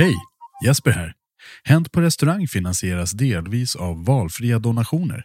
Hej, 0.00 0.14
Jesper 0.64 0.90
här. 0.90 1.14
Hänt 1.64 1.92
på 1.92 2.00
restaurang 2.00 2.48
finansieras 2.48 3.12
delvis 3.12 3.76
av 3.76 4.04
valfria 4.04 4.58
donationer. 4.58 5.24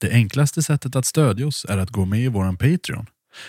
Det 0.00 0.10
enklaste 0.10 0.62
sättet 0.62 0.96
att 0.96 1.06
stödja 1.06 1.46
oss 1.46 1.66
är 1.68 1.78
att 1.78 1.90
gå 1.90 2.04
med 2.04 2.20
i 2.20 2.28
våran 2.28 2.56
Patreon. 2.56 3.06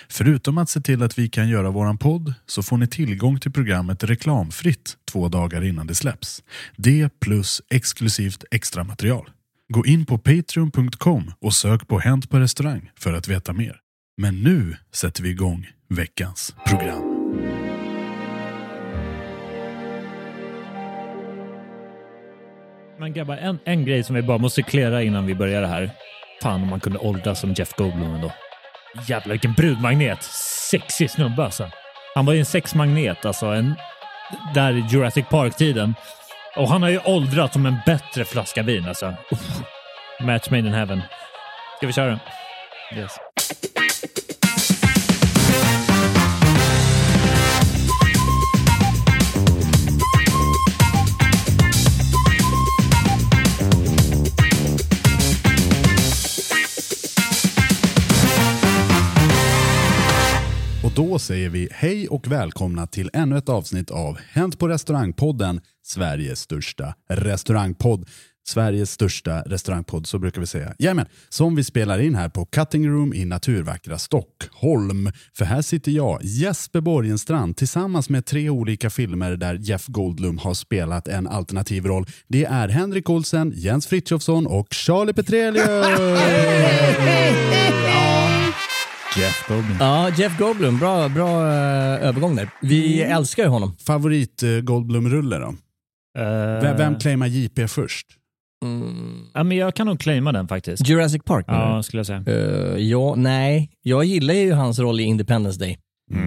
Förutom 0.09 0.57
att 0.57 0.69
se 0.69 0.81
till 0.81 1.03
att 1.03 1.19
vi 1.19 1.29
kan 1.29 1.49
göra 1.49 1.69
våran 1.69 1.97
podd 1.97 2.33
så 2.45 2.63
får 2.63 2.77
ni 2.77 2.87
tillgång 2.87 3.39
till 3.39 3.51
programmet 3.51 4.03
reklamfritt 4.03 4.97
två 5.11 5.27
dagar 5.27 5.63
innan 5.63 5.87
det 5.87 5.95
släpps. 5.95 6.43
Det 6.77 7.19
plus 7.19 7.61
exklusivt 7.69 8.43
extra 8.51 8.83
material. 8.83 9.29
Gå 9.73 9.85
in 9.85 10.05
på 10.05 10.17
patreon.com 10.17 11.31
och 11.41 11.53
sök 11.53 11.87
på 11.87 11.99
Hänt 11.99 12.29
på 12.29 12.39
restaurang 12.39 12.91
för 12.99 13.13
att 13.13 13.27
veta 13.27 13.53
mer. 13.53 13.79
Men 14.17 14.41
nu 14.43 14.77
sätter 14.95 15.23
vi 15.23 15.29
igång 15.29 15.67
veckans 15.89 16.55
program. 16.67 17.08
Men 22.99 23.13
grabbar, 23.13 23.37
en, 23.37 23.59
en 23.65 23.85
grej 23.85 24.03
som 24.03 24.15
vi 24.15 24.21
bara 24.21 24.37
måste 24.37 24.61
klära 24.61 25.03
innan 25.03 25.25
vi 25.25 25.35
börjar 25.35 25.61
det 25.61 25.67
här. 25.67 25.91
Fan 26.41 26.63
om 26.63 26.69
man 26.69 26.79
kunde 26.79 26.99
åldras 26.99 27.39
som 27.39 27.53
Jeff 27.53 27.73
Goldblum 27.73 28.15
ändå. 28.15 28.31
Jävlar 29.07 29.31
vilken 29.31 29.53
brudmagnet. 29.53 30.23
Sexig 30.71 31.11
snubbe 31.11 31.43
alltså. 31.43 31.69
Han 32.15 32.25
var 32.25 32.33
ju 32.33 32.39
en 32.39 32.45
sexmagnet 32.45 33.25
alltså. 33.25 33.45
En, 33.45 33.73
där 34.53 34.73
i 34.73 34.85
Jurassic 34.89 35.25
Park-tiden. 35.29 35.95
Och 36.55 36.69
han 36.69 36.81
har 36.81 36.89
ju 36.89 36.99
åldrats 37.05 37.53
som 37.53 37.65
en 37.65 37.77
bättre 37.85 38.25
flaska 38.25 38.63
vin 38.63 38.87
alltså. 38.87 39.13
Uff. 39.31 39.61
Match 40.19 40.49
made 40.49 40.67
in 40.67 40.73
heaven. 40.73 41.01
Ska 41.77 41.87
vi 41.87 41.93
köra? 41.93 42.19
Yes. 42.95 43.17
Då 60.99 61.19
säger 61.19 61.49
vi 61.49 61.67
hej 61.71 62.07
och 62.07 62.31
välkomna 62.31 62.87
till 62.87 63.09
ännu 63.13 63.37
ett 63.37 63.49
avsnitt 63.49 63.91
av 63.91 64.17
Hänt 64.31 64.59
på 64.59 64.67
restaurangpodden, 64.67 65.61
Sveriges 65.85 66.39
största 66.39 66.93
restaurangpodd. 67.09 68.09
Sveriges 68.47 68.91
största 68.91 69.41
restaurangpodd, 69.41 70.07
så 70.07 70.19
brukar 70.19 70.41
vi 70.41 70.47
säga. 70.47 70.73
Jajamän, 70.79 71.05
som 71.29 71.55
vi 71.55 71.63
spelar 71.63 71.99
in 71.99 72.15
här 72.15 72.29
på 72.29 72.45
Cutting 72.45 72.89
Room 72.89 73.13
i 73.13 73.25
naturvackra 73.25 73.97
Stockholm. 73.97 75.11
För 75.33 75.45
här 75.45 75.61
sitter 75.61 75.91
jag, 75.91 76.19
Jesper 76.23 76.81
Borgenstrand, 76.81 77.57
tillsammans 77.57 78.09
med 78.09 78.25
tre 78.25 78.49
olika 78.49 78.89
filmer 78.89 79.35
där 79.35 79.55
Jeff 79.55 79.85
Goldblum 79.87 80.37
har 80.37 80.53
spelat 80.53 81.07
en 81.07 81.27
alternativ 81.27 81.85
roll. 81.85 82.05
Det 82.27 82.45
är 82.45 82.67
Henrik 82.67 83.09
Olsen, 83.09 83.53
Jens 83.55 83.87
Frithiofsson 83.87 84.47
och 84.47 84.67
Charlie 84.73 85.13
Petrelius! 85.13 85.65
Jeff 89.17 89.47
Goldblum. 89.47 89.77
Ja, 89.79 90.09
Jeff 90.17 90.37
Goldblum. 90.37 90.79
Bra, 90.79 91.09
bra 91.09 91.29
eh, 91.47 92.07
övergång 92.07 92.35
där. 92.35 92.49
Vi 92.61 93.01
Mm. 93.03 93.17
älskar 93.17 93.43
ju 93.43 93.49
honom. 93.49 93.75
Favorit 93.85 94.43
eh, 94.43 94.49
Goldblum-rulle 94.49 95.37
då? 95.37 95.47
Eh, 96.21 96.61
Vem, 96.61 96.77
vem 96.77 96.95
claimar 96.99 97.27
JP 97.27 97.67
först? 97.67 98.07
Ja, 99.33 99.43
men 99.43 99.57
jag 99.57 99.75
kan 99.75 99.87
nog 99.87 99.99
claima 99.99 100.31
den 100.31 100.47
faktiskt. 100.47 100.87
Jurassic 100.89 101.21
Park 101.25 101.47
menar 101.47 101.75
Ja, 101.75 101.83
skulle 101.83 101.99
jag 101.99 102.07
säga. 102.07 102.19
du? 102.19 102.31
Eh, 102.31 102.77
ja, 102.83 103.15
nej. 103.15 103.71
Jag 103.81 104.05
gillar 104.05 104.33
ju 104.33 104.51
hans 104.53 104.79
roll 104.79 104.99
i 104.99 105.03
Independence 105.03 105.59
Day. 105.59 105.77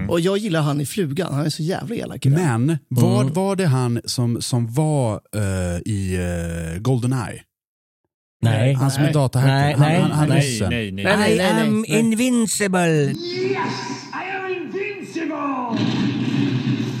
Och 0.09 0.19
jag 0.19 0.37
gillar 0.37 0.61
han 0.61 0.81
i 0.81 0.85
Flugan, 0.85 1.33
han 1.33 1.45
är 1.45 1.49
så 1.49 1.63
jävla 1.63 1.95
elak 1.95 2.25
i 2.25 2.29
den. 2.29 2.65
Men 2.65 2.77
vad 2.89 3.21
Mm. 3.21 3.33
var 3.33 3.55
det 3.55 3.65
han 3.65 4.01
som, 4.05 4.41
som 4.41 4.73
var 4.73 5.13
eh, 5.35 5.81
i 5.85 6.17
uh, 6.75 6.79
Goldeneye? 6.81 7.41
Nej. 8.43 8.73
Han 8.73 8.91
som 8.91 9.01
är 9.01 9.05
Nej. 9.05 9.13
datahacker. 9.13 9.53
Nej, 9.53 9.73
han, 9.73 9.81
nej, 9.81 10.01
han, 10.01 10.11
han 10.11 10.29
Nej, 10.29 10.37
ryssen. 10.39 10.69
nej, 10.69 10.91
nej. 10.91 11.03
Nej, 11.05 11.17
nej, 11.17 11.37
nej, 11.37 11.53
nej, 11.53 11.67
am 11.67 11.85
nej. 11.89 11.99
invincible. 11.99 13.13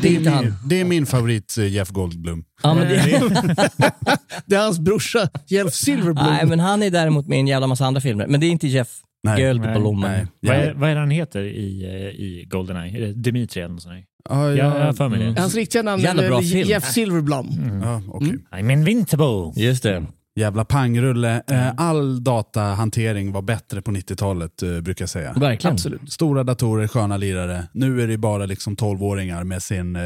Det 0.01 0.15
är 0.15 0.29
han. 0.29 0.53
Det 0.65 0.81
är 0.81 0.85
min 0.85 1.05
favorit 1.05 1.57
eh, 1.57 1.67
Jeff 1.73 1.89
Goldblum. 1.89 2.43
Ja, 2.63 2.73
men 2.73 2.87
det, 2.87 2.95
Det 4.45 4.55
är 4.55 4.59
hans 4.63 4.79
brorsa, 4.79 5.29
Jeff 5.47 5.73
Silverblom. 5.73 6.25
nej, 6.29 6.45
men 6.45 6.59
han 6.59 6.83
är 6.83 6.89
däremot 6.89 7.27
med 7.27 7.35
i 7.37 7.39
en 7.39 7.47
jävla 7.47 7.67
massa 7.67 7.85
andra 7.85 8.01
filmer. 8.01 8.27
Men 8.27 8.39
det 8.39 8.45
är 8.45 8.49
inte 8.49 8.67
Jeff 8.67 8.87
Nej, 9.23 9.53
Goldblum. 9.53 9.99
nej. 9.99 10.27
Vad, 10.41 10.55
Ja. 10.55 10.59
är, 10.59 10.73
vad 10.73 10.89
är 10.89 10.95
han 10.95 11.11
heter 11.11 11.41
i, 11.43 11.83
eh, 11.85 11.91
i 12.21 12.45
Goldeneye? 12.49 12.97
Är 12.97 13.01
det 13.07 13.13
Dimitri 13.13 13.61
eller 13.61 13.73
något 13.73 13.81
sånt? 13.81 13.95
där? 13.95 14.03
Ja, 14.29 14.49
Ja, 14.51 14.55
jag 14.79 14.85
har 14.85 14.93
för 14.93 15.09
mig 15.09 15.19
det. 15.19 15.41
Hans 15.41 15.55
riktiga 15.55 15.81
namn 15.81 16.05
är 16.05 16.27
bra 16.29 16.41
film. 16.41 16.69
Jeff 16.69 16.91
Silverblom. 16.91 17.79
Ja, 17.83 18.01
okej. 18.07 18.35
I'm 18.51 18.71
invincible! 18.73 19.51
Just 19.55 19.83
det. 19.83 20.05
Jävla 20.35 20.65
pangrulle. 20.65 21.43
Eh, 21.47 21.71
All 21.77 22.23
datahantering 22.23 23.31
var 23.31 23.41
bättre 23.41 23.81
på 23.81 23.91
90-talet 23.91 24.63
eh, 24.63 24.79
brukar 24.81 25.03
jag 25.03 25.09
säga. 25.09 25.33
Verkligen. 25.33 25.73
Absolut. 25.73 26.11
Stora 26.11 26.43
datorer, 26.43 26.87
sköna 26.87 27.17
lirare. 27.17 27.63
Nu 27.73 28.01
är 28.01 28.07
det 28.07 28.17
bara 28.17 28.45
liksom 28.45 28.75
12-åringar 28.75 29.43
med 29.43 29.63
sin 29.63 29.95
eh, 29.95 30.01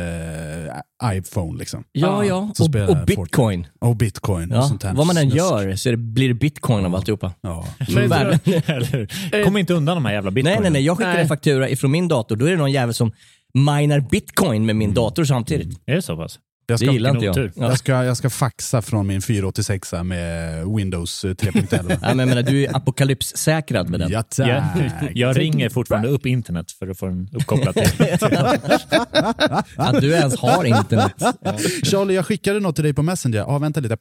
iPhone. 1.18 1.60
Liksom. 1.60 1.84
Ja, 1.92 2.26
ja. 2.26 2.36
Och, 2.60 2.66
spelar 2.66 2.86
och 2.88 2.92
Fortnite. 2.98 3.22
bitcoin. 3.22 3.68
Och 3.80 3.96
bitcoin. 3.96 4.52
Och 4.52 4.58
Ja. 4.58 4.62
sånt 4.68 4.84
här 4.84 4.94
Vad 4.94 5.08
man 5.08 5.18
än 5.18 5.30
gör 5.30 5.76
så 5.76 5.92
det, 5.92 5.98
blir 5.98 6.28
det 6.28 6.34
bitcoin 6.34 6.86
av 6.86 6.96
alltihopa. 6.96 7.34
Ja. 7.42 7.68
Men- 7.96 8.12
hur? 8.44 9.44
Kom 9.44 9.58
inte 9.58 9.74
undan 9.74 9.96
de 9.98 10.06
här 10.06 10.14
jävla 10.14 10.32
bitcoinen. 10.32 10.62
Nej, 10.62 10.72
nej, 10.72 10.72
nej. 10.72 10.86
Jag 10.86 10.98
skickar 10.98 11.14
Nej. 11.14 11.22
en 11.22 11.28
faktura 11.28 11.70
ifrån 11.70 11.92
min 11.92 12.08
dator. 12.08 12.36
Då 12.36 12.46
är 12.46 12.52
det 12.52 12.58
någon 12.58 12.72
jävel 12.72 12.94
som 12.94 13.12
minar 13.54 14.00
bitcoin 14.00 14.66
med 14.66 14.76
min 14.76 14.94
dator 14.94 15.24
samtidigt. 15.24 15.82
Är 15.86 15.96
det 15.96 16.02
så 16.02 16.18
pass? 16.18 16.40
Jag 16.69 16.80
Det 16.80 16.86
ska, 16.86 16.92
gillar 16.94 17.10
inte 17.10 17.25
jag. 17.25 17.31
otur. 17.31 17.52
Ja. 17.56 17.64
jag, 17.69 17.78
ska, 17.78 18.04
jag 18.04 18.18
ska 18.18 18.30
faxa 18.30 18.81
från 18.81 19.08
min 19.08 19.22
486 19.22 19.94
med 20.04 20.66
Windows 20.68 21.25
eh, 21.25 21.30
3.11. 21.30 21.84
Nej, 21.88 21.98
men 22.02 22.19
jag 22.19 22.28
menar, 22.28 22.42
du 22.44 22.64
är 22.66 22.75
apokalypssäkrad 22.75 23.90
med 23.90 24.00
den. 24.00 24.12
Ja, 24.12 24.24
Jag, 24.38 24.64
tack. 24.75 25.12
jag 25.16 25.40
ringer 25.40 25.69
fortfarande 25.69 26.08
upp 26.08 26.25
internet 26.25 26.72
för 26.72 26.88
att 26.88 27.00
få 27.00 27.06
den 27.06 27.30
uppkopplad 27.34 27.75
till. 27.75 27.84
Att 29.75 30.02
du 30.02 30.12
ens 30.12 30.40
har 30.40 30.64
internet. 30.66 31.14
Charlie, 31.84 32.14
jag 32.16 32.25
skickade 32.25 32.60
något 32.60 32.75
till 32.75 32.84
dig 32.84 32.94
på 32.94 33.04
Messenger. 33.04 33.38
Ja, 33.38 33.58
vänta 33.58 33.80
lite. 33.80 33.98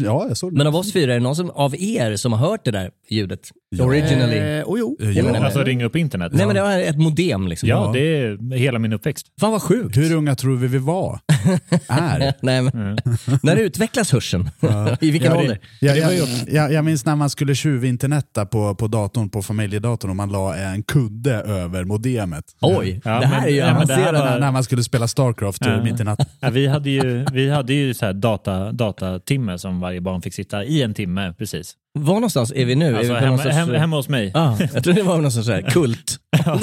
Ja, 0.00 0.24
jag 0.28 0.36
såg 0.36 0.52
det. 0.52 0.56
Men 0.58 0.66
av 0.66 0.76
oss 0.76 0.92
fyra, 0.92 1.12
är 1.14 1.16
det 1.18 1.22
någon 1.22 1.36
som, 1.36 1.50
av 1.50 1.74
er 1.76 2.16
som 2.16 2.32
har 2.32 2.48
hört 2.48 2.64
det 2.64 2.70
där 2.70 2.90
ljudet? 3.10 3.40
Originally? 3.80 4.38
Eh, 4.58 4.62
och 4.62 4.78
jo. 4.78 4.96
Eh, 5.00 5.10
Ja, 5.10 5.24
ja. 5.34 5.44
Alltså 5.44 5.62
ringa 5.64 5.84
upp 5.84 5.96
internet. 5.96 6.32
Nej 6.34 6.46
men 6.46 6.54
det 6.56 6.62
var 6.62 6.78
ett 6.78 6.98
modem 6.98 7.48
liksom. 7.48 7.68
Ja, 7.68 7.90
det 7.94 8.00
är 8.00 8.56
hela 8.56 8.78
min 8.78 8.92
uppväxt. 8.92 9.26
Fan 9.40 9.52
vad 9.52 9.62
sjukt. 9.62 9.96
Hur 9.96 10.14
unga 10.14 10.34
tror 10.34 10.56
vi 10.56 10.66
vi 10.66 10.78
var? 10.78 11.18
Är? 11.88 12.34
Nej, 12.42 12.62
men, 12.62 12.98
När 13.42 13.56
utvecklas 13.56 14.12
hörseln? 14.12 14.50
I 15.00 15.10
vilken 15.10 15.32
Ja, 15.32 15.38
ålder? 15.38 15.58
Jag, 15.80 15.98
jag, 15.98 16.12
jag, 16.48 16.72
jag 16.72 16.84
minns 16.84 17.04
när 17.06 17.16
man 17.16 17.30
skulle 17.30 17.54
tjuvinternetta 17.54 18.46
på, 18.46 18.74
på 18.74 18.86
datorn, 18.88 19.30
på 19.30 19.42
familjedatorn 19.42 20.10
och 20.10 20.16
man 20.16 20.32
la 20.32 20.56
en 20.56 20.82
kudde 20.82 21.34
över 21.34 21.84
modemet. 21.84 22.44
Oj, 22.60 23.00
Ja, 23.04 23.20
det 23.20 23.26
här 23.26 23.36
men- 23.40 23.44
är 23.48 23.52
ju 23.52 23.56
ja, 23.56 23.70
avancerat. 23.70 24.12
var- 24.14 24.24
När, 24.30 24.40
när 24.40 24.52
man 24.52 24.64
skulle 24.64 24.82
spela 24.82 25.08
Starcraft 25.08 25.66
Ja. 25.66 25.82
mitt 25.82 26.00
i 26.00 26.04
natten. 26.04 26.26
Ja, 26.40 26.50
vi 26.50 26.66
hade 26.66 26.90
ju, 26.90 27.24
vi 27.32 27.50
hade 27.50 27.72
ju 27.74 27.94
så 27.94 28.06
här 28.06 28.12
data, 28.12 28.72
datatimme 28.72 29.58
som 29.58 29.80
varje 29.80 30.00
barn 30.00 30.22
fick 30.22 30.34
sitta 30.34 30.64
i 30.64 30.82
en 30.82 30.94
timme 30.94 31.34
precis. 31.38 31.74
Var 31.98 32.14
någonstans 32.14 32.52
är 32.56 32.64
vi 32.64 32.74
nu? 32.74 32.96
Alltså 32.96 33.12
är 33.12 33.14
vi 33.14 33.20
på 33.20 33.26
hemma, 33.26 33.42
sorts- 33.42 33.54
hem, 33.54 33.74
hemma 33.74 33.96
hos 33.96 34.08
mig. 34.08 34.30
Ah, 34.34 34.56
jag 34.74 34.84
tror 34.84 34.94
det 34.94 35.02
var 35.02 35.20
någon 35.20 35.32
sorts 35.32 35.46
så 35.46 35.52
här 35.52 35.62
kult. 35.70 36.18
Ja. 36.44 36.60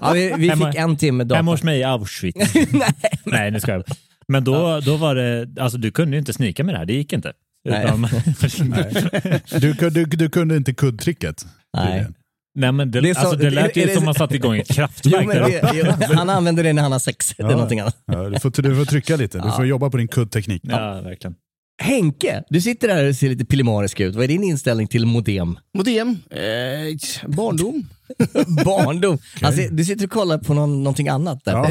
Ja, 0.00 0.12
vi 0.12 0.32
vi 0.38 0.48
Hemma- 0.48 0.66
fick 0.72 0.80
en 0.80 0.96
timme 0.96 1.24
data. 1.24 1.36
Hemma 1.36 1.50
hos 1.50 1.62
mig 1.62 1.78
i 1.80 1.84
Auschwitz. 1.84 2.54
Nej, 3.24 3.50
nu 3.50 3.60
ska 3.60 3.72
jag. 3.72 3.84
Men 4.28 4.44
då, 4.44 4.80
då 4.80 4.96
var 4.96 5.14
det, 5.14 5.48
alltså 5.60 5.78
du 5.78 5.90
kunde 5.90 6.12
ju 6.16 6.18
inte 6.18 6.32
snika 6.32 6.64
med 6.64 6.74
det 6.74 6.78
här, 6.78 6.86
det 6.86 6.92
gick 6.92 7.12
inte. 7.12 7.32
Nej. 7.68 7.84
Utan, 7.84 8.08
Du, 9.60 9.72
du, 9.90 10.04
du 10.04 10.28
kunde 10.28 10.56
inte 10.56 10.74
kuddtricket. 10.74 11.46
Nej. 11.76 12.06
Nej 12.58 12.72
men 12.72 12.90
det, 12.90 13.00
Det 13.00 13.10
är 13.10 13.14
så- 13.14 13.20
alltså, 13.20 13.36
det 13.36 13.50
lät 13.50 13.76
är 13.76 13.80
ju 13.80 13.86
det- 13.86 13.94
som 13.94 14.04
man 14.04 14.14
satte 14.14 14.36
igång 14.36 14.56
ett 14.58 14.66
Jo, 14.70 14.74
kraftverk 14.74 15.26
där 15.28 15.40
det, 15.40 15.70
jo, 16.08 16.14
han 16.14 16.30
använder 16.30 16.62
det 16.64 16.72
när 16.72 16.82
han 16.82 16.92
har 16.92 16.98
sex. 16.98 17.34
Det 17.36 17.42
är 17.42 17.48
någonting 17.48 17.80
annat. 17.80 17.96
Ja, 18.06 18.28
du, 18.28 18.40
får, 18.40 18.62
du 18.62 18.76
får 18.76 18.84
trycka 18.84 19.16
lite. 19.16 19.38
Du 19.38 19.50
får 19.50 19.66
jobba 19.66 19.90
på 19.90 19.96
din 19.96 20.08
kuddteknik. 20.08 20.62
Ja, 20.64 21.00
verkligen. 21.00 21.34
Henke, 21.82 22.44
du 22.48 22.60
sitter 22.60 22.88
där 22.88 23.08
och 23.08 23.16
ser 23.16 23.28
lite 23.28 23.44
pillemarisk 23.44 24.00
ut. 24.00 24.14
Vad 24.14 24.24
är 24.24 24.28
din 24.28 24.44
inställning 24.44 24.86
till 24.86 25.06
modem? 25.06 25.58
Modem. 25.74 26.08
Eh, 26.30 27.28
barndom. 27.28 27.88
Barndom. 28.64 29.18
Alltså, 29.42 29.62
du 29.70 29.84
sitter 29.84 30.04
och 30.04 30.10
kollar 30.10 30.38
på 30.38 30.54
någon, 30.54 30.82
någonting 30.82 31.08
annat 31.08 31.44
där. 31.44 31.52
Ja. 31.52 31.70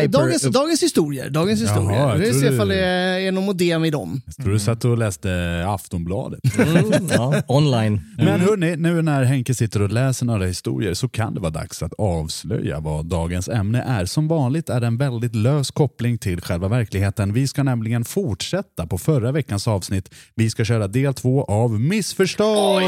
Ja, 0.00 0.06
dagens, 0.06 0.42
dagens 0.42 0.82
historier. 0.82 1.30
Dagens 1.30 1.62
historier. 1.62 1.92
Jaha, 1.92 2.12
jag 2.12 2.18
Vi 2.18 2.40
ser 2.40 2.52
ifall 2.52 2.68
det 2.68 2.84
är 2.84 3.32
någon 3.32 3.44
modem 3.44 3.84
i 3.84 3.90
dem. 3.90 4.22
Jag 4.26 4.36
tror 4.36 4.52
du 4.52 4.58
satt 4.58 4.84
och 4.84 4.98
läste 4.98 5.64
Aftonbladet. 5.68 6.40
Mm, 6.58 7.08
ja, 7.10 7.42
online. 7.46 8.00
Men 8.16 8.40
hörni, 8.40 8.76
nu 8.76 9.02
när 9.02 9.24
Henke 9.24 9.54
sitter 9.54 9.82
och 9.82 9.92
läser 9.92 10.26
några 10.26 10.46
historier 10.46 10.94
så 10.94 11.08
kan 11.08 11.34
det 11.34 11.40
vara 11.40 11.50
dags 11.50 11.82
att 11.82 11.92
avslöja 11.98 12.80
vad 12.80 13.06
dagens 13.06 13.48
ämne 13.48 13.82
är. 13.82 14.04
Som 14.04 14.28
vanligt 14.28 14.68
är 14.68 14.80
det 14.80 14.86
en 14.86 14.96
väldigt 14.96 15.34
lös 15.34 15.70
koppling 15.70 16.18
till 16.18 16.40
själva 16.40 16.68
verkligheten. 16.68 17.32
Vi 17.32 17.46
ska 17.46 17.62
nämligen 17.62 18.04
fortsätta 18.04 18.86
på 18.86 18.98
förra 18.98 19.32
veckans 19.32 19.68
avsnitt. 19.68 20.14
Vi 20.34 20.50
ska 20.50 20.64
köra 20.64 20.88
del 20.88 21.14
två 21.14 21.44
av 21.44 21.80
Missförstånd. 21.80 22.84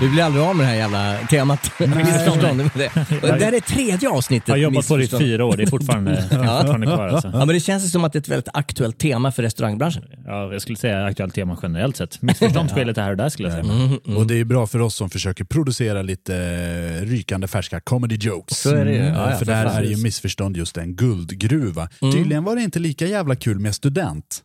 Vi 0.00 0.08
blir 0.08 0.22
aldrig 0.22 0.44
av 0.44 0.57
med 0.58 0.66
det 0.66 0.70
här 0.70 0.76
jävla 0.76 1.16
temat. 1.30 1.72
Missförstånd. 1.78 2.70
Det, 2.74 2.84
är 2.84 3.04
det. 3.20 3.32
Och 3.32 3.38
det 3.38 3.44
här 3.44 3.52
är 3.52 3.60
tredje 3.60 4.08
avsnittet. 4.10 4.48
Jag 4.48 4.54
har 4.54 4.58
jobbat 4.58 4.88
på 4.88 4.96
det 4.96 5.00
i 5.00 5.02
missförstånd. 5.02 5.22
fyra 5.30 5.44
år, 5.44 5.56
det 5.56 5.62
är 5.62 5.66
fortfarande, 5.66 6.22
fortfarande 6.22 6.86
kvar. 6.86 7.08
Alltså. 7.08 7.28
Ja, 7.32 7.38
men 7.38 7.48
det 7.48 7.60
känns 7.60 7.84
ju 7.84 7.88
som 7.88 8.04
att 8.04 8.12
det 8.12 8.16
är 8.16 8.20
ett 8.20 8.28
väldigt 8.28 8.48
aktuellt 8.54 8.98
tema 8.98 9.32
för 9.32 9.42
restaurangbranschen. 9.42 10.02
Ja, 10.26 10.52
jag 10.52 10.62
skulle 10.62 10.78
säga 10.78 11.04
aktuellt 11.04 11.34
tema 11.34 11.58
generellt 11.62 11.96
sett. 11.96 12.22
Missförstånd 12.22 12.70
spelet 12.70 12.96
här 12.96 13.10
och 13.10 13.16
där 13.16 13.28
skulle 13.28 13.48
jag 13.48 13.64
säga. 13.64 13.74
Mm. 13.74 14.16
Och 14.16 14.26
det 14.26 14.34
är 14.40 14.44
bra 14.44 14.66
för 14.66 14.80
oss 14.80 14.94
som 14.94 15.10
försöker 15.10 15.44
producera 15.44 16.02
lite 16.02 16.36
eh, 16.36 17.06
rykande 17.06 17.46
färska 17.48 17.80
comedy 17.80 18.16
jokes. 18.16 18.58
Så 18.60 18.74
är 18.74 18.84
det 18.84 18.90
ju. 18.92 18.98
Mm, 18.98 19.14
Ja, 19.14 19.24
ja, 19.30 19.30
för 19.30 19.44
för 19.44 19.52
där 19.52 19.64
fan. 19.64 19.72
Mm. 19.76 19.84
är 19.92 19.96
ju 19.96 20.02
missförstånd 20.02 20.56
just 20.56 20.76
en 20.76 20.96
guldgruva. 20.96 21.88
Tydligen 22.00 22.44
var 22.44 22.56
det 22.56 22.62
inte 22.62 22.78
lika 22.78 23.06
jävla 23.06 23.36
kul 23.36 23.58
med 23.58 23.74
student. 23.74 24.42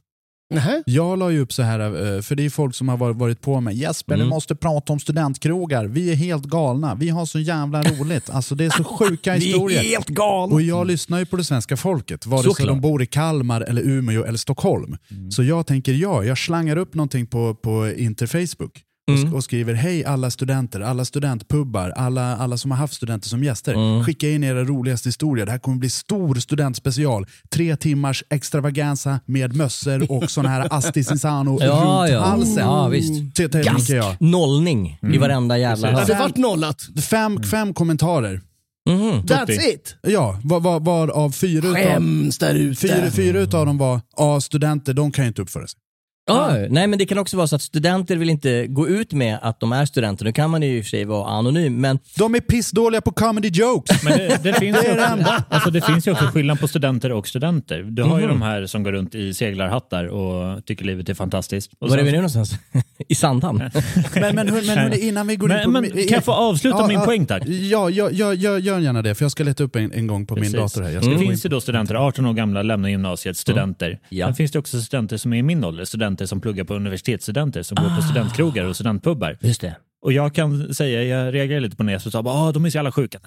Nähä. 0.54 0.84
Jag 0.86 1.20
la 1.20 1.32
ju 1.32 1.40
upp 1.40 1.54
så 1.54 1.64
här, 1.64 1.80
eh, 1.80 2.22
för 2.22 2.36
det 2.36 2.46
är 2.46 2.50
folk 2.50 2.76
som 2.76 2.90
har 2.90 2.98
varit- 3.14 3.42
på 3.42 3.62
mig. 3.62 3.76
Jesper, 3.78 4.14
Mm. 4.16 4.26
du 4.26 4.30
måste 4.30 4.56
prata 4.56 4.94
om 4.94 5.00
studentkrogar. 5.00 5.86
Vi 5.86 6.12
är 6.12 6.16
helt 6.16 6.46
galna. 6.46 6.96
Vi 6.96 7.10
har 7.10 7.26
så 7.26 7.40
jävla 7.40 7.84
roligt. 7.84 8.30
Alltså 8.30 8.56
det 8.56 8.66
är 8.66 8.70
så 8.70 8.84
sjuka 8.84 9.34
Vi 9.38 9.38
är 9.40 9.48
historier. 9.48 9.84
helt 9.84 10.08
galna. 10.08 10.54
Och 10.56 10.62
jag 10.62 10.88
lyssnar 10.88 11.20
ju 11.20 11.26
på 11.26 11.38
det 11.38 11.44
svenska 11.44 11.78
folket, 11.78 12.26
vare 12.26 12.54
sig 12.54 12.66
de 12.66 12.82
bor 12.82 13.02
i 13.04 13.06
Kalmar, 13.06 13.62
eller 13.62 13.82
Umeå 13.82 14.24
eller 14.24 14.38
Stockholm. 14.38 14.98
Så 15.30 15.44
jag 15.44 15.68
tänker, 15.68 15.94
ja, 15.94 16.24
jag 16.24 16.38
slangar 16.38 16.78
upp 16.78 16.94
någonting 16.94 17.28
på, 17.28 17.56
på 17.56 17.90
Interfacebook 17.98 18.72
och, 18.72 18.80
sk- 19.12 19.34
och 19.34 19.44
skriver 19.44 19.74
hej 19.74 20.06
alla 20.06 20.32
studenter, 20.32 20.80
alla 20.82 21.06
studentpubbar, 21.06 21.90
alla, 21.90 22.38
alla 22.38 22.58
som 22.58 22.72
har 22.72 22.78
haft 22.78 22.94
studenter 22.94 23.28
som 23.30 23.44
gäster. 23.44 24.04
Skicka 24.04 24.30
in 24.30 24.44
era 24.44 24.64
roligaste 24.64 25.10
historier. 25.10 25.46
Det 25.46 25.52
här 25.52 25.60
kommer 25.60 25.78
bli 25.78 25.90
stor 25.90 26.36
studentspecial. 26.36 27.26
Tre 27.50 27.76
timmars 27.76 28.24
extravaganza 28.30 29.20
med 29.26 29.56
mössor 29.56 30.12
och 30.12 30.32
sån 30.32 30.46
här 30.46 30.68
Asti 30.74 31.04
Sinsano 31.04 31.58
Ja, 31.62 31.66
runt 32.02 32.12
ja. 32.12 32.20
halsen. 32.26 32.64
Ja, 32.64 32.88
visst. 32.88 33.36
Det 33.36 33.50
tänker 33.50 33.96
jag. 33.96 34.16
Nollning 34.22 35.00
i 35.14 35.18
varenda 35.18 35.58
jävla 35.58 35.92
hörn. 35.92 36.08
det 36.08 36.14
vart 36.14 36.36
nollat. 36.38 36.82
Fem, 37.10 37.44
fem 37.44 37.74
kommentarer. 37.74 38.42
Mhm. 38.90 39.22
That's 39.22 39.52
it. 39.74 39.96
Ja, 40.02 40.40
var, 40.44 40.60
var, 40.60 40.80
var 40.80 41.08
av 41.08 41.32
fyra 41.32 41.68
utav, 41.68 41.74
Skäms 41.84 42.38
där 42.38 42.56
ute. 42.56 42.82
fyra, 42.88 43.12
fyra 43.12 43.40
utav 43.40 43.66
dem 43.66 43.78
var 43.78 44.02
ja, 44.18 44.42
studenter, 44.42 44.94
de 44.94 45.12
kan 45.12 45.26
ju 45.26 45.28
inte 45.28 45.42
uppföra 45.42 45.68
sig. 45.68 45.80
Ja, 46.25 46.56
nej 46.70 46.88
men 46.88 47.00
det 47.00 47.06
kan 47.06 47.18
också 47.18 47.38
vara 47.38 47.48
så 47.48 47.56
att 47.56 47.62
studenter 47.62 48.16
vill 48.18 48.30
inte 48.30 48.68
gå 48.68 48.88
ut 48.88 49.14
med 49.14 49.38
att 49.42 49.60
de 49.60 49.72
är 49.74 49.86
studenter. 49.86 50.25
Nu 50.25 50.31
kan 50.34 50.50
man 50.50 50.62
ju 50.62 50.78
i 50.78 50.81
och 50.81 50.86
för 50.86 50.90
sig 50.90 51.06
vara 51.06 51.28
anonym, 51.30 51.81
men 51.81 52.00
De 52.18 52.36
är 52.36 52.40
pissdåliga 52.40 53.02
på 53.02 53.12
comedy 53.12 53.50
jokes. 53.54 54.04
Men 54.04 54.18
det, 54.18 54.44
det, 54.44 54.54
finns 54.60 54.78
ju 54.78 54.92
också, 54.92 55.44
alltså 55.50 55.70
det 55.72 55.81
finns 55.81 56.08
ju 56.08 56.12
också 56.12 56.25
skillnad 56.25 56.60
på 56.60 56.68
studenter 56.68 57.12
och 57.12 57.28
studenter. 57.28 57.84
Du 57.84 58.04
har 58.04 58.20
ju 58.20 58.25
Mhm. 58.25 58.40
de 58.40 58.42
här 58.42 58.66
som 58.66 58.84
går 58.84 58.92
runt 58.92 59.16
i 59.16 59.34
seglarhattar 59.34 60.06
och 60.06 60.66
tycker 60.66 60.86
livet 60.86 61.10
är 61.10 61.14
fantastiskt. 61.14 61.72
Och 61.80 61.90
var 61.90 61.98
är 61.98 62.04
vi 62.04 62.12
nu 62.12 62.18
någonstans? 62.18 62.54
I 63.08 63.16
Sandhamn? 63.16 63.58
Men, 64.16 64.36
men, 64.36 64.48
men 64.48 64.78
hörni, 64.78 65.08
innan 65.08 65.28
vi 65.28 65.36
går 65.36 65.52
in 65.52 65.56
Men, 65.58 65.64
på... 65.66 65.72
men 65.72 65.90
kan 65.92 66.08
jag 66.08 66.24
få 66.26 66.31
avsluta 66.31 66.88
min 66.88 67.02
poäng 67.02 67.26
tack? 67.26 67.44
Ja, 67.48 67.90
ja, 67.90 68.10
ja, 68.12 68.34
ja, 68.34 68.58
gör 68.58 68.80
gärna 68.80 69.02
det, 69.02 69.16
för 69.16 69.26
jag 69.26 69.31
ska 69.31 69.44
leta 69.44 69.64
upp 69.64 69.76
en, 69.76 69.92
en 69.94 70.07
gång 70.07 70.26
på 70.26 70.36
min 70.36 70.44
Precis. 70.44 70.57
dator 70.74 70.81
här. 70.81 70.92
Jag 70.92 71.04
ska 71.04 71.14
Det 71.14 71.21
in 71.21 71.28
finns 71.30 71.45
ju 71.45 71.50
då 71.50 71.62
studenter, 71.62 71.95
18 71.95 72.26
år 72.26 72.33
gamla, 72.33 72.62
lämnar 72.62 72.90
gymnasiet, 72.90 73.38
studenter. 73.38 74.00
Ja. 74.09 74.26
Sen 74.28 74.36
finns 74.36 74.52
det 74.52 74.59
också 74.59 74.81
studenter 74.81 75.18
som 75.18 75.33
är 75.33 75.38
i 75.38 75.44
min 75.44 75.64
ålder, 75.64 75.86
studenter 75.86 76.13
som 76.28 76.42
pluggar 76.42 76.64
på 76.64 76.74
universitetsstudenter, 76.74 77.64
som 77.64 77.76
går 77.76 77.96
på 77.96 78.02
studentkrogar 78.02 78.64
och 78.66 78.76
studentpubbar. 78.76 79.38
Just 79.42 79.62
det. 79.62 79.76
Och 80.06 80.14
jag 80.14 80.36
kan 80.36 80.74
säga, 80.74 81.04
jag 81.04 81.34
reagerar 81.34 81.60
lite 81.60 81.76
på 81.76 81.84
när 81.84 81.94
jag 81.94 82.02
sa 82.02 82.20
att 82.20 82.26
ah, 82.28 82.52
de 82.52 82.66
är 82.66 82.70
så 82.70 82.78
jävla 82.78 82.92
sjuka. 82.92 83.20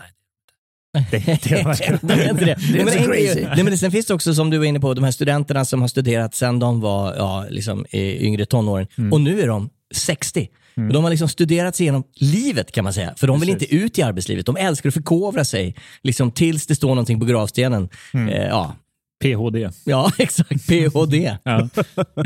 Nej, 0.95 1.07
det, 1.11 1.19
det 1.19 1.49
Det 2.03 2.13
är 2.15 2.31
inte 2.31 2.45
det. 2.45 2.61
Så 2.61 2.67
en 2.77 2.87
grej- 2.87 3.27
crazy. 3.27 3.45
nej, 3.45 3.57
men 3.57 3.67
det- 3.67 3.79
sen 3.79 3.91
finns 3.91 4.07
det 4.07 4.15
också, 4.15 4.35
som 4.35 4.51
du 4.51 4.59
var 4.59 4.65
inne 4.65 4.81
på, 4.81 4.95
de 4.95 5.05
här 5.05 5.11
studenterna 5.11 5.65
som 5.65 5.81
har 5.81 5.89
studerat 5.89 6.35
sedan 6.35 6.59
de 6.59 6.81
var 6.81 7.15
ja, 7.17 7.47
liksom, 7.51 7.87
i 7.91 8.27
yngre 8.27 8.47
tonåren. 8.47 8.87
Och 9.13 9.21
nu 9.21 9.41
är 9.41 9.47
de 9.47 9.71
60. 9.95 10.49
Och 10.77 10.93
De 10.93 11.05
har 11.05 11.11
liksom 11.11 11.29
studerat 11.29 11.77
sig 11.77 11.85
igenom 11.85 12.05
livet 12.15 12.73
kan 12.73 12.85
man 12.85 12.93
säga. 12.93 13.15
För 13.17 13.27
de 13.27 13.41
vill 13.41 13.49
Precis. 13.53 13.73
inte 13.73 13.85
ut 13.85 13.99
i 13.99 14.03
arbetslivet. 14.03 14.47
De 14.47 14.57
älskar 14.57 14.89
att 14.89 14.95
förkovra 14.95 15.45
sig. 15.45 15.75
Liksom, 16.03 16.31
tills 16.31 16.67
det 16.67 16.75
står 16.75 16.89
någonting 16.89 17.21
på 17.21 17.27
gravstenen. 17.27 17.89
Eh, 18.15 18.47
ja. 18.47 18.77
PHD. 19.25 19.71
ja, 19.85 20.13
exakt. 20.19 20.67
PHD. 20.67 21.37
Ja. 21.43 21.69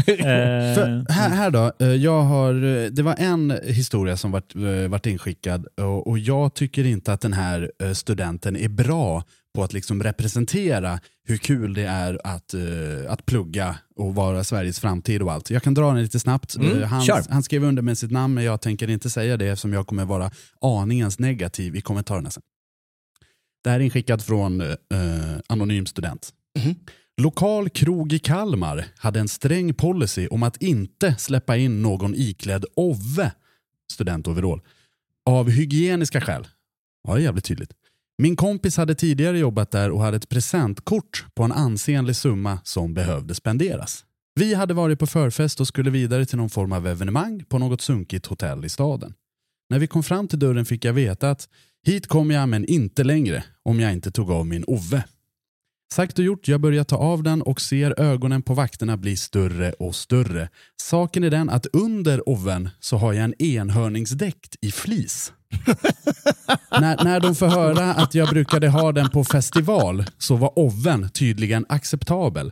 Eh, 0.07 0.75
För 0.75 1.13
här, 1.13 1.31
här 1.31 1.51
då, 1.51 1.73
eh, 1.81 1.89
jag 1.89 2.23
har, 2.23 2.55
eh, 2.55 2.91
det 2.91 3.03
var 3.03 3.15
en 3.19 3.59
historia 3.65 4.17
som 4.17 4.31
vart, 4.31 4.55
eh, 4.55 4.89
vart 4.89 5.07
inskickad 5.07 5.67
och, 5.77 6.07
och 6.07 6.19
jag 6.19 6.55
tycker 6.55 6.85
inte 6.87 7.13
att 7.13 7.21
den 7.21 7.33
här 7.33 7.71
studenten 7.95 8.57
är 8.57 8.69
bra 8.69 9.25
på 9.55 9.63
att 9.63 9.73
liksom 9.73 10.03
representera 10.03 11.01
hur 11.25 11.37
kul 11.37 11.75
det 11.75 11.85
är 11.85 12.21
att, 12.25 12.55
att 13.09 13.27
plugga 13.27 13.77
och 13.97 14.15
vara 14.15 14.45
Sveriges 14.45 14.81
framtid 14.81 15.23
och 15.23 15.33
allt. 15.33 15.51
Jag 15.51 15.63
kan 15.63 15.75
dra 15.75 15.87
den 15.93 16.03
lite 16.03 16.21
snabbt. 16.21 16.57
Mm, 16.57 16.83
han, 16.83 17.03
han 17.31 17.43
skrev 17.43 17.65
under 17.65 17.83
med 17.83 17.99
sitt 17.99 18.11
namn 18.11 18.35
men 18.35 18.45
jag 18.45 18.61
tänker 18.61 18.91
inte 18.91 19.11
säga 19.11 19.37
det 19.37 19.47
eftersom 19.47 19.73
jag 19.73 19.87
kommer 19.87 20.05
vara 20.05 20.31
aningens 20.61 21.19
negativ 21.19 21.77
i 21.77 21.81
kommentarerna 21.81 22.31
sen. 22.31 22.43
Det 23.65 23.71
här 23.71 23.81
är 23.81 23.85
inskickat 23.85 24.23
från 24.23 24.61
eh, 24.61 24.77
Anonym 25.47 25.87
student. 25.87 26.33
Mhm. 26.59 26.75
Lokal 27.21 27.69
krog 27.69 28.13
i 28.13 28.19
Kalmar 28.19 28.85
hade 28.97 29.21
en 29.21 29.29
sträng 29.29 29.75
policy 29.75 30.29
om 30.29 30.43
att 30.43 30.63
inte 30.63 31.15
släppa 31.19 31.57
in 31.57 31.83
någon 31.83 32.15
iklädd 32.15 32.65
Ove, 32.77 33.33
studentoverall, 33.93 34.61
av 35.27 35.51
hygieniska 35.51 36.21
skäl. 36.21 36.49
Ja, 37.09 37.15
det 37.15 37.21
är 37.21 37.25
jävligt 37.25 37.45
tydligt. 37.45 37.73
Min 38.19 38.37
kompis 38.37 38.77
hade 38.77 38.95
tidigare 38.95 39.39
jobbat 39.39 39.71
där 39.71 39.91
och 39.91 40.01
hade 40.01 40.17
ett 40.17 40.29
presentkort 40.29 41.27
på 41.35 41.43
en 41.43 41.53
ansenlig 41.53 42.17
summa 42.17 42.59
som 42.65 42.95
behövde 42.95 43.35
spenderas. 43.35 44.05
Vi 44.35 44.55
hade 44.55 44.75
varit 44.75 44.99
på 44.99 45.07
förfest 45.07 45.61
och 45.61 45.69
skulle 45.69 45.91
vidare 45.91 46.27
till 46.27 46.39
någon 46.39 46.51
form 46.51 46.73
av 46.73 46.87
evenemang 46.87 47.45
på 47.49 47.59
något 47.59 47.81
sunkigt 47.81 48.27
hotell 48.27 48.65
i 48.65 48.69
staden. 48.69 49.15
När 49.71 49.79
vi 49.79 49.87
kom 49.87 50.03
fram 50.03 50.29
till 50.29 50.39
dörren 50.39 50.65
fick 50.65 50.85
jag 50.85 50.93
veta 50.93 51.31
att 51.31 51.49
hit 51.87 52.07
kom 52.07 52.31
jag 52.31 52.49
men 52.49 52.65
inte 52.65 53.05
längre 53.05 53.45
om 53.63 53.81
jag 53.81 53.93
inte 53.93 54.11
tog 54.11 54.31
av 54.31 54.47
min 54.47 54.65
Ove. 54.67 55.05
Sagt 55.95 56.19
och 56.19 56.25
gjort, 56.25 56.49
jag 56.49 56.61
börjar 56.61 56.85
ta 56.85 56.97
av 56.97 57.23
den 57.23 57.43
och 57.43 57.61
ser 57.61 58.01
ögonen 58.01 58.43
på 58.43 58.55
vakterna 58.55 58.97
bli 58.97 59.17
större 59.17 59.73
och 59.73 59.95
större. 59.95 60.49
Saken 60.83 61.25
är 61.25 61.31
den 61.31 61.51
att 61.51 61.67
under 61.67 62.29
oven 62.29 62.69
så 62.81 62.97
har 62.97 63.13
jag 63.13 63.25
en 63.25 63.43
enhörningsdräkt 63.43 64.57
i 64.61 64.73
flis. 64.73 65.33
när, 66.81 67.05
när 67.05 67.21
de 67.21 67.35
får 67.35 67.47
höra 67.47 67.95
att 67.95 68.15
jag 68.15 68.29
brukade 68.29 68.69
ha 68.69 68.93
den 68.93 69.11
på 69.11 69.25
festival 69.25 70.05
så 70.19 70.37
var 70.37 70.59
oven 70.59 71.11
tydligen 71.11 71.67
acceptabel. 71.69 72.51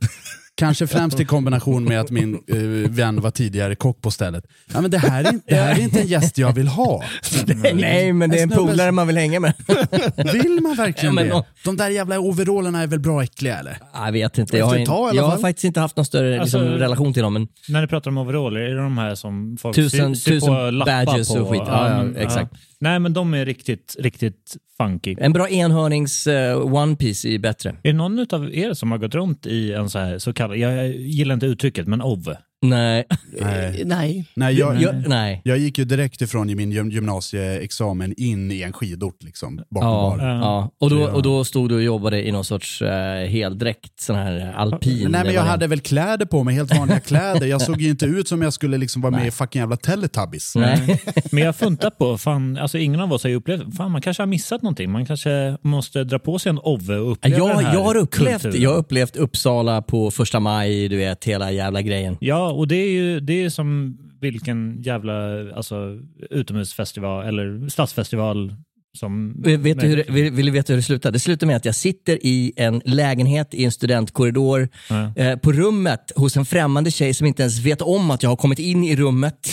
Kanske 0.59 0.87
främst 0.97 1.21
i 1.21 1.25
kombination 1.25 1.85
med 1.85 2.01
att 2.01 2.11
min 2.11 2.35
eh, 2.35 2.91
vän 2.91 3.21
var 3.21 3.31
tidigare 3.31 3.75
kock 3.75 4.03
på 4.03 4.11
stället. 4.11 4.45
Ja, 4.75 4.81
men 4.81 4.91
det, 4.91 4.99
här 4.99 5.25
är 5.25 5.33
inte, 5.33 5.55
det 5.55 5.61
här 5.61 5.75
är 5.75 5.81
inte 5.83 6.01
en 6.01 6.07
gäst 6.07 6.39
jag 6.39 6.53
vill 6.53 6.69
ha. 6.69 7.05
Nej, 7.75 8.13
men 8.13 8.31
det 8.31 8.39
är 8.39 8.43
en 8.43 8.49
polare 8.51 8.93
man 8.93 9.07
vill 9.07 9.17
hänga 9.17 9.41
med. 9.41 9.53
Vill 10.33 10.59
man 10.63 10.75
verkligen 10.77 11.15
Ja, 11.17 11.23
men 11.23 11.29
det? 11.29 11.45
De 11.65 11.77
där 11.77 11.91
jävla 11.91 12.19
overallerna 12.19 12.83
är 12.83 12.87
väl 12.87 13.01
bra 13.01 13.23
äckliga 13.23 13.59
eller? 13.59 13.79
Jag 13.95 14.13
vet 14.13 14.39
inte, 14.39 14.59
jag 14.59 14.67
har, 14.67 14.77
alla 15.09 15.15
jag 15.15 15.23
har 15.23 15.39
faktiskt 15.39 15.65
inte 15.65 15.81
haft 15.81 15.97
någon 15.97 16.05
större 16.07 16.41
Alltså- 16.41 16.59
liksom, 16.59 16.79
relation 16.79 17.13
till 17.13 17.23
dem. 17.23 17.33
Men 17.33 17.49
När 17.69 17.83
du 17.83 17.89
pratar 17.89 18.11
om 18.11 18.19
overaller, 18.19 18.61
är 18.61 18.75
det 18.75 18.83
de 18.83 18.99
här 18.99 19.15
som 19.15 19.57
folk 19.61 19.77
Tusen- 19.77 20.15
syr, 20.17 20.31
syr 20.31 20.31
tusen 20.41 20.55
på 20.55 20.71
lappar 20.71 21.05
badges 21.07 21.29
på? 21.29 21.35
och 21.41 21.51
skit. 21.51 21.63
Ja, 21.67 21.91
ja, 21.91 22.03
men- 22.05 22.17
exakt. 22.17 22.53
Nej, 22.81 22.99
men 22.99 23.13
de 23.13 23.35
är 23.35 23.45
riktigt, 23.47 23.97
riktigt 23.99 24.57
funky. 24.77 25.17
en 25.21 25.33
bra 25.33 25.49
enhörnings 25.49 26.27
eh, 26.27 26.75
one 26.75 26.97
piece 26.97 27.29
är 27.29 27.39
bättre. 27.39 27.71
Är 27.71 27.75
det 27.83 27.93
någon 27.93 28.27
av 28.33 28.55
er 28.55 28.75
som 28.75 28.91
har 28.91 28.99
gått 28.99 29.15
runt 29.15 29.47
i 29.47 29.73
en 29.73 29.91
så 29.91 29.99
här 29.99 30.19
så 30.19 30.33
kallad, 30.33 30.48
jag 30.57 30.89
gillar 30.97 31.35
inte 31.35 31.47
uttrycket, 31.47 31.89
men 31.89 32.03
OV? 32.03 32.35
Nej. 32.63 33.05
Nej. 33.41 33.83
Nej. 33.85 34.25
Nej, 34.35 34.55
jag, 34.59 34.83
Jag, 34.83 35.09
nej. 35.09 35.41
jag 35.45 35.59
gick 35.59 35.79
ju 35.79 35.85
direkt 35.85 36.21
ifrån 36.23 36.47
min 36.57 36.73
gym- 36.73 36.91
gymnasieexamen 36.91 38.15
in 38.17 38.51
i 38.53 38.63
en 38.63 38.73
skidort 38.73 39.23
liksom, 39.23 39.57
bakom 39.71 39.89
Ja, 39.89 40.17
baren. 40.19 40.37
ja. 40.39 40.71
Och, 40.79 40.91
då, 40.91 41.03
och 41.05 41.23
då 41.23 41.45
stod 41.45 41.69
du 41.69 41.75
och 41.75 41.83
jobbade 41.83 42.29
i 42.29 42.33
någon 42.33 42.45
sorts 42.45 42.83
eh, 42.83 43.27
heldräkt, 43.29 44.01
sån 44.01 44.17
här 44.17 44.53
alpin. 44.57 45.09
Nej 45.11 45.25
men 45.25 45.35
jag 45.35 45.43
hade 45.43 45.67
väl 45.67 45.81
kläder 45.81 46.27
på 46.27 46.45
mig, 46.45 46.55
helt 46.55 46.75
vanliga 46.79 47.01
kläder. 47.01 47.47
Jag 47.47 47.63
såg 47.63 47.81
ju 47.81 47.91
inte 47.91 48.07
ut 48.07 48.29
som 48.29 48.43
jag 48.43 48.53
skulle 48.53 48.79
liksom 48.79 49.03
vara 49.03 49.11
med 49.13 49.27
i 49.27 49.31
fucking 49.31 49.61
jävla 49.61 49.77
Teletubbies. 49.77 50.55
Nej. 50.57 51.01
Men 51.33 51.39
jag 51.41 51.49
har 51.49 51.53
funtat 51.53 51.99
på, 51.99 52.19
fan, 52.19 52.57
alltså 52.59 52.79
ingen 52.79 53.01
av 53.01 53.13
oss 53.13 53.23
har 53.23 53.31
ju 53.31 53.37
upplevt, 53.37 53.77
fan 53.77 53.91
man 53.91 54.01
kanske 54.01 54.23
har 54.23 54.27
missat 54.27 54.63
någonting. 54.63 54.91
Man 54.91 55.07
kanske 55.07 55.57
måste 55.63 56.05
dra 56.05 56.19
på 56.19 56.39
sig 56.39 56.51
en 56.51 56.59
OVE 56.59 56.97
och 56.99 57.13
uppleva 57.13 57.39
Jag, 57.39 57.49
den 57.57 57.65
här 57.65 57.75
jag, 57.75 57.83
har 57.85 57.97
upplevt, 57.97 58.43
kulturen. 58.43 58.63
jag 58.63 58.71
har 58.71 58.77
upplevt 58.79 59.17
Uppsala 59.17 59.83
på 59.83 60.11
första 60.11 60.41
maj, 60.41 60.89
du 60.89 60.97
vet, 60.97 61.25
hela 61.25 61.51
jävla 61.53 61.83
grejen. 61.83 62.17
Ja, 62.21 62.48
och 62.51 62.69
det 62.69 62.77
är 62.77 62.91
ju 62.91 63.21
det 63.21 63.45
är 63.45 63.51
som 63.51 63.99
vilken 64.21 64.83
jävla 64.83 65.15
alltså, 65.55 65.99
utomhusfestival 66.31 67.27
eller 67.27 67.69
stadsfestival 67.69 68.55
som... 68.99 69.35
Vet 69.43 69.81
du 69.81 69.87
hur, 69.87 70.05
vill, 70.09 70.33
vill 70.33 70.47
du 70.47 70.53
veta 70.53 70.73
hur 70.73 70.77
det 70.79 70.83
slutar? 70.83 71.11
Det 71.11 71.19
slutar 71.19 71.47
med 71.47 71.57
att 71.57 71.65
jag 71.65 71.75
sitter 71.75 72.19
i 72.27 72.53
en 72.57 72.83
lägenhet 72.85 73.55
i 73.55 73.65
en 73.65 73.73
studentkorridor 73.73 74.69
Ja. 74.89 75.13
eh, 75.17 75.37
på 75.37 75.53
rummet 75.53 76.13
hos 76.17 76.37
en 76.37 76.45
främmande 76.45 76.91
tjej 76.91 77.15
som 77.15 77.27
inte 77.27 77.43
ens 77.43 77.59
vet 77.59 77.83
om 77.83 78.11
att 78.11 78.23
jag 78.23 78.31
har 78.31 78.37
kommit 78.37 78.59
in 78.59 78.85
i 78.85 78.97
rummet 78.97 79.49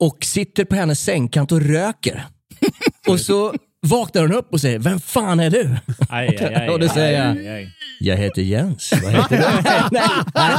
och 0.00 0.24
sitter 0.24 0.64
på 0.64 0.74
hennes 0.74 1.00
sängkant 1.00 1.52
och 1.52 1.60
röker. 1.60 2.24
och 3.08 3.20
så 3.20 3.54
vaknar 3.86 4.22
hon 4.22 4.32
upp 4.32 4.52
och 4.52 4.60
säger, 4.60 4.78
vem 4.78 5.00
fan 5.00 5.40
är 5.40 5.50
du? 5.50 5.76
Aj, 6.08 6.38
aj, 6.40 6.54
aj, 6.54 6.68
Och 6.68 6.80
då 6.80 6.88
säger 6.88 7.26
jag, 7.26 7.36
aj, 7.36 7.48
aj. 7.48 7.72
Jag 8.00 8.16
heter 8.16 8.42
Jens. 8.42 8.92
Vad 9.02 9.12
heter 9.12 9.36
du? 9.36 9.42
nej, 9.92 10.08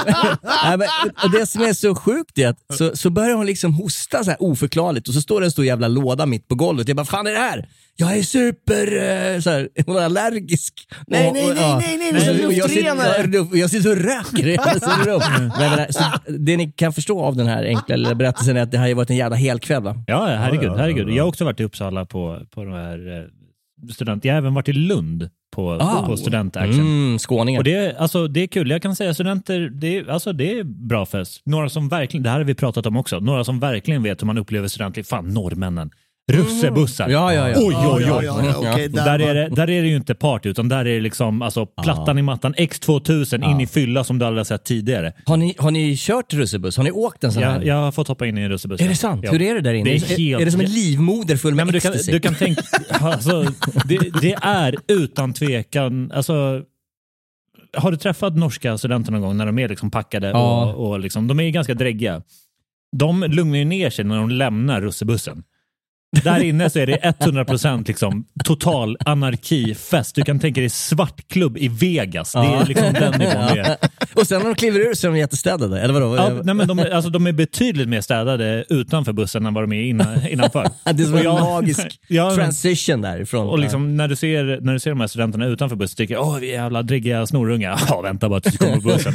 nej, 0.06 0.36
nej, 0.64 0.78
men, 0.78 0.88
och 1.24 1.32
det 1.32 1.46
som 1.46 1.62
är 1.62 1.74
så 1.74 1.96
sjukt 1.96 2.38
är 2.38 2.48
att 2.48 2.58
så, 2.78 2.96
så 2.98 3.10
börjar 3.10 3.36
hon 3.36 3.46
liksom 3.46 3.74
hosta 3.74 4.24
så 4.24 4.30
här 4.30 4.44
oförklarligt 4.44 5.08
och 5.08 5.14
så 5.14 5.22
står 5.22 5.42
det 5.42 5.48
en 5.48 5.52
stor 5.52 5.66
jävla 5.66 5.88
låda 5.88 6.26
mitt 6.26 6.48
på 6.48 6.56
golvet. 6.56 6.88
Jag 6.88 6.98
bara, 6.98 7.06
fan 7.06 7.28
är 7.28 7.32
det 7.32 7.38
här? 7.38 7.70
Jag 7.96 8.18
är 8.18 8.24
super... 8.24 8.88
eh, 9.36 9.40
Så 9.40 9.50
här, 9.50 9.70
hon 9.86 9.96
är 9.98 10.02
allergisk. 10.02 10.74
Nej, 11.08 11.28
Och- 11.28 11.34
nej, 11.34 11.50
och- 11.50 11.56
nej, 11.56 11.64
ja. 11.64 11.80
nej, 11.80 11.98
nej, 11.98 12.10
är 12.10 12.38
som 12.38 12.46
Och 12.48 12.54
jag 12.54 12.70
sitter- 12.70 12.84
luftrenare. 12.84 13.16
ja, 13.18 13.24
luft- 13.44 13.56
Jag 13.56 13.70
sitter 13.70 13.92
och 13.92 13.98
röker 13.98 14.48
i 14.48 14.58
hennes 14.58 15.06
rum. 15.08 15.22
Men, 15.58 15.62
jag 15.64 15.72
menar, 15.72 15.88
så 15.92 16.04
Det 16.40 16.58
ni 16.58 16.72
kan 16.72 16.94
förstå 16.94 17.22
av 17.22 17.36
den 17.36 17.48
här 17.48 17.64
enkla 17.64 17.96
lilla 17.96 18.16
berättelsen 18.16 18.58
är 18.58 18.62
att 18.62 18.72
det 18.72 18.78
har 18.78 18.88
ju 18.88 18.94
varit 18.94 19.10
en 19.10 19.16
jävla 19.16 19.36
helkväll. 19.36 19.84
Va? 19.84 19.96
Ja, 20.08 20.32
ja, 20.32 20.38
herregud, 20.38 20.64
Ja, 20.64 20.72
ja, 20.72 20.78
herregud. 20.78 21.10
ja. 21.10 21.14
Jag 21.16 21.24
har 21.24 21.28
också 21.30 21.46
varit 21.46 21.60
i 21.60 21.64
Uppsala 21.64 22.06
på, 22.06 22.40
på 22.52 22.64
de 22.64 22.74
här 22.74 23.18
eh, 23.18 23.24
student... 23.94 24.26
Jag 24.26 24.34
har 24.34 24.38
även 24.38 24.54
varit 24.54 24.70
i 24.70 24.74
Lund 24.74 25.30
på, 25.56 25.72
Ah. 25.72 26.06
på 26.08 26.18
studentaction. 26.18 26.80
Mm, 26.80 27.20
skåningar. 27.20 27.60
Och 27.60 27.64
det, 27.64 27.74
är- 27.76 27.94
alltså, 27.98 28.28
det 28.28 28.40
är 28.44 28.48
kul. 28.48 28.70
Jag 28.70 28.82
kan 28.82 28.96
säga 28.96 29.14
studenter, 29.14 29.60
det 29.74 29.98
är, 29.98 30.10
alltså, 30.10 30.34
det 30.34 30.60
är 30.60 30.64
bra 30.64 31.06
fest. 31.06 31.42
Några 31.46 31.70
som 31.70 31.90
verkligen, 31.90 32.24
det 32.24 32.30
här 32.30 32.38
har 32.38 32.44
vi 32.46 32.56
pratat 32.56 32.86
om 32.86 32.98
också, 32.98 33.20
några 33.20 33.44
som 33.44 33.60
verkligen 33.60 34.04
vet 34.04 34.22
hur 34.22 34.26
man 34.28 34.38
upplever 34.38 34.68
studentliv. 34.68 35.04
Fan, 35.04 35.34
norrmännen. 35.34 35.92
Russebussar. 36.32 37.10
Ja, 37.10 37.34
ja, 37.34 37.50
ja. 37.50 37.56
Oj, 37.58 37.76
oj, 37.78 38.12
oj. 38.12 38.26
Ja, 38.26 38.78
Där, 38.78 38.90
där 38.90 39.20
är 39.20 39.34
det, 39.36 39.50
där 39.56 39.70
är 39.70 39.82
det 39.82 39.88
ju 39.88 39.96
inte 39.96 40.16
party, 40.16 40.50
utan 40.50 40.70
där 40.70 40.78
är 40.80 40.84
det 40.96 41.00
liksom 41.00 41.42
alltså, 41.42 41.66
plattan 41.66 42.18
i 42.18 42.22
mattan, 42.22 42.54
X2000 42.56 43.52
in 43.52 43.62
i 43.62 43.68
fylla 43.68 44.04
som 44.04 44.20
du 44.20 44.26
aldrig 44.26 44.40
har 44.40 44.46
sett 44.46 44.64
tidigare. 44.64 45.14
Har, 45.26 45.38
ni, 45.38 45.56
har 45.58 45.72
ni 45.72 45.96
kört 45.98 46.34
russebuss? 46.34 46.78
Har 46.78 46.84
ni 46.84 46.92
åkt 46.92 47.24
en 47.24 47.32
sån 47.32 47.44
här? 47.44 47.62
Jag, 47.62 47.76
har 47.76 47.92
fått 47.92 48.08
hoppa 48.08 48.26
in 48.28 48.38
i 48.38 48.42
en 48.42 48.50
russebuss. 48.50 48.82
Är 48.82 48.88
det 48.90 48.96
sant? 48.96 49.22
Ja. 49.24 49.32
Hur 49.32 49.42
är 49.42 49.54
det 49.56 49.62
där 49.62 49.74
inne? 49.74 49.90
Det 49.90 49.96
är 49.96 50.12
är, 50.14 50.18
helt- 50.18 50.42
är 50.42 50.46
det 50.46 50.52
som 50.52 50.62
en 50.62 50.72
livmoder 50.72 51.38
full 51.38 51.52
Nej, 51.56 51.56
med 51.56 51.66
men 51.66 51.74
du, 51.74 51.80
kan, 51.80 51.94
du 52.08 52.20
kan 52.20 52.36
tänka, 52.36 52.62
alltså, 52.90 53.44
det, 53.86 53.98
det 54.22 54.34
är 54.42 54.76
utan 54.88 55.34
tvekan, 55.34 56.12
alltså, 56.12 56.62
har 57.78 57.92
du 57.92 57.98
träffat 57.98 58.36
norska 58.38 58.78
studenter 58.78 59.12
någon 59.12 59.22
gång 59.22 59.38
när 59.38 59.46
de 59.46 59.60
är 59.60 59.70
liksom 59.70 59.92
packade 59.92 60.28
Ja. 60.30 60.66
och, 60.74 60.90
och 60.92 61.00
liksom, 61.00 61.28
de 61.28 61.40
är 61.40 61.50
ganska 61.50 61.74
dräggiga? 61.74 62.22
De 62.98 63.24
lugnar 63.24 63.58
ju 63.58 63.66
ner 63.66 63.90
sig 63.90 64.06
när 64.06 64.18
de 64.18 64.30
lämnar 64.30 64.82
russebussen. 64.82 65.44
Där 66.24 66.44
inne 66.44 66.70
så 66.70 66.80
är 66.80 66.86
det 66.88 66.98
100% 67.20 67.88
liksom 67.88 68.26
total 68.44 68.98
anarkifest. 69.06 70.16
Du 70.16 70.22
kan 70.24 70.40
tänka 70.40 70.62
dig 70.62 70.70
svartklubb 70.70 71.58
i 71.58 71.68
Vegas. 71.68 72.32
Det 72.32 72.40
är 72.40 72.66
liksom 72.66 72.94
den 72.94 73.12
nivån 73.20 73.34
det 73.54 73.60
är. 73.60 73.78
Och 74.14 74.28
sen 74.28 74.40
när 74.42 74.46
de 74.50 74.56
kliver 74.56 74.80
ur 74.80 74.94
så 74.94 75.08
är 75.08 75.12
de 75.12 75.18
jättestädade, 75.18 75.82
eller 75.82 75.94
vadå? 75.94 76.16
Ja, 76.16 76.30
nej, 76.44 76.56
men 76.56 76.68
de, 76.68 76.80
är- 76.80 76.90
alltså, 76.90 77.10
de 77.12 77.28
är 77.28 77.32
betydligt 77.32 77.90
mer 77.90 78.02
städade 78.02 78.66
utanför 78.70 79.14
bussen 79.14 79.46
än 79.46 79.54
vad 79.54 79.64
de 79.64 79.74
är 79.74 79.82
innan, 79.84 80.28
innanför. 80.28 80.64
det 80.94 81.04
är 81.04 81.06
som 81.06 81.14
Och 81.14 81.20
en 81.20 81.26
jag- 81.26 81.42
magisk 81.42 82.00
Ja, 82.08 82.26
men- 82.28 82.36
transition 82.36 83.02
därifrån. 83.02 83.48
Och 83.48 83.60
liksom, 83.60 83.98
när, 83.98 84.08
du 84.08 84.16
ser, 84.16 84.60
när 84.62 84.74
du 84.74 84.80
ser 84.80 84.90
de 84.90 85.00
här 85.00 85.08
studenterna 85.08 85.46
utanför 85.46 85.76
bussen 85.76 85.96
tycker 85.96 86.14
jag 86.14 86.28
åh 86.28 86.38
vi 86.40 86.50
är 86.54 86.62
jävla 86.62 86.84
dräggiga 86.84 87.26
snorungar. 87.28 87.80
Ja, 87.90 88.02
vänta 88.02 88.30
bara 88.30 88.40
tills 88.42 88.58
du 88.58 88.66
kommer 88.66 88.82
på 88.82 88.88
bussen. 88.88 89.14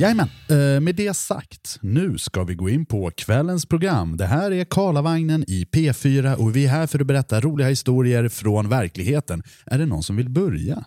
Jajamän, 0.00 0.28
eh, 0.50 0.80
med 0.80 0.94
det 0.94 1.16
sagt, 1.16 1.78
nu 1.82 2.18
ska 2.18 2.44
vi 2.44 2.54
gå 2.54 2.70
in 2.70 2.86
på 2.86 3.10
kvällens 3.10 3.66
program. 3.66 4.16
Det 4.16 4.26
här 4.26 4.50
är 4.50 4.64
Karlavagnen 4.64 5.44
i 5.48 5.64
P4 5.64 6.34
och 6.34 6.56
vi 6.56 6.64
är 6.64 6.68
här 6.68 6.86
för 6.86 7.00
att 7.00 7.06
berätta 7.06 7.40
roliga 7.40 7.68
historier 7.68 8.28
från 8.28 8.68
verkligheten. 8.68 9.42
Är 9.66 9.78
det 9.78 9.86
någon 9.86 10.02
som 10.02 10.16
vill 10.16 10.28
börja? 10.28 10.84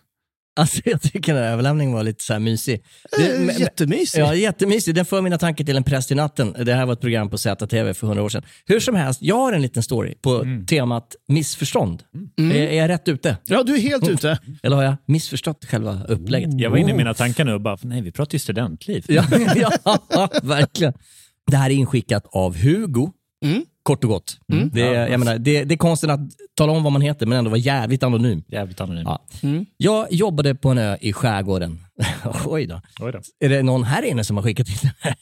Alltså 0.56 0.82
jag 0.86 1.02
tycker 1.02 1.34
den 1.34 1.44
här 1.44 1.52
överlämningen 1.52 1.94
var 1.94 2.04
lite 2.04 2.24
så 2.24 2.34
här 2.34 2.40
mysig. 2.40 2.84
Det- 3.18 3.60
Jättemysigt. 3.60 4.18
Ja, 4.18 4.36
jättemysig. 4.36 4.96
Den 4.96 5.06
för 5.06 5.22
mina 5.22 5.38
tankar 5.38 5.66
till 5.66 5.76
En 5.78 5.84
präst 5.84 6.12
i 6.12 6.16
natten. 6.16 6.56
Det 6.66 6.74
här 6.74 6.86
var 6.86 6.94
ett 6.94 7.02
program 7.02 7.30
på 7.30 7.38
ZTV 7.38 7.94
för 7.94 8.08
hundra 8.08 8.24
år 8.24 8.30
sedan. 8.30 8.44
Hur 8.66 8.80
som 8.80 8.96
helst, 8.96 9.22
jag 9.22 9.36
har 9.36 9.54
en 9.54 9.62
liten 9.62 9.84
story 9.84 10.16
på 10.22 10.46
temat 10.68 11.16
missförstånd. 11.28 12.04
Är, 12.38 12.52
är 12.56 12.74
jag 12.78 12.88
rätt 12.90 13.08
ute? 13.08 13.38
Ja, 13.46 13.64
du 13.64 13.76
är 13.76 13.80
helt 13.80 14.08
ute. 14.10 14.40
Eller 14.64 14.76
har 14.76 14.84
jag 14.84 14.96
missförstått 15.08 15.66
själva 15.66 16.04
upplägget? 16.08 16.60
Jag 16.60 16.70
var 16.70 16.78
inne 16.78 16.92
i 16.92 16.94
mina 16.98 17.14
tankar 17.14 17.46
nu 17.46 17.54
och 17.54 17.62
bara, 17.62 17.78
nej 17.82 18.02
vi 18.02 18.12
pratar 18.12 18.34
ju 18.36 18.40
studentliv. 18.40 19.06
Ja, 19.08 19.24
ja, 20.10 20.30
verkligen. 20.44 20.94
Det 21.52 21.58
här 21.58 21.70
är 21.70 21.74
inskickat 21.74 22.26
av 22.32 22.58
Hugo. 22.58 23.12
Mm. 23.84 23.96
Kort 23.96 24.04
och 24.04 24.10
gott. 24.10 24.38
Det, 24.74 24.82
är, 24.82 25.08
jag 25.08 25.20
menar, 25.20 25.38
det, 25.38 25.64
det 25.64 25.74
är 25.74 25.78
konsten 25.78 26.10
att 26.10 26.20
tala 26.56 26.72
om 26.72 26.84
vad 26.84 26.92
man 26.94 27.02
heter 27.02 27.26
men 27.26 27.38
ändå 27.38 27.50
vara 27.50 27.60
jävligt 27.60 28.04
anonym. 28.04 28.44
Jävligt 28.48 28.82
anonym. 28.82 29.04
Ja. 29.06 29.20
Jag 29.78 30.14
jobbade 30.14 30.56
på 30.56 30.70
en 30.70 30.78
ö 30.78 30.98
i 31.02 31.14
skärgården. 31.14 31.80
Oj 32.46 32.66
då. 32.66 32.82
Oj 33.00 33.12
då. 33.12 33.20
Är 33.40 33.50
det 33.50 33.64
någon 33.64 33.84
här 33.84 34.04
inne 34.04 34.24
som 34.24 34.38
har 34.38 34.44
skickat 34.44 34.68
in 34.68 34.90
det? 35.04 35.16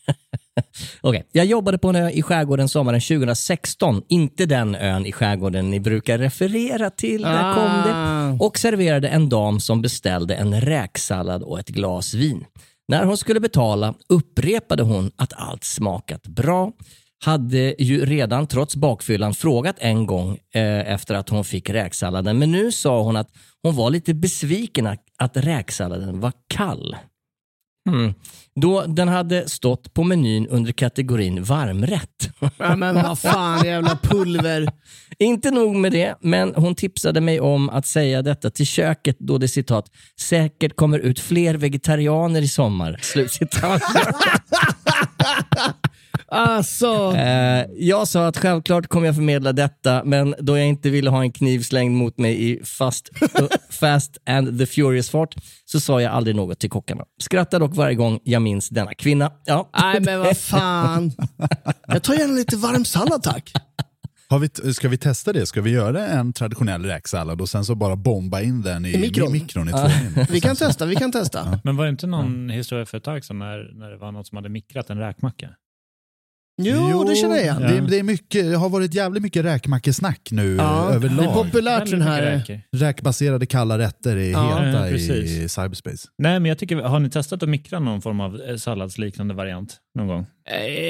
Okej, 1.02 1.28
jag 1.32 1.46
jobbade 1.46 1.78
på 1.78 1.90
en 1.90 1.96
ö 1.96 2.10
i 2.10 2.22
skärgården 2.22 2.70
sommaren 2.70 3.02
2016. 3.02 4.02
Inte 4.08 4.46
den 4.46 4.76
ön 4.76 5.06
i 5.06 5.12
skärgården 5.12 5.70
ni 5.70 5.80
brukar 5.80 6.18
referera 6.18 6.90
till. 6.90 7.22
Där 7.22 7.54
kom 7.54 7.92
det. 7.92 8.46
Och 8.46 8.58
serverade 8.58 9.08
en 9.08 9.30
dam 9.30 9.60
som 9.60 9.82
beställde 9.82 10.36
en 10.36 10.62
räksallad 10.62 11.44
och 11.44 11.60
ett 11.60 11.70
glas 11.70 12.14
vin. 12.14 12.46
När 12.88 13.06
hon 13.06 13.18
skulle 13.18 13.40
betala 13.40 13.94
upprepade 14.10 14.84
hon 14.84 15.12
att 15.16 15.34
allt 15.36 15.64
smakat 15.64 16.28
bra. 16.28 16.72
Hade 17.26 17.76
ju 17.80 18.06
redan 18.06 18.48
trots 18.48 18.76
bakfyllan 18.76 19.34
frågat 19.34 19.76
en 19.80 20.06
gång 20.06 20.38
eh, 20.54 20.94
efter 20.94 21.16
att 21.16 21.30
hon 21.30 21.44
fick 21.44 21.70
räksalladen. 21.70 22.40
Men 22.40 22.52
nu 22.52 22.72
sa 22.72 23.02
hon 23.02 23.16
att 23.16 23.30
hon 23.64 23.76
var 23.76 23.90
lite 23.90 24.14
besviken 24.14 24.88
att, 24.88 25.04
att 25.18 25.38
räksalladen 25.38 26.20
var 26.20 26.34
kall. 26.48 26.96
Mm. 27.90 28.14
Då 28.56 28.86
den 28.88 29.08
hade 29.08 29.50
stått 29.50 29.94
på 29.94 30.04
menyn 30.04 30.48
under 30.48 30.72
kategorin 30.72 31.44
varmrätt. 31.44 32.30
Ja, 32.58 32.76
men 32.76 32.96
vad 32.96 33.20
fan, 33.20 33.66
jävla 33.66 33.98
pulver. 34.02 34.72
Inte 35.20 35.52
nog 35.52 35.76
med 35.76 35.92
det, 35.92 36.16
men 36.22 36.54
hon 36.56 36.76
tipsade 36.76 37.22
mig 37.22 37.40
om 37.40 37.70
att 37.70 37.86
säga 37.86 38.22
detta 38.22 38.50
till 38.50 38.66
köket 38.66 39.20
då 39.20 39.38
det 39.38 39.48
citat 39.48 39.92
säkert 40.20 40.76
kommer 40.76 41.00
ut 41.00 41.20
fler 41.20 41.56
vegetarianer 41.56 42.42
i 42.42 42.48
sommar. 42.48 43.00
Slutcitat. 43.02 43.82
Alltså. 46.34 47.14
Eh, 47.16 47.66
jag 47.78 48.08
sa 48.08 48.28
att 48.28 48.38
självklart 48.38 48.88
kommer 48.88 49.06
jag 49.06 49.16
förmedla 49.16 49.54
detta, 49.54 50.02
men 50.06 50.36
då 50.40 50.58
jag 50.58 50.68
inte 50.68 50.90
ville 50.90 51.10
ha 51.10 51.22
en 51.22 51.32
kniv 51.32 51.60
slängd 51.60 51.96
mot 51.96 52.18
mig 52.18 52.52
i 52.52 52.64
fast, 52.66 53.10
fast 53.70 54.18
and 54.26 54.60
the 54.60 54.66
furious-fart 54.66 55.36
så 55.66 55.80
sa 55.80 56.02
jag 56.02 56.12
aldrig 56.14 56.36
något 56.36 56.60
till 56.60 56.70
kockarna. 56.70 57.04
Skrattar 57.22 57.60
dock 57.60 57.76
varje 57.76 57.96
gång 57.96 58.20
jag 58.24 58.42
minns 58.42 58.70
denna 58.70 58.94
kvinna. 58.94 59.32
Ja. 59.46 59.70
Nej 59.82 60.00
men 60.02 60.20
vad 60.20 60.38
fan. 60.52 61.12
Jag 61.88 62.04
tar 62.04 62.14
gärna 62.14 62.34
lite 62.34 62.58
varm 62.58 62.86
sallad 62.86 63.24
tack. 63.24 63.52
Har 64.30 64.40
vi, 64.40 64.74
ska 64.74 64.90
vi 64.90 64.98
testa 64.98 65.34
det? 65.34 65.46
Ska 65.46 65.62
vi 65.62 65.72
göra 65.72 66.08
en 66.08 66.34
traditionell 66.34 66.86
räksallad 66.86 67.42
och 67.42 67.50
sen 67.50 67.66
så 67.66 67.76
bara 67.76 67.96
bomba 67.96 68.42
in 68.42 68.62
den 68.62 68.86
i, 68.86 68.94
I 68.94 68.98
mikron? 68.98 69.28
i, 69.28 69.32
mikron 69.32 69.70
i 69.70 69.72
två 69.72 69.88
minuter? 69.88 70.28
Vi 70.32 70.42
kan 70.42 70.56
testa, 70.56 70.86
vi 70.86 70.96
kan 70.96 71.12
testa. 71.12 71.60
Men 71.64 71.78
var 71.78 71.86
det 71.86 71.90
inte 71.90 72.08
någon 72.08 72.50
historia 72.50 72.86
för 72.86 72.98
ett 72.98 73.04
tag 73.04 73.26
sedan 73.26 73.40
när, 73.40 73.72
när 73.74 73.90
det 73.90 73.98
var 73.98 74.12
någon 74.12 74.26
som 74.26 74.36
hade 74.36 74.50
mikrat 74.50 74.90
en 74.90 74.98
räkmacka? 74.98 75.50
Jo, 76.62 77.04
det 77.04 77.16
känner 77.16 77.36
jag 77.36 77.44
igen. 77.44 77.62
Det, 77.62 77.82
det, 77.90 78.00
är 78.00 78.04
mycket, 78.04 78.46
det 78.52 78.56
har 78.58 78.70
varit 78.70 78.94
jävligt 78.94 79.24
mycket 79.24 79.46
räkmackesnack 79.46 80.30
nu 80.32 80.56
Ja, 80.56 80.82
eh, 80.82 80.88
det 80.88 80.94
är 80.94 80.96
överlag. 80.96 81.34
populärt 81.34 81.90
den 81.92 82.02
här... 82.02 82.62
Räkbaserade 82.72 83.46
kalla 83.46 83.78
rätter 83.78 84.18
är 84.18 84.32
Ja, 84.32 84.60
heta 84.60 84.88
precis. 84.88 85.30
i 85.32 85.50
cyberspace. 85.50 86.08
Nej, 86.18 86.40
men 86.40 86.46
jag 86.50 86.58
tycker, 86.58 86.76
har 86.76 87.00
ni 87.00 87.10
testat 87.10 87.44
att 87.44 87.50
mikra 87.50 87.80
någon 87.80 88.02
form 88.02 88.20
av 88.20 88.42
eh, 88.42 88.56
salladsliknande 88.56 89.34
variant 89.34 89.78
någon 89.98 90.08
gång? 90.08 90.26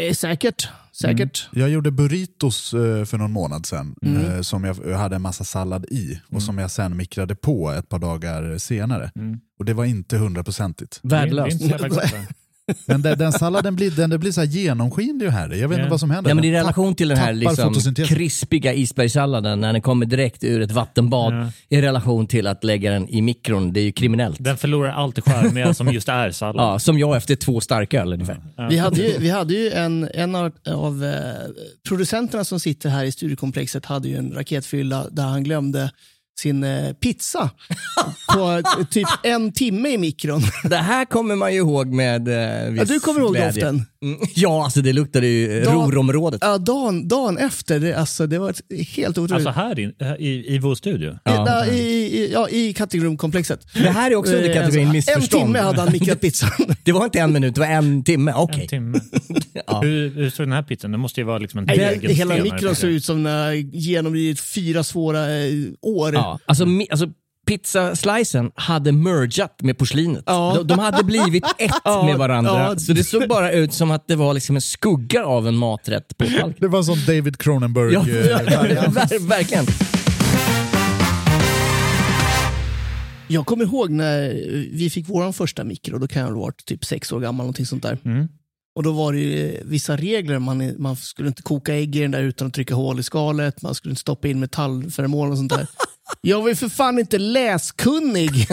Eh, 0.08 0.14
säkert, 0.14 0.70
säkert. 1.02 1.50
Jag 1.52 1.70
gjorde 1.70 1.92
burritos 1.92 2.74
eh, 2.74 3.06
för 3.06 3.18
någon 3.18 3.32
månad 3.32 3.66
sedan 3.66 3.96
Mm. 4.06 4.32
eh, 4.36 4.42
som 4.42 4.64
jag 4.64 4.98
hade 4.98 5.16
en 5.16 5.22
massa 5.22 5.44
sallad 5.44 5.86
i 5.86 6.20
och 6.32 6.44
som 6.44 6.58
jag 6.58 6.72
sen 6.72 6.98
mikrade 6.98 7.36
på 7.36 7.72
ett 7.72 7.90
par 7.90 8.00
dagar 8.00 8.58
senare. 8.58 9.12
Mm. 9.16 9.40
Och 9.60 9.66
det 9.66 9.74
var 9.74 9.86
inte 9.86 10.18
hundraprocentigt. 10.18 11.00
Värdelöst. 11.04 11.62
Men 12.86 13.02
den, 13.02 13.18
den 13.18 13.32
salladen 13.32 13.76
blir, 13.76 13.92
den, 13.92 14.10
det 14.10 14.18
blir 14.18 14.32
så 14.32 14.42
här 14.42 14.48
genomskinlig 14.48 15.28
och 15.28 15.34
här. 15.34 15.50
Jag 15.50 15.70
vet 15.70 15.78
inte 15.78 15.90
vad 15.90 16.00
som 16.00 16.12
händer. 16.12 16.32
Ja, 16.32 16.36
men 16.36 16.44
i 16.44 16.52
Den 16.52 16.60
relation 16.60 16.96
till 16.96 17.08
den 17.08 17.18
här 17.18 17.34
liksom, 17.34 17.74
krispiga 18.08 18.74
isbergssalladen 18.74 19.60
när 19.62 19.74
den 19.74 19.82
kommer 19.82 20.06
direkt 20.06 20.44
ur 20.44 20.62
ett 20.62 20.72
vattenbad 20.72 21.52
i 21.70 21.82
relation 21.82 22.28
till 22.28 22.48
att 22.48 22.64
lägga 22.64 22.92
den 22.92 23.10
i 23.10 23.22
mikron, 23.22 23.74
det 23.74 23.80
är 23.80 23.84
ju 23.84 23.92
kriminellt. 23.92 24.38
Den 24.40 24.58
förlorar 24.58 24.92
alltid 24.92 25.24
charmiga 25.24 25.74
som 25.74 25.94
just 25.94 26.10
är 26.10 26.32
sallad. 26.32 26.66
Ja, 26.66 26.80
som 26.80 27.00
jag 27.00 27.18
efter 27.18 27.36
två 27.36 27.62
starköl 27.62 28.14
ungefär. 28.14 28.42
Vi 28.70 28.78
hade 28.78 29.02
ju, 29.02 29.18
vi 29.20 29.30
hade 29.30 29.54
ju 29.54 29.72
en, 29.72 30.10
en 30.14 30.36
av, 30.36 30.52
av 30.68 31.06
eh, 31.06 31.14
producenterna 31.88 32.44
som 32.44 32.60
sitter 32.60 32.90
här 32.90 33.04
i 33.04 33.12
studiekomplexet 33.12 33.86
hade 33.86 34.08
ju 34.08 34.18
en 34.18 34.34
raketfylla 34.34 35.06
där 35.12 35.24
han 35.24 35.44
glömde 35.44 35.92
sin 36.42 36.64
eh, 36.64 36.94
pizza 36.94 37.50
på 38.36 38.62
typ 38.92 39.08
en 39.24 39.52
timme 39.52 39.90
i 39.90 39.98
mikron. 39.98 40.42
Det 40.64 40.76
här 40.78 41.06
kommer 41.06 41.36
man 41.36 41.52
ju 41.54 41.58
ihåg 41.58 41.88
med 41.88 42.28
eh, 42.28 42.34
Ja, 42.36 42.70
viss 42.70 42.90
du 42.90 43.00
kommer 43.00 43.20
ihåg 43.22 43.32
glädje. 43.36 43.48
doften? 43.66 43.86
Mm, 44.04 44.20
ja, 44.36 44.64
alltså 44.64 44.82
det 44.82 44.94
luktade 44.94 45.28
ju 45.28 45.62
Dan- 45.64 45.74
rorområdet. 45.92 46.40
Ja, 46.44 46.58
dagen, 46.58 47.08
dagen 47.08 47.38
efter, 47.38 47.80
det, 47.80 47.94
alltså, 47.94 48.28
det 48.28 48.40
var 48.40 48.54
helt 48.96 49.10
otroligt. 49.18 49.32
Alltså 49.48 49.50
här 49.50 49.80
in, 49.80 49.94
i, 50.20 50.56
i 50.56 50.60
vår 50.60 50.76
studio? 50.76 51.18
Ja. 51.24 51.66
I, 51.66 51.72
i, 51.80 52.30
ja, 52.34 52.50
i 52.50 52.74
kategorumkomplexet. 52.74 53.68
Det 53.74 53.90
här 53.90 54.12
är 54.12 54.16
också 54.16 54.34
under 54.36 54.50
Eh, 54.50 54.56
kategorin 54.56 54.88
alltså, 54.88 55.12
En 55.12 55.18
missförstånd. 55.20 55.44
timme 55.44 55.60
hade 55.60 55.82
han 55.82 55.92
mikrat 55.92 56.22
pizzan. 56.22 56.50
Det 56.84 56.92
var 56.92 57.04
inte 57.06 57.20
en 57.20 57.34
minut, 57.34 57.56
det 57.56 57.62
var 57.62 57.68
en 57.68 58.04
timme. 58.04 58.34
Okej. 58.36 58.62
En 58.62 58.68
timme. 58.68 59.00
hur, 59.82 60.10
hur 60.16 60.30
såg 60.30 60.46
den 60.46 60.54
här 60.54 60.64
pizzan? 60.64 60.92
Det 60.92 60.98
måste 60.98 61.20
ju 61.20 61.26
vara 61.26 61.38
liksom 61.38 61.58
en 61.60 61.66
Nej, 61.66 61.78
tegelsten. 61.78 62.16
hela 62.30 62.44
mikron 62.44 62.76
såg 62.76 62.90
ut 62.90 63.06
som 63.06 63.24
när 63.24 63.52
genomlidit 63.54 64.40
fyra 64.40 64.84
svåra 64.84 65.38
eh, 65.38 65.52
år. 65.82 66.14
Ja, 66.14 66.31
alltså, 66.46 66.66
mi- 66.66 66.88
alltså 66.92 67.08
pizzaslicen 67.48 68.52
hade 68.56 68.92
mergat 68.92 69.62
med 69.62 69.78
porslinet. 69.78 70.24
Ja. 70.26 70.54
De, 70.58 70.68
de 70.68 70.80
hade 70.80 71.04
blivit 71.04 71.44
ett 71.58 71.72
Ja, 71.84 72.04
med 72.06 72.18
varandra. 72.18 72.52
ja. 72.52 72.76
Så 72.80 72.94
det 72.94 73.04
såg 73.04 73.28
bara 73.28 73.52
ut 73.52 73.74
som 73.74 73.92
att 73.92 74.08
det 74.08 74.16
var 74.16 74.34
liksom 74.34 74.56
en 74.56 74.62
skugga 74.62 75.26
av 75.26 75.48
en 75.48 75.58
maträtt 75.58 76.18
på 76.18 76.26
tallriken. 76.26 76.54
Det 76.60 76.68
var 76.68 76.84
som 76.84 76.98
David 77.08 77.38
Cronenberg. 77.38 77.94
Ja, 77.94 78.00
eh, 78.00 78.06
ver- 78.92 79.28
verkligen. 79.28 79.66
Jag 83.28 83.46
kommer 83.46 83.64
ihåg 83.66 83.90
när 83.90 84.30
vi 84.74 84.90
fick 84.90 85.10
vår 85.10 85.32
första 85.32 85.64
mikro, 85.64 85.98
då 85.98 86.08
kan 86.08 86.22
jag 86.22 86.30
ha 86.30 86.40
varit 86.42 86.66
typ 86.66 86.86
sex 86.86 87.12
år 87.12 87.20
gammal, 87.20 87.44
någonting 87.44 87.66
sånt 87.66 87.84
där. 87.84 87.98
Mm. 88.06 88.28
Och 88.76 88.84
då 88.84 88.92
var 88.92 89.14
det 89.14 89.20
ju 89.20 89.58
vissa 89.66 89.96
regler. 89.98 90.40
Man, 90.40 90.74
man 90.78 90.96
skulle 90.96 91.28
inte 91.28 91.42
koka 91.42 91.76
ägg 91.76 91.96
i 91.96 92.00
den 92.00 92.12
där 92.12 92.22
utan 92.22 92.48
att 92.48 92.54
trycka 92.54 92.76
hål 92.76 93.00
i 93.00 93.04
skalet. 93.04 93.62
Man 93.62 93.76
skulle 93.76 93.92
inte 93.92 94.02
stoppa 94.02 94.28
in 94.28 94.40
metallföremål 94.40 95.32
och 95.32 95.38
sånt 95.38 95.52
där. 95.52 95.68
Jag 96.22 96.42
var 96.42 96.50
ju 96.50 96.56
för 96.56 96.70
fan 96.70 97.00
inte 97.00 97.18
läskunnig. 97.18 98.48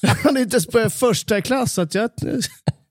Jag 0.00 0.08
hade 0.08 0.40
inte 0.40 0.54
ens 0.54 0.68
börjat 0.68 0.94
första 0.94 1.40
klass, 1.40 1.72
så 1.72 1.80
att 1.80 1.94
jag 1.94 2.10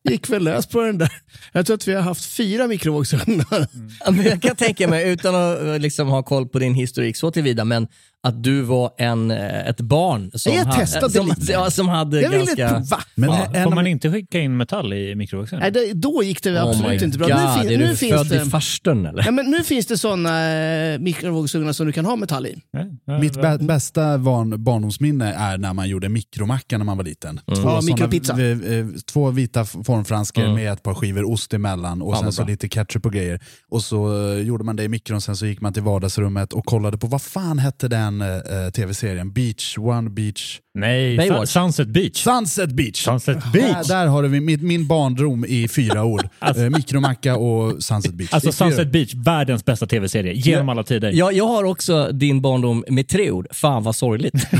gick 0.09 0.29
väl 0.29 0.43
lös 0.43 0.67
på 0.67 0.81
den 0.81 0.97
där. 0.97 1.11
Jag 1.51 1.65
tror 1.65 1.75
att 1.75 1.87
vi 1.87 1.93
har 1.93 2.01
haft 2.01 2.25
fyra 2.25 2.67
mikrovågsugnar. 2.67 3.67
Mm. 4.07 4.25
Jag 4.25 4.41
kan 4.41 4.55
tänka 4.55 4.87
mig, 4.87 5.09
utan 5.09 5.35
att 5.35 5.61
eh, 5.61 5.79
liksom 5.79 6.07
ha 6.07 6.23
koll 6.23 6.47
på 6.47 6.59
din 6.59 6.73
historik 6.73 7.17
så 7.17 7.31
tillvida, 7.31 7.65
men 7.65 7.87
att 8.23 8.43
du 8.43 8.61
var 8.61 8.91
en, 8.97 9.31
eh, 9.31 9.67
ett 9.69 9.81
barn 9.81 10.31
som, 10.33 10.53
Jag 10.53 10.65
ha- 10.65 10.73
testade 10.79 11.09
som, 11.13 11.27
lite. 11.27 11.51
ja, 11.51 11.71
som 11.71 11.89
hade 11.89 12.21
Jag 12.21 12.29
ville 12.29 12.45
ganska... 12.55 12.69
prova. 12.69 13.03
Men 13.15 13.29
Ja, 13.29 13.45
en, 13.53 13.63
Får 13.63 13.71
man 13.75 13.87
inte 13.87 14.11
skicka 14.11 14.39
in 14.39 14.57
metall 14.57 14.93
i 14.93 15.15
mikrovågsugnen? 15.15 15.61
Nej, 15.73 15.87
det, 15.87 15.93
då 15.93 16.23
gick 16.23 16.43
det 16.43 16.61
absolut 16.61 16.85
oh 16.85 16.89
my 16.99 17.05
inte 17.05 17.17
bra. 17.17 17.27
God, 17.27 17.35
nu, 17.37 17.61
fin, 17.63 17.73
är 17.73 17.77
nu 17.77 17.87
du 17.87 17.95
finns 17.95 18.13
född 18.13 18.29
det... 18.29 18.41
i 18.47 18.49
farstun 18.49 19.05
eller? 19.05 19.23
Ja, 19.25 19.31
men 19.31 19.45
nu 19.45 19.63
finns 19.63 19.85
det 19.85 19.97
sådana 19.97 20.51
eh, 20.53 20.99
mikrovågsugnar 20.99 21.73
som 21.73 21.85
du 21.85 21.91
kan 21.91 22.05
ha 22.05 22.15
metall 22.15 22.45
i. 22.45 22.61
Ja, 23.05 23.19
Mitt 23.19 23.33
bä- 23.37 23.65
bästa 23.67 24.17
barn, 24.17 24.63
barndomsminne 24.63 25.33
är 25.33 25.57
när 25.57 25.73
man 25.73 25.89
gjorde 25.89 26.09
mikromacka 26.09 26.77
när 26.77 26.85
man 26.85 26.97
var 26.97 27.03
liten. 27.03 27.37
Två, 27.37 27.43
Ja, 27.47 27.55
såna 27.63 27.81
mikropizza. 27.81 28.33
v- 28.35 28.85
två 29.13 29.29
vita 29.29 29.65
formfranskor 29.65 30.41
Mm. 30.43 30.55
med 30.55 30.73
ett 30.73 30.83
par 30.83 30.93
skivor 30.93 31.31
ost 31.31 31.53
emellan 31.53 32.01
och 32.01 32.13
Fan, 32.13 32.23
sen 32.23 32.33
så 32.33 32.43
lite 32.45 32.69
ketchup 32.69 33.05
och 33.05 33.13
grejer. 33.13 33.39
Och 33.69 33.83
så 33.83 34.29
eh, 34.33 34.39
gjorde 34.41 34.63
man 34.63 34.75
det 34.75 34.83
i 34.83 34.89
mikron, 34.89 35.21
sen 35.21 35.35
så 35.37 35.45
gick 35.45 35.61
man 35.61 35.73
till 35.73 35.83
vardagsrummet 35.83 36.53
och 36.53 36.65
kollade 36.65 36.97
på, 36.97 37.07
vad 37.07 37.21
fan 37.21 37.59
hette 37.59 37.87
den 37.87 38.10
eh, 38.21 38.69
tv-serien? 38.73 39.31
Beach, 39.33 39.77
One 39.77 40.09
Beach? 40.09 40.59
Nej, 40.73 41.17
Baywatch. 41.17 41.39
Sun- 41.51 41.61
Sunset 41.71 41.87
Beach. 41.87 42.17
Sunset 42.23 42.69
Beach! 42.71 43.03
Sunset 43.03 43.37
Där, 43.43 43.51
Beach. 43.73 43.87
där 43.87 44.07
har 44.07 44.23
du 44.23 44.29
min, 44.29 44.67
min 44.67 44.87
barndom 44.87 45.45
i 45.45 45.67
fyra 45.67 46.03
ord. 46.03 46.27
eh, 46.41 46.55
mikromacka 46.69 47.35
och 47.35 47.83
Sunset 47.83 48.13
Beach. 48.13 48.33
Alltså 48.33 48.49
I 48.49 48.51
fyra- 48.51 48.67
Sunset 48.69 48.91
Beach, 48.91 49.13
världens 49.13 49.65
bästa 49.65 49.85
tv-serie 49.85 50.33
genom 50.33 50.69
alla 50.69 50.83
tider. 50.83 51.11
Ja, 51.13 51.31
jag 51.31 51.47
har 51.47 51.63
också 51.63 52.11
din 52.11 52.41
barndom 52.41 52.83
med 52.87 53.07
tre 53.07 53.31
ord. 53.31 53.47
Fan 53.51 53.83
vad 53.83 53.95
sorgligt. 53.95 54.33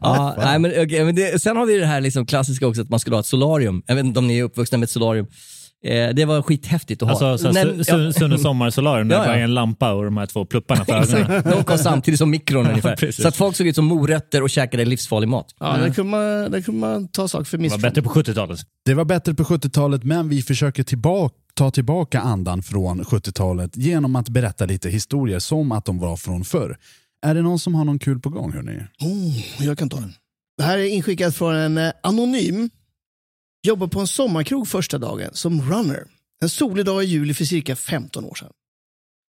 ja, 0.00 0.34
nej, 0.38 0.58
men, 0.58 0.70
okej, 0.70 1.04
men 1.04 1.14
det, 1.14 1.42
sen 1.42 1.56
har 1.56 1.66
vi 1.66 1.78
det 1.78 1.86
här 1.86 2.00
liksom 2.00 2.26
klassiska 2.26 2.66
också 2.66 2.82
att 2.82 2.88
man 2.90 3.00
skulle 3.00 3.16
ha 3.16 3.20
ett 3.20 3.26
solarium. 3.26 3.82
Jag 3.86 3.94
vet 3.94 4.04
inte 4.04 4.18
om 4.18 4.26
ni 4.26 4.38
är 4.38 4.42
uppvuxna 4.42 4.78
med 4.78 4.84
ett 4.84 4.90
solarium. 4.90 5.26
Eh, 5.84 6.08
det 6.14 6.24
var 6.24 6.42
skithäftigt 6.42 7.02
att 7.02 7.08
ha. 7.20 7.30
Alltså 7.30 7.38
så 7.46 7.52
När- 7.52 7.64
Su- 7.66 7.82
Su- 7.82 8.12
Sunne 8.12 8.38
Sommarsolarium, 8.38 9.08
där 9.08 9.16
Ja, 9.16 9.22
ja. 9.22 9.28
bara 9.28 9.36
en 9.38 9.54
lampa 9.54 9.92
och 9.92 10.04
de 10.04 10.16
här 10.16 10.26
två 10.26 10.44
plupparna 10.44 10.84
för 10.84 10.92
ögonen. 11.16 11.42
De 11.50 11.64
kom 11.64 11.78
samtidigt 11.78 12.18
som 12.18 12.30
mikron 12.30 12.66
ungefär. 12.70 13.10
Så 13.12 13.28
att 13.28 13.36
folk 13.36 13.56
såg 13.56 13.66
ut 13.66 13.74
som 13.74 13.84
morötter 13.84 14.42
och 14.42 14.50
käkade 14.50 14.84
livsfarlig 14.84 15.28
mat. 15.28 15.54
Ja, 15.60 15.76
där, 15.76 15.90
kunde 15.92 16.10
man, 16.10 16.50
där 16.50 16.60
kunde 16.60 16.80
man 16.80 17.08
ta 17.08 17.28
sak 17.28 17.46
för 17.46 17.56
Det 17.58 17.60
var 17.60 17.62
missförstånd. 17.62 17.94
bättre 17.94 18.02
på 18.02 18.10
70-talet. 18.32 18.60
Det 18.84 18.94
var 18.94 19.04
bättre 19.04 19.34
på 19.34 19.42
70-talet, 19.44 20.04
men 20.04 20.28
vi 20.28 20.42
försöker 20.42 20.82
tillbaka, 20.82 21.34
ta 21.54 21.70
tillbaka 21.70 22.20
andan 22.20 22.62
från 22.62 23.02
70-talet 23.02 23.76
genom 23.76 24.16
att 24.16 24.28
berätta 24.28 24.66
lite 24.66 24.90
historier 24.90 25.38
som 25.38 25.72
att 25.72 25.84
de 25.84 25.98
var 25.98 26.16
från 26.16 26.44
förr. 26.44 26.76
Är 27.26 27.34
det 27.34 27.42
någon 27.42 27.58
som 27.58 27.74
har 27.74 27.84
någon 27.84 27.98
kul 27.98 28.20
på 28.20 28.28
gång? 28.30 28.52
Hörni? 28.52 28.78
Oh, 29.00 29.64
jag 29.66 29.78
kan 29.78 29.88
ta 29.88 29.96
den. 29.96 30.12
Det 30.58 30.62
här 30.64 30.78
är 30.78 30.84
inskickat 30.86 31.34
från 31.36 31.54
en 31.54 31.78
eh, 31.78 31.92
anonym. 32.02 32.70
Jobbar 33.66 33.86
på 33.86 34.00
en 34.00 34.06
sommarkrog 34.06 34.68
första 34.68 34.98
dagen 34.98 35.30
som 35.32 35.70
runner. 35.70 36.04
En 36.40 36.48
solig 36.48 36.84
dag 36.84 37.04
i 37.04 37.06
juli 37.06 37.34
för 37.34 37.44
cirka 37.44 37.76
15 37.76 38.24
år 38.24 38.34
sedan. 38.34 38.52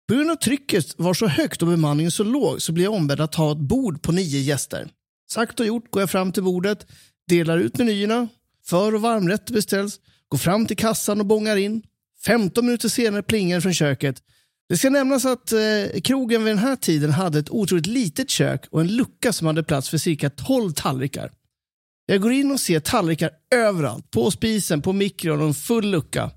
På 0.09 0.15
grund 0.15 0.31
av 0.31 0.37
trycket 0.37 0.99
var 0.99 1.15
så 1.15 1.27
högt 1.27 1.63
och 1.63 1.69
bemanningen 1.69 2.11
så 2.11 2.25
låg 2.25 2.63
så 2.63 2.73
blev 2.73 2.85
jag 2.85 2.95
ombedd 2.95 3.21
att 3.21 3.33
ta 3.33 3.53
ett 3.53 3.59
bord 3.59 4.03
på 4.03 4.13
nio 4.13 4.39
gäster. 4.39 4.89
Sagt 5.31 5.61
och 5.61 5.67
gjort 5.67 5.91
går 5.91 6.03
jag 6.03 6.11
fram 6.11 6.33
till 6.33 6.43
bordet, 6.43 6.87
delar 7.29 7.59
ut 7.59 7.79
menyerna, 7.79 8.29
för 8.65 8.95
och 8.95 9.01
varmrätter 9.01 9.55
beställs, 9.55 10.01
går 10.29 10.39
fram 10.39 10.67
till 10.67 10.77
kassan 10.77 11.21
och 11.21 11.27
bångar 11.27 11.57
in. 11.57 11.83
15 12.25 12.67
minuter 12.67 12.89
senare 12.89 13.23
plingar 13.23 13.57
det 13.57 13.63
från 13.63 13.75
köket. 13.75 14.23
Det 14.69 14.77
ska 14.77 14.91
nämnas 14.91 15.25
att 15.25 15.53
eh, 15.53 16.01
krogen 16.05 16.45
vid 16.45 16.51
den 16.51 16.65
här 16.65 16.77
tiden 16.77 17.11
hade 17.11 17.39
ett 17.39 17.51
otroligt 17.51 17.87
litet 17.87 18.31
kök 18.31 18.67
och 18.71 18.81
en 18.81 18.97
lucka 18.97 19.33
som 19.33 19.47
hade 19.47 19.63
plats 19.63 19.89
för 19.89 19.99
cirka 19.99 20.31
12 20.31 20.73
tallrikar. 20.73 21.33
Jag 22.07 22.21
går 22.21 22.33
in 22.33 22.51
och 22.51 22.61
ser 22.61 22.81
tallrikar 22.81 23.31
överallt. 23.55 24.11
På 24.11 24.31
spisen, 24.31 24.83
på 24.83 24.93
mikron 24.93 25.41
och 25.41 25.47
en 25.47 25.55
full 25.55 25.91
lucka. 25.91 26.31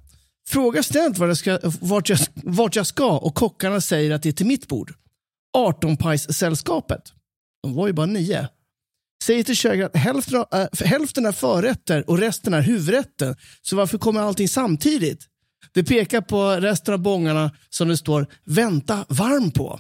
Frågar 0.50 0.82
snällt 0.82 1.18
vart 1.18 1.28
jag, 1.28 1.38
ska, 1.38 1.60
vart, 1.64 2.10
jag, 2.10 2.20
vart 2.36 2.76
jag 2.76 2.88
ska 2.88 3.18
och 3.18 3.36
kockarna 3.36 3.82
säger 3.82 4.12
att 4.12 4.24
det 4.24 4.30
är 4.30 4.34
till 4.34 4.46
mitt 4.46 4.68
bord. 4.68 4.94
18-pajssällskapet. 5.58 7.02
De 7.64 7.74
var 7.74 7.88
ju 7.88 7.94
bara 7.94 8.06
nio. 8.06 8.48
Säger 9.24 9.44
till 9.44 9.56
köket 9.56 9.86
att 9.86 10.02
hälften, 10.02 10.46
äh, 10.54 10.86
hälften 10.86 11.26
är 11.26 11.32
förrätter 11.32 12.10
och 12.10 12.18
resten 12.18 12.54
är 12.54 12.62
huvudrätten. 12.62 13.36
Så 13.62 13.76
varför 13.76 13.98
kommer 13.98 14.22
allting 14.22 14.48
samtidigt? 14.48 15.28
Det 15.74 15.84
pekar 15.84 16.22
på 16.22 16.50
resten 16.52 16.94
av 16.94 17.00
bångarna 17.00 17.52
som 17.70 17.88
det 17.88 17.98
står 17.98 18.28
“vänta 18.44 19.06
varm” 19.10 19.52
på. 19.52 19.80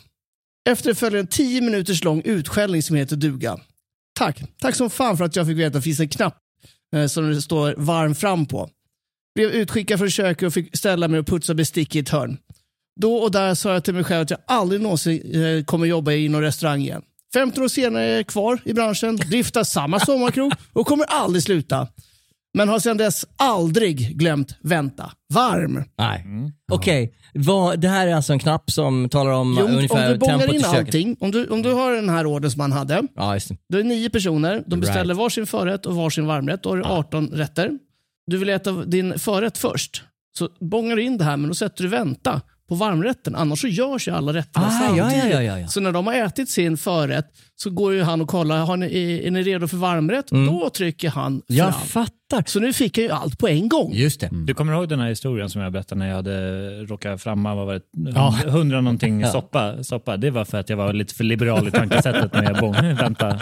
Efter 0.69 0.89
det 0.89 0.95
följer 0.95 1.19
en 1.19 1.28
tio 1.28 1.62
minuters 1.62 2.04
lång 2.04 2.21
utskällning 2.26 2.84
som 2.84 2.95
heter 2.95 3.15
duga. 3.15 3.60
Tack. 4.15 4.43
Tack 4.62 4.75
som 4.75 4.89
fan 4.89 5.17
för 5.17 5.25
att 5.25 5.36
jag 5.36 5.47
fick 5.47 5.58
veta 5.58 5.67
att 5.67 5.73
det 5.73 5.82
finns 5.82 5.99
en 5.99 6.10
knapp 6.10 6.38
eh, 6.95 7.08
som 7.08 7.30
det 7.30 7.41
står 7.41 7.75
varm 7.78 8.15
fram 8.15 8.45
på. 8.45 8.69
Blev 9.36 9.49
utskickad 9.49 9.99
från 9.99 10.10
köket 10.10 10.47
och 10.47 10.54
fick 10.54 10.78
ställa 10.78 11.08
mig 11.08 11.19
och 11.19 11.28
putsa 11.28 11.54
bestick 11.54 11.95
i 11.95 11.99
ett 11.99 12.10
hörn. 12.10 12.38
Då 13.01 13.15
och 13.15 13.32
där 13.32 13.56
sa 13.56 13.73
jag 13.73 13.84
till 13.84 13.93
mig 13.93 14.04
själv 14.04 14.21
att 14.21 14.30
jag 14.30 14.39
aldrig 14.47 14.82
någonsin 14.82 15.43
eh, 15.43 15.63
kommer 15.63 15.86
jobba 15.86 16.12
i 16.12 16.30
någon 16.30 16.41
restaurang 16.41 16.82
igen. 16.82 17.01
15 17.34 17.63
år 17.63 17.67
senare 17.67 18.04
är 18.04 18.15
jag 18.15 18.28
kvar 18.28 18.60
i 18.65 18.73
branschen, 18.73 19.15
driftar 19.15 19.63
samma 19.63 19.99
sommarkrog 19.99 20.54
och 20.73 20.88
kommer 20.88 21.06
aldrig 21.06 21.43
sluta. 21.43 21.88
Men 22.56 22.70
har 22.70 22.80
sedan 22.80 22.98
dess 22.98 23.26
aldrig 23.38 24.18
glömt 24.18 24.56
vänta. 24.62 25.12
Varm. 25.34 25.84
Nej. 25.98 26.26
Okej, 26.72 27.13
vad- 27.34 27.80
det 27.80 27.88
här 27.88 28.08
är 28.08 28.15
alltså 28.15 28.34
en 28.34 28.39
knapp 28.39 28.72
som 28.72 29.10
talar 29.10 29.32
om 29.32 29.56
Jo, 29.60 29.65
om 29.65 29.72
ungefär 29.76 30.13
du 30.13 30.18
bångar 30.20 30.38
tempot 30.38 30.54
i 30.54 30.58
in 30.58 30.63
köket. 30.63 30.80
allting, 30.80 31.18
om 31.20 31.32
du, 31.32 31.48
om 31.48 31.62
du 31.62 31.74
har 31.74 31.91
den 31.94 32.10
här 32.10 32.26
ordern 32.26 32.52
som 32.52 32.58
man 32.58 32.72
hade, 32.72 33.02
Ja, 33.15 33.34
just 33.34 33.50
det. 33.50 33.58
då 33.70 33.78
är 33.78 33.84
det 33.84 33.89
nio 33.89 34.10
personer, 34.10 34.63
de 34.68 34.80
beställer 34.80 35.13
Right. 35.13 35.18
varsin 35.18 35.46
förrätt 35.48 35.86
och 35.86 35.96
varsin 35.96 36.26
varmrätt. 36.26 36.63
Då 36.63 36.70
har 36.70 36.78
du 36.78 36.84
18 36.84 37.28
rätter. 37.28 37.72
Du 38.28 38.38
vill 38.38 38.50
äta 38.50 38.72
din 38.72 39.20
förrätt 39.20 39.58
först, 39.58 40.04
så 40.38 40.50
bångar 40.60 40.96
du 40.96 41.04
in 41.04 41.18
det 41.18 41.24
här 41.24 41.38
men 41.38 41.48
då 41.48 41.54
sätter 41.56 41.84
du 41.84 41.89
vänta 41.89 42.41
på 42.70 42.76
varmrätten. 42.76 43.36
Annars 43.36 43.62
så 43.62 43.68
görs 43.68 44.08
ju 44.08 44.12
alla 44.12 44.34
rätterna 44.34 44.65
Ah, 44.68 44.96
ja, 44.98 45.04
samtidigt. 45.10 45.26
ja, 45.34 45.41
ja, 45.41 45.41
ja, 45.44 45.60
ja. 45.60 45.68
Så 45.68 45.80
när 45.80 45.91
de 45.91 46.08
har 46.08 46.13
ätit 46.13 46.50
sin 46.50 46.78
förrätt 46.78 47.26
så 47.56 47.70
går 47.70 47.94
ju 47.94 48.02
han 48.04 48.22
och 48.22 48.28
kollar, 48.28 48.58
har 48.58 48.78
ni, 48.78 48.86
är, 48.86 49.28
är 49.28 49.32
ni 49.32 49.44
redo 49.44 49.68
för 49.68 49.78
varmrätt? 49.78 50.28
Då 50.28 50.70
trycker 50.70 51.10
han 51.10 51.32
fram. 51.32 51.41
Jag 51.58 51.76
fattar. 51.84 52.12
Så 52.45 52.60
nu 52.60 52.74
fick 52.74 52.98
jag 52.98 53.04
ju 53.06 53.12
allt 53.12 53.38
på 53.39 53.48
en 53.48 53.69
gång. 53.69 53.93
Just 53.93 54.19
det. 54.19 54.30
Du 54.45 54.54
kommer 54.54 54.74
ihåg 54.74 54.89
den 54.89 55.00
här 55.00 55.10
historien 55.10 55.50
som 55.50 55.62
jag 55.62 55.71
berättade 55.71 56.00
när 56.00 56.08
jag 56.08 56.15
hade 56.15 56.69
råkat 56.84 57.21
framma 57.21 57.56
vad 57.56 57.65
var 57.65 57.74
det, 57.74 57.82
Ja. 58.15 58.36
hundra 58.48 58.82
någonting 58.82 59.26
soppa, 59.26 59.84
soppa? 59.84 60.17
Det 60.17 60.32
var 60.32 60.45
för 60.45 60.58
att 60.58 60.69
jag 60.69 60.78
var 60.78 60.93
lite 60.93 61.15
för 61.15 61.24
liberal 61.24 61.67
i 61.67 61.71
tankesättet 61.71 62.34
när 62.34 62.43
jag 62.43 62.60
bångade. 62.60 62.93
Vänta. 63.02 63.39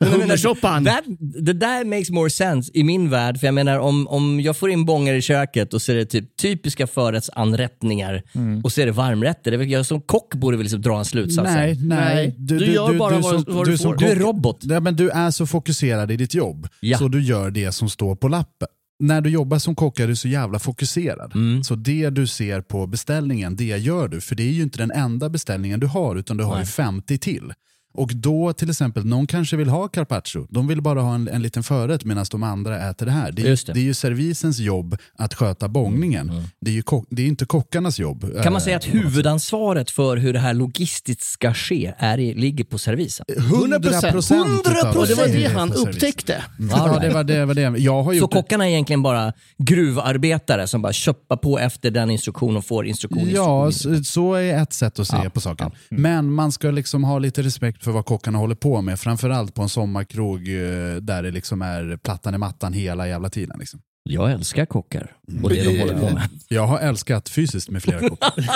Hummersoppan. 0.00 0.84
Det 1.42 1.52
där 1.52 1.84
makes 1.84 2.10
more 2.10 2.30
sense 2.30 2.70
i 2.74 2.84
min 2.84 3.10
värld. 3.10 3.38
För 3.40 3.46
jag 3.46 3.54
menar 3.54 3.78
om, 3.78 4.08
om 4.08 4.40
jag 4.40 4.56
får 4.56 4.70
in 4.70 4.84
bångar 4.84 5.14
i 5.14 5.22
köket 5.22 5.74
och 5.74 5.82
så 5.82 5.92
är 5.92 5.96
det 5.96 6.04
typ 6.06 6.36
typiska 6.36 6.86
förrättsanrättningar 6.86 8.22
och 8.64 8.72
så 8.72 8.80
är 8.80 8.86
det 8.86 8.92
varmrätter. 8.92 9.50
Det 9.50 9.54
är 9.54 9.58
väl, 9.58 9.70
jag 9.70 9.86
som 9.86 10.00
kock 10.00 10.34
borde 10.34 10.56
väl 10.56 10.64
liksom 10.64 10.82
dra 10.82 10.98
en 10.98 11.04
slutsats. 11.04 11.50
Nej, 11.54 11.78
nej. 11.82 12.14
Nej, 12.14 12.34
du 12.38 12.66
gör 12.72 12.92
bara 12.98 13.18
vad- 13.18 13.24
som- 13.44 13.54
vad 13.56 13.66
du 13.66 13.78
får. 13.78 13.96
Du 13.96 14.06
är 14.06 14.16
robot. 14.16 14.58
Nej, 14.64 14.80
men 14.80 14.96
du 14.96 15.10
är 15.10 15.30
så 15.30 15.46
fokuserad 15.46 16.10
i 16.10 16.16
ditt 16.16 16.34
jobb, 16.34 16.68
Ja. 16.80 16.98
så 16.98 17.08
du 17.08 17.22
gör 17.22 17.50
det 17.50 17.72
som 17.72 17.88
står 17.96 18.16
på 18.16 18.28
lappen. 18.28 18.68
När 18.98 19.20
du 19.20 19.30
jobbar 19.30 19.58
som 19.58 19.74
kock 19.74 20.00
är 20.00 20.08
du 20.08 20.16
så 20.16 20.28
jävla 20.28 20.58
fokuserad. 20.58 21.34
Mm. 21.34 21.64
Så 21.64 21.74
det 21.74 22.10
du 22.10 22.26
ser 22.26 22.60
på 22.60 22.86
beställningen, 22.86 23.56
det 23.56 23.64
gör 23.64 24.08
du. 24.08 24.20
För 24.20 24.34
det 24.34 24.42
är 24.42 24.52
ju 24.52 24.62
inte 24.62 24.78
den 24.78 24.90
enda 24.90 25.28
beställningen 25.28 25.80
du 25.80 25.86
har, 25.86 26.16
utan 26.16 26.36
du 26.36 26.44
har 26.44 26.54
ju 26.54 26.58
Nej. 26.58 26.66
50 26.66 27.18
till. 27.18 27.52
Och 27.96 28.10
då 28.14 28.52
till 28.52 28.70
exempel, 28.70 29.04
någon 29.06 29.26
kanske 29.26 29.56
vill 29.56 29.68
ha 29.68 29.88
carpaccio. 29.88 30.46
De 30.50 30.66
vill 30.68 30.82
bara 30.82 31.00
ha 31.00 31.14
en, 31.14 31.28
en 31.28 31.42
liten 31.42 31.62
förrätt 31.62 32.04
medan 32.04 32.24
de 32.30 32.42
andra 32.42 32.88
äter 32.90 33.06
det 33.06 33.12
här. 33.12 33.32
Det 33.32 33.42
är, 33.42 33.66
det. 33.66 33.72
det 33.72 33.80
är 33.80 33.84
ju 33.84 33.94
servisens 33.94 34.58
jobb 34.58 34.96
att 35.18 35.34
sköta 35.34 35.68
bångningen. 35.68 36.32
Det 36.60 36.70
är 36.70 36.74
ju 36.74 36.82
kock, 36.82 37.06
det 37.10 37.22
är 37.22 37.26
inte 37.26 37.46
kockarnas 37.46 37.98
jobb. 37.98 38.20
Kan 38.42 38.52
man 38.52 38.60
eh, 38.60 38.64
säga 38.64 38.76
att 38.76 38.84
huvudansvaret 38.94 39.90
för 39.90 40.16
hur 40.16 40.32
det 40.32 40.38
här 40.38 40.54
logistiskt 40.54 41.22
ska 41.22 41.54
ske 41.54 41.94
är, 41.98 42.16
ligger 42.18 42.64
på 42.64 42.78
servisen? 42.78 43.26
100 43.36 43.80
procent. 43.80 44.04
100%. 44.66 44.96
Och 44.96 45.06
det 45.06 45.14
var 45.14 45.26
det 45.26 45.46
han 45.46 45.72
upptäckte. 45.72 46.42
Ja, 46.70 46.98
det 47.00 47.10
var 47.10 47.24
det. 47.24 47.44
Var 47.44 47.54
det. 47.54 47.78
Jag 47.78 48.02
har 48.02 48.14
Så 48.14 48.28
kockarna 48.28 48.66
är 48.66 48.70
egentligen 48.70 49.02
bara 49.02 49.32
gruvarbetare 49.58 50.66
som 50.66 50.82
bara 50.82 50.92
köppar 50.92 51.36
på 51.36 51.58
efter 51.58 51.90
den 51.90 52.10
instruktion 52.10 52.56
och 52.56 52.64
får 52.64 52.86
instruktion. 52.86 53.30
Ja, 53.30 53.66
instruktion. 53.66 54.04
så, 54.04 54.12
så 54.12 54.34
är 54.34 54.62
ett 54.62 54.72
sätt 54.72 54.98
att 54.98 55.06
se 55.06 55.16
Ja, 55.24 55.30
på 55.30 55.40
saken. 55.40 55.70
ja. 55.88 55.96
Men 55.98 56.32
man 56.32 56.52
ska 56.52 56.70
liksom 56.70 57.04
ha 57.04 57.18
lite 57.18 57.42
respekt 57.42 57.82
för 57.86 57.92
vad 57.92 58.04
kockarna 58.04 58.38
håller 58.38 58.54
på 58.54 58.82
med. 58.82 59.00
Framförallt 59.00 59.54
på 59.54 59.62
en 59.62 59.68
sommarkrog 59.68 60.48
eh, 60.48 60.96
där 60.96 61.22
det 61.22 61.30
liksom 61.30 61.62
är 61.62 61.96
plattan 61.96 62.34
i 62.34 62.38
mattan 62.38 62.72
hela 62.72 63.08
jävla 63.08 63.30
tiden. 63.30 63.58
Liksom. 63.58 63.80
Jag 64.02 64.32
älskar 64.32 64.66
kockar 64.66 65.12
och 65.42 65.50
det 65.50 65.62
de 65.62 65.80
håller 65.80 65.94
på 65.94 66.14
med. 66.14 66.28
Jag 66.48 66.66
har 66.66 66.78
älskat 66.78 67.28
fysiskt 67.28 67.70
med 67.70 67.82
flera 67.82 68.08
kockar. 68.08 68.32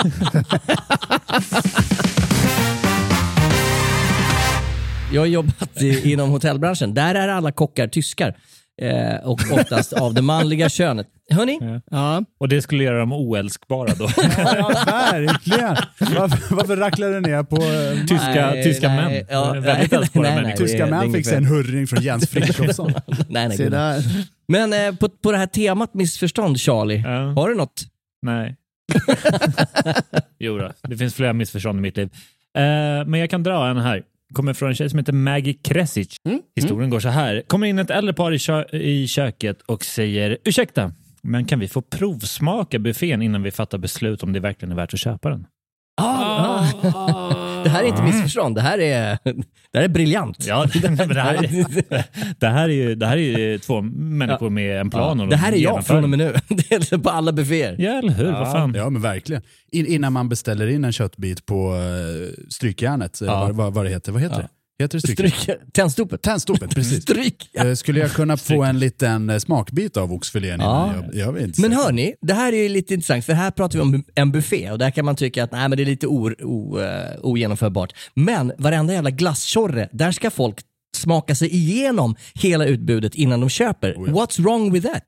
Jag 5.13 5.21
har 5.21 5.25
jobbat 5.25 5.81
i, 5.81 6.11
inom 6.11 6.29
hotellbranschen. 6.29 6.93
Där 6.93 7.15
är 7.15 7.27
alla 7.27 7.51
kockar 7.51 7.87
tyskar. 7.87 8.37
Eh, 8.81 9.15
och 9.23 9.39
oftast 9.51 9.93
av 9.93 10.13
det 10.13 10.21
manliga 10.21 10.69
könet. 10.69 11.07
Hörni, 11.29 11.81
Ja. 11.91 12.23
Och 12.39 12.49
det 12.49 12.61
skulle 12.61 12.83
göra 12.83 12.99
dem 12.99 13.13
oälskbara 13.13 13.93
då. 13.93 14.03
ja, 14.37 14.71
verkligen. 14.85 15.75
Varför, 15.99 16.55
varför 16.55 16.77
racklar 16.77 17.09
du 17.09 17.19
ner 17.21 17.43
på... 17.43 17.55
eh, 17.55 18.05
tyska 18.07 18.51
Nej, 18.51 18.63
tyska 18.63 18.87
nej, 18.87 18.97
män. 19.13 19.25
ja, 19.29 19.51
Väldigt 19.53 19.91
nej, 19.91 19.99
älskbara 19.99 20.23
nej, 20.23 20.33
nej, 20.35 20.43
människor. 20.43 20.65
Tyska 20.65 20.85
män 20.85 21.13
fick 21.13 21.25
sig 21.25 21.37
en 21.37 21.45
hurring 21.45 21.87
från 21.87 22.01
Jens 22.03 22.29
Frithiofsson. 22.29 22.93
nej, 23.29 23.47
nej, 23.47 23.69
där. 23.69 24.03
Men 24.47 24.73
eh, 24.73 24.95
på, 24.95 25.09
på 25.09 25.31
det 25.31 25.37
här 25.37 25.47
temat 25.47 25.93
missförstånd, 25.93 26.59
Charlie. 26.59 27.01
Ja. 27.05 27.33
Har 27.41 27.49
du 27.49 27.55
något? 27.55 27.81
Nej. 28.21 28.55
jo 30.39 30.57
då, 30.57 30.71
det 30.81 30.97
finns 30.97 31.13
flera 31.15 31.33
missförstånd 31.33 31.79
i 31.79 31.81
mitt 31.81 31.97
liv. 31.97 32.09
Eh, 32.57 32.61
men 33.05 33.13
jag 33.19 33.29
kan 33.29 33.43
dra 33.43 33.69
en 33.69 33.77
här. 33.77 34.03
Kommer 34.33 34.53
från 34.53 34.69
en 34.69 34.75
tjej 34.75 34.89
som 34.89 34.99
heter 34.99 35.13
Maggie 35.13 35.53
Kresic. 35.53 36.15
Historien 36.55 36.89
går 36.89 36.99
så 36.99 37.09
här. 37.09 37.43
Kommer 37.47 37.67
in 37.67 37.79
ett 37.79 37.89
äldre 37.89 38.13
par 38.13 38.31
i, 38.31 38.39
kö- 38.39 38.65
i 38.75 39.07
köket 39.07 39.61
och 39.61 39.83
säger 39.85 40.37
ursäkta, 40.45 40.91
men 41.21 41.45
kan 41.45 41.59
vi 41.59 41.67
få 41.67 41.81
provsmaka 41.81 42.79
buffén 42.79 43.21
innan 43.21 43.43
vi 43.43 43.51
fattar 43.51 43.77
beslut 43.77 44.23
om 44.23 44.33
det 44.33 44.39
verkligen 44.39 44.71
är 44.71 44.75
värt 44.75 44.93
att 44.93 44.99
köpa 44.99 45.29
den? 45.29 45.45
Ah, 46.01 46.65
Det 47.63 47.69
här 47.69 47.83
är 47.83 47.87
inte 47.87 48.03
missförstånd, 48.03 48.55
det 48.55 48.61
här 48.61 48.79
är, 48.79 49.17
det 49.71 49.77
här 49.77 49.83
är 49.83 49.87
briljant. 49.87 50.45
Ja, 50.47 50.65
det, 50.81 50.87
här, 51.21 52.35
det, 52.39 52.47
här 52.47 52.69
är 52.69 52.73
ju, 52.73 52.95
det 52.95 53.05
här 53.05 53.17
är 53.17 53.39
ju 53.39 53.57
två 53.59 53.81
människor 53.81 54.49
med 54.49 54.79
en 54.79 54.89
plan. 54.89 55.17
Ja, 55.17 55.23
och 55.23 55.29
det 55.29 55.35
här 55.35 55.47
är 55.51 55.55
jag 55.55 55.59
genomför 55.61 55.93
från 55.93 56.03
och 56.03 56.09
med 56.09 56.19
nu. 56.19 56.33
Det 56.49 56.71
är 56.91 56.97
på 56.97 57.09
alla 57.09 57.31
bufféer. 57.31 57.75
Ja, 57.79 57.91
eller 57.91 58.13
hur? 58.13 58.31
Vad 58.31 58.51
fan? 58.51 58.73
Ja, 58.77 58.89
men 58.89 59.01
verkligen. 59.01 59.41
In, 59.71 59.85
innan 59.85 60.13
man 60.13 60.29
beställer 60.29 60.67
in 60.67 60.85
en 60.85 60.91
köttbit 60.91 61.45
på 61.45 61.73
uh, 61.75 61.79
strykjärnet, 62.49 63.19
Ja. 63.21 63.39
vad, 63.39 63.55
vad, 63.55 63.73
vad 63.73 63.85
det 63.85 63.89
heter. 63.89 64.11
Vad 64.11 64.21
heter 64.21 64.35
Ja. 64.35 64.41
det? 64.41 64.47
Heter 64.81 64.97
det 64.97 65.13
strykjärn? 65.13 65.31
Stryk, 65.57 65.73
tändstopet. 65.73 66.21
Tändstopet, 66.21 66.75
precis. 66.75 67.01
Stryk. 67.03 67.49
Eh, 67.53 67.73
Skulle 67.73 67.99
jag 67.99 68.11
kunna 68.11 68.37
få 68.37 68.63
en 68.63 68.79
liten 68.79 69.29
eh, 69.29 69.37
smakbit 69.37 69.97
av 69.97 70.13
oxfilén 70.13 70.59
Ja. 70.59 70.93
jag, 70.95 71.15
jag 71.15 71.33
vet 71.33 71.43
inte. 71.43 71.61
Men 71.61 71.73
hörni, 71.73 72.13
det 72.21 72.33
här 72.33 72.53
är 72.53 72.69
lite 72.69 72.93
intressant 72.93 73.25
för 73.25 73.33
här 73.33 73.51
pratar 73.51 73.79
vi 73.79 73.81
om 73.83 74.03
en 74.15 74.31
buffé 74.31 74.71
och 74.71 74.77
där 74.77 74.91
kan 74.91 75.05
man 75.05 75.15
tycka 75.15 75.43
att 75.43 75.51
nej, 75.51 75.69
men 75.69 75.77
det 75.77 75.83
är 75.83 75.85
lite 75.85 76.07
o, 76.07 76.31
o, 76.43 76.79
eh, 76.79 77.19
ogenomförbart. 77.21 77.93
Men 78.13 78.51
varenda 78.57 78.93
jävla 78.93 79.09
glasstjorre, 79.11 79.89
där 79.91 80.11
ska 80.11 80.31
folk 80.31 80.55
smaka 80.97 81.35
sig 81.35 81.55
igenom 81.55 82.15
hela 82.33 82.65
utbudet 82.65 83.15
innan 83.15 83.39
de 83.39 83.49
köper. 83.49 83.93
Oh 83.97 84.07
ja. 84.09 84.13
What's 84.13 84.41
wrong 84.43 84.71
with 84.73 84.87
that? 84.87 85.03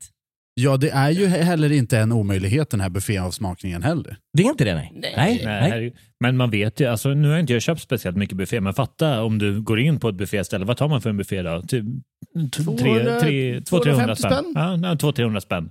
Ja, 0.54 0.76
det 0.76 0.90
är 0.90 1.10
ju 1.10 1.26
he- 1.26 1.42
heller 1.42 1.72
inte 1.72 1.98
en 1.98 2.12
omöjlighet 2.12 2.70
den 2.70 2.80
här 2.80 2.88
bufféavsmakningen 2.88 3.82
heller. 3.82 4.16
Det 4.36 4.42
är 4.42 4.46
inte 4.48 4.64
det 4.64 4.74
nej. 4.74 4.90
Nej. 4.94 5.12
Nej, 5.16 5.40
herregud. 5.44 5.92
Men 6.20 6.36
man 6.36 6.50
vet 6.50 6.80
ju, 6.80 6.86
alltså, 6.86 7.08
nu 7.08 7.28
har 7.30 7.38
inte 7.38 7.52
jag 7.52 7.62
köpt 7.62 7.80
speciellt 7.80 8.16
mycket 8.16 8.36
buffé, 8.36 8.60
men 8.60 8.74
fatta 8.74 9.22
om 9.22 9.38
du 9.38 9.60
går 9.60 9.80
in 9.80 10.00
på 10.00 10.08
ett 10.08 10.14
bufféställe, 10.14 10.64
vad 10.64 10.76
tar 10.76 10.88
man 10.88 11.00
för 11.00 11.10
en 11.10 11.16
buffé 11.16 11.42
då? 11.42 11.62
Typ 11.62 11.84
200, 12.52 13.18
200-300 13.20 13.64
250 13.64 14.16
spänn? 14.16 14.32
spänn? 14.32 14.52
Ja, 14.54 14.76
nej, 14.76 14.94
200-300 14.96 15.40
spänn. 15.40 15.70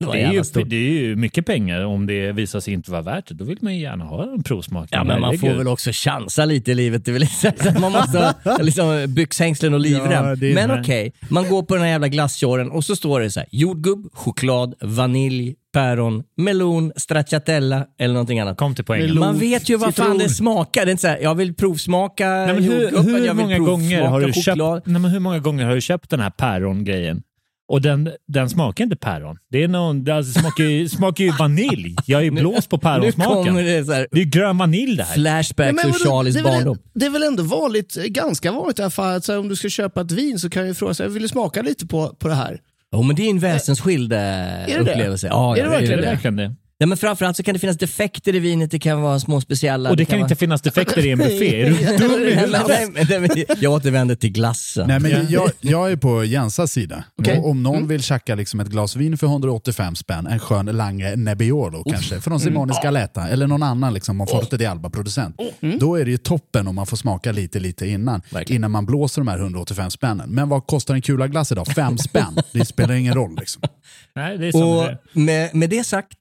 Det 0.00 0.20
är, 0.20 0.32
ju, 0.32 0.44
stort. 0.44 0.68
det 0.68 0.76
är 0.76 0.90
ju 0.90 1.16
mycket 1.16 1.46
pengar 1.46 1.84
om 1.84 2.06
det 2.06 2.32
visar 2.32 2.60
sig 2.60 2.74
inte 2.74 2.90
vara 2.90 3.02
värt 3.02 3.28
det. 3.28 3.34
Då 3.34 3.44
vill 3.44 3.58
man 3.60 3.74
ju 3.74 3.82
gärna 3.82 4.04
ha 4.04 4.32
en 4.32 4.42
provsmakning. 4.42 4.98
Ja, 4.98 5.04
men 5.04 5.20
man 5.20 5.38
får 5.38 5.48
väl 5.48 5.68
också 5.68 5.90
chansa 5.92 6.44
lite 6.44 6.70
i 6.70 6.74
livet. 6.74 7.04
Det 7.04 7.26
så 7.26 7.48
att 7.48 7.80
man 7.80 7.92
måste 7.92 8.34
ha 8.44 8.58
liksom, 8.60 9.04
byxhängslen 9.08 9.74
och 9.74 9.80
livrem. 9.80 10.24
Ja, 10.40 10.54
men 10.54 10.80
okej, 10.80 11.12
man 11.28 11.48
går 11.48 11.62
på 11.62 11.74
den 11.74 11.82
här 11.82 11.90
jävla 11.90 12.08
glasstjorren 12.08 12.70
och 12.70 12.84
så 12.84 12.96
står 12.96 13.20
det 13.20 13.30
så 13.30 13.40
här, 13.40 13.48
jordgubb, 13.52 14.08
choklad, 14.12 14.74
vanilj, 14.80 15.54
päron, 15.72 16.22
melon, 16.36 16.92
stracciatella 16.96 17.86
eller 17.98 18.14
någonting 18.14 18.40
annat. 18.40 18.56
Kom 18.56 18.74
till 18.74 18.84
poängen. 18.84 19.06
Melon. 19.06 19.20
Man 19.20 19.38
vet 19.38 19.68
ju 19.68 19.76
vad 19.76 19.94
fan 19.94 20.06
Citron. 20.06 20.18
det 20.18 20.28
smakar. 20.28 20.84
Det 20.84 20.90
är 20.90 20.92
inte 20.92 21.00
så 21.00 21.08
här, 21.08 21.18
jag 21.18 21.34
vill 21.34 21.54
provsmaka 21.54 22.28
Nej, 22.28 22.62
hur, 22.62 23.02
hur, 23.02 23.26
jag 23.26 23.34
vill 23.34 23.44
många 23.44 23.58
gånger 23.58 24.02
har 24.02 24.20
du 24.20 24.24
provsmaka 24.24 24.50
choklad. 24.50 24.78
köpt, 24.78 24.86
nej, 24.86 25.00
men 25.00 25.10
hur 25.10 25.20
många 25.20 25.38
gånger 25.38 25.64
har 25.64 25.74
du 25.74 25.80
köpt 25.80 26.10
den 26.10 26.20
här 26.20 26.30
pärongrejen? 26.30 27.22
Och 27.68 27.82
den, 27.82 28.10
den 28.28 28.50
smakar 28.50 28.84
inte 28.84 28.96
päron. 28.96 29.38
Det, 29.50 29.62
är 29.62 29.68
någon, 29.68 30.04
det 30.04 30.14
alltså 30.14 30.40
smakar, 30.40 30.64
ju, 30.64 30.88
smakar 30.98 31.24
ju 31.24 31.30
vanilj. 31.38 31.96
Jag 32.06 32.26
är 32.26 32.30
blåst 32.30 32.68
på 32.70 32.78
päronsmaken. 32.78 33.54
det 33.54 33.84
så 33.84 33.92
här, 33.92 34.06
Det 34.10 34.20
är 34.20 34.24
grön 34.24 34.58
vanilj 34.58 34.96
det 34.96 35.02
här. 35.02 35.14
flashbacks 35.14 35.74
men 35.84 35.86
ur? 35.88 35.92
Charlies 35.92 36.34
det, 36.34 36.40
är 36.40 36.44
väl, 36.44 36.52
barndom. 36.52 36.78
det 36.94 37.06
är 37.06 37.10
väl 37.10 37.22
ändå 37.22 37.42
vanligt, 37.42 37.94
ganska 37.94 38.52
vanligt 38.52 38.78
i 38.78 38.82
alla 38.82 38.90
fall, 38.90 39.16
att 39.16 39.24
så 39.24 39.32
här, 39.32 39.38
om 39.38 39.48
du 39.48 39.56
ska 39.56 39.68
köpa 39.68 40.00
ett 40.00 40.10
vin 40.12 40.38
så 40.38 40.50
kan 40.50 40.66
ju 40.66 40.74
fråga 40.74 40.94
sig, 40.94 41.08
vill 41.08 41.22
du 41.22 41.28
smaka 41.28 41.62
lite 41.62 41.86
på, 41.86 42.08
på 42.08 42.28
det 42.28 42.34
här? 42.34 42.60
Jo, 42.92 43.02
men 43.02 43.16
det 43.16 43.22
är 43.26 43.30
en 43.30 43.38
väsensskild 43.38 44.12
eh, 44.12 44.18
det? 44.18 44.78
upplevelse. 44.80 45.26
Ja, 45.26 45.52
Är 45.56 45.60
det 45.60 45.64
ja, 45.64 45.70
verkligen 45.70 45.92
Är 45.92 45.96
det 45.96 46.02
det? 46.02 46.10
verkligen 46.10 46.36
det? 46.36 46.54
Ja, 46.80 46.86
men 46.86 46.98
framförallt 46.98 47.36
så 47.36 47.42
kan 47.42 47.52
det 47.54 47.58
finnas 47.58 47.76
defekter 47.78 48.34
i 48.34 48.38
vinet, 48.38 48.70
det 48.70 48.78
kan 48.78 49.02
vara 49.02 49.20
små 49.20 49.40
speciella... 49.40 49.90
Och 49.90 49.96
det 49.96 50.04
kan 50.04 50.18
vara... 50.18 50.24
inte 50.26 50.36
finnas 50.36 50.62
defekter 50.62 51.06
i 51.06 51.10
en 51.10 51.18
buffé. 51.18 51.62
Är 51.62 51.70
du 51.70 51.96
dum 52.08 52.10
i 52.22 52.34
huvudet? 52.34 52.66
Nej, 52.68 53.20
nej, 53.20 53.44
Jag 53.60 53.72
återvänder 53.72 54.14
till 54.14 54.32
glassen. 54.32 54.88
Nej, 54.88 55.00
men 55.00 55.26
jag, 55.30 55.50
jag 55.60 55.92
är 55.92 55.96
på 55.96 56.24
Jensas 56.24 56.72
sida. 56.72 57.04
Och 57.16 57.48
om 57.50 57.62
någon 57.62 57.76
Mm. 57.76 57.88
vill 57.88 58.02
tjacka 58.02 58.34
liksom 58.34 58.60
ett 58.60 58.68
glas 58.68 58.96
vin 58.96 59.18
för 59.18 59.26
185 59.26 59.94
spänn, 59.94 60.26
en 60.26 60.38
skön 60.38 60.66
Lange 60.66 61.16
Nebbiolo 61.16 61.84
kanske, 61.84 62.20
från 62.20 62.40
Simone 62.40 62.74
Scaletta, 62.74 63.28
eller 63.28 63.46
någon 63.46 63.62
annan 63.62 63.94
liksom, 63.94 64.16
Monforte 64.16 64.56
di 64.56 64.66
Alba-producent. 64.66 65.36
Då 65.80 65.94
är 65.96 66.04
det 66.04 66.10
ju 66.10 66.16
toppen 66.18 66.68
om 66.68 66.74
man 66.74 66.86
får 66.86 66.96
smaka 66.96 67.32
lite, 67.32 67.60
lite 67.60 67.86
innan. 67.86 68.22
Verkligen. 68.30 68.60
Innan 68.60 68.70
man 68.70 68.86
blåser 68.86 69.20
de 69.20 69.28
här 69.28 69.38
185 69.38 69.90
spännen. 69.90 70.30
Men 70.30 70.48
vad 70.48 70.66
kostar 70.66 70.94
en 70.94 71.02
kula 71.02 71.28
glass 71.28 71.52
idag? 71.52 71.66
Fem 71.66 71.98
spänn. 71.98 72.38
Det 72.52 72.64
spelar 72.64 72.94
ingen 72.94 73.14
roll. 73.14 73.36
Liksom. 73.40 73.62
Nej, 74.14 74.38
det 74.38 74.46
är 74.46 74.52
som 74.52 74.62
Och 74.62 74.84
det 74.84 74.98
med, 75.12 75.54
med 75.54 75.70
det 75.70 75.84
sagt, 75.84 76.18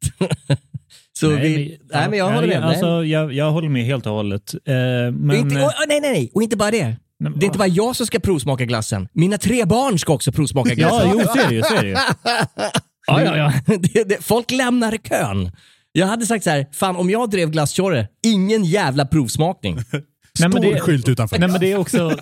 så 1.18 1.30
Nej, 1.30 1.42
vi... 1.56 1.80
Nej, 1.94 2.10
men 2.10 2.20
jag 2.20 2.26
håller 2.32 2.48
med. 2.48 2.60
Nej. 2.62 2.70
Alltså, 2.70 3.06
jag, 3.06 3.34
jag 3.34 3.52
håller 3.52 3.70
med 3.70 3.86
helt 3.86 4.06
och 4.06 4.12
hållet. 4.14 4.54
Eh, 4.54 4.74
men, 5.12 5.32
inte, 5.36 5.56
och, 5.62 5.72
nej, 5.88 6.00
nej, 6.02 6.12
nej. 6.12 6.32
Och 6.34 6.44
inte 6.44 6.58
bara 6.58 6.72
det. 6.72 6.96
men- 7.20 7.40
Det 7.40 7.44
är 7.44 7.48
inte 7.48 7.58
bara 7.58 7.68
jag 7.68 7.96
som 7.96 8.06
ska 8.08 8.20
provsmaka 8.20 8.66
glassen. 8.66 9.08
Mina 9.14 9.38
tre 9.38 9.66
barn 9.66 10.00
ska 10.00 10.14
också 10.14 10.32
provsmaka 10.32 10.74
glassen. 10.74 11.08
ja, 11.10 11.16
jo, 11.20 11.26
så 11.34 11.40
är 11.40 11.48
det 11.50 11.56
ju. 11.56 11.62
Så 11.62 11.76
är 11.76 11.82
det 11.84 11.90
ju. 11.90 11.96
Ja, 13.10 13.22
ja, 13.24 13.38
ja. 13.38 13.54
det, 13.78 14.04
det, 14.04 14.24
folk 14.26 14.52
lämnar 14.52 14.98
kön. 14.98 15.52
Jag 15.92 16.08
hade 16.08 16.26
sagt 16.26 16.44
så 16.44 16.50
här, 16.50 16.66
fan 16.72 16.96
om 16.96 17.10
jag 17.10 17.30
drev 17.30 17.50
glasstjorre, 17.50 18.08
ingen 18.26 18.64
jävla 18.64 19.06
provsmakning. 19.06 19.78
Nej, 20.40 20.50
men 20.50 20.62
Stor 20.64 20.74
det- 20.74 20.80
skylt 20.80 21.10
utanför. 21.10 21.40
Nej, 21.40 21.50
men 21.50 21.60
det 21.60 21.72
är 21.72 21.78
också, 21.78 22.18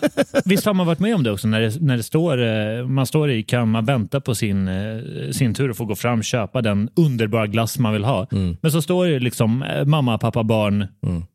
visst 0.45 0.65
har 0.65 0.73
man 0.73 0.86
varit 0.88 0.99
med 0.99 1.15
om 1.15 1.23
det 1.23 1.32
också 1.32 1.47
när 1.47 1.62
det, 1.62 1.82
när 1.82 1.97
det 1.97 2.04
står, 2.04 2.43
eh, 2.43 2.88
man 2.88 3.06
står 3.06 3.32
i 3.32 3.43
kön, 3.43 3.69
man 3.69 3.86
väntar 3.86 4.19
på 4.19 4.36
sin, 4.36 4.67
eh, 4.67 5.32
sin 5.32 5.54
tur 5.54 5.69
att 5.69 5.78
få 5.78 5.86
gå 5.86 5.95
fram 5.95 6.19
och 6.19 6.25
köpa 6.25 6.62
den 6.62 6.89
underbara 6.95 7.47
glass 7.47 7.80
man 7.80 7.93
vill 7.93 8.04
ha. 8.04 8.28
Men 8.62 8.71
så 8.71 8.82
står 8.82 9.06
det 9.08 9.19
liksom 9.19 9.63
eh, 9.63 9.86
mamma, 9.86 10.17
pappa, 10.17 10.43
barn 10.43 10.88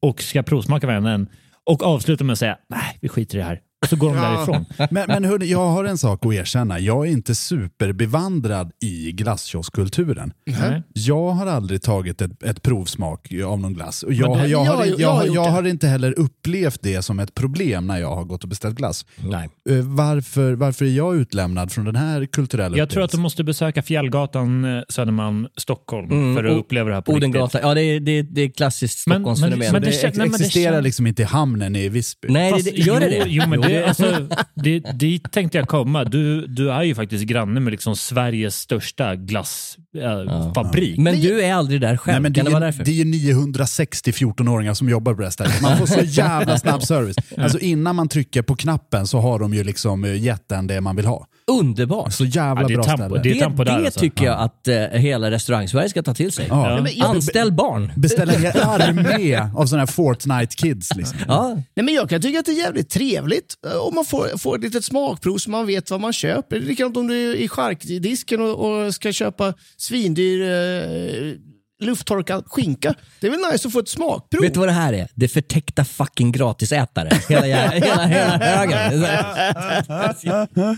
och 0.02 0.22
ska 0.22 0.42
provsmaka 0.42 0.86
varandra 0.86 1.26
och 1.66 1.82
avslutar 1.82 2.24
med 2.24 2.32
att 2.32 2.38
säga 2.38 2.56
nej, 2.68 2.98
vi 3.00 3.08
skiter 3.08 3.38
i 3.38 3.40
det 3.40 3.44
här. 3.46 3.60
Och 3.82 3.88
så 3.88 3.96
går 3.96 4.08
de 4.14 4.16
därifrån. 4.16 4.64
Men, 4.90 5.04
men 5.08 5.24
hörni, 5.24 5.46
jag 5.50 5.68
har 5.68 5.84
en 5.84 5.98
sak 5.98 6.26
att 6.26 6.32
erkänna. 6.32 6.78
Jag 6.80 7.06
är 7.06 7.10
inte 7.10 7.34
superbevandrad 7.34 8.70
i 8.82 9.12
glasskioskulturen. 9.12 10.32
Nej. 10.46 10.82
Jag 10.92 11.30
har 11.30 11.46
aldrig 11.46 11.82
tagit 11.82 12.22
ett, 12.22 12.42
ett 12.42 12.62
provsmak 12.62 13.32
av 13.46 13.60
någon 13.60 13.74
glass. 13.74 14.02
Och 14.02 14.12
jag, 14.12 14.30
Men 14.30 14.38
det- 14.38 14.48
jag, 14.48 14.66
jag 14.66 14.72
har, 14.72 14.84
jag, 14.86 15.00
jag 15.00 15.10
har 15.12 15.24
gjort 15.24 15.34
jag 15.34 15.44
det. 15.46 15.50
har 15.50 15.66
inte 15.66 15.86
heller 15.88 16.18
upplevt 16.18 16.82
det 16.82 17.02
som 17.02 17.18
ett 17.20 17.34
problem 17.34 17.86
när 17.86 17.98
jag 17.98 18.14
har 18.14 18.24
gått 18.24 18.42
och 18.42 18.48
beställt 18.48 18.76
glass. 18.76 19.06
Nej. 19.16 19.48
Eh, 19.70 19.76
Varför, 19.76 20.52
varför 20.52 20.84
är 20.84 20.88
jag 20.90 21.16
utlämnad 21.16 21.72
från 21.72 21.84
den 21.84 21.96
här 21.96 22.26
kulturella 22.26 22.76
Jag 22.76 22.90
tror 22.90 23.02
att 23.02 23.10
du 23.10 23.16
upplevelsen? 23.16 23.20
måste 23.22 23.44
besöka 23.44 23.82
Fjällgatan, 23.82 24.64
eh, 24.76 24.82
Södermalm, 24.88 25.46
Stockholm 25.56 26.10
Mm, 26.10 26.36
för 26.36 26.44
att 26.44 26.52
och- 26.52 26.58
uppleva 26.60 26.88
det 26.88 26.94
här 26.94 27.02
på 27.02 27.12
riktigt. 27.12 27.28
Odengatan, 27.28 27.60
ja 27.64 27.74
det 27.74 27.82
är, 27.82 28.00
det, 28.00 28.12
är, 28.18 28.22
det 28.22 28.40
är 28.42 28.48
klassiskt 28.50 29.06
Men- 29.06 29.16
Stockholmsfenomen. 29.16 29.58
men- 29.58 29.72
men 29.72 29.82
det, 29.82 29.88
det 29.88 29.92
kän- 29.92 30.08
ex- 30.08 30.16
nej, 30.18 30.28
men 30.28 30.38
det 30.38 30.44
existerar 30.44 30.82
liksom 30.82 31.06
inte 31.06 31.22
i 31.22 31.24
hamnen 31.24 31.76
i 31.76 31.88
Visby. 31.88 32.28
Nej, 32.28 32.50
det, 32.50 32.56
Fast- 32.56 32.64
det, 32.70 32.76
gör 32.80 33.00
det 33.00 33.06
jo, 33.16 33.24
det? 33.24 33.30
Jo, 33.30 33.42
men 33.48 33.62
Jo, 33.62 33.68
det, 33.70 33.84
alltså, 33.84 34.28
det, 34.54 34.78
dit 34.78 35.32
tänkte 35.32 35.58
jag 35.58 35.68
komma. 35.68 36.04
Du, 36.04 36.46
du 36.46 36.70
är 36.70 36.82
ju 36.82 36.94
faktiskt 36.94 37.24
granne 37.24 37.60
med 37.60 37.70
liksom 37.70 37.96
Sveriges 37.96 38.56
största 38.56 39.16
glassfabrik. 39.16 40.98
Men 40.98 41.20
du 41.20 41.42
är 41.42 41.54
aldrig 41.54 41.80
där 41.80 41.96
själv, 41.96 42.14
Nej, 42.14 42.20
men 42.20 42.32
det, 42.32 42.50
kan 42.50 42.60
det 42.60 42.66
är, 42.66 42.84
det 42.84 42.90
är 42.90 42.94
ju 42.94 43.04
960 43.04 44.10
14-åringar 44.10 44.74
som 44.74 44.88
jobbar 44.88 45.14
på 45.14 45.20
det 45.20 45.26
här 45.26 45.30
stället. 45.30 45.62
Man 45.62 45.78
får 45.78 45.86
så 45.86 46.00
jävla 46.04 46.58
snabb 46.58 46.82
service. 46.82 47.16
Alltså 47.36 47.58
innan 47.58 47.96
man 47.96 48.08
trycker 48.08 48.42
på 48.42 48.56
knappen 48.56 49.06
så 49.06 49.18
har 49.18 49.38
de 49.38 49.54
ju 49.54 49.64
liksom 49.64 50.04
eh, 50.04 50.22
gett 50.22 50.52
en 50.52 50.66
det 50.66 50.80
man 50.80 50.96
vill 50.96 51.06
ha. 51.06 51.26
Underbart! 51.50 52.12
Så 52.12 52.24
jävla 52.24 52.62
Ja, 52.62 52.68
det 52.68 52.74
är 52.74 52.76
bra 52.76 52.84
tampo- 52.84 52.96
ställe. 52.96 53.20
det 53.22 53.30
är 53.40 53.48
Det, 53.50 53.64
det 53.64 53.72
alltså. 53.72 54.00
tycker 54.00 54.24
jag 54.24 54.38
att 54.40 54.68
eh, 54.68 54.76
hela 54.76 55.30
restaurang-Sverige 55.30 55.88
ska 55.88 56.02
ta 56.02 56.14
till 56.14 56.32
sig. 56.32 56.46
Ja. 56.48 56.70
Ja. 56.80 56.88
jag- 56.90 57.06
Anställ 57.16 57.52
barn. 57.52 57.92
Beställa 57.96 58.32
en 58.32 58.42
hel 58.42 58.56
armé 58.62 59.36
av 59.56 59.66
sådana 59.66 59.80
här 59.80 59.86
Fortnite-kids. 59.86 60.96
Liksom. 60.96 61.18
Ja. 61.28 61.48
Nej, 61.54 61.84
men 61.84 61.94
jag 61.94 62.10
kan 62.10 62.22
tycka 62.22 62.40
att 62.40 62.46
det 62.46 62.52
är 62.52 62.56
jävligt 62.58 62.90
trevligt 62.90 63.54
eh, 63.66 63.76
om 63.86 63.94
man 63.94 64.04
får, 64.04 64.38
får 64.38 64.56
ett 64.56 64.62
litet 64.62 64.84
smakprov 64.84 65.38
så 65.38 65.50
man 65.50 65.66
vet 65.66 65.90
vad 65.90 66.00
man 66.00 66.12
köper. 66.12 66.60
Likadant 66.60 66.96
om 66.96 67.06
du 67.06 67.30
är 67.30 67.34
i 67.34 67.48
charkdisken 67.48 68.40
och, 68.40 68.84
och 68.86 68.94
ska 68.94 69.12
köpa 69.12 69.54
svindyr 69.76 70.42
eh, 70.42 71.32
lufttorkad 71.80 72.44
skinka. 72.46 72.94
Det 73.20 73.26
är 73.26 73.30
väl 73.30 73.40
nice 73.52 73.68
att 73.68 73.72
få 73.72 73.78
ett 73.78 73.88
smakprov. 73.88 74.42
Vet 74.42 74.54
du 74.54 74.60
vad 74.60 74.68
det 74.68 74.72
här 74.72 74.92
är? 74.92 75.08
Det 75.14 75.24
är 75.26 75.28
förtäckta 75.28 75.84
fucking 75.84 76.32
gratisätare. 76.32 77.10
Hela, 77.28 77.46
jä- 77.46 77.70
hela, 77.84 78.06
hela 78.06 78.38
högen. 78.38 79.02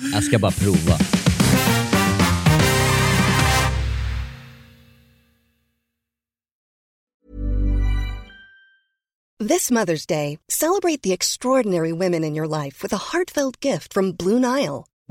Jag 0.12 0.24
ska 0.24 0.38
bara 0.38 0.52
prova. 0.52 0.98
This 9.38 9.70
Mother's 9.70 10.06
Day, 10.06 10.38
celebrate 10.48 11.02
the 11.02 11.12
extraordinary 11.12 11.92
women 11.92 12.22
in 12.24 12.34
your 12.36 12.46
life 12.46 12.82
with 12.82 12.92
a 12.92 12.96
heartfelt 13.12 13.56
gift 13.60 13.92
from 13.92 14.12
Blue 14.12 14.38
Nile. 14.38 14.84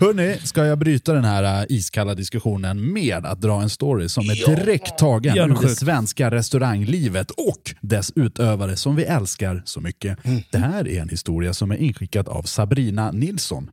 Hörni, 0.00 0.38
ska 0.44 0.64
jag 0.66 0.78
bryta 0.78 1.12
den 1.12 1.24
här 1.24 1.60
äh, 1.60 1.66
iskalla 1.68 2.14
diskussionen 2.14 2.92
med 2.92 3.26
att 3.26 3.40
dra 3.40 3.62
en 3.62 3.70
story 3.70 4.08
som 4.08 4.24
är 4.24 4.56
direkt 4.56 4.98
tagen 4.98 5.38
ur 5.50 5.62
det 5.62 5.68
svenska 5.68 6.30
restauranglivet 6.30 7.30
och 7.30 7.74
dess 7.80 8.12
utövare 8.16 8.76
som 8.76 8.96
vi 8.96 9.04
älskar 9.04 9.62
så 9.64 9.80
mycket. 9.80 10.18
Det 10.50 10.58
här 10.58 10.88
är 10.88 11.00
en 11.02 11.08
historia 11.08 11.54
som 11.54 11.70
är 11.70 11.76
inskickad 11.76 12.28
av 12.28 12.42
Sabrina 12.42 13.10
Nilsson. 13.10 13.70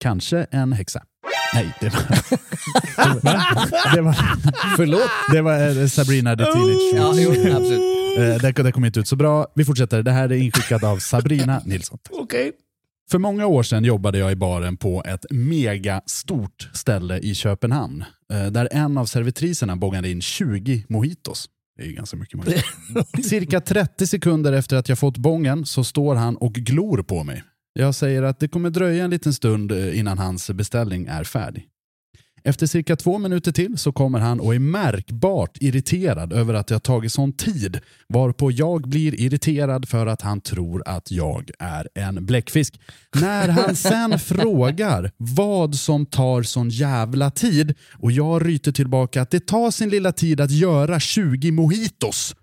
Kanske 0.00 0.46
en 0.50 0.72
häxa. 0.72 1.02
Nej, 1.54 1.74
det 1.80 1.88
var... 1.88 2.00
det 3.94 4.00
var 4.00 4.12
Förlåt? 4.76 5.10
Det 5.32 5.42
var 5.42 5.80
eh, 5.82 5.86
Sabrina 5.86 6.36
the 6.36 6.44
Teenage 6.44 6.94
Ja, 6.94 7.12
jo, 7.16 7.30
absolut. 7.30 7.80
Eh, 8.18 8.52
Det, 8.54 8.62
det 8.62 8.72
kom 8.72 8.84
inte 8.84 9.00
ut 9.00 9.08
så 9.08 9.16
bra. 9.16 9.46
Vi 9.54 9.64
fortsätter. 9.64 10.02
Det 10.02 10.10
här 10.10 10.32
är 10.32 10.36
inskickat 10.36 10.84
av 10.84 10.98
Sabrina 10.98 11.62
Nilsson. 11.64 11.98
Okej. 12.10 12.52
För 13.10 13.18
många 13.18 13.46
år 13.46 13.62
sedan 13.62 13.84
jobbade 13.84 14.18
jag 14.18 14.32
i 14.32 14.36
baren 14.36 14.76
på 14.76 15.02
ett 15.06 15.24
megastort 15.30 16.70
ställe 16.72 17.18
i 17.18 17.34
Köpenhamn. 17.34 18.04
eh, 18.32 18.46
Där 18.46 18.68
en 18.72 18.98
av 18.98 19.06
servitriserna 19.06 19.76
bågade 19.76 20.10
in 20.10 20.20
20 20.20 20.84
mojitos. 20.88 21.48
Det 21.76 21.82
är 21.82 21.86
ju 21.86 21.92
ganska 21.92 22.16
mycket 22.16 22.34
mojitos. 22.34 22.64
Cirka 23.28 23.60
30 23.60 24.06
sekunder 24.06 24.52
efter 24.52 24.76
att 24.76 24.88
jag 24.88 24.98
fått 24.98 25.16
bången 25.18 25.66
så 25.66 25.84
står 25.84 26.14
han 26.14 26.36
och 26.36 26.52
glor 26.54 27.02
på 27.02 27.24
mig. 27.24 27.42
Jag 27.72 27.94
säger 27.94 28.22
att 28.22 28.40
det 28.40 28.48
kommer 28.48 28.70
dröja 28.70 29.04
en 29.04 29.10
liten 29.10 29.32
stund 29.32 29.72
eh, 29.72 29.98
innan 29.98 30.18
hans 30.18 30.50
beställning 30.50 31.06
är 31.06 31.24
färdig. 31.24 31.66
Efter 32.46 32.66
cirka 32.66 32.96
två 32.96 33.18
minuter 33.18 33.52
till 33.52 33.78
så 33.78 33.92
kommer 33.92 34.18
han 34.18 34.40
och 34.40 34.54
är 34.54 34.58
märkbart 34.58 35.56
irriterad 35.60 36.32
över 36.32 36.54
att 36.54 36.66
det 36.66 36.74
har 36.74 36.80
tagit 36.80 37.12
sån 37.12 37.32
tid, 37.32 37.80
varpå 38.08 38.50
jag 38.50 38.88
blir 38.88 39.20
irriterad 39.20 39.88
för 39.88 40.06
att 40.06 40.22
han 40.22 40.40
tror 40.40 40.82
att 40.86 41.10
jag 41.10 41.50
är 41.58 41.88
en 41.94 42.26
bläckfisk. 42.26 42.80
När 43.14 43.48
han 43.48 43.76
sen 43.76 44.18
frågar 44.18 45.10
vad 45.16 45.74
som 45.74 46.06
tar 46.06 46.42
sån 46.42 46.70
jävla 46.70 47.30
tid 47.30 47.74
och 47.92 48.12
jag 48.12 48.46
ryter 48.46 48.72
tillbaka 48.72 49.22
att 49.22 49.30
det 49.30 49.46
tar 49.46 49.70
sin 49.70 49.88
lilla 49.88 50.12
tid 50.12 50.40
att 50.40 50.50
göra 50.50 51.00
20 51.00 51.50
mojitos. 51.50 52.34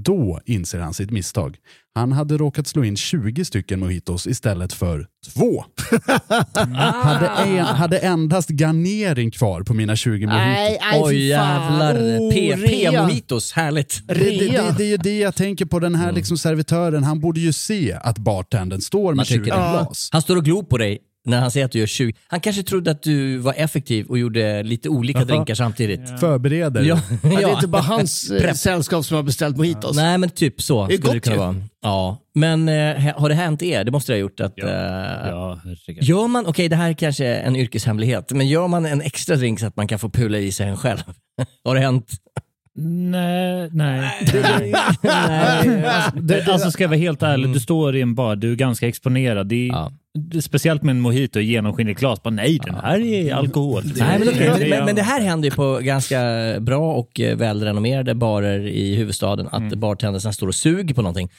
Då 0.00 0.40
inser 0.46 0.78
han 0.80 0.94
sitt 0.94 1.10
misstag. 1.10 1.56
Han 1.94 2.12
hade 2.12 2.36
råkat 2.36 2.66
slå 2.66 2.84
in 2.84 2.96
20 2.96 3.44
stycken 3.44 3.80
mojitos 3.80 4.26
istället 4.26 4.72
för 4.72 5.06
två. 5.34 5.64
hade, 6.76 7.28
en, 7.28 7.64
hade 7.66 7.98
endast 7.98 8.50
garnering 8.50 9.30
kvar 9.30 9.62
på 9.62 9.74
mina 9.74 9.96
20 9.96 10.26
mojitos. 10.26 10.32
Nej, 10.46 10.78
nej, 10.92 11.00
Oj 11.04 11.26
jävlar. 11.26 11.94
Oh, 11.94 12.30
PP 12.32 12.70
rea. 12.70 13.02
Mojitos, 13.02 13.52
härligt. 13.52 14.02
Det, 14.06 14.14
det, 14.14 14.30
det, 14.48 14.74
det 14.78 14.84
är 14.84 14.88
ju 14.88 14.96
det 14.96 15.18
jag 15.18 15.34
tänker 15.34 15.64
på, 15.66 15.78
den 15.78 15.94
här 15.94 16.12
liksom 16.12 16.38
servitören, 16.38 17.04
han 17.04 17.20
borde 17.20 17.40
ju 17.40 17.52
se 17.52 17.92
att 18.02 18.18
bartendern 18.18 18.80
står 18.80 19.04
Man 19.04 19.16
med 19.16 19.26
20 19.26 19.38
tycker 19.38 19.50
det. 19.50 19.56
glas. 19.56 20.08
Han 20.12 20.22
står 20.22 20.36
och 20.36 20.44
glor 20.44 20.62
på 20.62 20.78
dig 20.78 20.98
när 21.26 21.40
han 21.40 21.50
säger 21.50 21.66
att 21.66 21.72
du 21.72 21.78
gör 21.78 21.86
20. 21.86 22.12
Han 22.26 22.40
kanske 22.40 22.62
trodde 22.62 22.90
att 22.90 23.02
du 23.02 23.36
var 23.36 23.54
effektiv 23.56 24.06
och 24.06 24.18
gjorde 24.18 24.62
lite 24.62 24.88
olika 24.88 25.24
drinkar 25.24 25.54
samtidigt. 25.54 26.20
Förbereder. 26.20 26.82
Ja, 26.82 27.00
Ja, 27.22 27.28
det 27.30 27.36
är 27.36 27.40
ja. 27.48 27.54
inte 27.54 27.68
bara 27.68 27.82
hans 27.82 28.30
eh, 28.30 28.52
sällskap 28.54 29.04
som 29.04 29.16
har 29.16 29.22
beställt 29.22 29.56
mojitos. 29.56 29.96
Nej 29.96 30.18
men 30.18 30.30
typ 30.30 30.62
så 30.62 30.86
Det 30.86 30.94
är 30.94 30.98
skulle 30.98 31.12
det 31.12 31.20
kunna 31.20 31.34
ju. 31.36 31.40
vara. 31.40 31.54
Ja. 31.82 32.18
Men 32.34 32.68
eh, 32.68 33.14
har 33.16 33.28
det 33.28 33.34
hänt 33.34 33.62
er? 33.62 33.84
Det 33.84 33.90
måste 33.90 34.12
det 34.12 34.16
ha 34.16 34.20
gjort. 34.20 34.40
Att, 34.40 34.52
Ja. 34.56 34.66
eh, 34.68 35.28
Ja, 35.30 35.60
herregud. 35.64 36.02
Gör 36.04 36.28
man, 36.28 36.46
okej 36.46 36.68
det 36.68 36.76
här 36.76 36.88
är 36.90 36.94
kanske 36.94 37.26
är 37.26 37.42
en 37.42 37.56
yrkeshemlighet, 37.56 38.32
men 38.32 38.48
gör 38.48 38.68
man 38.68 38.86
en 38.86 39.00
extra 39.00 39.36
drink 39.36 39.60
så 39.60 39.66
att 39.66 39.76
man 39.76 39.88
kan 39.88 39.98
få 39.98 40.08
pula 40.10 40.38
i 40.38 40.52
sig 40.52 40.68
en 40.68 40.76
själv? 40.76 40.98
har 41.64 41.74
det 41.74 41.80
hänt? 41.80 42.06
Nej, 42.82 43.68
nej. 43.72 44.10
Nej. 44.32 44.72
Det, 46.22 46.48
alltså 46.48 46.70
ska 46.70 46.84
jag 46.84 46.88
vara 46.88 46.98
helt 46.98 47.22
ärlig, 47.22 47.52
du 47.52 47.60
står 47.60 47.96
i 47.96 48.00
en 48.00 48.14
bar, 48.14 48.36
du 48.36 48.52
är 48.52 48.56
ganska 48.56 48.88
exponerad. 48.88 49.46
Det 49.48 49.68
är, 49.68 49.72
Ja. 49.72 49.92
speciellt 50.42 50.82
med 50.82 50.90
en 50.92 51.00
mojito 51.00 51.40
i 51.40 51.44
genomskinligt 51.44 52.00
glas. 52.00 52.22
Bara, 52.22 52.30
nej, 52.30 52.58
den 52.64 52.74
här 52.74 52.98
är 53.00 53.34
alkohol. 53.34 53.82
Nej, 53.96 54.18
men, 54.18 54.28
är- 54.28 54.70
men, 54.70 54.84
men 54.84 54.94
det 54.96 55.02
här 55.02 55.20
händer 55.20 55.48
ju 55.50 55.54
på 55.54 55.78
ganska 55.82 56.20
bra 56.60 56.92
och 56.94 57.20
eh, 57.20 57.36
välrenommerade 57.36 58.14
barer 58.14 58.66
i 58.66 58.94
huvudstaden, 58.96 59.46
att 59.46 59.60
Mm. 59.60 59.80
bartendersen 59.80 60.32
står 60.32 60.46
och 60.48 60.54
suger 60.54 60.94
på 60.94 61.02
någonting. 61.02 61.30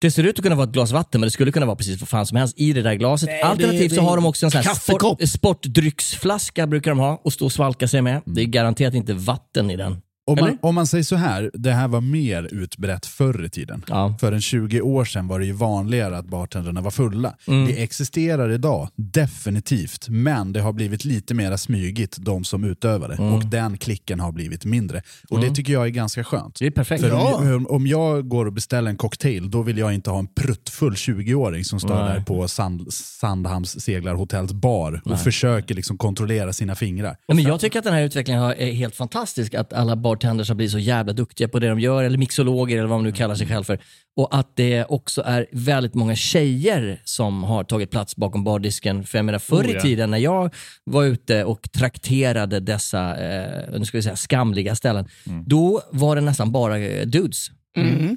Det 0.00 0.10
ser 0.10 0.24
ut 0.24 0.38
att 0.38 0.42
kunna 0.42 0.54
vara 0.56 0.66
ett 0.66 0.72
glas 0.72 0.92
vatten, 0.92 1.20
men 1.20 1.26
det 1.26 1.30
skulle 1.30 1.52
kunna 1.52 1.66
vara 1.66 1.76
precis 1.76 2.00
vad 2.00 2.08
fan 2.08 2.26
som 2.26 2.36
helst 2.36 2.60
i 2.60 2.72
det 2.72 2.82
där 2.82 2.94
glaset. 2.94 3.28
Nej, 3.28 3.42
Alternativt 3.42 3.80
det- 3.90 3.94
så 3.94 4.00
det- 4.00 4.06
har 4.06 4.16
de 4.16 4.26
också 4.26 4.46
en 4.46 4.50
sån 4.50 4.62
här 4.62 4.74
sport, 4.74 5.28
sportdrycksflaska 5.28 6.66
brukar 6.66 6.90
de 6.90 6.98
ha 6.98 7.20
och 7.24 7.32
stå 7.32 7.44
och 7.44 7.52
svalka 7.52 7.88
sig 7.88 8.02
med. 8.02 8.22
Det 8.24 8.40
är 8.40 8.44
garanterat 8.46 8.94
inte 8.94 9.14
vatten 9.14 9.70
i 9.70 9.76
den. 9.76 9.96
Om 10.30 10.38
man, 10.40 10.58
om 10.62 10.74
man 10.74 10.86
säger 10.86 11.04
så 11.04 11.16
här, 11.16 11.50
det 11.54 11.72
här 11.72 11.88
var 11.88 12.00
mer 12.00 12.48
utbrett 12.54 13.06
förr 13.06 13.44
i 13.44 13.48
tiden. 13.50 13.84
Ja. 13.88 14.14
För 14.20 14.32
en 14.32 14.40
20 14.40 14.80
år 14.80 15.04
sedan 15.04 15.28
var 15.28 15.38
det 15.38 15.46
ju 15.46 15.52
vanligare 15.52 16.18
att 16.18 16.26
bartendrarna 16.26 16.80
var 16.80 16.90
fulla. 16.90 17.36
Mm. 17.46 17.66
Det 17.66 17.82
existerar 17.82 18.50
idag, 18.50 18.88
definitivt, 18.96 20.08
men 20.08 20.52
det 20.52 20.60
har 20.60 20.72
blivit 20.72 21.04
lite 21.04 21.34
mer 21.34 21.56
smygigt, 21.56 22.16
de 22.20 22.44
som 22.44 22.64
utövar 22.64 23.08
det. 23.08 23.14
Mm. 23.14 23.32
Och 23.34 23.46
den 23.46 23.78
klicken 23.78 24.20
har 24.20 24.32
blivit 24.32 24.64
mindre. 24.64 25.02
Och 25.30 25.40
det 25.40 25.50
tycker 25.50 25.72
jag 25.72 25.84
är 25.86 25.90
ganska 25.90 26.24
skönt. 26.24 26.58
Det 26.58 26.66
är 26.66 26.70
perfekt. 26.70 27.02
För 27.02 27.08
Ja. 27.08 27.54
om, 27.54 27.66
om- 27.66 27.86
jag 27.86 28.28
går 28.28 28.46
och 28.46 28.52
beställer 28.52 28.90
en 28.90 28.96
cocktail, 28.96 29.50
då 29.50 29.62
vill 29.62 29.78
jag 29.78 29.94
inte 29.94 30.10
ha 30.10 30.18
en 30.18 30.26
pruttfull 30.26 30.94
20-åring 30.94 31.64
som 31.64 31.80
står 31.80 31.94
Nej. 31.94 32.14
där 32.14 32.20
på 32.20 32.48
Sand, 32.48 32.92
Sandhamns 32.92 33.80
seglarhotellets 33.84 34.52
bar 34.52 35.00
och 35.04 35.20
försöker 35.20 35.74
liksom 35.74 35.98
kontrollera 35.98 36.52
sina 36.52 36.74
fingrar. 36.74 37.16
Ja, 37.26 37.34
men 37.34 37.44
jag 37.44 37.60
tycker 37.60 37.78
att 37.78 37.84
den 37.84 37.94
här 37.94 38.02
utvecklingen 38.02 38.42
är 38.42 38.72
helt 38.72 38.96
fantastisk. 38.96 39.54
Att 39.54 39.72
alla 39.72 39.96
bartenders 40.20 40.48
har 40.48 40.54
blivit 40.54 40.72
så 40.72 40.78
jävla 40.78 41.12
duktiga 41.12 41.48
på 41.48 41.58
det 41.58 41.68
de 41.68 41.80
gör, 41.80 42.04
eller 42.04 42.18
mixologer 42.18 42.78
eller 42.78 42.88
vad 42.88 42.98
man 42.98 43.04
nu 43.04 43.12
kallar 43.12 43.34
sig 43.34 43.46
själv 43.46 43.64
för. 43.64 43.78
Och 44.16 44.38
att 44.38 44.52
det 44.56 44.84
också 44.84 45.22
är 45.22 45.46
väldigt 45.52 45.94
många 45.94 46.16
tjejer 46.16 47.00
som 47.04 47.44
har 47.44 47.64
tagit 47.64 47.90
plats 47.90 48.16
bakom 48.16 48.44
bardisken. 48.44 49.04
För 49.04 49.18
jag 49.18 49.24
menar 49.24 49.38
förr 49.38 49.64
Oh, 49.64 49.70
i 49.70 49.74
ja. 49.74 49.80
tiden 49.80 50.10
när 50.10 50.18
jag 50.18 50.54
var 50.84 51.04
ute 51.04 51.44
och 51.44 51.72
trakterade 51.72 52.60
dessa, 52.60 53.16
eh, 53.16 53.78
nu 53.78 53.84
ska 53.84 53.98
vi 53.98 54.02
säga 54.02 54.16
skamliga 54.16 54.74
ställen, 54.74 55.08
då 55.46 55.82
var 55.92 56.16
det 56.16 56.22
nästan 56.22 56.52
bara 56.52 56.78
eh, 56.78 57.06
dudes. 57.06 57.46
Mm. 57.76 58.16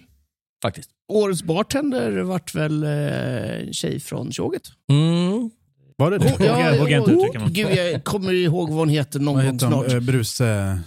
Faktiskt. 0.61 0.89
Årets 1.13 1.43
bartender 1.43 2.21
vart 2.21 2.55
väl 2.55 2.83
eh, 2.83 3.71
tjej 3.71 3.99
från 3.99 4.31
tjoget. 4.31 4.61
Mm. 4.89 5.49
Var 5.97 6.11
det 6.11 6.17
det? 6.17 6.31
Vågar- 6.39 6.79
vågar 6.79 6.99
inte 6.99 7.11
uttrycka 7.11 7.39
mig. 7.39 7.49
Gud, 7.51 7.71
jag 7.93 8.03
kommer 8.03 8.33
ihåg 8.33 8.69
vad 8.69 8.77
hon 8.79 8.89
heter 8.89 9.19
någon 9.19 9.35
Vad 9.35 9.43
gång 9.45 9.53
heter 9.53 9.67
snart. 9.67 9.87
de? 9.89 10.79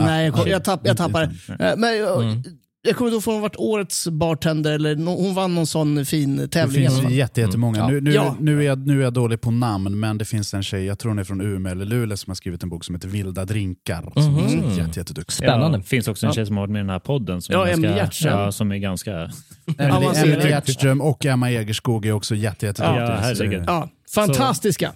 Eh, 0.00 0.04
eh, 0.04 0.10
Nej, 0.10 0.24
jag, 0.24 0.34
kom, 0.34 0.42
ja. 0.46 0.52
jag, 0.52 0.64
tapp, 0.64 0.80
jag 0.84 0.96
tappar 0.96 1.20
det. 1.48 1.64
Eh, 1.64 1.76
Men 1.76 1.96
jag, 1.98 2.22
Mm. 2.22 2.42
jag 2.88 2.96
kommer 2.96 3.10
inte 3.10 3.14
ihåg 3.14 3.28
om 3.28 3.32
hon 3.34 3.42
varit 3.42 3.56
årets 3.56 4.08
bartender 4.08 4.72
eller 4.72 4.96
no, 4.96 5.08
hon 5.10 5.34
vann 5.34 5.54
någon 5.54 5.66
sån 5.66 6.06
fin 6.06 6.36
Det 6.36 6.48
tävling. 6.48 6.86
alla 6.86 7.00
finns 7.00 7.12
jätte, 7.12 7.40
jättemånga. 7.40 7.78
Mm. 7.80 7.94
Nu, 7.94 8.00
nu, 8.00 8.12
Ja. 8.12 8.36
nu, 8.40 8.58
är 8.58 8.62
jag, 8.66 8.86
nu 8.86 8.98
är 9.00 9.04
jag 9.04 9.12
dålig 9.12 9.40
på 9.40 9.50
namn, 9.50 10.00
men 10.00 10.18
det 10.18 10.24
finns 10.24 10.54
en 10.54 10.62
tjej, 10.62 10.84
jag 10.84 10.98
tror 10.98 11.10
hon 11.10 11.18
är 11.18 11.24
från 11.24 11.40
Umeå 11.40 11.72
eller 11.72 11.84
Luleå, 11.84 12.16
som 12.16 12.30
har 12.30 12.34
skrivit 12.34 12.62
en 12.62 12.68
bok 12.68 12.84
som 12.84 12.94
heter 12.94 13.08
Vilda 13.08 13.44
drinkar. 13.44 14.12
Som 14.14 14.32
Mhm. 14.32 14.44
också 14.44 14.56
är 14.56 14.78
jätte, 14.86 15.00
jätteduktig. 15.00 15.32
Spännande. 15.36 15.76
Ja, 15.78 15.82
det 15.82 15.88
finns 15.88 16.08
också 16.08 16.26
en 16.26 16.32
tjej 16.32 16.46
som 16.46 16.56
har 16.56 16.62
varit 16.62 16.72
med 16.72 16.78
i 16.80 16.82
den 16.82 16.90
här 16.90 16.98
podden. 16.98 17.42
Som 17.42 17.52
Ja, 17.52 17.66
är 17.66 17.70
ganska, 17.70 17.96
Hjertström. 17.96 18.38
ja, 18.38 18.52
som 18.52 18.72
är 18.72 18.76
ganska... 18.76 19.30
Emily 19.78 20.48
Hjertström 20.48 21.00
och 21.00 21.26
Emma 21.26 21.50
Egerskog 21.50 22.06
är 22.06 22.12
också 22.12 22.34
jätte, 22.34 22.66
jätteduktiga. 22.66 23.48
Ja, 23.50 23.62
Ja, 23.66 23.88
fantastiska. 24.14 24.92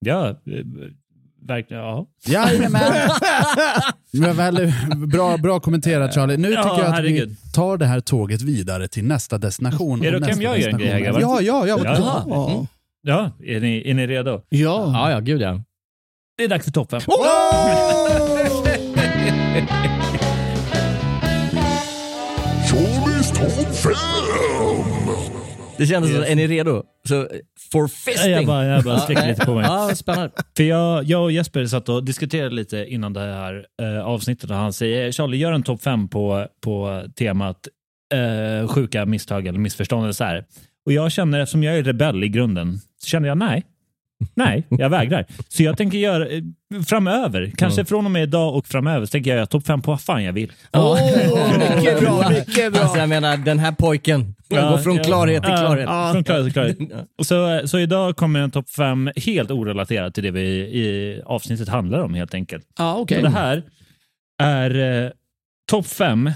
Ja, 0.00 0.28
eh, 0.28 0.34
verkligen. 1.48 1.82
Ja. 1.82 2.06
Jajamän! 2.26 2.92
Väl, 4.36 4.72
bra, 4.96 5.36
bra 5.36 5.60
kommenterat 5.60 6.14
Charlie. 6.14 6.36
Nu 6.36 6.50
Ja, 6.52 6.62
tycker 6.62 6.76
jag 6.78 6.86
att 6.86 6.94
herregud. 6.94 7.28
vi 7.28 7.52
tar 7.52 7.76
det 7.76 7.86
här 7.86 8.00
tåget 8.00 8.42
vidare 8.42 8.88
till 8.88 9.04
nästa 9.04 9.38
destination. 9.38 10.04
Är 10.04 10.10
det 10.12 10.18
okej 10.18 10.34
om 10.34 10.42
jag 10.42 10.58
gör 10.60 10.68
en 10.68 10.78
grej 10.78 10.88
här? 10.88 11.20
Ja, 11.20 11.40
ja, 11.40 11.66
ja. 11.66 11.78
Ja. 11.84 12.24
Ja. 12.28 12.66
Ja, 13.02 13.30
är 13.44 13.60
ni, 13.60 13.90
är 13.90 13.94
ni 13.94 14.06
redo? 14.06 14.30
Ja. 14.48 14.90
Ja, 14.94 15.10
ja, 15.10 15.20
gud 15.20 15.40
ja. 15.40 15.60
Det 16.36 16.44
är 16.44 16.48
dags 16.48 16.64
för 16.64 16.72
topp 16.72 16.90
fem. 16.90 17.00
Charlies 22.68 23.30
topp 23.32 23.76
5! 23.76 24.97
Det 25.78 25.86
kändes 25.86 26.12
som, 26.12 26.22
är 26.22 26.34
ni 26.34 26.46
redo? 26.46 26.82
Så, 27.08 27.28
for 27.72 27.88
fisting. 27.88 28.32
Jag 28.32 28.46
bara, 28.46 28.66
jag 28.66 28.84
bara 28.84 29.06
nej. 29.08 29.28
lite 29.28 29.46
på 29.46 29.54
mig. 29.54 29.64
Ja, 29.64 29.90
spännande. 29.94 30.30
För 30.56 30.64
jag, 30.64 31.04
jag 31.04 31.22
och 31.22 31.32
Jesper 31.32 31.66
satt 31.66 31.88
och 31.88 32.04
diskuterade 32.04 32.54
lite 32.54 32.86
innan 32.88 33.12
det 33.12 33.20
här 33.20 33.66
eh, 33.82 34.06
avsnittet 34.06 34.50
och 34.50 34.56
han 34.56 34.72
säger 34.72 35.12
Charlie, 35.12 35.36
gör 35.36 35.52
en 35.52 35.62
topp 35.62 35.82
fem 35.82 36.08
på, 36.08 36.46
på 36.60 37.04
temat 37.18 37.68
eh, 38.14 38.68
sjuka 38.68 39.06
misstag 39.06 39.46
eller 39.46 39.58
missförstånd. 39.58 40.04
Eller 40.04 40.12
så 40.12 40.24
här. 40.24 40.44
Och 40.86 40.92
jag 40.92 41.12
känner, 41.12 41.40
eftersom 41.40 41.62
jag 41.62 41.78
är 41.78 41.82
rebell 41.82 42.24
i 42.24 42.28
grunden, 42.28 42.78
så 43.00 43.06
känner 43.06 43.28
jag 43.28 43.38
nej. 43.38 43.64
Nej, 44.34 44.66
jag 44.70 44.90
vägrar. 44.90 45.26
Så 45.48 45.62
jag 45.62 45.76
tänker 45.76 45.98
göra 45.98 46.28
eh, 46.28 46.42
framöver, 46.86 47.52
kanske 47.56 47.84
från 47.84 48.04
och 48.04 48.10
med 48.10 48.22
idag 48.22 48.54
och 48.54 48.66
framöver, 48.66 49.06
så 49.06 49.10
tänker 49.10 49.30
jag 49.30 49.36
göra 49.36 49.46
topp 49.46 49.66
fem 49.66 49.82
på 49.82 49.90
vad 49.90 50.00
fan 50.00 50.24
jag 50.24 50.32
vill. 50.32 50.52
Åh, 50.72 50.98
mycket 51.58 52.00
bra, 52.00 52.30
mycket 52.30 52.72
bra. 52.72 52.82
Alltså, 52.82 52.98
jag 52.98 53.08
menar, 53.08 53.36
den 53.36 53.58
här 53.58 53.72
pojken 53.72 54.34
Ja, 54.48 54.70
går 54.70 54.78
från 54.78 54.96
ja, 54.96 55.02
klarhet 55.02 55.42
till 55.42 55.52
klarhet. 55.52 55.84
Ja, 55.88 56.10
från 56.12 56.24
klarhet 56.24 56.44
till 56.44 56.52
klarhet. 56.52 56.78
Och 57.18 57.26
Så, 57.26 57.60
så 57.68 57.78
idag 57.78 58.16
kommer 58.16 58.40
en 58.40 58.50
topp 58.50 58.70
fem 58.70 59.10
helt 59.16 59.50
orelaterat 59.50 60.14
till 60.14 60.24
det 60.24 60.30
vi 60.30 60.40
i 60.58 61.20
avsnittet 61.26 61.68
handlar 61.68 61.98
om 62.02 62.14
helt 62.14 62.34
enkelt. 62.34 62.64
Ja, 62.78 62.96
okej. 62.96 63.16
Så 63.18 63.22
det 63.24 63.30
här 63.30 63.62
är 64.42 65.04
eh, 65.04 65.10
topp 65.70 65.86
fem 65.86 66.30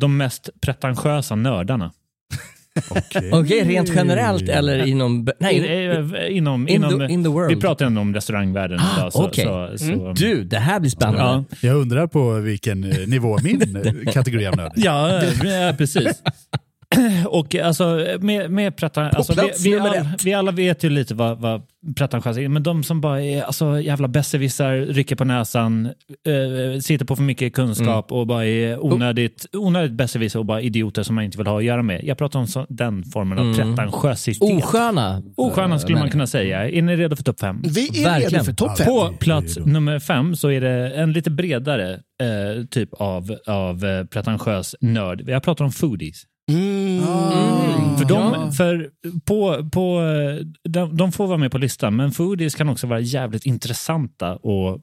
de 0.00 0.16
mest 0.16 0.48
pretentiösa 0.60 1.34
nördarna. 1.34 1.92
Okej, 3.32 3.64
rent 3.64 3.88
generellt 3.94 4.48
eller 4.48 4.86
inom... 4.86 5.28
Nej, 5.40 5.56
I- 5.56 5.86
eh, 5.86 6.36
inom, 6.36 6.68
in 6.68 6.74
inom, 6.74 7.00
the- 7.00 7.08
in 7.12 7.24
the 7.24 7.30
world. 7.30 7.54
Vi 7.54 7.60
pratar 7.60 7.86
ändå 7.86 8.00
om 8.00 8.14
restaurangvärlden 8.14 8.78
Ah, 8.80 8.98
idag. 8.98 9.12
Så, 9.12 9.26
okej. 9.26 9.44
så, 9.44 9.78
så, 9.78 9.84
Mm. 9.92 10.14
Du, 10.14 10.44
det 10.44 10.58
här 10.58 10.80
blir 10.80 10.90
spännande. 10.90 11.44
Ja. 11.50 11.68
Jag 11.68 11.76
undrar 11.76 12.06
på 12.06 12.32
vilken 12.32 12.84
eh, 12.84 13.06
nivå 13.06 13.38
min 13.42 13.78
kategori 14.12 14.46
av 14.46 14.56
nörd 14.56 14.72
är. 14.76 14.84
Ja, 14.84 15.22
ja, 15.44 15.74
precis. 15.78 16.22
Och 17.26 17.54
alltså, 17.54 18.06
med, 18.20 18.50
med 18.50 18.76
pretan- 18.76 19.10
alltså, 19.16 19.32
vi, 19.64 19.70
vi, 19.70 19.78
all, 19.78 20.08
vi 20.24 20.34
alla 20.34 20.50
vet 20.52 20.84
ju 20.84 20.90
lite 20.90 21.14
vad, 21.14 21.38
vad 21.38 21.62
pretentiösa 21.96 22.40
är, 22.40 22.48
men 22.48 22.62
de 22.62 22.82
som 22.84 23.00
bara 23.00 23.22
är 23.22 23.42
alltså, 23.42 23.80
jävla 23.80 24.08
besserwissrar, 24.08 24.76
rycker 24.76 25.16
på 25.16 25.24
näsan, 25.24 25.86
eh, 25.86 26.80
sitter 26.80 27.04
på 27.04 27.16
för 27.16 27.22
mycket 27.22 27.52
kunskap 27.54 28.12
och 28.12 28.26
bara 28.26 28.46
är 28.46 28.84
onödigt, 28.84 29.46
onödigt 29.52 29.92
besserwissrar 29.92 30.38
och 30.40 30.46
bara 30.46 30.60
idioter 30.60 31.02
som 31.02 31.14
man 31.14 31.24
inte 31.24 31.38
vill 31.38 31.46
ha 31.46 31.58
att 31.58 31.64
göra 31.64 31.82
med. 31.82 32.04
Jag 32.04 32.18
pratar 32.18 32.38
om 32.38 32.46
så, 32.46 32.66
den 32.68 33.04
formen 33.04 33.38
av 33.38 33.44
Mm. 33.46 33.56
pretentiösitet. 33.76 34.42
Osköna. 34.64 35.22
Osköna 35.36 35.78
skulle 35.78 35.94
man 35.94 36.00
människor. 36.00 36.12
kunna 36.12 36.26
säga. 36.26 36.68
Är 36.70 36.82
ni 36.82 36.96
redo 36.96 37.16
för 37.16 37.22
topp 37.22 37.40
fem? 37.40 37.62
Vi 37.64 37.88
är 37.88 37.92
redo 37.92 38.04
Verkligen. 38.10 38.44
för 38.44 38.52
topp 38.52 38.78
fem. 38.78 38.86
På 38.86 39.12
plats 39.20 39.58
nummer 39.58 39.98
fem 39.98 40.36
så 40.36 40.50
är 40.50 40.60
det 40.60 40.90
en 40.90 41.12
lite 41.12 41.30
bredare 41.30 41.92
eh, 41.94 42.64
typ 42.70 42.88
av, 42.94 43.36
av 43.46 43.84
eh, 43.84 44.04
pretentiös 44.04 44.74
nörd. 44.80 45.22
Jag 45.26 45.42
pratar 45.42 45.64
om 45.64 45.72
foodies. 45.72 46.22
Mm. 46.50 47.96
För, 47.96 48.04
de, 48.04 48.52
för 48.52 48.90
på, 49.24 49.70
på, 49.70 50.00
eh, 50.00 50.46
de, 50.68 50.96
de 50.96 51.12
får 51.12 51.26
vara 51.26 51.38
med 51.38 51.52
på 51.52 51.58
listan, 51.58 51.96
men 51.96 52.12
foodies 52.12 52.54
kan 52.54 52.68
också 52.68 52.86
vara 52.86 53.00
jävligt 53.00 53.46
intressanta 53.46 54.32
att 54.32 54.80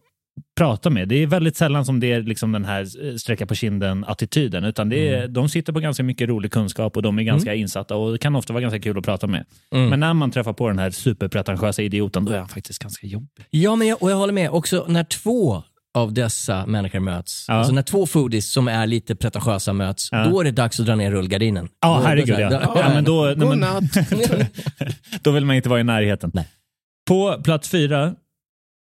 prata 0.57 0.89
med. 0.89 1.07
Det 1.07 1.15
är 1.15 1.27
väldigt 1.27 1.57
sällan 1.57 1.85
som 1.85 1.99
det 1.99 2.11
är 2.11 2.21
liksom 2.21 2.51
den 2.51 2.65
här 2.65 3.07
eh, 3.07 3.15
sträcka 3.15 3.45
på 3.45 3.55
kinden-attityden, 3.55 4.63
utan 4.63 4.89
det 4.89 5.09
är, 5.09 5.27
de 5.27 5.49
sitter 5.49 5.73
på 5.73 5.79
ganska 5.79 6.03
mycket 6.03 6.29
rolig 6.29 6.51
kunskap 6.51 6.95
och 6.97 7.01
de 7.01 7.19
är 7.19 7.23
ganska 7.23 7.53
insatta 7.53 7.95
och 7.95 8.11
det 8.11 8.17
kan 8.17 8.35
ofta 8.35 8.53
vara 8.53 8.61
ganska 8.61 8.79
kul 8.79 8.97
att 8.97 9.05
prata 9.05 9.27
med. 9.27 9.45
Men 9.71 9.99
när 9.99 10.13
man 10.13 10.31
träffar 10.31 10.53
på 10.53 10.67
den 10.67 10.79
här 10.79 10.91
superpretentiösa 10.91 11.81
idioten, 11.81 12.25
då 12.25 12.31
är 12.31 12.39
han 12.39 12.47
faktiskt 12.47 12.79
ganska 12.79 13.07
jobbig. 13.07 13.45
Ja, 13.49 13.75
men 13.75 13.87
jag, 13.87 14.03
och 14.03 14.11
jag 14.11 14.15
håller 14.15 14.33
med. 14.33 14.49
Också 14.49 14.85
när 14.87 15.03
två 15.03 15.63
av 15.93 16.13
dessa 16.13 16.65
människor 16.65 16.99
möts, 16.99 17.45
Ja. 17.47 17.53
alltså 17.53 17.73
när 17.73 17.81
två 17.81 18.05
foodies 18.05 18.51
som 18.51 18.67
är 18.67 18.87
lite 18.87 19.15
pretentiösa 19.15 19.73
möts, 19.73 20.09
Ja. 20.11 20.25
då 20.25 20.39
är 20.39 20.43
det 20.43 20.51
dags 20.51 20.79
att 20.79 20.85
dra 20.85 20.95
ner 20.95 21.11
rullgardinen. 21.11 21.69
Ja, 21.81 21.97
Då- 21.97 22.03
herregud 22.07 22.39
ja. 22.39 22.49
då- 22.49 22.73
ja 22.75 22.89
men 22.93 23.03
då, 23.03 23.33
nej, 23.37 23.47
men, 23.47 23.61
då 25.21 25.31
vill 25.31 25.45
man 25.45 25.55
inte 25.55 25.69
vara 25.69 25.79
i 25.79 25.83
närheten. 25.83 26.31
Nej. 26.33 26.47
På 27.07 27.41
plats 27.43 27.69
fyra 27.69 28.15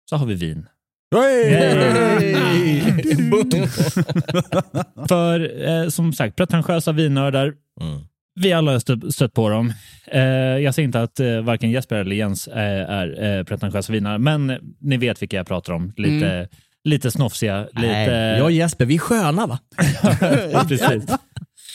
så 0.10 0.16
har 0.18 0.26
vi 0.26 0.36
vin. 0.36 0.66
För 5.10 5.68
eh, 5.68 5.90
som 5.90 6.14
sagt, 6.14 6.36
pretentiösa 6.36 6.92
vinnördar. 6.92 7.46
Mm. 7.82 8.02
Vi 8.40 8.54
alla 8.54 8.72
har 8.72 8.80
stött, 8.80 9.14
stött 9.14 9.34
på 9.34 9.50
dem. 9.50 9.74
Eh, 10.08 10.22
jag 10.22 10.76
säger 10.76 10.86
inte 10.88 11.02
att 11.02 11.20
eh, 11.20 11.42
varken 11.42 11.72
Jesper 11.72 11.96
eller 11.96 12.16
Jens 12.16 12.48
eh, 12.48 12.90
är 12.90 13.38
eh, 13.38 13.44
pretentiösa 13.44 13.94
vinnare, 13.94 14.18
men 14.18 14.50
eh, 14.50 14.58
ni 14.82 14.98
vet 14.98 15.22
vilka 15.22 15.38
jag 15.38 15.48
pratar 15.48 15.74
om. 15.74 15.94
Lite, 15.98 16.48
lite 16.84 17.12
snofsiga, 17.12 17.68
Nej, 17.74 18.06
lite... 18.06 18.16
jag 18.38 18.44
och 18.44 18.52
Jesper, 18.52 18.86
vi 18.86 18.96
är 18.96 19.00
sköna 19.00 19.48
va? 19.48 19.60
precis. 20.68 21.06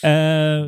Eh, 0.04 0.66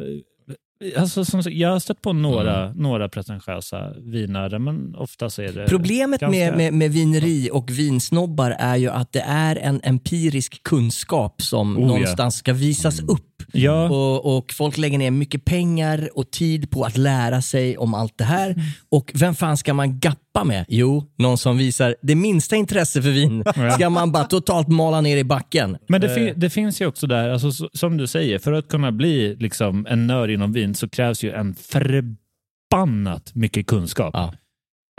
alltså, 0.97 1.25
som, 1.25 1.43
sagt, 1.43 1.57
jag 1.57 1.69
har 1.71 1.79
stött 1.79 2.03
på 2.03 2.13
några, 2.13 2.73
några 2.73 3.09
pretentiösa 3.09 3.93
vinare, 3.99 4.59
men 4.59 4.95
ofta 4.97 5.31
så 5.31 5.43
är 5.43 5.53
det 5.53 5.67
Problemet 5.69 6.21
ganska... 6.21 6.39
med, 6.39 6.57
med, 6.57 6.73
med 6.73 6.91
vineri 6.93 7.51
och 7.53 7.71
vinsnobbar 7.71 8.57
är 8.59 8.77
ju 8.77 8.89
att 8.91 9.13
det 9.13 9.25
är 9.27 9.57
en 9.57 9.81
empirisk 9.85 10.63
kunskap 10.63 11.43
som 11.43 11.77
Oh, 11.77 11.83
ja. 11.83 11.87
någonstans 11.89 12.35
ska 12.37 12.53
visas 12.53 13.01
upp. 13.01 13.27
Ja, 13.53 13.89
Och, 13.91 14.37
och 14.37 14.53
Folk 14.53 14.79
lägger 14.79 14.99
ner 14.99 15.11
mycket 15.11 15.45
pengar 15.45 16.09
och 16.15 16.31
tid 16.31 16.71
på 16.71 16.85
att 16.85 16.97
lära 16.97 17.43
sig 17.43 17.79
om 17.79 17.95
allt 17.95 18.19
det 18.19 18.25
här. 18.25 18.51
Mm. 18.51 18.61
Och 18.89 19.11
vem 19.15 19.35
fan 19.35 19.57
ska 19.57 19.75
man 19.75 20.01
gappa 20.01 20.45
med? 20.45 20.65
Jo, 20.69 21.05
någon 21.19 21.39
som 21.39 21.59
visar 21.59 21.97
det 22.03 22.15
minsta 22.15 22.57
intresse 22.57 23.03
för 23.03 23.11
vin 23.11 23.45
ska 23.75 23.91
man 23.91 24.13
bara 24.13 24.25
totalt 24.25 24.69
mala 24.69 25.01
ner 25.01 25.17
i 25.17 25.25
backen. 25.25 25.77
men 25.89 26.01
det, 26.01 26.15
fin- 26.15 26.33
det 26.37 26.51
finns 26.51 26.81
ju 26.81 26.87
också 26.87 27.07
där, 27.07 27.29
alltså, 27.29 27.53
så, 27.53 27.69
som 27.73 27.97
du 27.97 28.07
säger, 28.07 28.39
för 28.39 28.53
att 28.53 28.69
kunna 28.69 28.93
bli 28.93 29.37
liksom, 29.37 29.87
en 29.91 30.07
nörd 30.07 30.31
inom 30.31 30.53
vin 30.53 30.70
så 30.75 30.89
krävs 30.89 31.25
ju 31.25 31.31
en 31.31 31.55
förbannat 31.55 33.35
mycket 33.35 33.67
kunskap. 33.67 34.15
Ja. 34.15 34.35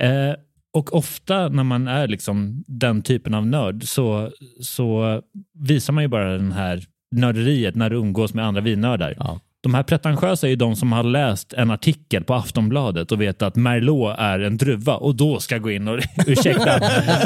Eh, 0.05 0.35
och 0.73 0.93
ofta 0.95 1.49
när 1.49 1.63
man 1.63 1.87
är 1.87 2.07
liksom 2.07 2.63
den 2.67 3.01
typen 3.01 3.33
av 3.33 3.47
nörd 3.47 3.83
så, 3.83 4.31
så 4.61 5.21
visar 5.53 5.93
man 5.93 6.03
ju 6.03 6.07
bara 6.07 6.37
den 6.37 6.51
här 6.51 6.83
nörderiet 7.15 7.75
när 7.75 7.89
du 7.89 7.95
umgås 7.95 8.33
med 8.33 8.45
andra 8.45 8.61
vinnördar. 8.61 9.15
Ja. 9.17 9.39
De 9.63 9.73
här 9.73 9.83
pretentiösa 9.83 10.47
är 10.47 10.49
ju 10.49 10.55
de 10.55 10.75
som 10.75 10.91
har 10.91 11.03
läst 11.03 11.53
en 11.53 11.71
artikel 11.71 12.23
på 12.23 12.33
Aftonbladet 12.33 13.11
och 13.11 13.21
vet 13.21 13.41
att 13.41 13.55
Merlot 13.55 14.15
är 14.19 14.39
en 14.39 14.57
druva 14.57 14.93
och 14.95 15.15
då 15.15 15.39
ska 15.39 15.57
gå 15.57 15.71
in 15.71 15.87
och 15.87 15.99
ursäkta, 16.27 16.75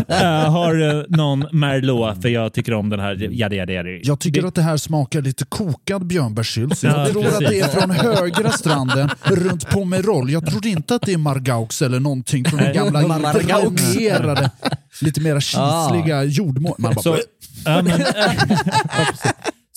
eh, 0.07 0.51
har 0.51 1.05
någon 1.17 1.45
Merlot 1.51 2.21
för 2.21 2.29
jag 2.29 2.53
tycker 2.53 2.73
om 2.73 2.89
den 2.89 2.99
här 2.99 3.23
yada 3.33 3.55
yada 3.55 3.73
yada. 3.73 3.89
Jag 3.89 4.19
tycker 4.19 4.43
att 4.47 4.55
det 4.55 4.61
här 4.61 4.77
smakar 4.77 5.21
lite 5.21 5.45
kokad 5.45 6.05
björnbärssylt. 6.07 6.77
så 6.77 6.87
Jag 6.87 6.99
Ja, 6.99 7.05
tror 7.11 7.23
precis. 7.23 7.37
att 7.41 7.49
det 7.51 7.59
är 7.59 7.67
från 7.67 7.91
högra 7.91 8.51
stranden 8.51 9.09
runt 9.23 9.69
Pomerol. 9.69 10.31
Jag 10.31 10.45
tror 10.45 10.67
inte 10.67 10.95
att 10.95 11.01
det 11.01 11.13
är 11.13 11.17
Margaux 11.17 11.81
eller 11.81 11.99
någonting 11.99 12.45
från 12.45 12.59
den 12.59 12.73
gamla 12.73 13.07
Margaux. 13.07 13.93
dränerade, 13.93 14.51
lite 15.01 15.21
mera 15.21 15.41
kisliga 15.41 16.23
jordmån. 16.23 16.75
Man 16.77 16.93
bara, 16.93 17.01
Så, 17.03 17.17
ja, 17.65 17.81
men. 17.81 18.01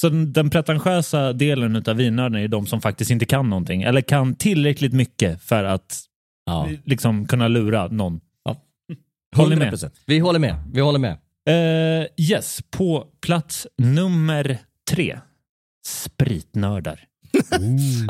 så 0.00 0.08
den, 0.08 0.32
den 0.32 0.50
pretentiösa 0.50 1.32
delen 1.32 1.82
av 1.86 1.96
vinnörden 1.96 2.42
är 2.42 2.48
de 2.48 2.66
som 2.66 2.80
faktiskt 2.80 3.10
inte 3.10 3.24
kan 3.26 3.50
någonting 3.50 3.82
eller 3.82 4.00
kan 4.00 4.34
tillräckligt 4.34 4.92
mycket 4.92 5.42
för 5.42 5.64
att 5.64 6.04
Ja. 6.46 6.68
liksom 6.84 7.26
kunna 7.26 7.48
lura 7.48 7.86
någon. 7.86 8.20
Ja. 8.44 8.56
Håller 9.36 9.56
ni 9.56 9.64
med? 9.64 9.74
100%. 9.74 9.90
Vi 10.06 10.18
håller 10.18 10.38
med. 10.38 10.56
Vi 10.72 10.80
håller 10.80 10.98
med. 10.98 11.16
Eh, 11.48 12.06
yes, 12.16 12.60
på 12.70 13.06
plats 13.26 13.66
nummer 13.78 14.58
tre. 14.90 15.18
Spritnördar. 15.86 17.04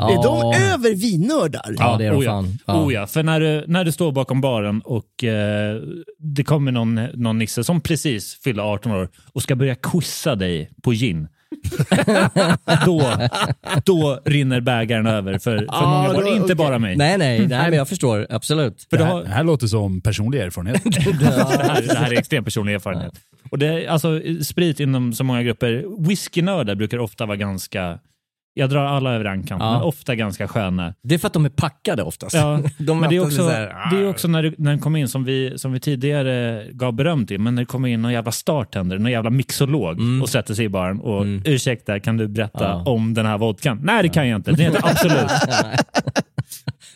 Är 0.01 0.23
de 0.23 0.63
över 0.73 0.95
vinnördar? 0.95 1.75
Ja, 1.77 1.97
det 1.97 2.05
är 2.05 2.11
de 2.11 2.17
oh 2.17 2.23
ja. 2.25 2.31
fan. 2.31 2.57
Ja. 2.67 2.85
Oh 2.85 2.93
ja, 2.93 3.07
för 3.07 3.23
när 3.23 3.39
du, 3.39 3.63
när 3.67 3.85
du 3.85 3.91
står 3.91 4.11
bakom 4.11 4.41
baren 4.41 4.81
och 4.81 5.23
eh, 5.23 5.81
det 6.17 6.43
kommer 6.43 6.71
någon, 6.71 6.95
någon 7.13 7.37
nisse 7.37 7.63
som 7.63 7.81
precis 7.81 8.35
fyller 8.43 8.63
18 8.63 8.91
år 8.91 9.09
och 9.33 9.43
ska 9.43 9.55
börja 9.55 9.75
quizza 9.75 10.35
dig 10.35 10.71
på 10.83 10.93
gin. 10.93 11.27
då, 12.85 13.27
då 13.85 14.19
rinner 14.25 14.61
bägaren 14.61 15.07
över 15.07 15.33
för, 15.37 15.57
för 15.57 15.65
Ja, 15.67 15.89
många 15.89 16.13
barn, 16.13 16.25
då- 16.25 16.31
inte 16.31 16.43
okej. 16.43 16.55
bara 16.55 16.79
mig. 16.79 16.95
Nej, 16.95 17.17
nej, 17.17 17.39
nej, 17.47 17.69
men 17.69 17.73
jag 17.73 17.87
förstår. 17.87 18.27
Absolut. 18.29 18.87
För 18.89 18.97
det, 18.97 19.05
här, 19.05 19.23
det 19.23 19.29
här 19.29 19.43
låter 19.43 19.67
som 19.67 20.01
personlig 20.01 20.39
erfarenhet. 20.39 20.83
det, 21.19 21.25
här, 21.25 21.81
det 21.87 21.97
här 21.97 22.13
är 22.13 22.17
extremt 22.19 22.45
personlig 22.45 22.73
erfarenhet. 22.73 23.13
Och 23.51 23.59
det, 23.59 23.87
alltså, 23.87 24.21
sprit 24.43 24.79
inom 24.79 25.13
så 25.13 25.23
många 25.23 25.43
grupper. 25.43 25.85
Whiskynördar 26.07 26.75
brukar 26.75 26.97
ofta 26.97 27.25
vara 27.25 27.37
ganska, 27.37 27.99
jag 28.59 28.69
drar 28.69 28.85
alla 28.85 29.13
över 29.13 29.25
en 29.25 29.43
kant, 29.43 29.61
Ja. 29.63 29.71
men 29.73 29.81
ofta 29.81 30.15
ganska 30.15 30.47
sköna. 30.47 30.93
Det 31.03 31.15
är 31.15 31.19
för 31.19 31.27
att 31.27 31.33
de 31.33 31.45
är 31.45 31.49
packade 31.49 32.03
oftast. 32.03 32.35
Ja, 32.35 32.59
De 32.77 32.99
men 32.99 33.09
det 33.09 33.15
är 33.15 33.19
också, 33.25 33.37
så 33.37 33.49
här, 33.49 33.89
det 33.91 33.97
är 34.03 34.09
också 34.09 34.27
när, 34.27 34.43
det- 34.43 34.53
när 34.57 34.71
den 34.71 34.79
kom 34.79 34.95
in, 34.95 35.07
som 35.07 35.23
vi, 35.23 35.53
som 35.57 35.71
vi 35.73 35.79
tidigare 35.79 36.65
gav 36.71 36.93
beröm 36.93 37.25
till, 37.27 37.39
men 37.39 37.55
när 37.55 37.61
det 37.61 37.65
kommer 37.65 37.87
in 37.89 38.01
någon 38.01 38.13
jävla 38.13 38.31
startender, 38.31 38.97
någon 38.99 39.11
jävla 39.11 39.29
mixolog 39.29 39.97
och 40.21 40.29
sätter 40.29 40.53
sig 40.53 40.65
i 40.65 40.69
baren 40.69 40.99
och 40.99 41.25
ursäkta, 41.45 41.99
kan 41.99 42.17
du 42.17 42.27
berätta 42.27 42.65
Mm. 42.69 42.77
Ja. 42.85 42.91
om 42.91 43.13
den 43.13 43.25
här 43.25 43.37
vodkan? 43.37 43.79
Nej, 43.83 44.03
det 44.03 44.09
kan 44.09 44.27
jag 44.27 44.37
inte. 44.39 44.51
Den 44.51 44.59
heter 44.59 44.81
Absolut. 44.83 45.31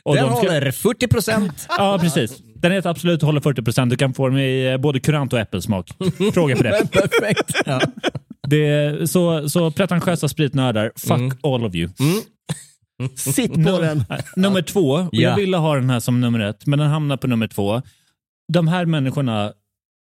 och 0.04 0.16
Den 0.16 0.26
de 0.28 0.36
ska- 0.36 0.48
håller 0.54 0.72
40 0.72 1.08
procent. 1.08 1.68
Ja, 1.78 1.98
precis. 2.02 2.38
Den 2.56 2.72
heter 2.72 2.90
Absolut 2.90 3.22
och 3.24 3.26
håller 3.26 3.42
40 3.42 3.62
procent. 3.62 3.90
Du 3.90 3.96
kan 3.98 4.14
få 4.14 4.30
den 4.30 4.38
i 4.40 4.66
eh, 4.72 4.78
både 4.78 5.00
kurant 5.00 5.34
och 5.34 5.40
äppelsmak. 5.40 5.92
Fråga 6.34 6.56
för 6.56 6.64
det. 6.64 6.92
Perfekt. 6.92 7.62
Ja. 7.66 7.82
Det 8.48 8.66
är, 8.68 9.06
så, 9.06 9.50
så 9.50 9.72
pretentiösa 9.72 10.28
spritnördar, 10.28 10.92
fuck 10.96 11.12
Mm. 11.20 11.38
all 11.44 11.66
of 11.66 11.76
you. 11.76 11.90
Sitt 13.16 13.54
på 13.54 13.60
Num- 13.60 13.82
den. 13.82 14.06
Nummer 14.36 14.62
två, 14.62 14.90
och 14.90 15.10
Ja. 15.12 15.22
jag 15.30 15.36
ville 15.36 15.58
ha 15.58 15.76
den 15.76 15.90
här 15.90 16.00
som 16.00 16.22
nummer 16.22 16.40
ett, 16.40 16.66
men 16.66 16.80
den 16.80 16.88
hamnar 16.90 17.18
på 17.18 17.28
nummer 17.28 17.48
två. 17.48 17.82
De 18.54 18.68
här 18.68 18.86
människorna, 18.86 19.54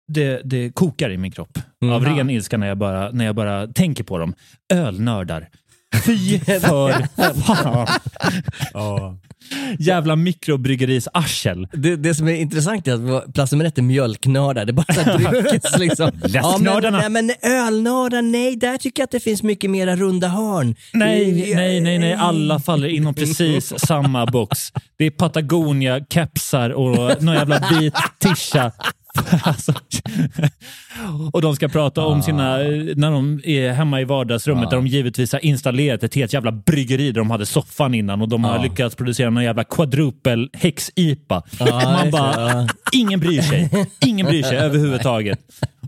det, 0.07 0.41
det 0.43 0.69
kokar 0.71 1.09
i 1.09 1.17
min 1.17 1.31
kropp 1.31 1.57
av 1.91 2.05
ren 2.05 2.29
ilska 2.29 2.57
när 2.57 2.67
jag, 2.67 2.77
bara, 2.77 3.11
när 3.11 3.25
jag 3.25 3.35
bara 3.35 3.67
tänker 3.67 4.03
på 4.03 4.17
dem. 4.17 4.33
Ölnördar. 4.73 5.49
Fy 6.05 6.39
för 6.39 7.07
fan. 7.41 7.87
Jävla 9.79 10.15
mikrobryggeriers 10.15 11.07
arsel. 11.13 11.67
Det, 11.73 11.95
det 11.95 12.15
som 12.15 12.27
är 12.27 12.35
intressant 12.35 12.87
är 12.87 13.17
att 13.17 13.33
plats 13.33 13.51
nummer 13.51 13.65
ett 13.65 13.77
är 13.77 13.81
mjölknördar. 13.81 14.65
Det 14.65 14.71
är 14.71 14.73
bara 14.73 15.17
dryckes 15.41 15.77
liksom. 15.79 16.11
Läsknördarna. 16.23 17.03
Ja, 17.03 17.09
men, 17.09 17.27
nej, 17.27 17.37
men 17.41 17.51
ölnördar, 17.51 18.21
nej, 18.21 18.55
där 18.55 18.77
tycker 18.77 19.01
jag 19.01 19.05
att 19.05 19.11
det 19.11 19.19
finns 19.19 19.43
mycket 19.43 19.69
mera 19.69 19.95
runda 19.95 20.27
hörn. 20.27 20.75
Nej, 20.93 21.53
nej, 21.55 21.81
nej, 21.81 21.99
nej. 21.99 22.13
Alla 22.13 22.59
faller 22.59 22.87
inom 22.87 23.13
precis 23.13 23.73
samma 23.87 24.25
box. 24.25 24.71
Det 24.97 25.05
är 25.05 25.11
Patagonia, 25.11 26.05
kepsar 26.09 26.69
och 26.69 27.23
någon 27.23 27.35
jävla 27.35 27.69
vit 27.79 27.93
tisha. 28.19 28.71
Alltså, 29.43 29.73
och 31.31 31.41
de 31.41 31.55
ska 31.55 31.67
prata 31.67 32.01
om 32.05 32.21
sina, 32.23 32.57
när 32.95 33.11
de 33.11 33.41
är 33.43 33.71
hemma 33.71 34.01
i 34.01 34.03
vardagsrummet, 34.03 34.69
där 34.69 34.77
de 34.77 34.87
givetvis 34.87 35.31
har 35.33 35.45
installerat 35.45 36.03
ett 36.03 36.15
helt 36.15 36.33
jävla 36.33 36.51
bryggeri 36.51 37.11
där 37.11 37.21
de 37.21 37.31
hade 37.31 37.45
soffan 37.45 37.93
innan 37.93 38.21
och 38.21 38.29
de 38.29 38.43
har 38.43 38.59
lyckats 38.63 38.95
producera 38.95 39.29
någon 39.29 39.43
jävla 39.43 39.63
quadrupel 39.63 40.49
häx-IPA. 40.53 41.43
Man 41.83 42.11
bara, 42.11 42.67
ingen 42.91 43.19
bryr 43.19 43.41
sig. 43.41 43.69
Ingen 44.05 44.25
bryr 44.25 44.43
sig 44.43 44.57
överhuvudtaget. 44.57 45.39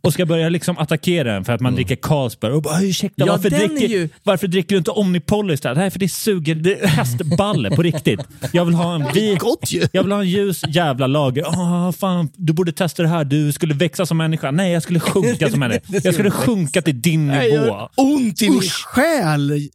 Och 0.01 0.13
ska 0.13 0.25
börja 0.25 0.49
liksom 0.49 0.77
attackera 0.77 1.33
den 1.33 1.45
för 1.45 1.53
att 1.53 1.61
man 1.61 1.75
dricker 1.75 1.95
Carlsberg. 1.95 2.51
Och 2.53 2.61
bara, 2.61 2.81
ursäkta, 2.81 3.25
Ja, 3.25 3.31
varför, 3.31 3.53
är 3.53 3.67
dricker, 3.67 3.87
ju- 3.87 4.09
varför 4.23 4.47
dricker 4.47 4.69
du 4.69 4.77
inte 4.77 4.91
Omnipol 4.91 5.51
istället? 5.51 5.77
Nej, 5.77 5.91
för 5.91 5.99
det 5.99 6.09
suger 6.09 6.55
det 6.55 6.85
hästballe 6.89 7.71
på 7.71 7.81
riktigt. 7.81 8.19
Jag 8.51 8.65
vill 8.65 8.75
ha 8.75 8.95
en 8.95 9.05
vit, 9.13 9.39
Gott 9.39 9.71
ju. 9.71 9.87
jag 9.91 10.03
vill 10.03 10.11
ha 10.11 10.19
en 10.19 10.29
ljus 10.29 10.61
jävla 10.67 11.07
lager. 11.07 11.43
Åh, 11.47 11.91
fan, 11.91 12.29
du 12.35 12.53
borde 12.53 12.71
testa 12.71 13.03
det 13.03 13.09
här. 13.09 13.12
Du 13.23 13.51
skulle 13.51 13.73
växa 13.73 14.05
som 14.05 14.17
människa. 14.17 14.51
Nej, 14.51 14.71
jag 14.73 14.83
skulle 14.83 14.99
sjunka 14.99 15.49
som 15.49 15.59
människa. 15.59 15.81
Jag 16.03 16.13
skulle 16.13 16.31
sjunka 16.31 16.81
till 16.81 17.01
din 17.01 17.27
nivå. 17.27 17.41
gör 17.41 17.89
ont 17.97 18.41
i 18.41 18.49
min 18.49 18.61
själ. 18.61 19.69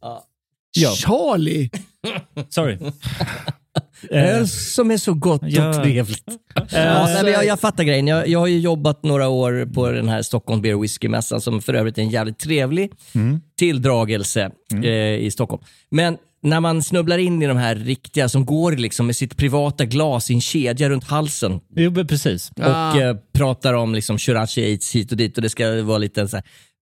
Ja. 0.77 0.91
Charlie. 0.95 1.69
Sorry. 2.49 2.77
Öl 4.09 4.47
som 4.47 4.91
är 4.91 4.97
så 4.97 5.13
gott 5.13 5.41
och 5.41 5.49
Ja. 5.49 5.73
trevligt. 5.83 6.23
Ja, 6.55 7.05
nej, 7.05 7.23
men 7.23 7.33
jag, 7.33 7.45
jag 7.45 7.59
fattar 7.59 7.83
grejen. 7.83 8.07
Jag, 8.07 8.27
jag 8.27 8.39
har 8.39 8.47
ju 8.47 8.59
jobbat 8.59 9.03
några 9.03 9.27
år 9.27 9.73
på 9.73 9.91
den 9.91 10.09
här 10.09 10.21
Stockholm 10.21 10.61
Beer 10.61 10.75
Whisky-mässan 10.75 11.41
som 11.41 11.61
för 11.61 11.73
övrigt 11.73 11.97
är 11.97 12.01
en 12.01 12.09
jävligt 12.09 12.39
trevlig 12.39 12.91
tilldragelse 13.59 14.51
eh, 14.83 14.89
i 15.15 15.29
Stockholm. 15.31 15.63
Men 15.89 16.17
när 16.41 16.59
man 16.59 16.83
snubblar 16.83 17.17
in 17.17 17.41
i 17.41 17.47
de 17.47 17.57
här 17.57 17.75
riktiga 17.75 18.29
som 18.29 18.45
går 18.45 18.71
liksom 18.71 19.05
med 19.05 19.15
sitt 19.15 19.37
privata 19.37 19.85
glas 19.85 20.31
i 20.31 20.33
en 20.33 20.41
kedja 20.41 20.89
runt 20.89 21.03
halsen 21.03 21.59
Jo, 21.75 22.05
precis. 22.05 22.51
och 22.57 23.01
eh, 23.01 23.15
pratar 23.33 23.73
om 23.73 23.95
liksom 23.95 24.17
Shirachi 24.17 24.63
Aids 24.63 24.95
hit 24.95 25.11
och 25.11 25.17
dit 25.17 25.35
och 25.37 25.41
det 25.41 25.49
ska 25.49 25.83
vara 25.83 25.97
lite 25.97 26.27
så 26.27 26.37
här, 26.37 26.45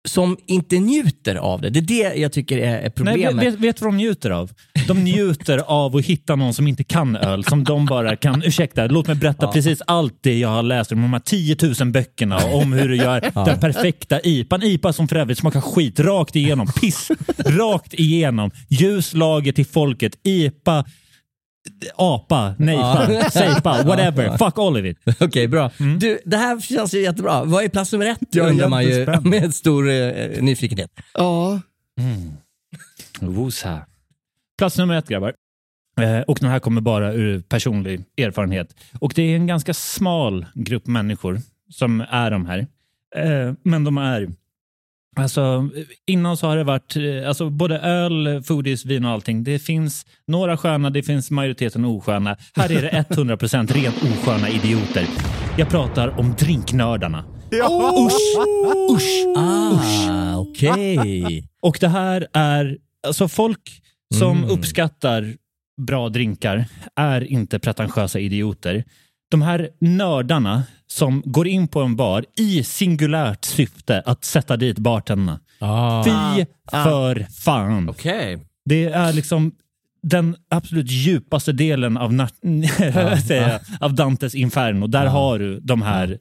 som 0.08 0.38
inte 0.46 0.80
njuter 0.80 1.36
av 1.36 1.62
det. 1.62 1.70
Det 1.70 1.80
är 1.80 2.10
det 2.10 2.20
jag 2.20 2.32
tycker 2.32 2.58
är, 2.58 2.78
är 2.78 2.82
Nej, 2.82 2.92
problemet. 2.96 3.46
vet, 3.46 3.60
vet, 3.60 3.82
vad 3.82 3.92
de 3.92 3.98
njuter 3.98 4.30
av? 4.30 4.52
De 4.88 5.04
njuter 5.04 5.58
av 5.58 5.96
att 5.96 6.06
hitta 6.06 6.36
någon 6.36 6.54
som 6.54 6.68
inte 6.68 6.84
kan 6.84 7.16
öl, 7.16 7.44
som 7.44 7.64
de 7.64 7.86
bara 7.86 8.16
kan, 8.16 8.44
ursäkta, 8.44 8.86
låt 8.86 9.08
mig 9.08 9.16
berätta 9.16 9.48
precis 9.48 9.82
allt 9.88 10.18
det 10.22 10.38
jag 10.38 10.50
har 10.50 10.64
läst 10.64 10.92
om 10.92 11.02
de 11.02 11.14
här 11.14 11.20
10 11.20 11.58
000 11.80 11.92
böckerna 11.92 12.38
om 12.38 12.74
hur 12.74 12.90
du 12.90 12.96
gör 12.96 13.46
den 13.46 13.60
perfekta 13.60 14.22
IPA. 14.22 14.56
En 14.56 14.64
IPA 14.64 14.94
som 14.94 15.08
för 15.08 15.16
övrigt 15.16 15.38
smakar 15.38 15.62
skit 15.62 16.00
rakt 16.00 16.36
igenom, 16.36 16.68
piss, 16.82 17.12
rakt 17.38 17.94
igenom. 17.94 18.52
Ljus 18.70 19.14
lager 19.14 19.52
till 19.52 19.66
folket, 19.66 20.20
IPA, 20.24 20.86
apa, 21.96 22.56
nejpa, 22.58 23.30
sejpa, 23.32 23.84
whatever. 23.86 24.38
Fuck 24.38 24.58
all 24.58 24.78
of 24.78 24.86
it. 24.86 24.98
Okej, 25.20 25.48
bra. 25.48 25.72
Mm. 25.80 26.00
Du, 26.00 26.20
det 26.26 26.38
här 26.38 26.60
känns 26.60 26.94
ju 26.94 27.02
jättebra. 27.02 27.44
Vad 27.44 27.64
är 27.64 27.70
plats 27.70 27.92
nummer 27.92 28.06
ett? 28.06 28.20
Jag 28.32 28.46
är 28.46 28.52
undrar 28.52 28.70
man 28.70 28.84
ju 28.84 29.06
med 29.24 29.54
stor 29.56 29.90
eh, 29.90 30.42
nyfikenhet. 30.42 30.92
Ja. 31.14 31.60
Wosa. 33.20 33.82
Plats 34.58 34.78
nummer 34.78 34.98
ett 34.98 35.08
grabbar. 35.08 35.34
Eh, 36.02 36.22
och 36.22 36.38
den 36.42 36.50
här 36.50 36.60
kommer 36.60 36.82
bara 36.82 37.14
ur 37.14 37.42
personlig 37.42 38.04
erfarenhet. 38.18 38.76
Och 39.00 39.14
det 39.16 39.22
är 39.22 39.36
en 39.36 39.48
ganska 39.48 39.74
smal 39.74 40.46
grupp 40.54 40.88
människor 40.88 41.42
som 41.70 42.04
är 42.10 42.32
de 42.32 42.46
här. 42.46 42.68
Eh, 43.16 43.54
men 43.64 43.84
de 43.84 43.98
är 43.98 44.32
Alltså, 45.18 45.70
innan 46.08 46.38
så 46.38 46.48
har 46.48 46.58
det 46.58 46.64
varit 46.64 46.96
eh, 46.96 47.28
alltså, 47.28 47.50
både 47.50 47.80
öl, 47.80 48.44
foodies, 48.44 48.86
vin 48.86 49.06
och 49.06 49.12
allting. 49.12 49.44
Det 49.44 49.60
finns 49.60 50.06
några 50.28 50.58
sköna, 50.58 50.90
det 50.90 51.04
finns 51.04 51.32
majoriteten 51.32 51.86
osköna. 51.86 52.38
Här 52.56 52.72
är 52.72 52.82
det 52.82 53.06
100% 53.16 53.74
rent 53.74 53.96
osköna 54.04 54.50
idioter. 54.50 55.06
Jag 55.58 55.70
pratar 55.70 56.20
om 56.20 56.36
drinknördarna. 56.40 57.24
Usch! 58.06 58.38
Usch! 58.92 59.38
Ah, 59.38 60.38
okej. 60.38 61.44
Och 61.62 61.78
det 61.82 61.88
här 61.88 62.28
är, 62.34 62.78
alltså 63.08 63.28
folk 63.28 63.82
som 64.16 64.38
Mm. 64.38 64.50
uppskattar 64.50 65.34
bra 65.82 66.10
drinkar 66.10 66.66
är 66.96 67.22
inte 67.32 67.60
pretentiösa 67.60 68.20
idioter. 68.20 68.84
De 69.32 69.42
här 69.42 69.70
nördarna 69.82 70.64
som 70.88 71.22
går 71.26 71.48
in 71.48 71.68
på 71.68 71.82
en 71.82 71.96
bar 71.96 72.26
i 72.38 72.64
singulärt 72.64 73.46
syfte 73.46 74.04
att 74.06 74.26
sätta 74.26 74.58
dit 74.58 74.78
bartenderna. 74.80 75.40
Ah. 75.60 76.04
Fy 76.04 76.46
för 76.72 77.28
fan. 77.44 77.90
Okej. 77.90 78.40
Det 78.66 78.86
är 78.86 79.14
liksom 79.14 79.52
den 80.04 80.36
absolut 80.50 80.92
djupaste 80.92 81.52
delen 81.52 81.98
av, 81.98 82.28
säger 83.28 83.50
jag, 83.52 83.60
av 83.80 83.94
Dantes 83.96 84.36
Inferno. 84.36 84.88
Där 84.88 85.06
har 85.06 85.40
du 85.40 85.60
de 85.60 85.82
här 85.82 86.18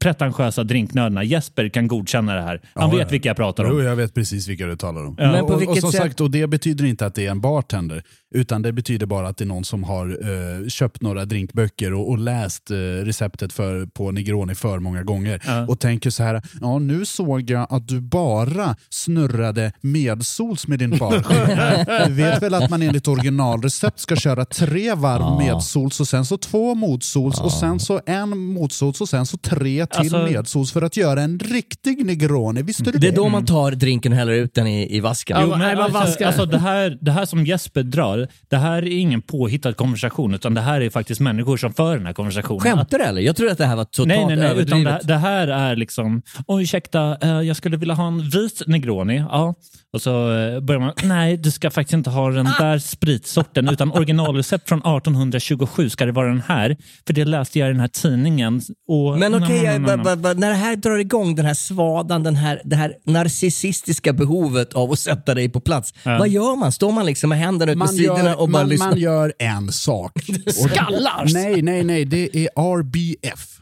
pretentiösa 0.00 0.64
drinknördarna. 0.64 1.24
Jesper 1.24 1.68
kan 1.68 1.88
godkänna 1.88 2.34
det 2.34 2.42
här. 2.42 2.60
Han 2.74 2.90
Ja, 2.90 2.96
vet 2.96 3.06
ja. 3.06 3.10
vilka 3.10 3.28
jag 3.28 3.36
pratar 3.36 3.64
Jo, 3.64 3.70
om. 3.78 3.84
jag 3.84 3.96
vet 3.96 4.14
precis 4.14 4.48
vilka 4.48 4.66
du 4.66 4.76
talar 4.76 5.04
om. 5.06 5.16
Ja. 5.18 5.30
Men 5.32 5.40
på 5.40 5.46
och, 5.46 5.54
och 5.54 5.60
vilket 5.62 5.80
som 5.80 5.92
sätt- 5.92 6.02
sagt, 6.02 6.20
och 6.20 6.30
det 6.30 6.46
betyder 6.46 6.84
inte 6.84 7.06
att 7.06 7.14
det 7.14 7.26
är 7.26 7.30
en 7.30 7.40
bartender, 7.40 8.02
utan 8.34 8.62
det 8.62 8.72
betyder 8.72 9.06
bara 9.06 9.28
att 9.28 9.36
det 9.36 9.44
är 9.44 9.46
någon 9.46 9.64
som 9.64 9.84
har 9.84 10.06
eh, 10.08 10.68
köpt 10.68 11.02
några 11.02 11.24
drinkböcker 11.24 11.92
och, 11.94 12.08
och 12.10 12.18
läst 12.18 12.70
eh, 12.70 12.76
receptet 12.76 13.52
för, 13.52 13.86
på 13.86 14.10
Negroni 14.10 14.54
för 14.54 14.78
många 14.78 15.02
gånger 15.02 15.42
Ja. 15.46 15.66
och 15.66 15.80
tänker 15.80 16.10
så 16.10 16.22
här, 16.22 16.42
ja 16.60 16.78
nu 16.78 17.04
såg 17.06 17.50
jag 17.50 17.66
att 17.70 17.88
du 17.88 18.00
bara 18.00 18.76
snurrade 18.90 19.72
medsols 19.80 20.66
med 20.66 20.78
din 20.78 20.98
barskärm. 20.98 21.84
Du 22.06 22.12
vet 22.14 22.42
väl 22.42 22.54
att 22.54 22.70
man 22.70 22.82
enligt 22.82 23.08
originalrecept 23.08 24.00
ska 24.00 24.16
köra 24.16 24.44
tre 24.44 24.94
varv 24.94 25.20
Ja. 25.22 25.38
medsols 25.38 26.00
och 26.00 26.08
sen 26.08 26.24
så 26.24 26.36
två 26.38 26.74
motsols 26.74 27.40
och 27.40 27.52
sen 27.52 27.80
så 27.80 28.00
en 28.06 28.38
motsols 28.38 29.00
och 29.00 29.08
sen 29.08 29.26
så 29.26 29.36
tre 29.36 29.86
till 29.86 29.98
Alltså- 30.00 30.22
medsols 30.26 30.72
för 30.72 30.82
att 30.82 30.96
göra 30.96 31.22
en 31.22 31.38
riktig 31.38 32.06
Negroni. 32.06 32.62
Visste 32.62 32.84
du 32.84 32.98
Det 32.98 33.08
är 33.08 33.12
då 33.12 33.28
man 33.28 33.46
tar 33.46 33.70
drinken 33.72 34.12
och 34.12 34.18
häller 34.18 34.32
ut 34.32 34.54
den 34.54 34.66
i, 34.66 34.96
i 34.96 35.00
vasken. 35.00 35.36
Jo, 35.40 35.46
Ja, 35.46 35.50
men, 35.50 35.58
nej, 35.58 35.76
alltså, 35.76 35.98
vaskar. 35.98 36.26
alltså 36.26 36.46
det, 36.46 36.58
här, 36.58 36.98
det 37.00 37.10
här 37.12 37.26
som 37.26 37.44
Jesper 37.46 37.82
drar, 37.82 38.23
det 38.48 38.56
här 38.56 38.82
är 38.82 38.98
ingen 38.98 39.22
påhittad 39.22 39.72
konversation 39.72 40.34
utan 40.34 40.54
det 40.54 40.60
här 40.60 40.80
är 40.80 40.90
faktiskt 40.90 41.20
människor 41.20 41.56
som 41.56 41.74
för 41.74 41.96
den 41.96 42.06
här 42.06 42.12
konversationen. 42.12 42.60
Skämtar 42.60 42.98
du 42.98 43.04
eller? 43.04 43.22
Jag 43.22 43.36
tror 43.36 43.50
att 43.50 43.58
det 43.58 43.66
här 43.66 43.76
var 43.76 43.84
totalt 43.84 44.08
Nej, 44.08 44.26
nej, 44.26 44.36
nej. 44.36 44.58
Utan 44.58 44.84
det, 44.84 45.00
det 45.04 45.16
här 45.16 45.48
är 45.48 45.76
liksom, 45.76 46.22
oj 46.46 46.64
ursäkta, 46.74 47.16
eh, 47.20 47.40
jag 47.40 47.56
skulle 47.56 47.76
vilja 47.76 47.94
ha 47.94 48.06
en 48.06 48.30
vit 48.30 48.62
Negroni. 48.66 49.16
Ja. 49.16 49.54
Och 49.92 50.02
så 50.02 50.32
eh, 50.32 50.60
börjar 50.60 50.80
man, 50.80 50.92
nej 51.02 51.36
du 51.36 51.50
ska 51.50 51.70
faktiskt 51.70 51.94
inte 51.94 52.10
ha 52.10 52.30
den 52.30 52.48
där 52.58 52.78
spritsorten 52.78 53.68
utan 53.68 53.92
originalrecept 53.92 54.68
från 54.68 54.78
1827 54.78 55.90
ska 55.90 56.06
det 56.06 56.12
vara 56.12 56.28
den 56.28 56.42
här. 56.46 56.76
För 57.06 57.14
det 57.14 57.24
läste 57.24 57.58
jag 57.58 57.68
i 57.68 57.72
den 57.72 57.80
här 57.80 57.88
tidningen. 57.88 58.60
Och, 58.88 59.18
Men 59.18 59.34
okej, 59.34 59.78
ba- 59.78 60.32
när 60.32 60.48
det 60.48 60.54
här 60.54 60.76
drar 60.76 60.98
igång, 60.98 61.34
den 61.34 61.46
här 61.46 61.54
svadan, 61.54 62.22
den 62.22 62.36
här, 62.36 62.60
det 62.64 62.76
här 62.76 62.94
narcissistiska 63.06 64.12
behovet 64.12 64.74
av 64.74 64.92
att 64.92 64.98
sätta 64.98 65.34
dig 65.34 65.48
på 65.48 65.60
plats. 65.60 65.94
Ja. 66.02 66.18
Vad 66.18 66.28
gör 66.28 66.56
man? 66.56 66.72
Står 66.72 66.92
man 66.92 67.06
liksom 67.06 67.30
med 67.30 67.38
händerna 67.38 67.72
ut 67.72 67.78
på 67.78 67.78
man 67.78 67.88
sidorna 67.88 68.13
gör, 68.18 68.40
och 68.40 68.48
bara 68.48 68.62
man, 68.62 68.68
lyssnar? 68.68 68.88
man 68.88 68.98
gör 68.98 69.32
en 69.38 69.72
sak. 69.72 70.12
Skallar! 70.46 71.32
Nej, 71.32 71.62
nej, 71.62 71.84
nej. 71.84 72.04
Det 72.04 72.36
är 72.36 72.48
RBF. 72.78 73.60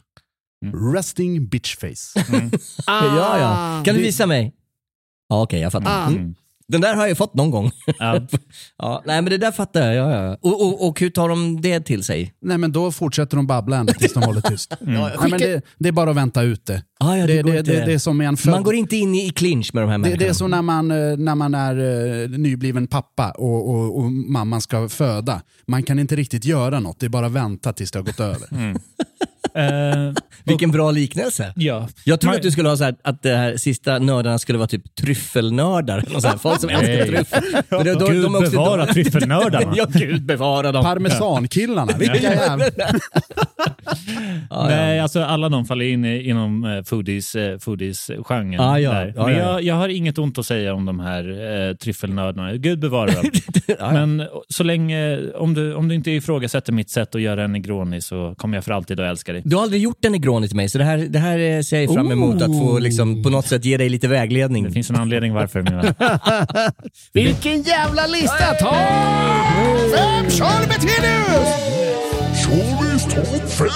Resting 0.94 1.46
bitch 1.48 1.76
face. 1.76 2.24
Ja, 2.86 3.38
ja. 3.38 3.82
Kan 3.84 3.94
du 3.94 4.02
visa 4.02 4.26
mig? 4.26 4.54
Ja, 5.28 5.42
okej, 5.42 5.60
jag 5.60 5.72
fattar. 5.72 6.04
Ah. 6.04 6.06
Mm. 6.06 6.34
Den 6.72 6.80
där 6.80 6.94
har 6.94 7.02
jag 7.02 7.08
ju 7.08 7.14
fått 7.14 7.34
någon 7.34 7.50
gång. 7.50 7.70
Ja. 7.98 8.20
ja, 8.78 9.02
nej, 9.06 9.22
men 9.22 9.30
det 9.30 9.38
där 9.38 9.52
fattar 9.52 9.92
jag. 9.92 9.94
Ja, 9.94 10.24
ja. 10.24 10.38
Och, 10.40 10.66
och, 10.66 10.88
och 10.88 11.00
hur 11.00 11.10
tar 11.10 11.28
de 11.28 11.60
det 11.60 11.80
till 11.80 12.04
sig? 12.04 12.34
Nej, 12.42 12.58
men 12.58 12.72
då 12.72 12.92
fortsätter 12.92 13.36
de 13.36 13.46
babbla 13.46 13.76
ända 13.76 13.92
tills 13.92 14.12
de 14.12 14.22
håller 14.22 14.40
tyst. 14.40 14.74
Nej, 14.80 15.12
men 15.20 15.38
det, 15.38 15.64
det 15.78 15.88
är 15.88 15.92
bara 15.92 16.10
att 16.10 16.16
vänta 16.16 16.42
ut 16.42 16.66
det. 16.66 16.82
Ah, 17.00 17.16
ja, 17.16 17.26
det 17.26 17.42
det, 17.42 17.58
inte. 17.58 17.72
det, 17.72 17.84
det 17.84 17.92
är 17.92 17.98
som 17.98 18.20
en 18.20 18.36
född... 18.36 18.52
Man 18.52 18.62
går 18.62 18.74
inte 18.74 18.96
in 18.96 19.14
i, 19.14 19.30
clinch 19.30 19.74
med 19.74 19.82
de 19.82 19.90
här 19.90 19.98
det, 19.98 19.98
människorna. 19.98 20.24
det 20.24 20.30
är 20.30 20.34
som 20.34 20.50
när 20.50 20.62
man, 20.62 20.90
eh, 20.90 21.16
när 21.16 21.34
man 21.34 21.54
är 21.54 21.76
eh, 22.22 22.28
nybliven 22.28 22.86
pappa 22.86 23.30
och, 23.30 23.70
och, 23.70 23.98
och 23.98 24.12
mamman 24.12 24.60
ska 24.60 24.88
föda. 24.88 25.42
Man 25.66 25.82
kan 25.82 25.98
inte 25.98 26.16
riktigt 26.16 26.44
göra 26.44 26.80
något, 26.80 27.00
det 27.00 27.06
är 27.06 27.10
bara 27.10 27.26
att 27.26 27.32
vänta 27.32 27.72
tills 27.72 27.90
det 27.90 27.98
har 27.98 28.04
gått 28.04 28.20
över. 28.20 28.48
Eh, 29.54 30.12
Vilken 30.44 30.70
bra 30.70 30.90
liknelse. 30.90 31.52
ja. 31.56 31.88
Jag 32.04 32.20
trodde 32.20 32.36
att 32.36 32.42
du 32.42 32.50
skulle 32.50 32.68
ha 32.68 32.76
så 32.76 32.84
här, 32.84 32.94
att 33.04 33.22
det 33.22 33.36
här 33.36 33.56
sista 33.56 33.98
nördarna 33.98 34.38
skulle 34.38 34.58
vara 34.58 34.68
typ 34.68 34.94
tryffelnördar. 34.94 36.04
Så 36.20 36.28
här, 36.28 36.36
folk 36.36 36.60
som 36.60 36.70
älskar 36.70 37.06
tryffel. 37.06 37.42
Men 37.70 37.84
Gud 37.84 37.98
de 37.98 38.34
är 38.34 38.38
också- 38.38 38.50
bevara 38.50 38.86
tryffelnördarna. 38.86 39.72
ja, 39.76 39.86
gud 39.88 40.22
bevara 40.26 40.72
dem. 40.72 40.84
Parmesankillarna, 40.84 41.92
vilka 41.98 42.16
jävla... 42.16 42.64
Ja, 44.50 44.66
Nej, 44.68 44.96
ja. 44.96 45.02
alltså 45.02 45.22
alla 45.22 45.48
de 45.48 45.64
faller 45.64 45.84
in 45.84 46.04
i- 46.04 46.28
inom 46.28 46.64
eh, 46.64 46.82
foodies, 46.82 47.34
eh, 47.34 47.58
foodies-genren. 47.58 48.60
Ah, 48.60 48.78
ja. 48.78 49.06
Ja, 49.06 49.26
Men 49.26 49.34
ja. 49.36 49.38
jag, 49.52 49.62
jag 49.62 49.74
har 49.74 49.88
inget 49.88 50.18
ont 50.18 50.38
att 50.38 50.46
säga 50.46 50.74
om 50.74 50.84
de 50.84 51.00
här 51.00 51.24
eh, 51.68 51.74
tryffelnördarna. 51.76 52.52
Gud 52.56 52.78
bevara 52.78 53.10
dem. 53.12 53.24
Men 53.92 54.26
så 54.48 54.64
länge, 54.64 55.30
om 55.34 55.54
du, 55.54 55.74
om 55.74 55.88
du 55.88 55.94
inte 55.94 56.10
ifrågasätter 56.10 56.72
mitt 56.72 56.90
sätt 56.90 57.14
att 57.14 57.20
göra 57.20 57.44
en 57.44 57.52
negroni 57.52 58.00
så 58.00 58.34
kommer 58.38 58.56
jag 58.56 58.64
för 58.64 58.72
alltid 58.72 59.00
att 59.00 59.06
älska 59.10 59.31
dig. 59.32 59.42
Du 59.44 59.56
har 59.56 59.62
aldrig 59.62 59.82
gjort 59.82 60.04
en 60.04 60.12
negroni 60.12 60.48
till 60.48 60.56
mig, 60.56 60.68
så 60.68 60.78
det 60.78 60.84
här, 60.84 60.98
det 60.98 61.18
här 61.18 61.38
eh, 61.38 61.60
ser 61.60 61.80
jag 61.80 61.94
fram 61.94 62.12
emot 62.12 62.42
att 62.42 62.58
få 62.58 62.78
liksom, 62.78 63.22
på 63.22 63.30
något 63.30 63.46
sätt 63.46 63.64
ge 63.64 63.76
dig 63.76 63.88
lite 63.88 64.08
vägledning. 64.08 64.64
Det 64.64 64.70
finns 64.70 64.90
en 64.90 64.96
anledning 64.96 65.32
varför. 65.32 65.62
Min 65.62 65.76
vän. 65.76 65.94
Vilken 67.12 67.62
jävla 67.62 68.06
lista! 68.06 68.54
Ta 68.60 68.74
fem 69.96 70.30
Charlie 70.30 70.66
Bettelius! 70.66 71.48
Showbiz 72.44 73.04
topp 73.04 73.50
fem! 73.50 73.68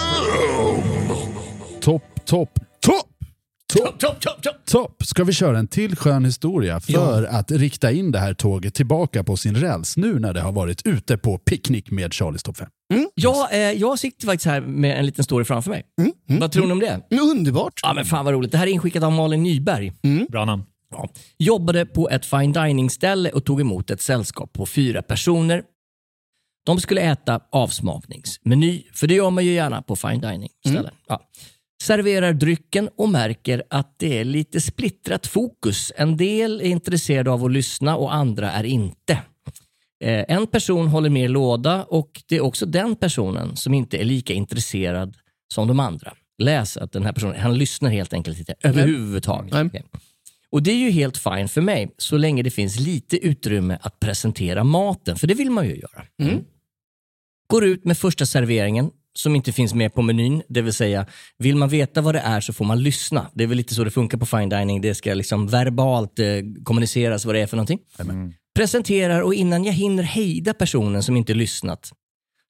Topp, 1.81 2.03
topp, 2.27 2.51
topp! 2.81 3.16
Topp, 3.77 3.99
topp, 3.99 4.21
topp, 4.21 4.43
topp! 4.43 4.57
Topp! 4.67 5.03
Ska 5.05 5.25
vi 5.25 5.33
köra 5.33 5.59
en 5.59 5.69
till 5.69 5.97
skön 5.97 6.25
historia 6.25 6.81
för 6.81 7.25
att 7.25 7.51
rikta 7.51 7.93
in 7.93 8.13
det 8.13 8.19
här 8.19 8.35
tåget 8.35 8.75
tillbaka 8.75 9.25
på 9.25 9.37
sin 9.37 9.57
räls 9.57 9.97
nu 9.97 10.19
när 10.19 10.35
det 10.35 10.41
har 10.41 10.53
varit 10.53 10.87
ute 10.87 11.19
på 11.19 11.39
picknick 11.39 11.91
med 11.91 12.15
Charlies 12.15 12.43
topp 12.43 12.57
fem? 12.57 12.69
Ja, 13.15 13.49
eh, 13.53 13.59
jag 13.59 13.99
sitter 13.99 14.27
faktiskt 14.27 14.47
här 14.47 14.61
med 14.61 14.99
en 14.99 15.07
liten 15.07 15.25
story 15.25 15.45
framför 15.45 15.71
mig. 15.71 15.85
Vad 16.27 16.53
tror 16.53 16.67
ni 16.67 16.73
om 16.73 16.79
det? 16.81 17.01
Mm, 17.11 17.25
Underbart. 17.31 17.73
Ja, 17.83 17.93
men 17.95 18.05
fan 18.05 18.25
vad 18.25 18.35
roligt. 18.35 18.53
Det 18.53 18.59
här 18.59 18.67
är 18.67 18.71
inskickat 18.71 19.03
av 19.03 19.13
Malin 19.13 19.43
Nyberg. 19.43 19.93
Bra 20.29 20.45
namn. 20.45 20.63
Ja. 20.91 21.09
Jobbade 21.39 21.87
på 21.87 22.11
ett 22.11 22.27
fine 22.27 22.53
dining-ställe 22.53 23.31
och 23.31 23.45
tog 23.45 23.61
emot 23.61 23.91
ett 23.91 24.03
sällskap 24.03 24.53
på 24.53 24.67
fyra 24.67 25.03
personer. 25.03 25.63
De 26.67 26.81
skulle 26.81 27.01
äta 27.01 27.41
avsmakningsmeny, 27.53 28.83
för 28.95 29.07
det 29.07 29.15
gör 29.15 29.31
man 29.31 29.45
ju 29.45 29.53
gärna 29.53 29.83
på 29.83 29.97
fine 29.97 30.21
dining-ställen. 30.21 30.95
Ja. 31.09 31.21
Serverar 31.83 32.33
drycken 32.33 32.89
och 32.97 33.09
märker 33.09 33.63
att 33.71 33.95
det 33.99 34.19
är 34.19 34.25
lite 34.25 34.61
splittrat 34.61 35.27
fokus. 35.27 35.93
En 35.97 36.17
del 36.17 36.61
är 36.61 36.65
intresserade 36.65 37.31
av 37.31 37.45
att 37.45 37.53
lyssna 37.53 37.97
och 37.97 38.15
andra 38.15 38.51
är 38.53 38.65
inte. 38.65 39.13
Eh, 40.05 40.25
En 40.29 40.47
person 40.47 40.89
håller 40.89 41.11
mer 41.11 41.29
låda 41.29 41.85
och 41.85 42.23
det 42.29 42.37
är 42.37 42.41
också 42.41 42.67
den 42.67 42.97
personen 42.97 43.57
som 43.57 43.75
inte 43.75 43.97
är 44.01 44.05
lika 44.05 44.33
intresserad 44.33 45.17
som 45.55 45.69
de 45.69 45.81
andra. 45.81 46.13
Läs 46.39 46.77
att 46.77 46.93
den 46.93 47.05
här 47.05 47.13
personen, 47.13 47.41
han 47.41 47.59
lyssnar 47.59 47.91
helt 47.91 48.13
enkelt 48.13 48.39
inte 48.39 48.55
överhuvudtaget. 48.63 49.53
Nej. 49.53 49.85
Och 50.51 50.63
det 50.63 50.71
är 50.71 50.77
ju 50.79 50.91
helt 50.91 51.17
fine 51.19 51.49
för 51.49 51.61
mig, 51.61 51.95
så 51.99 52.17
länge 52.17 52.43
det 52.43 52.51
finns 52.51 52.81
lite 52.81 53.17
utrymme 53.27 53.79
att 53.83 54.01
presentera 54.01 54.65
maten, 54.65 55.17
för 55.17 55.27
det 55.27 55.35
vill 55.35 55.51
man 55.51 55.67
ju 55.67 55.77
göra. 55.77 56.05
Går 57.49 57.65
ut 57.65 57.85
med 57.85 57.99
första 57.99 58.27
serveringen, 58.27 58.91
som 59.19 59.37
inte 59.37 59.53
finns 59.53 59.75
med 59.75 59.95
på 59.95 60.03
menyn. 60.03 60.43
Det 60.49 60.63
vill 60.63 60.73
säga, 60.73 61.07
vill 61.39 61.57
man 61.57 61.69
veta 61.69 62.01
vad 62.01 62.15
det 62.15 62.21
är 62.21 62.41
så 62.41 62.53
får 62.53 62.65
man 62.65 62.83
lyssna. 62.83 63.31
Det 63.35 63.45
är 63.45 63.49
väl 63.49 63.57
lite 63.57 63.75
så 63.75 63.85
det 63.85 63.91
funkar 63.91 64.19
på 64.19 64.27
fine 64.27 64.49
dining. 64.49 64.81
Det 64.81 64.95
ska 64.95 65.15
liksom 65.15 65.47
verbalt 65.47 66.19
eh, 66.19 66.27
kommuniceras 66.65 67.25
vad 67.25 67.35
det 67.35 67.41
är 67.41 67.47
för 67.47 67.57
någonting. 67.57 67.79
Presenterar 68.55 69.21
och 69.21 69.35
innan 69.35 69.65
jag 69.65 69.73
hinner 69.73 70.03
hejda 70.03 70.55
personen 70.55 71.03
som 71.03 71.17
inte 71.17 71.35
lyssnat 71.35 71.93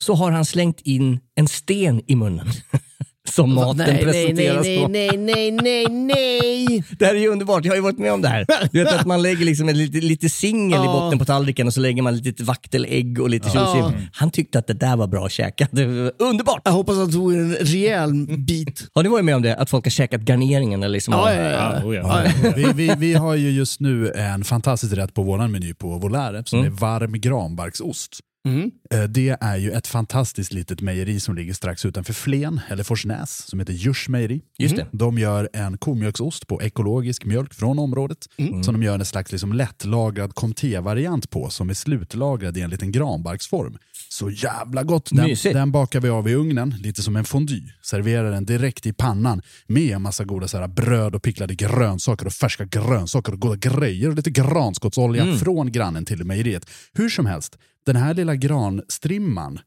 så 0.05 0.15
har 0.15 0.31
han 0.31 0.45
slängt 0.45 0.81
in 0.81 1.21
en 1.35 1.49
sten 1.49 2.03
i 2.07 2.17
munnen. 2.17 2.47
som 3.29 3.55
maten 3.55 3.77
nej, 3.77 3.87
nej, 3.87 3.95
nej, 3.95 4.05
presenteras 4.05 4.67
nej, 4.67 4.83
på. 4.83 4.89
nej, 4.89 5.17
nej, 5.17 5.51
nej, 5.51 5.87
nej. 5.91 6.85
Det 6.99 7.05
här 7.07 7.15
är 7.15 7.19
ju 7.19 7.29
underbart, 7.29 7.65
jag 7.65 7.73
har 7.73 7.77
ju 7.77 7.83
varit 7.83 7.99
med 7.99 8.13
om 8.13 8.23
det 8.23 8.29
här. 8.29 8.47
Du 8.73 8.85
vet 8.85 8.93
att 9.01 9.07
man 9.07 9.23
lägger 9.23 9.45
liksom 9.45 9.69
en 9.69 9.79
lite, 9.79 9.99
lite 10.07 10.29
singel 10.29 10.85
i 10.85 10.87
botten 10.87 11.19
på 11.19 11.25
tallriken 11.25 11.67
och 11.67 11.75
så 11.75 11.81
lägger 11.81 12.03
man 12.03 12.17
lite 12.17 12.43
vaktelägg 12.45 13.21
och 13.21 13.31
lite 13.31 13.49
Ja. 13.55 13.75
tjosim. 13.83 14.01
Han 14.13 14.31
tyckte 14.31 14.59
att 14.59 14.67
det 14.67 14.75
där 14.75 14.97
var 14.97 15.07
bra 15.07 15.27
att 15.27 15.33
käka. 15.33 15.69
Det 15.71 15.87
var 15.87 16.13
underbart! 16.19 16.61
Jag 16.65 16.73
hoppas 16.73 16.93
att 16.95 16.99
han 17.01 17.13
tog 17.13 17.33
en 17.35 17.55
rejäl 17.55 18.13
bit. 18.39 18.89
Har 18.95 19.03
ni 19.03 19.09
varit 19.09 19.25
med 19.25 19.37
om 19.37 19.43
det? 19.43 19.57
Att 19.57 19.71
folk 19.71 19.85
har 19.85 19.91
käkat 19.91 20.21
garneringen? 20.21 20.83
Eller 20.83 20.93
liksom 20.93 21.15
Ja, 21.15 21.35
ja, 21.35 21.43
ja. 21.43 21.75
Ja, 21.81 21.85
oh 21.85 21.95
ja. 21.95 22.23
Vi, 22.57 22.67
vi, 22.75 22.93
vi 22.99 23.15
har 23.15 23.35
ju 23.35 23.51
just 23.51 23.81
nu 23.81 24.11
en 24.13 24.45
fantastisk 24.45 24.97
rätt 24.97 25.15
på 25.15 25.23
vår 25.23 25.49
meny 25.49 25.75
på 25.75 25.99
Volare 25.99 26.43
som 26.47 26.59
Mm. 26.59 26.73
är 26.73 26.77
varm 26.79 27.13
granbarksost. 27.21 28.19
Mm. 28.47 28.71
Det 29.09 29.37
är 29.41 29.57
ju 29.57 29.71
ett 29.71 29.87
fantastiskt 29.87 30.53
litet 30.53 30.81
mejeri 30.81 31.21
som 31.21 31.35
ligger 31.37 31.53
strax 31.55 31.85
utanför 31.87 32.13
Flen, 32.13 32.61
eller 32.69 32.85
Forsnäs, 32.85 33.49
som 33.49 33.59
heter 33.61 33.73
Djurs 33.73 34.09
mejeri. 34.09 34.43
Just 34.59 34.77
det. 34.77 34.87
De 34.93 35.19
gör 35.19 35.49
en 35.53 35.79
komjölksost 35.79 36.47
på 36.47 36.63
ekologisk 36.63 37.25
mjölk 37.25 37.55
från 37.55 37.79
området 37.79 38.19
Mm. 38.39 38.63
som 38.63 38.75
de 38.75 38.83
gör 38.83 38.99
en 38.99 39.05
slags 39.05 39.33
liksom 39.33 39.53
lättlagrad 39.53 40.31
comté-variant 40.35 41.31
på 41.31 41.51
som 41.51 41.71
är 41.71 41.75
slutlagrad 41.75 42.57
i 42.57 42.61
en 42.61 42.71
liten 42.71 42.93
granbarksform. 42.93 43.79
Så 44.09 44.31
jävla 44.31 44.83
gott! 44.83 45.09
Den, 45.13 45.27
Mysigt. 45.27 45.55
den 45.55 45.73
bakar 45.73 46.01
vi 46.01 46.09
av 46.09 46.29
i 46.29 46.35
ugnen, 46.35 46.75
lite 46.83 47.03
som 47.03 47.17
en 47.17 47.25
fondue. 47.25 47.63
Serverar 47.83 48.31
den 48.31 48.45
direkt 48.45 48.87
i 48.87 48.93
pannan 48.93 49.43
med 49.67 49.91
en 49.97 50.03
massa 50.03 50.25
goda 50.25 50.49
så 50.49 50.59
här, 50.59 50.69
bröd 50.69 51.15
och 51.15 51.23
picklade 51.23 51.55
grönsaker 51.55 52.27
och 52.27 52.33
färska 52.33 52.65
grönsaker 52.65 53.33
och 53.33 53.41
goda 53.41 53.57
grejer 53.57 54.09
och 54.09 54.15
lite 54.17 54.31
granskottsolja 54.31 55.23
Mm. 55.23 55.39
från 55.39 55.73
grannen 55.73 56.05
till 56.05 56.25
mejeriet. 56.25 56.71
Hur 56.93 57.09
som 57.09 57.27
helst, 57.27 57.59
den 57.87 57.97
här 57.97 58.15
lilla 58.15 58.37
granstrimman 58.37 59.59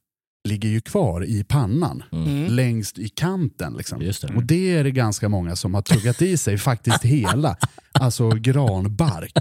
ligger 0.48 0.70
ju 0.70 0.82
kvar 0.82 1.26
i 1.26 1.44
pannan 1.44 2.04
längst 2.50 3.00
i 3.00 3.10
kanten. 3.10 3.74
Liksom. 3.78 3.96
Mm. 3.96 4.08
Just 4.08 4.28
det. 4.28 4.36
Och 4.36 4.44
det 4.44 4.78
är 4.78 4.84
det 4.84 4.92
ganska 4.92 5.30
många 5.30 5.56
som 5.56 5.74
har 5.74 5.82
tuggat 5.82 6.22
i 6.22 6.38
sig 6.38 6.58
faktiskt 6.58 7.06
hela. 7.06 7.58
Alltså 7.94 8.30
granbark 8.30 9.32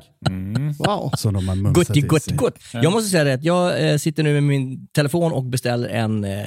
Wow. 0.78 1.10
som 1.16 1.34
de 1.34 1.48
har 1.48 1.54
mumsat 1.54 1.88
Gott, 1.88 1.96
i 1.96 2.00
gott, 2.00 2.22
sig. 2.22 2.36
gott. 2.36 2.54
Jag 2.72 2.92
måste 2.92 3.10
säga 3.10 3.24
det 3.24 3.32
att 3.34 3.44
jag 3.44 3.90
eh, 3.90 3.96
sitter 3.96 4.22
nu 4.22 4.32
med 4.34 4.42
min 4.42 4.86
telefon 4.86 5.32
och 5.32 5.44
beställer 5.44 5.88
en 5.88 6.24
eh, 6.24 6.40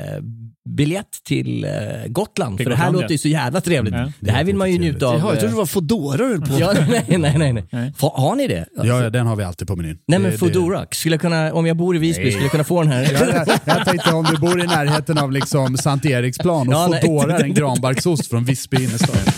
biljett 0.70 1.12
till 1.26 1.64
eh, 1.64 1.72
Gotland. 2.08 2.58
Till 2.58 2.66
för 2.66 2.70
det 2.70 2.76
här 2.76 2.86
Gotland, 2.86 3.02
låter 3.02 3.12
ju 3.12 3.18
så 3.18 3.28
jävla 3.28 3.62
trevligt. 3.62 3.94
Ja. 3.94 4.12
Det 4.20 4.32
här 4.32 4.44
vill 4.44 4.56
man 4.56 4.72
ju 4.72 4.80
njuta 4.80 5.06
av. 5.08 5.20
Jaha, 5.20 5.30
jag 5.30 5.40
trodde 5.40 5.46
eh, 5.46 5.52
det 5.52 5.58
var 5.58 5.66
Foodora 5.66 6.28
du 6.28 6.42
på 6.42 6.60
Ja, 6.60 6.74
nej, 6.90 7.18
nej, 7.18 7.38
nej. 7.54 7.66
nej. 7.72 7.94
Har 8.00 8.36
ni 8.36 8.48
det? 8.48 8.66
Ja, 8.76 8.86
ja, 8.86 9.10
den 9.10 9.28
har 9.28 9.36
vi 9.36 9.44
alltid 9.44 9.68
på 9.68 9.76
menyn. 9.76 9.98
Nej 10.08 10.20
men 10.20 10.38
Foodora, 10.38 10.86
skulle 10.92 11.14
jag 11.14 11.22
kunna, 11.22 11.54
om 11.54 11.66
jag 11.66 11.78
bor 11.78 11.96
i 11.96 12.00
Visby, 12.00 12.24
Nej. 12.24 12.32
skulle 12.32 12.46
jag 12.46 12.52
kunna 12.52 12.64
få 12.64 12.82
den 12.84 12.92
här? 12.92 13.04
Ja, 13.14 13.44
jag, 13.46 13.60
jag 13.78 13.86
tänkte 13.86 14.12
om 14.14 14.24
du 14.26 14.38
bor 14.38 14.64
i 14.64 14.68
närheten 14.68 15.18
av 15.18 15.32
liksom 15.32 15.78
Sankt 15.78 16.06
Eriksplan 16.06 16.68
och 16.68 16.74
Ja. 16.74 17.00
Foodora 17.02 17.38
en 17.40 17.54
granbarksost 17.54 18.28
från 18.30 18.44
Visby 18.46 18.84
innerstad. 18.84 19.34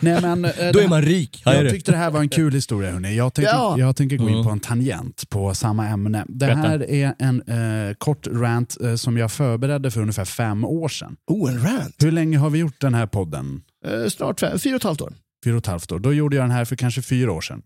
Nej, 0.00 0.20
men, 0.22 0.44
eh, 0.44 0.50
Då 0.72 0.78
är 0.78 0.88
man 0.88 1.02
rik. 1.02 1.42
Jag 1.44 1.64
det? 1.64 1.70
tyckte 1.70 1.90
det 1.90 1.96
här 1.96 2.10
var 2.10 2.20
en 2.20 2.28
kul 2.28 2.52
historia. 2.52 2.90
Hörni. 2.92 3.16
Jag, 3.16 3.34
tänker, 3.34 3.52
Ja. 3.52 3.78
jag 3.78 3.96
tänker 3.96 4.16
gå 4.16 4.28
in 4.28 4.34
Mm. 4.34 4.44
på 4.46 4.50
en 4.50 4.60
tangent 4.60 5.30
på 5.30 5.54
samma 5.54 5.88
ämne. 5.88 6.24
Det 6.28 6.46
här 6.54 6.90
är 6.90 7.14
en 7.18 7.42
eh, 7.88 7.94
kort 7.94 8.26
rant 8.26 8.76
eh, 8.84 8.94
som 8.94 9.16
jag 9.16 9.32
förberedde 9.32 9.90
för 9.90 10.00
ungefär 10.00 10.24
fem 10.24 10.64
år 10.64 10.88
sedan. 10.88 11.16
Oh, 11.26 11.52
en 11.52 11.62
rant. 11.62 11.94
Hur 12.02 12.12
länge 12.12 12.38
har 12.38 12.50
vi 12.50 12.58
gjort 12.58 12.80
den 12.80 12.94
här 12.94 13.06
podden? 13.06 13.60
Eh, 13.86 14.08
snart 14.08 14.40
fem, 14.40 14.58
fyra 14.58 14.74
och 14.74 14.80
ett 14.80 14.84
halvt 14.84 15.00
år. 15.00 15.12
Fyra 15.44 15.54
och 15.54 15.58
ett 15.58 15.66
halvt 15.66 15.92
år. 15.92 15.98
Då 15.98 16.12
gjorde 16.12 16.36
jag 16.36 16.42
den 16.44 16.50
här 16.50 16.64
för 16.64 16.76
kanske 16.76 17.02
fyra 17.02 17.32
år 17.32 17.40
sedan. 17.40 17.62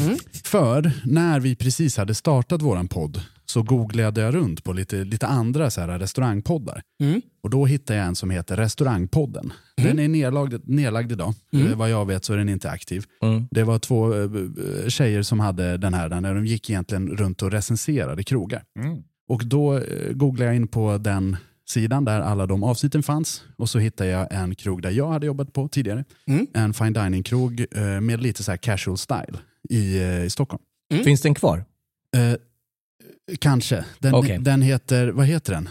Mm. 0.00 0.18
För 0.44 0.92
när 1.04 1.40
vi 1.40 1.56
precis 1.56 1.96
hade 1.96 2.14
startat 2.14 2.62
våran 2.62 2.88
podd 2.88 3.20
så 3.50 3.62
googlade 3.62 4.20
jag 4.20 4.34
runt 4.34 4.64
på 4.64 4.72
lite, 4.72 5.04
lite 5.04 5.26
andra 5.26 5.70
så 5.70 5.80
här 5.80 5.98
restaurangpoddar. 5.98 6.82
Mm. 7.02 7.22
Och 7.42 7.50
då 7.50 7.66
hittade 7.66 7.98
jag 7.98 8.08
en 8.08 8.14
som 8.14 8.30
heter 8.30 8.56
Restaurangpodden. 8.56 9.52
Den 9.76 9.98
är 9.98 10.08
nedlagd, 10.08 10.68
nedlagd 10.68 11.12
idag. 11.12 11.34
Mm. 11.52 11.66
Eh, 11.66 11.76
vad 11.76 11.90
jag 11.90 12.06
vet 12.06 12.24
så 12.24 12.32
är 12.32 12.36
den 12.36 12.48
inte 12.48 12.70
aktiv. 12.70 13.04
Mm. 13.22 13.48
Det 13.50 13.64
var 13.64 13.78
två 13.78 14.14
eh, 14.14 14.28
tjejer 14.88 15.22
som 15.22 15.40
hade 15.40 15.76
den 15.76 15.94
här, 15.94 16.08
där 16.08 16.34
de 16.34 16.46
gick 16.46 16.70
egentligen 16.70 17.08
runt 17.08 17.42
och 17.42 17.50
recenserade 17.50 18.22
krogar. 18.22 18.62
Mm. 18.78 19.02
Och 19.28 19.42
då 19.44 19.78
eh, 19.78 20.12
googlade 20.12 20.44
jag 20.44 20.56
in 20.56 20.68
på 20.68 20.98
den 20.98 21.36
sidan 21.68 22.04
där 22.04 22.20
alla 22.20 22.46
de 22.46 22.62
avsnitten 22.62 23.02
fanns 23.02 23.42
och 23.56 23.70
så 23.70 23.78
hittade 23.78 24.10
jag 24.10 24.26
en 24.30 24.54
krog 24.54 24.82
där 24.82 24.90
jag 24.90 25.08
hade 25.08 25.26
jobbat 25.26 25.52
på 25.52 25.68
tidigare. 25.68 26.04
Mm. 26.26 26.46
En 26.54 26.74
fine 26.74 26.92
dining-krog 26.92 27.66
med 28.00 28.22
lite 28.22 28.42
så 28.42 28.52
här 28.52 28.56
casual 28.56 28.98
style 28.98 29.38
i, 29.68 29.98
eh, 29.98 30.24
i 30.24 30.30
Stockholm. 30.30 30.62
Finns 31.04 31.20
den 31.20 31.34
kvar? 31.34 31.64
Eh, 32.16 32.34
kanske. 33.38 33.84
Den, 33.98 34.14
Okej. 34.14 34.38
den 34.40 34.62
heter, 34.62 35.08
vad 35.08 35.26
heter 35.26 35.52
den? 35.52 35.68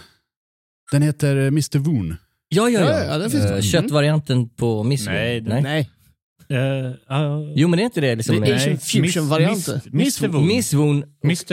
Den 0.92 1.02
heter 1.02 1.36
eh, 1.38 1.48
Mr. 1.48 1.78
Woon. 1.78 2.16
Ja, 2.50 2.70
ja, 2.70 2.80
Ja, 2.80 2.90
ja. 2.90 3.04
ja, 3.06 3.18
den 3.18 3.32
finns 3.32 3.46
kvar. 3.46 3.62
Köttvarianten 3.62 4.50
på 4.50 4.84
Miss 4.84 5.06
Nej, 5.06 5.42
Nej. 5.42 5.62
Nej, 5.62 5.90
Eh, 6.50 6.58
ja, 7.08 7.44
Jo, 7.56 7.68
men 7.68 7.78
det 7.78 7.84
är 7.84 7.86
inte 7.86 8.02
det 8.02 8.16
liksom... 8.16 8.42
Det 8.42 8.48
är 8.48 8.56
Asian 8.56 8.78
fusion-varianter. 8.78 9.82
Miss-. 9.92 10.22
Woon. 10.28 10.48
Miss 10.48 10.74
Woon 10.74 11.04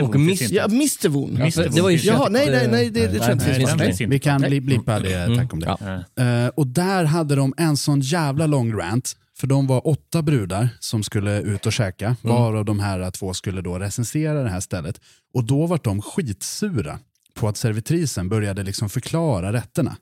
och, 0.01 0.19
Miss... 0.19 0.51
ja, 0.51 0.65
Mr. 0.65 1.09
Woon. 1.09 1.37
Mr. 1.37 1.69
Det 1.75 1.81
var 1.81 1.89
ju. 1.89 1.97
Jaha, 1.97 2.29
nej, 2.29 2.49
nej, 2.51 2.67
nej, 2.71 2.89
det, 2.89 3.01
det 3.01 3.07
tror 3.07 3.21
jag 3.23 3.31
inte 3.31 3.85
finns. 3.85 4.01
Vi 4.01 4.19
kan 4.19 4.41
blippa 4.41 4.99
det, 4.99 5.13
Mm. 5.15 5.37
tack 5.37 5.53
om 5.53 5.59
det. 5.59 5.77
Ja. 6.15 6.23
Eh, 6.23 6.47
och 6.47 6.67
där 6.67 7.03
hade 7.03 7.35
de 7.35 7.53
en 7.57 7.77
sån 7.77 8.01
jävla 8.01 8.47
lång 8.47 8.73
rant. 8.73 9.15
För 9.37 9.47
de 9.47 9.67
var 9.67 9.87
åtta 9.87 10.21
brudar 10.21 10.69
som 10.79 11.03
skulle 11.03 11.41
ut 11.41 11.65
och 11.65 11.73
käka, 11.73 12.05
Mm. 12.05 12.35
varav 12.35 12.65
de 12.65 12.79
här 12.79 13.11
två 13.11 13.33
skulle 13.33 13.61
då 13.61 13.79
recensera 13.79 14.43
det 14.43 14.49
här 14.49 14.59
stället. 14.59 15.01
Och 15.33 15.43
då 15.43 15.65
var 15.65 15.79
de 15.83 16.01
skitsura 16.01 16.99
på 17.33 17.47
att 17.47 17.57
servitrisen 17.57 18.29
började 18.29 18.63
liksom 18.63 18.89
förklara 18.89 19.53
rätterna. 19.53 19.95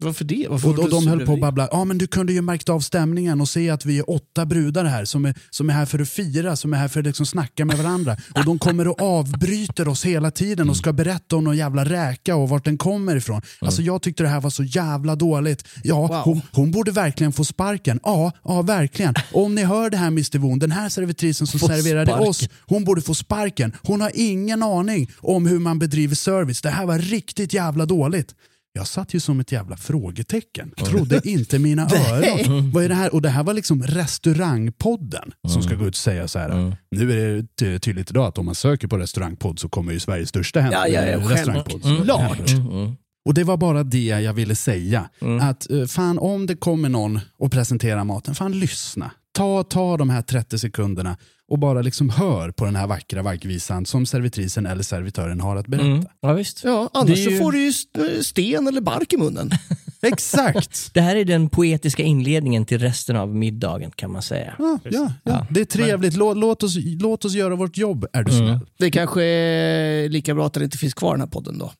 Varför 0.00 0.24
det? 0.24 0.46
Varför 0.48 0.68
Och, 0.68 0.78
och 0.78 0.90
de 0.90 1.06
höll 1.06 1.26
på 1.26 1.32
att 1.32 1.40
babbla, 1.40 1.68
ja 1.72 1.84
men 1.84 1.98
du 1.98 2.06
kunde 2.06 2.32
ju 2.32 2.42
märkt 2.42 2.68
av 2.68 2.80
stämningen 2.80 3.40
och 3.40 3.48
se 3.48 3.70
att 3.70 3.86
vi 3.86 3.98
är 3.98 4.10
åtta 4.10 4.46
brudar 4.46 4.84
här 4.84 5.04
som 5.04 5.24
är, 5.24 5.34
som 5.50 5.70
är 5.70 5.74
här 5.74 5.86
för 5.86 5.98
att 5.98 6.08
fira, 6.08 6.56
som 6.56 6.72
är 6.72 6.78
här 6.78 6.88
för 6.88 7.00
att 7.00 7.06
liksom 7.06 7.26
snacka 7.26 7.64
med 7.64 7.78
varandra. 7.78 8.16
Och 8.34 8.44
de 8.44 8.58
kommer 8.58 8.88
och 8.88 9.02
avbryter 9.02 9.88
oss 9.88 10.04
hela 10.04 10.30
tiden 10.30 10.70
och 10.70 10.76
ska 10.76 10.92
berätta 10.92 11.36
om 11.36 11.44
någon 11.44 11.56
jävla 11.56 11.84
räka 11.84 12.36
och 12.36 12.48
vart 12.48 12.64
den 12.64 12.78
kommer 12.78 13.16
ifrån. 13.16 13.42
Alltså 13.60 13.82
jag 13.82 14.02
tyckte 14.02 14.22
det 14.22 14.28
här 14.28 14.40
var 14.40 14.50
så 14.50 14.62
jävla 14.64 15.16
dåligt. 15.16 15.64
Ja, 15.82 16.22
hon, 16.24 16.40
hon 16.52 16.70
borde 16.70 16.90
verkligen 16.90 17.32
få 17.32 17.44
sparken. 17.44 18.00
Ja, 18.02 18.32
ja 18.44 18.62
verkligen. 18.62 19.14
Och 19.32 19.44
om 19.44 19.54
ni 19.54 19.64
hör 19.64 19.90
det 19.90 19.96
här 19.96 20.06
Mr 20.06 20.38
Woon, 20.38 20.58
den 20.58 20.72
här 20.72 20.88
servitrisen 20.88 21.46
som 21.46 21.60
Få 21.60 21.66
serverade 21.66 22.06
sparken. 22.06 22.28
oss, 22.28 22.48
hon 22.60 22.84
borde 22.84 23.00
få 23.00 23.14
sparken. 23.14 23.76
Hon 23.82 24.00
har 24.00 24.12
ingen 24.14 24.62
aning 24.62 25.10
om 25.18 25.46
hur 25.46 25.58
man 25.58 25.78
bedriver 25.78 26.14
service. 26.14 26.60
Det 26.60 26.70
här 26.70 26.86
var 26.86 26.98
riktigt 26.98 27.52
jävla 27.52 27.86
dåligt. 27.86 28.34
Jag 28.72 28.86
satt 28.86 29.14
ju 29.14 29.20
som 29.20 29.40
ett 29.40 29.52
jävla 29.52 29.76
frågetecken. 29.76 30.72
Trodde 30.76 31.20
inte 31.24 31.58
mina 31.58 31.82
öron. 32.12 32.70
Vad 32.70 32.84
är 32.84 32.88
det 32.88 32.94
här? 32.94 33.14
Och 33.14 33.22
det 33.22 33.28
här 33.28 33.42
var 33.44 33.54
liksom 33.54 33.82
restaurangpodden 33.82 35.32
som 35.48 35.62
ska 35.62 35.74
gå 35.74 35.84
ut 35.84 35.88
och 35.88 35.94
säga 35.96 36.28
så 36.28 36.38
här. 36.38 36.76
Nu 36.90 37.12
är 37.12 37.34
det 37.36 37.46
ty- 37.58 37.78
tydligt 37.78 38.10
idag 38.10 38.26
att 38.26 38.38
om 38.38 38.46
man 38.46 38.54
söker 38.54 38.88
på 38.88 38.98
restaurangpodd 38.98 39.58
så 39.58 39.68
kommer 39.68 39.92
ju 39.92 40.00
Sveriges 40.00 40.28
största 40.28 40.60
hem- 40.60 40.72
Ja, 40.72 40.88
ja, 40.88 41.00
ja, 41.00 41.06
eh, 41.06 41.26
restaurangpodd. 41.28 41.82
självklart. 41.82 42.38
Såklart. 42.48 42.98
Och 43.28 43.34
det 43.34 43.44
var 43.44 43.56
bara 43.56 43.82
det 43.84 43.98
jag 44.06 44.32
ville 44.32 44.54
säga. 44.54 45.08
Att 45.40 45.70
eh, 45.70 45.84
fan 45.84 46.18
om 46.18 46.46
det 46.46 46.56
kommer 46.56 46.88
någon 46.88 47.20
och 47.38 47.52
presenterar 47.52 48.04
maten, 48.04 48.34
fan 48.34 48.58
lyssna. 48.60 49.10
Ta, 49.34 49.62
ta 49.64 49.96
de 49.96 50.10
här 50.10 50.22
30 50.22 50.58
sekunderna 50.58 51.16
och 51.48 51.58
bara 51.58 51.82
liksom 51.82 52.10
hör 52.10 52.50
på 52.50 52.64
den 52.64 52.76
här 52.76 52.86
vackra 52.86 53.22
vaggvisan 53.22 53.86
som 53.86 54.06
servitrisen 54.06 54.66
eller 54.66 54.82
servitören 54.82 55.40
har 55.40 55.56
att 55.56 55.66
berätta. 55.66 55.86
Mm. 55.86 56.04
Ja, 56.20 56.32
visst. 56.32 56.64
Ja, 56.64 56.90
annars 56.94 57.18
ju- 57.18 57.24
så 57.38 57.44
får 57.44 57.52
du 57.52 57.58
ju 57.62 57.68
st- 57.68 58.22
sten 58.24 58.68
eller 58.68 58.80
bark 58.80 59.12
i 59.12 59.16
munnen. 59.16 59.50
Exakt! 60.02 60.90
Det 60.94 61.00
här 61.00 61.16
är 61.16 61.24
den 61.24 61.48
poetiska 61.48 62.02
inledningen 62.02 62.64
till 62.64 62.78
resten 62.78 63.16
av 63.16 63.34
middagen 63.36 63.90
kan 63.90 64.12
man 64.12 64.22
säga. 64.22 64.54
Ja, 64.58 64.78
ja, 64.84 65.12
ja. 65.24 65.46
Det 65.50 65.60
är 65.60 65.64
trevligt. 65.64 66.16
Låt, 66.16 66.36
låt, 66.36 66.62
oss, 66.62 66.76
låt 67.00 67.24
oss 67.24 67.32
göra 67.34 67.56
vårt 67.56 67.76
jobb, 67.76 68.06
är 68.12 68.22
du 68.22 68.32
snäll. 68.32 68.58
Det 68.78 68.90
kanske 68.90 69.22
är 69.24 70.08
lika 70.08 70.34
bra 70.34 70.46
att 70.46 70.52
den 70.52 70.62
inte 70.62 70.78
finns 70.78 70.94
kvar 70.94 71.12
den 71.12 71.20
här 71.20 71.28
podden 71.28 71.58
då. 71.58 71.72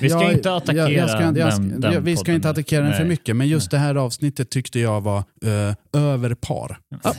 Vi 0.00 0.08
ska 0.10 0.22
Jag- 0.22 0.32
inte 0.32 0.54
attackera 0.54 0.90
jag, 0.90 0.92
jag 0.92 1.10
ska, 1.10 1.22
jag, 1.22 1.34
den, 1.34 1.80
den 1.80 1.92
jag, 1.92 2.00
Vi 2.00 2.16
ska 2.16 2.32
inte 2.32 2.50
attackera 2.50 2.84
den 2.84 2.94
för 2.94 3.04
mycket, 3.04 3.36
men 3.36 3.48
just 3.48 3.70
det 3.70 3.78
här 3.78 3.94
avsnittet 3.94 4.50
tyckte 4.50 4.80
jag 4.80 5.00
var 5.00 5.18
eh, 5.18 6.00
över 6.02 6.34
par. 6.34 6.78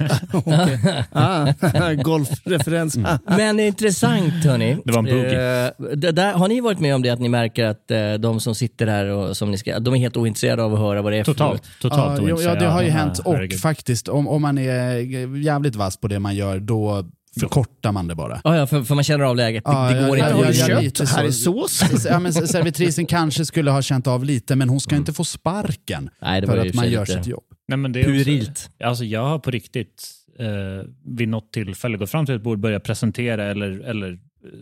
Ah, 1.11 1.93
golfreferens. 2.03 2.95
Mm. 2.95 3.17
Men 3.25 3.59
intressant 3.59 4.33
hörni. 4.45 4.77
Det 4.85 4.91
var 4.91 4.99
en 4.99 5.05
boogie. 5.05 5.95
Det 5.95 6.11
där, 6.11 6.33
har 6.33 6.47
ni 6.47 6.61
varit 6.61 6.79
med 6.79 6.95
om 6.95 7.01
det 7.01 7.09
att 7.09 7.19
ni 7.19 7.29
märker 7.29 7.65
att 7.65 7.91
eh, 7.91 8.13
de 8.13 8.39
som 8.39 8.55
sitter 8.55 8.87
här 8.87 9.05
och 9.05 9.37
som 9.37 9.51
ni 9.51 9.57
ska, 9.57 9.79
de 9.79 9.93
är 9.93 9.97
helt 9.97 10.17
ointresserade 10.17 10.63
av 10.63 10.73
att 10.73 10.79
höra 10.79 11.01
vad 11.01 11.11
det 11.11 11.17
är 11.17 11.23
Totalt. 11.23 11.65
för... 11.65 11.81
Totalt 11.89 12.21
Ja, 12.29 12.41
ja, 12.41 12.55
det 12.55 12.65
har 12.65 12.81
ju 12.81 12.89
hänt. 12.89 13.19
Och 13.19 13.33
herregud. 13.33 13.59
faktiskt, 13.59 14.07
om, 14.07 14.27
om 14.27 14.41
man 14.41 14.57
är 14.57 14.97
jävligt 15.37 15.75
vass 15.75 15.97
på 15.97 16.07
det 16.07 16.19
man 16.19 16.35
gör, 16.35 16.59
då 16.59 17.05
förkortar 17.39 17.91
man 17.91 18.07
det 18.07 18.15
bara. 18.15 18.41
Ja, 18.43 18.55
ja 18.57 18.67
för, 18.67 18.83
för 18.83 18.95
man 18.95 19.03
känner 19.03 19.25
av 19.25 19.35
läget. 19.35 19.65
Det, 19.65 19.71
Ja, 19.71 19.91
det 19.93 20.07
går 20.07 20.17
ja, 20.17 20.29
inte 20.29 20.49
att 20.49 20.55
ja, 20.57 20.67
göra. 20.67 20.79
lite 20.81 21.05
Här 21.05 21.23
är 21.23 21.31
så. 21.31 21.67
sås. 21.67 22.05
Ja, 22.09 22.19
men 22.19 22.33
servitrisen 22.33 23.05
kanske 23.05 23.45
skulle 23.45 23.71
ha 23.71 23.81
känt 23.81 24.07
av 24.07 24.23
lite, 24.25 24.55
men 24.55 24.69
hon 24.69 24.79
ska 24.81 24.95
inte 24.95 25.13
få 25.13 25.23
sparken 25.23 26.09
Nej, 26.21 26.41
det 26.41 26.47
för 26.47 26.57
att 26.57 26.73
man 26.73 26.89
gör 26.91 27.01
lite 27.05 27.13
sitt 27.13 27.27
jobb. 27.27 27.43
Nej, 27.67 27.77
men 27.77 27.91
det 27.91 27.99
är 27.99 28.03
också- 28.03 28.11
Purilt. 28.11 28.69
Alltså 28.83 29.03
jag 29.05 29.23
har 29.25 29.39
på 29.39 29.51
riktigt 29.51 30.09
eh, 30.39 30.45
vid 31.17 31.27
något 31.27 31.53
tillfälle 31.53 31.97
gått 31.97 32.09
fram 32.09 32.25
till 32.25 32.35
ett 32.35 32.43
bord, 32.43 32.59
börjat 32.59 32.83
presentera 32.83 33.45
eller, 33.51 33.79
eller 33.79 34.17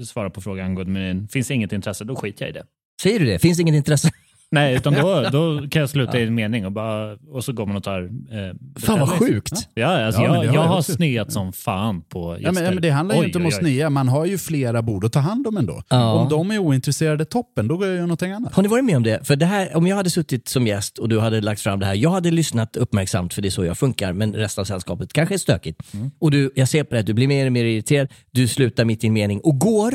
svara 0.06 0.30
på 0.30 0.42
frågan 0.42 0.66
angående 0.66 0.92
menyn. 0.92 1.28
Finns 1.28 1.48
det 1.48 1.54
inget 1.54 1.74
intresse, 1.74 2.04
då 2.04 2.16
skiter 2.16 2.46
jag 2.46 2.50
i 2.50 2.54
det. 2.54 2.64
Säger 3.02 3.20
du 3.20 3.26
det? 3.26 3.40
Finns 3.40 3.58
det 3.58 3.62
inget 3.62 3.76
intresse? 3.76 4.12
Nej, 4.52 4.76
utan 4.76 4.94
då, 4.94 5.30
då 5.32 5.68
kan 5.70 5.80
jag 5.80 5.90
sluta 5.90 6.20
i 6.20 6.24
en 6.24 6.36
mening 6.36 6.66
och, 6.66 6.72
bara, 6.72 7.18
och 7.32 7.44
så 7.44 7.54
går 7.54 7.66
man 7.66 7.76
och 7.76 7.84
tar... 7.84 8.02
Eh, 8.04 8.80
Fan 8.80 9.00
vad 9.00 9.10
sjukt. 9.10 9.52
Ja, 9.74 10.06
alltså 10.06 10.22
Ja, 10.22 10.36
jag, 10.36 10.46
jag 10.46 10.56
jag 10.56 10.62
har 10.62 10.82
sneat 10.82 11.32
som 11.32 11.54
fan 11.54 12.02
på 12.02 12.32
gäster. 12.32 12.46
Ja, 12.46 12.52
men, 12.52 12.64
ja, 12.64 12.72
men 12.72 12.82
det 12.82 12.90
handlar 12.90 13.16
ju 13.16 13.26
inte 13.26 13.38
om 13.38 13.46
att 13.46 13.54
snea, 13.54 13.90
man 13.90 14.08
har 14.08 14.26
ju 14.26 14.38
flera 14.38 14.82
bord 14.82 15.06
att 15.06 15.14
ta 15.14 15.20
hand 15.20 15.48
om 15.48 15.58
ändå. 15.58 15.84
Ja. 15.90 16.14
Om 16.14 16.30
de 16.30 16.52
är 16.52 16.58
ointresserade, 16.58 17.26
toppen, 17.26 17.68
då 17.68 17.78
går 17.78 17.88
jag 17.88 17.96
göra 17.96 18.06
någonting 18.06 18.32
annat. 18.32 18.54
Har 18.54 18.64
ni 18.64 18.70
varit 18.70 18.86
med 18.86 18.98
om 18.98 19.04
det? 19.04 19.28
För 19.28 19.36
det 19.36 19.46
här, 19.46 19.78
om 19.78 19.88
jag 19.88 19.96
hade 19.96 20.10
suttit 20.10 20.48
som 20.48 20.68
gäst 20.68 20.98
och 20.98 21.10
du 21.10 21.20
hade 21.20 21.42
lagt 21.42 21.62
fram 21.62 21.80
det 21.80 21.86
här, 21.86 21.96
jag 21.96 22.10
hade 22.10 22.32
lyssnat 22.32 22.76
uppmärksamt 22.78 23.34
för 23.34 23.42
det 23.42 23.48
är 23.48 23.50
så 23.50 23.66
jag 23.66 23.78
funkar, 23.78 24.14
men 24.14 24.34
resten 24.34 24.62
av 24.62 24.66
sällskapet 24.66 25.14
kanske 25.14 25.36
är 25.36 25.40
stökigt. 25.40 25.82
Och 26.20 26.32
du, 26.32 26.52
jag 26.56 26.70
ser 26.70 26.84
på 26.84 26.96
det, 26.96 27.02
du 27.02 27.14
blir 27.14 27.28
mer 27.28 27.46
och 27.46 27.52
mer 27.52 27.66
irriterad, 27.66 28.08
du 28.32 28.48
slutar 28.48 28.86
mitt 28.86 29.04
i 29.04 29.08
en 29.08 29.14
mening 29.14 29.40
och 29.40 29.60
går. 29.60 29.94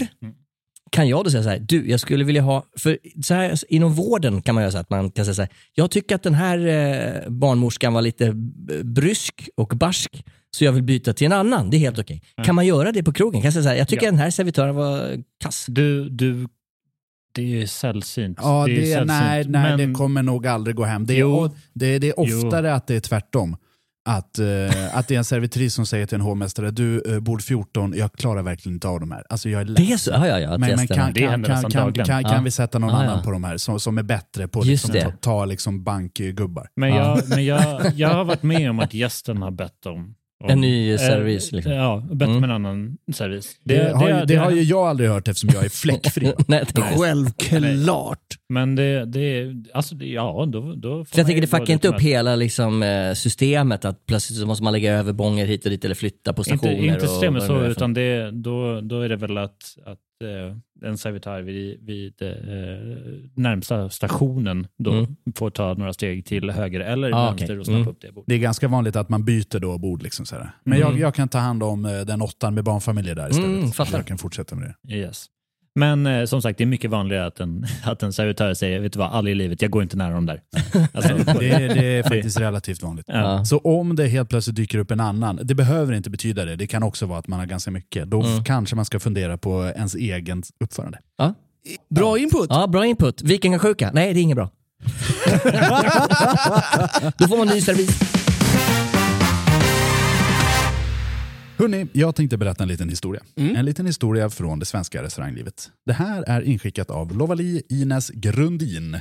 Kan 0.90 1.08
jag 1.08 1.24
då 1.24 1.30
säga 1.30 1.42
så 1.42 1.48
här, 1.48 1.58
du 1.58 1.90
jag 1.90 2.00
skulle 2.00 2.24
vilja 2.24 2.42
ha, 2.42 2.64
för 2.78 2.98
så 3.24 3.34
här, 3.34 3.54
inom 3.68 3.94
vården 3.94 4.42
kan 4.42 4.54
man 4.54 4.64
göra 4.64 4.72
så 4.72 4.78
att 4.78 4.90
man 4.90 5.10
kan 5.10 5.24
säga 5.24 5.34
så 5.34 5.42
här, 5.42 5.50
jag 5.74 5.90
tycker 5.90 6.14
att 6.14 6.22
den 6.22 6.34
här 6.34 6.58
eh, 6.66 7.28
barnmorskan 7.30 7.92
var 7.92 8.02
lite 8.02 8.32
brysk 8.84 9.48
och 9.56 9.68
barsk, 9.76 10.24
så 10.50 10.64
jag 10.64 10.72
vill 10.72 10.82
byta 10.82 11.12
till 11.12 11.26
en 11.26 11.32
annan. 11.32 11.70
Det 11.70 11.76
är 11.76 11.78
helt 11.78 11.98
okej. 11.98 12.22
Kan 12.44 12.54
man 12.54 12.66
göra 12.66 12.92
det 12.92 13.02
på 13.02 13.12
krogen? 13.12 13.40
Kan 13.40 13.46
jag 13.46 13.52
säga 13.52 13.62
så 13.62 13.68
här, 13.68 13.76
jag 13.76 13.88
tycker 13.88 14.06
Ja. 14.06 14.10
den 14.10 14.20
här 14.20 14.30
servitören 14.30 14.74
var 14.74 15.22
kass. 15.42 15.66
Du, 15.68 16.08
du, 16.08 16.48
det 17.34 17.62
är 17.62 17.66
sällsynt. 17.66 18.38
Ja, 18.42 18.64
är 18.64 18.68
ju 18.68 18.76
det, 18.80 18.86
sällsynt. 18.86 19.06
nej, 19.08 19.44
nej 19.48 19.76
men, 19.76 19.88
det 19.88 19.94
kommer 19.98 20.22
nog 20.22 20.46
aldrig 20.46 20.76
gå 20.76 20.84
hem. 20.84 21.06
Det 21.06 21.14
är, 21.14 21.18
Jo. 21.18 21.50
det, 21.72 21.98
det 21.98 22.08
är 22.08 22.20
oftare 22.20 22.74
att 22.74 22.86
det 22.86 22.94
är 22.94 23.00
tvärtom. 23.00 23.56
Att, 24.08 24.38
eh, 24.38 24.46
att 24.98 25.08
det 25.08 25.14
är 25.14 25.18
en 25.18 25.24
servitris 25.24 25.74
som 25.74 25.86
säger 25.86 26.06
till 26.06 26.14
en 26.14 26.20
hovmästare, 26.20 26.70
du, 26.70 27.02
eh, 27.14 27.20
bord 27.20 27.42
14, 27.42 27.94
jag 27.96 28.12
klarar 28.12 28.42
verkligen 28.42 28.76
inte 28.76 28.88
av 28.88 29.00
de 29.00 29.10
här. 29.10 29.24
Alltså 29.28 29.48
jag 29.48 29.60
är 29.60 29.64
Det 29.64 29.92
är 29.92 29.96
så? 29.96 30.10
Ja, 30.10 30.26
ja, 30.28 30.40
ja. 30.40 30.50
att 30.54 30.60
Men, 30.60 30.76
men 30.76 30.88
kan, 30.88 31.12
Det 31.12 31.20
kan, 31.20 31.42
kan, 31.44 31.70
kan, 31.70 31.92
kan, 31.92 32.04
kan 32.04 32.22
Ja. 32.22 32.40
vi 32.44 32.50
sätta 32.50 32.78
någon 32.78 32.90
ja. 32.90 32.96
annan 32.96 33.22
på 33.22 33.30
de 33.30 33.44
här 33.44 33.56
som, 33.56 33.80
som 33.80 33.98
är 33.98 34.02
bättre 34.02 34.48
på 34.48 34.60
att 34.60 34.66
liksom, 34.66 34.90
ta, 35.00 35.10
ta 35.20 35.44
liksom 35.44 35.84
bankgubbar? 35.84 36.68
men, 36.76 36.88
Ja. 36.88 36.96
jag, 37.18 37.28
men 37.28 37.44
jag, 37.44 37.92
jag 37.94 38.08
har 38.08 38.24
varit 38.24 38.42
med 38.42 38.70
om 38.70 38.80
att 38.80 38.94
gästen 38.94 39.42
har 39.42 39.50
bett 39.50 39.86
om 39.86 40.14
En 40.44 40.60
ny 40.60 40.98
service, 40.98 41.52
liksom. 41.52 41.72
Ja, 41.72 42.02
bett 42.10 42.26
Mm. 42.28 42.36
om 42.36 42.44
en 42.44 42.50
annan 42.50 42.96
service. 43.12 43.48
Det, 43.64 43.96
har, 43.96 44.08
ju, 44.08 44.24
det 44.24 44.36
har 44.36 44.50
ju 44.50 44.62
jag 44.62 44.78
aldrig 44.88 45.10
hört 45.10 45.28
eftersom 45.28 45.50
jag 45.54 45.64
är 45.64 45.68
fläckfri. 45.68 46.32
Nej, 46.48 46.64
Självklart. 46.98 48.18
Men 48.48 48.76
det, 48.76 49.04
det, 49.04 49.54
alltså 49.74 49.94
det, 49.94 50.06
ja, 50.06 50.46
då, 50.52 50.60
då 50.76 51.04
får 51.04 51.18
jag 51.18 51.26
tänker 51.26 51.40
det 51.40 51.46
fuckar 51.46 51.72
inte 51.72 51.88
upp 51.88 51.94
med. 51.94 52.02
hela 52.02 52.36
liksom, 52.36 52.82
eh, 52.82 53.12
systemet 53.14 53.84
att 53.84 54.06
plötsligt 54.06 54.38
så 54.38 54.46
måste 54.46 54.64
man 54.64 54.72
lägga 54.72 54.92
över 54.92 55.12
bånger 55.12 55.46
hit 55.46 55.64
och 55.64 55.70
dit 55.70 55.84
eller 55.84 55.94
flytta 55.94 56.32
på 56.32 56.40
Inte, 56.40 56.56
stationer. 56.56 56.84
inte 56.84 57.04
och 57.04 57.10
systemet 57.10 57.40
vad 57.42 57.46
så, 57.48 57.60
det 57.60 57.68
utan 57.68 57.94
det, 57.94 58.30
då, 58.30 58.80
då 58.80 59.00
är 59.00 59.08
det 59.08 59.16
väl 59.16 59.38
att, 59.38 59.50
att 59.86 59.88
eh, 59.88 59.94
en 60.84 60.98
servitör 60.98 61.42
vid, 61.42 61.80
vid 61.86 62.22
eh, 62.22 62.28
närmsta 63.34 63.88
stationen 63.90 64.66
då 64.78 64.92
Mm. 64.92 65.16
får 65.34 65.50
ta 65.50 65.74
några 65.74 65.92
steg 65.92 66.24
till 66.26 66.50
höger 66.50 66.80
eller 66.80 67.12
Ah, 67.12 67.26
vänster 67.30 67.44
okej. 67.46 67.58
och 67.58 67.66
snappa 67.66 67.76
Mm. 67.78 67.88
upp 67.88 68.00
det 68.00 68.12
bordet. 68.12 68.28
Det 68.28 68.34
är 68.34 68.38
ganska 68.38 68.68
vanligt 68.68 68.96
att 68.96 69.08
man 69.08 69.24
byter 69.24 69.58
då 69.60 69.78
bord. 69.78 70.02
Liksom 70.02 70.26
så 70.26 70.36
här. 70.36 70.50
Men 70.64 70.78
Mm. 70.78 70.88
jag, 70.90 70.98
jag 71.00 71.14
kan 71.14 71.28
ta 71.28 71.38
hand 71.38 71.62
om 71.62 71.84
eh, 71.84 72.00
den 72.00 72.22
åttan 72.22 72.54
med 72.54 72.64
barnfamiljer 72.64 73.14
där 73.14 73.30
istället. 73.30 73.50
Mm, 73.58 73.70
fattar. 73.70 73.98
jag 73.98 74.06
kan 74.06 74.18
fortsätta 74.18 74.56
med 74.56 74.74
det. 74.82 74.94
Yes. 74.94 75.26
Men 75.76 76.06
eh, 76.06 76.24
som 76.24 76.42
sagt, 76.42 76.58
det 76.58 76.64
är 76.64 76.66
mycket 76.66 76.90
vanligare 76.90 77.26
att 77.26 77.40
en, 77.40 77.66
att 77.84 78.02
en 78.02 78.12
servitör 78.12 78.54
säger, 78.54 78.80
vet 78.80 78.92
du 78.92 78.98
vad, 78.98 79.10
aldrig 79.12 79.32
i 79.32 79.38
livet, 79.38 79.62
jag 79.62 79.70
går 79.70 79.82
inte 79.82 79.96
nära 79.96 80.14
dem 80.14 80.26
där. 80.26 80.40
Alltså, 80.94 81.14
Det, 81.40 81.50
är- 81.50 81.74
det 81.74 81.84
är 81.98 82.02
faktiskt 82.08 82.40
relativt 82.40 82.82
vanligt. 82.82 83.06
Ja. 83.08 83.44
Så 83.44 83.58
om 83.58 83.96
det 83.96 84.06
helt 84.06 84.28
plötsligt 84.28 84.56
dyker 84.56 84.78
upp 84.78 84.90
en 84.90 85.00
annan, 85.00 85.40
det 85.42 85.54
behöver 85.54 85.92
inte 85.94 86.10
betyda 86.10 86.44
det, 86.44 86.56
det 86.56 86.66
kan 86.66 86.82
också 86.82 87.06
vara 87.06 87.18
att 87.18 87.28
man 87.28 87.38
har 87.38 87.46
ganska 87.46 87.70
mycket. 87.70 88.10
Då 88.10 88.22
Mm. 88.22 88.44
kanske 88.44 88.76
man 88.76 88.84
ska 88.84 89.00
fundera 89.00 89.38
på 89.38 89.64
ens 89.76 89.94
egen 89.94 90.42
uppförande. 90.64 90.98
Ja. 91.18 91.34
Bra 91.90 92.18
input. 92.18 92.46
ja, 92.50 92.66
bra 92.66 92.86
input. 92.86 93.22
Vikingasjuka? 93.22 93.90
Nej, 93.94 94.14
det 94.14 94.20
är 94.20 94.22
inget 94.22 94.36
bra. 94.36 94.50
Då 97.18 97.28
får 97.28 97.36
man 97.38 97.46
ny 97.46 97.60
servis. 97.60 98.25
Hörrni, 101.58 101.86
jag 101.92 102.14
tänkte 102.14 102.36
berätta 102.36 102.62
en 102.62 102.68
liten 102.68 102.88
historia. 102.88 103.22
En 103.36 103.64
liten 103.64 103.86
historia 103.86 104.30
från 104.30 104.58
det 104.58 104.66
svenska 104.66 105.02
restauranglivet. 105.02 105.70
Det 105.86 105.92
här 105.92 106.22
är 106.22 106.42
inskickat 106.42 106.90
av 106.90 107.16
Lovali 107.16 107.62
Ines 107.68 108.10
Grundin. 108.10 109.00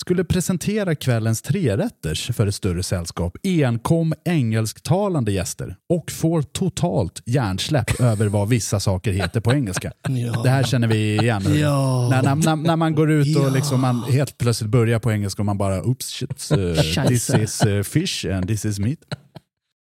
Skulle 0.00 0.24
presentera 0.24 0.94
kvällens 0.94 1.42
trerätters 1.42 2.30
för 2.30 2.46
ett 2.46 2.54
större 2.54 2.82
sällskap 2.82 3.36
enkom 3.42 4.14
engelsktalande 4.24 5.32
gäster 5.32 5.76
och 5.88 6.10
får 6.10 6.42
totalt 6.42 7.22
hjärnsläpp 7.26 8.00
över 8.00 8.28
vad 8.28 8.48
vissa 8.48 8.80
saker 8.80 9.12
heter 9.12 9.40
på 9.40 9.52
engelska. 9.52 9.92
Ja. 10.08 10.42
Det 10.42 10.50
här 10.50 10.62
känner 10.62 10.88
vi 10.88 11.16
igen. 11.16 11.42
Ja. 11.58 12.08
När, 12.10 12.22
när, 12.22 12.56
när, 12.56 12.76
man 12.76 12.94
går 12.94 13.10
ut 13.10 13.36
och 13.36 13.52
liksom 13.52 13.80
man 13.80 14.02
helt 14.02 14.38
plötsligt 14.38 14.70
börjar 14.70 14.98
på 14.98 15.12
engelska 15.12 15.42
och 15.42 15.46
man 15.46 15.58
bara 15.58 15.82
oops 15.82 16.06
shit, 16.06 16.52
uh, 16.52 17.06
this 17.08 17.30
is 17.30 17.66
uh, 17.66 17.82
fish 17.82 18.26
and 18.32 18.48
this 18.48 18.64
is 18.64 18.78
meat. 18.78 18.98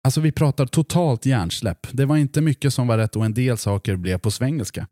Alltså 0.09 0.21
vi 0.21 0.31
pratar 0.31 0.65
totalt 0.65 1.25
hjärnsläpp. 1.25 1.87
Det 1.91 2.05
var 2.05 2.17
inte 2.17 2.41
mycket 2.41 2.73
som 2.73 2.87
var 2.87 2.97
rätt 2.97 3.15
och 3.15 3.25
en 3.25 3.33
del 3.33 3.57
saker 3.57 3.95
blev 3.95 4.17
på 4.17 4.31
svengelska. 4.31 4.87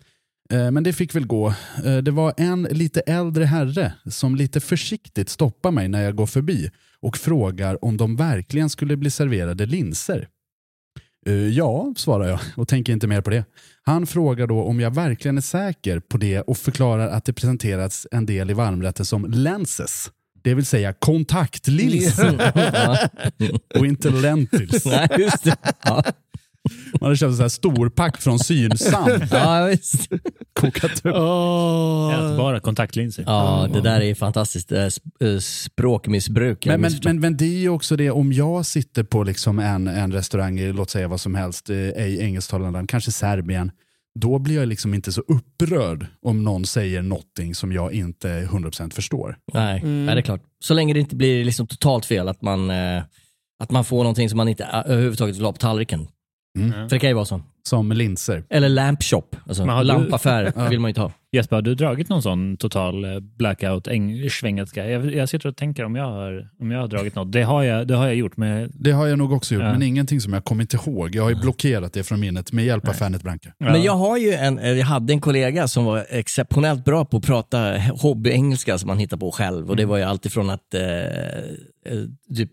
Eh, 0.52 0.72
men 0.72 0.84
det 0.84 0.94
fick 0.94 1.16
väl 1.16 1.28
gå. 1.28 1.54
Eh, 1.86 1.98
det 1.98 2.12
var 2.12 2.34
en 2.38 2.64
lite 2.64 3.00
äldre 3.00 3.46
herre 3.46 3.94
som 4.06 4.36
lite 4.36 4.60
försiktigt 4.60 5.30
stoppar 5.30 5.72
mig 5.72 5.88
när 5.88 6.04
jag 6.04 6.16
går 6.16 6.26
förbi 6.26 6.70
och 7.02 7.18
frågar 7.18 7.86
om 7.86 7.98
de 7.98 8.16
verkligen 8.16 8.70
skulle 8.70 8.98
bli 8.98 9.10
serverade 9.10 9.66
linser. 9.66 10.28
Eh, 11.26 11.34
ja, 11.34 11.94
svarar 11.98 12.28
jag 12.28 12.40
och 12.56 12.68
tänker 12.68 12.94
inte 12.94 13.08
mer 13.08 13.22
på 13.22 13.30
det. 13.30 13.46
Han 13.84 14.08
frågar 14.08 14.48
då 14.48 14.64
om 14.64 14.80
jag 14.80 14.96
verkligen 14.96 15.38
är 15.38 15.42
säker 15.42 16.00
på 16.00 16.18
det 16.18 16.42
och 16.42 16.58
förklarar 16.58 17.08
att 17.08 17.26
det 17.26 17.34
presenterats 17.34 18.08
en 18.12 18.26
del 18.26 18.52
i 18.52 18.54
varmrätten 18.54 19.06
som 19.06 19.26
lenses. 19.26 20.12
Det 20.48 20.54
vill 20.56 20.66
säga 20.66 20.94
kontaktlinser. 20.94 22.52
och 23.80 23.86
inte 23.86 24.10
lentils. 24.10 24.86
Nej, 24.86 25.08
just 25.18 25.44
det. 25.44 25.56
Ja. 25.84 26.04
Man 26.94 27.08
hade 27.08 27.16
köpt 27.18 27.30
en 27.30 27.36
sån 27.36 27.42
här 27.44 27.50
storpack 27.50 28.22
från 28.22 28.40
Synsam. 28.40 29.10
Ja, 29.32 29.66
visst. 29.66 30.10
Kokat 30.60 30.92
upp. 30.92 31.06
Ät 31.06 32.38
bara 32.38 32.60
kontaktlinser. 32.60 33.24
Ja, 33.28 33.70
det 33.74 33.82
där 33.82 34.02
är 34.02 34.16
fantastiskt. 34.16 34.72
eh, 34.72 34.84
eh, 34.84 35.38
Språkmissbruk. 35.40 36.66
Men, 36.66 36.82
men, 36.82 36.92
men, 37.04 37.20
men 37.20 37.38
det 37.38 37.46
är 37.46 37.60
ju 37.60 37.70
också 37.70 37.96
det, 37.96 38.12
om 38.12 38.34
jag 38.34 38.66
sitter 38.66 39.04
på 39.04 39.24
liksom 39.24 39.60
en, 39.60 39.88
en 39.88 40.12
restaurang 40.14 40.60
i, 40.60 40.74
låt 40.74 40.90
säga 40.90 41.08
vad 41.08 41.22
som 41.22 41.36
helst, 41.36 41.70
eh, 41.70 41.76
ej 41.78 42.20
engelsktalande 42.22 42.72
land, 42.78 42.90
kanske 42.90 43.12
Serbien, 43.12 43.72
då 44.20 44.40
blir 44.40 44.56
jag 44.56 44.68
liksom 44.68 44.94
inte 44.94 45.12
så 45.12 45.22
upprörd 45.22 46.06
om 46.22 46.44
någon 46.44 46.66
säger 46.66 47.02
någonting 47.02 47.56
som 47.56 47.72
jag 47.72 47.94
inte 47.94 48.28
100% 48.52 48.94
förstår. 48.94 49.38
Nej, 49.54 49.80
Mm. 49.82 50.06
nej, 50.06 50.16
det 50.16 50.22
är 50.22 50.24
klart. 50.24 50.42
Så 50.60 50.74
länge 50.74 50.94
det 50.94 51.00
inte 51.00 51.16
blir 51.16 51.46
liksom 51.46 51.68
totalt 51.68 52.06
fel, 52.06 52.28
att 52.28 52.42
man, 52.42 52.70
eh, 52.70 53.02
att 53.64 53.72
man 53.72 53.86
får 53.86 53.98
någonting 53.98 54.30
som 54.30 54.38
man 54.38 54.48
inte 54.48 54.64
eh, 54.64 54.80
överhuvudtaget 54.86 55.36
vill 55.36 55.46
ha 55.46 55.52
på 55.52 55.58
tallriken. 55.58 56.08
Mm. 56.58 56.72
För 56.90 56.96
det 56.96 57.00
kan 57.00 57.10
ju 57.10 57.14
vara 57.16 57.26
så. 57.26 57.42
Som 57.64 57.92
linser. 57.92 58.44
Eller 58.50 58.70
lamp 58.70 59.04
shop. 59.04 59.24
Alltså, 59.48 59.66
Men 59.66 59.76
har 59.76 59.82
du- 59.84 59.88
lampaffär 59.88 60.44
Ja. 60.56 60.68
vill 60.70 60.80
man 60.80 60.90
ju 60.90 60.92
inte 60.92 61.02
ha. 61.02 61.12
Jesper, 61.32 61.56
har 61.56 61.62
du 61.62 61.76
dragit 61.76 62.10
någon 62.10 62.22
sån 62.22 62.58
total 62.58 63.04
eh, 63.06 63.20
blackout 63.20 63.88
engelska? 63.88 64.90
Jag, 64.90 65.14
jag 65.16 65.30
sitter 65.30 65.50
och 65.50 65.56
tänker 65.58 65.84
om 65.86 65.96
jag 65.96 66.04
har, 66.06 66.50
om 66.60 66.72
jag 66.72 66.80
har 66.80 66.88
dragit 66.88 67.16
något. 67.16 67.32
Det 67.32 67.42
har 67.44 67.64
jag, 67.64 67.88
det 67.88 67.96
har 67.96 68.06
jag 68.06 68.16
gjort. 68.16 68.38
Men, 68.38 68.72
Det 68.74 68.92
har 68.92 69.08
jag 69.08 69.18
nog 69.18 69.32
också 69.34 69.54
gjort, 69.54 69.64
Ja. 69.64 69.72
men 69.72 69.82
ingenting 69.82 70.22
som 70.22 70.34
jag 70.34 70.44
kommit 70.46 70.74
ihåg. 70.74 71.16
Jag 71.16 71.24
har 71.24 71.30
ju 71.30 71.36
blockerat 71.36 71.94
det 71.94 72.04
från 72.04 72.20
minnet 72.20 72.52
med 72.52 72.66
hjälp 72.66 72.88
av 72.88 72.94
Fanet 72.94 73.24
Branca. 73.24 73.50
ja. 73.58 73.72
Men 73.72 73.84
jag 73.84 73.94
har 73.96 74.18
ju 74.18 74.34
en, 74.34 74.60
eh, 74.60 74.70
jag 74.72 74.86
hade 74.86 75.14
en 75.14 75.22
kollega 75.22 75.68
som 75.68 75.86
var 75.86 76.06
exceptionellt 76.10 76.86
bra 76.86 77.06
på 77.06 77.18
att 77.18 77.26
prata 77.26 77.78
hobbyengelska 78.02 78.78
som 78.78 78.88
man 78.88 78.98
hittar 79.00 79.18
på 79.18 79.32
själv. 79.32 79.70
Och 79.70 79.76
det 79.76 79.86
var 79.86 79.98
ju 79.98 80.04
alltifrån 80.04 80.50
att 80.50 80.74
eh, 80.74 80.82
eh, 80.84 82.04
typ, 82.38 82.50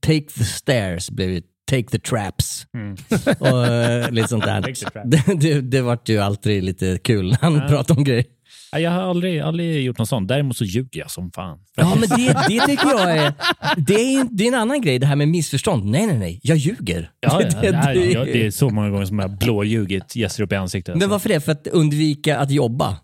take 0.00 0.20
the 0.38 0.44
stairs 0.44 1.10
blev 1.10 1.30
ju 1.30 1.42
take 1.70 1.88
the 1.90 1.98
traps. 1.98 2.66
Mm. 2.74 2.96
Och 3.40 3.66
eh, 3.66 4.10
lite 4.10 4.28
sånt 4.28 4.44
där. 4.44 4.74
Det, 5.04 5.40
det, 5.40 5.60
det 5.60 5.80
vart 5.80 6.08
ju 6.08 6.18
alltid 6.18 6.64
lite 6.64 6.98
kul 7.04 7.28
när 7.30 7.38
han 7.40 7.54
Ja. 7.54 7.68
pratade 7.68 7.98
om 7.98 8.04
grejer. 8.04 8.24
Ja, 8.72 8.78
Jag 8.78 8.90
har 8.90 9.02
aldrig, 9.02 9.40
aldrig 9.40 9.84
gjort 9.84 9.98
något 9.98 10.08
sånt. 10.08 10.28
Däremot 10.28 10.56
så 10.56 10.64
ljuger 10.64 11.00
jag 11.00 11.10
som 11.10 11.30
fan. 11.32 11.58
Ja, 11.76 11.94
men 12.00 12.08
det, 12.08 12.32
det 12.48 12.66
tycker 12.66 12.88
jag 12.88 13.16
är, 13.16 13.32
det 13.76 13.94
är, 13.94 14.20
en- 14.20 14.28
det 14.32 14.44
är 14.44 14.48
en 14.48 14.54
annan 14.54 14.80
grej, 14.80 14.98
det 14.98 15.06
här 15.06 15.16
med 15.16 15.28
missförstånd. 15.28 15.84
Nej, 15.84 16.06
nej, 16.06 16.18
nej, 16.18 16.40
jag 16.42 16.56
ljuger. 16.56 17.10
Ja, 17.20 17.42
ja, 17.42 17.60
Det- 17.62 17.76
här, 17.76 17.94
det- 17.94 18.46
är 18.46 18.50
så 18.50 18.70
många 18.70 18.90
gånger 18.90 19.04
som 19.06 19.18
jag 19.18 19.38
blåljugit 19.38 20.16
gäster 20.16 20.42
upp 20.42 20.52
i 20.52 20.56
ansiktet. 20.56 20.96
Men 20.96 21.08
varför 21.08 21.28
det? 21.28 21.40
För 21.40 21.52
att 21.52 21.66
undvika 21.66 22.38
att 22.38 22.50
jobba? 22.50 22.96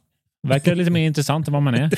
Verkar 0.48 0.74
lite 0.74 0.90
mer 0.90 1.06
intressant 1.06 1.46
än 1.48 1.52
vad 1.52 1.62
man 1.62 1.74
är. 1.74 1.90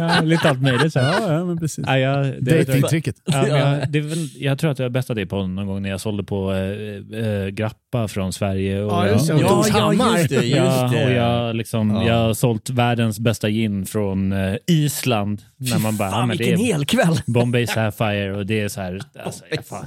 ja, 0.00 0.20
lite 0.22 0.50
allt 0.50 0.62
möjligt. 0.62 0.92
Så. 0.92 0.98
Ja, 0.98 1.32
ja 1.32 1.44
men 1.44 1.58
precis. 1.58 1.84
Ja, 1.86 1.98
jag, 1.98 2.44
det, 2.44 2.64
Datingtricket. 2.64 3.16
Ja, 3.24 3.46
jag, 3.48 3.92
det 3.92 3.98
är 3.98 4.02
väl, 4.02 4.28
jag 4.38 4.58
tror 4.58 4.70
att 4.70 4.78
jag 4.78 4.92
bästade 4.92 5.20
det 5.20 5.26
på 5.26 5.46
någon 5.46 5.66
gång 5.66 5.82
när 5.82 5.90
jag 5.90 6.00
sålde 6.00 6.24
på 6.24 6.52
äh, 6.52 7.20
äh, 7.20 7.46
Grappa 7.48 8.08
från 8.08 8.32
Sverige. 8.32 8.82
Och 8.82 8.92
Ja, 8.92 9.08
just 9.08 9.26
det. 9.28 9.32
Ja, 9.32 9.40
ja, 9.40 9.48
Torshammar. 9.48 10.18
just 10.18 10.28
det. 10.28 10.34
Just 10.34 10.56
Ja, 10.56 10.90
det. 10.92 11.04
och 11.04 11.12
jag, 11.12 11.56
liksom, 11.56 11.90
Ja. 11.90 12.06
jag 12.06 12.14
har 12.14 12.34
sålt 12.34 12.70
världens 12.70 13.18
bästa 13.20 13.48
gin 13.50 13.86
från 13.86 14.32
eh, 14.32 14.56
Island. 14.66 15.42
När 15.56 15.78
man 15.78 15.96
bara, 15.96 16.08
ja, 16.08 16.12
Fan, 16.12 16.28
men 16.28 16.36
det 16.36 16.44
vilken 16.44 16.60
är 16.60 16.64
hel 16.72 16.84
kväll! 16.86 17.20
Bombay 17.26 17.66
Sapphire 17.66 18.36
och 18.36 18.46
det 18.46 18.60
är 18.60 18.68
så 18.68 18.80
här, 18.80 19.00
alltså, 19.24 19.44
jag, 19.50 19.66
fan, 19.66 19.84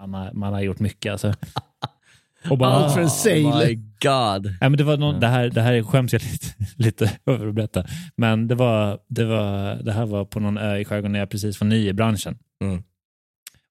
man, 0.00 0.14
har, 0.14 0.32
man 0.32 0.52
har 0.52 0.60
gjort 0.60 0.78
mycket 0.78 1.12
alltså. 1.12 1.34
Och 2.50 2.58
bara, 2.58 2.70
Allt 2.70 2.94
för 2.94 3.00
en 3.00 3.10
sale. 3.10 3.42
Oh 3.42 3.66
my 3.66 3.74
god. 3.74 4.54
Ja, 4.60 4.68
men 4.68 4.76
det, 4.76 4.84
var 4.84 4.96
någon, 4.96 5.20
det, 5.20 5.26
här, 5.26 5.50
det 5.50 5.62
här 5.62 5.82
skäms 5.82 6.12
jag 6.12 6.22
lite, 6.22 6.46
lite 6.76 7.10
över 7.26 7.46
att 7.48 7.54
berätta. 7.54 7.84
Men 8.16 8.48
det, 8.48 8.54
var, 8.54 8.98
det, 9.08 9.24
var, 9.24 9.74
det 9.74 9.92
här 9.92 10.06
var 10.06 10.24
på 10.24 10.40
någon 10.40 10.58
ö 10.58 10.76
i 10.76 10.84
skärgården 10.84 11.12
när 11.12 11.18
jag 11.18 11.30
precis 11.30 11.60
var 11.60 11.68
ny 11.68 11.88
i 11.88 11.92
branschen. 11.92 12.38
Mm. 12.64 12.82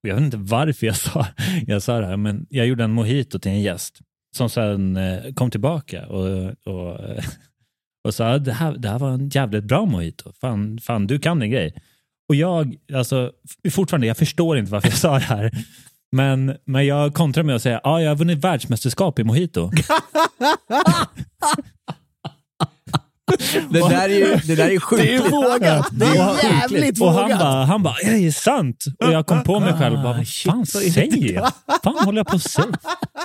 Och 0.04 0.10
jag 0.10 0.16
vet 0.16 0.24
inte 0.24 0.38
varför 0.38 0.88
jag 0.88 0.96
sa, 0.96 1.28
jag 1.68 1.82
sa 1.82 2.00
det 2.00 2.08
här, 2.08 2.18
men 2.18 2.46
jag 2.50 2.68
gjorde 2.68 2.84
en 2.84 2.92
mojito 2.92 3.40
till 3.40 3.52
en 3.52 3.62
gäst 3.62 4.02
som 4.36 4.50
sen 4.50 4.98
eh, 4.98 5.34
kom 5.34 5.52
tillbaka 5.52 6.08
och, 6.08 6.54
och, 6.66 7.00
och 8.04 8.14
sa 8.14 8.38
det 8.38 8.54
här, 8.54 8.72
det 8.78 8.90
här 8.90 9.00
var 9.00 9.12
en 9.12 9.30
jävligt 9.30 9.64
bra 9.64 9.86
mojito. 9.86 10.34
Fan, 10.42 10.80
fan, 10.80 11.08
du 11.08 11.20
kan 11.20 11.40
din 11.40 11.52
grej. 11.52 11.74
Och 12.30 12.36
jag, 12.36 12.76
alltså, 12.94 13.32
fortfarande, 13.72 14.08
jag 14.08 14.18
förstår 14.18 14.58
inte 14.58 14.72
varför 14.72 14.88
jag 14.88 14.98
sa 14.98 15.14
det 15.14 15.26
här. 15.26 15.52
Men, 16.12 16.58
men 16.66 16.86
jag 16.86 17.14
kontrar 17.14 17.44
med 17.44 17.56
att 17.56 17.62
säga, 17.62 17.82
ja, 17.84 18.02
jag 18.02 18.10
har 18.10 18.16
vunnit 18.16 18.44
världsmästerskap 18.44 19.20
i 19.20 19.24
mojito. 19.24 19.72
Det 23.70 23.80
där 23.90 24.10
är 24.10 24.14
ju 24.20 24.36
det 24.46 24.56
där 24.56 24.66
är 24.66 24.70
ju 24.72 24.80
sjukt. 24.80 25.04
Det 25.04 25.16
är 25.16 25.30
vågat. 25.30 25.88
Det 25.92 26.06
är 26.06 26.44
jävligt 26.62 27.02
Och 27.02 27.12
han 27.12 27.24
vågat. 27.24 27.40
bara, 27.40 27.66
han 27.66 27.84
bara, 27.84 27.96
är 28.04 28.26
det 28.26 28.32
sant? 28.32 28.86
Och 29.06 29.12
jag 29.12 29.26
kom 29.26 29.44
på 29.44 29.60
mig 29.60 29.74
själv, 29.74 29.96
bara, 30.04 30.14
vad 30.18 30.28
fan 30.28 30.66
säger 30.66 31.34
jag? 31.34 31.52
fan 31.84 31.96
håller 32.06 32.20
jag 32.20 32.28
på 32.28 32.36
att 32.36 32.42
säga? 32.44 32.68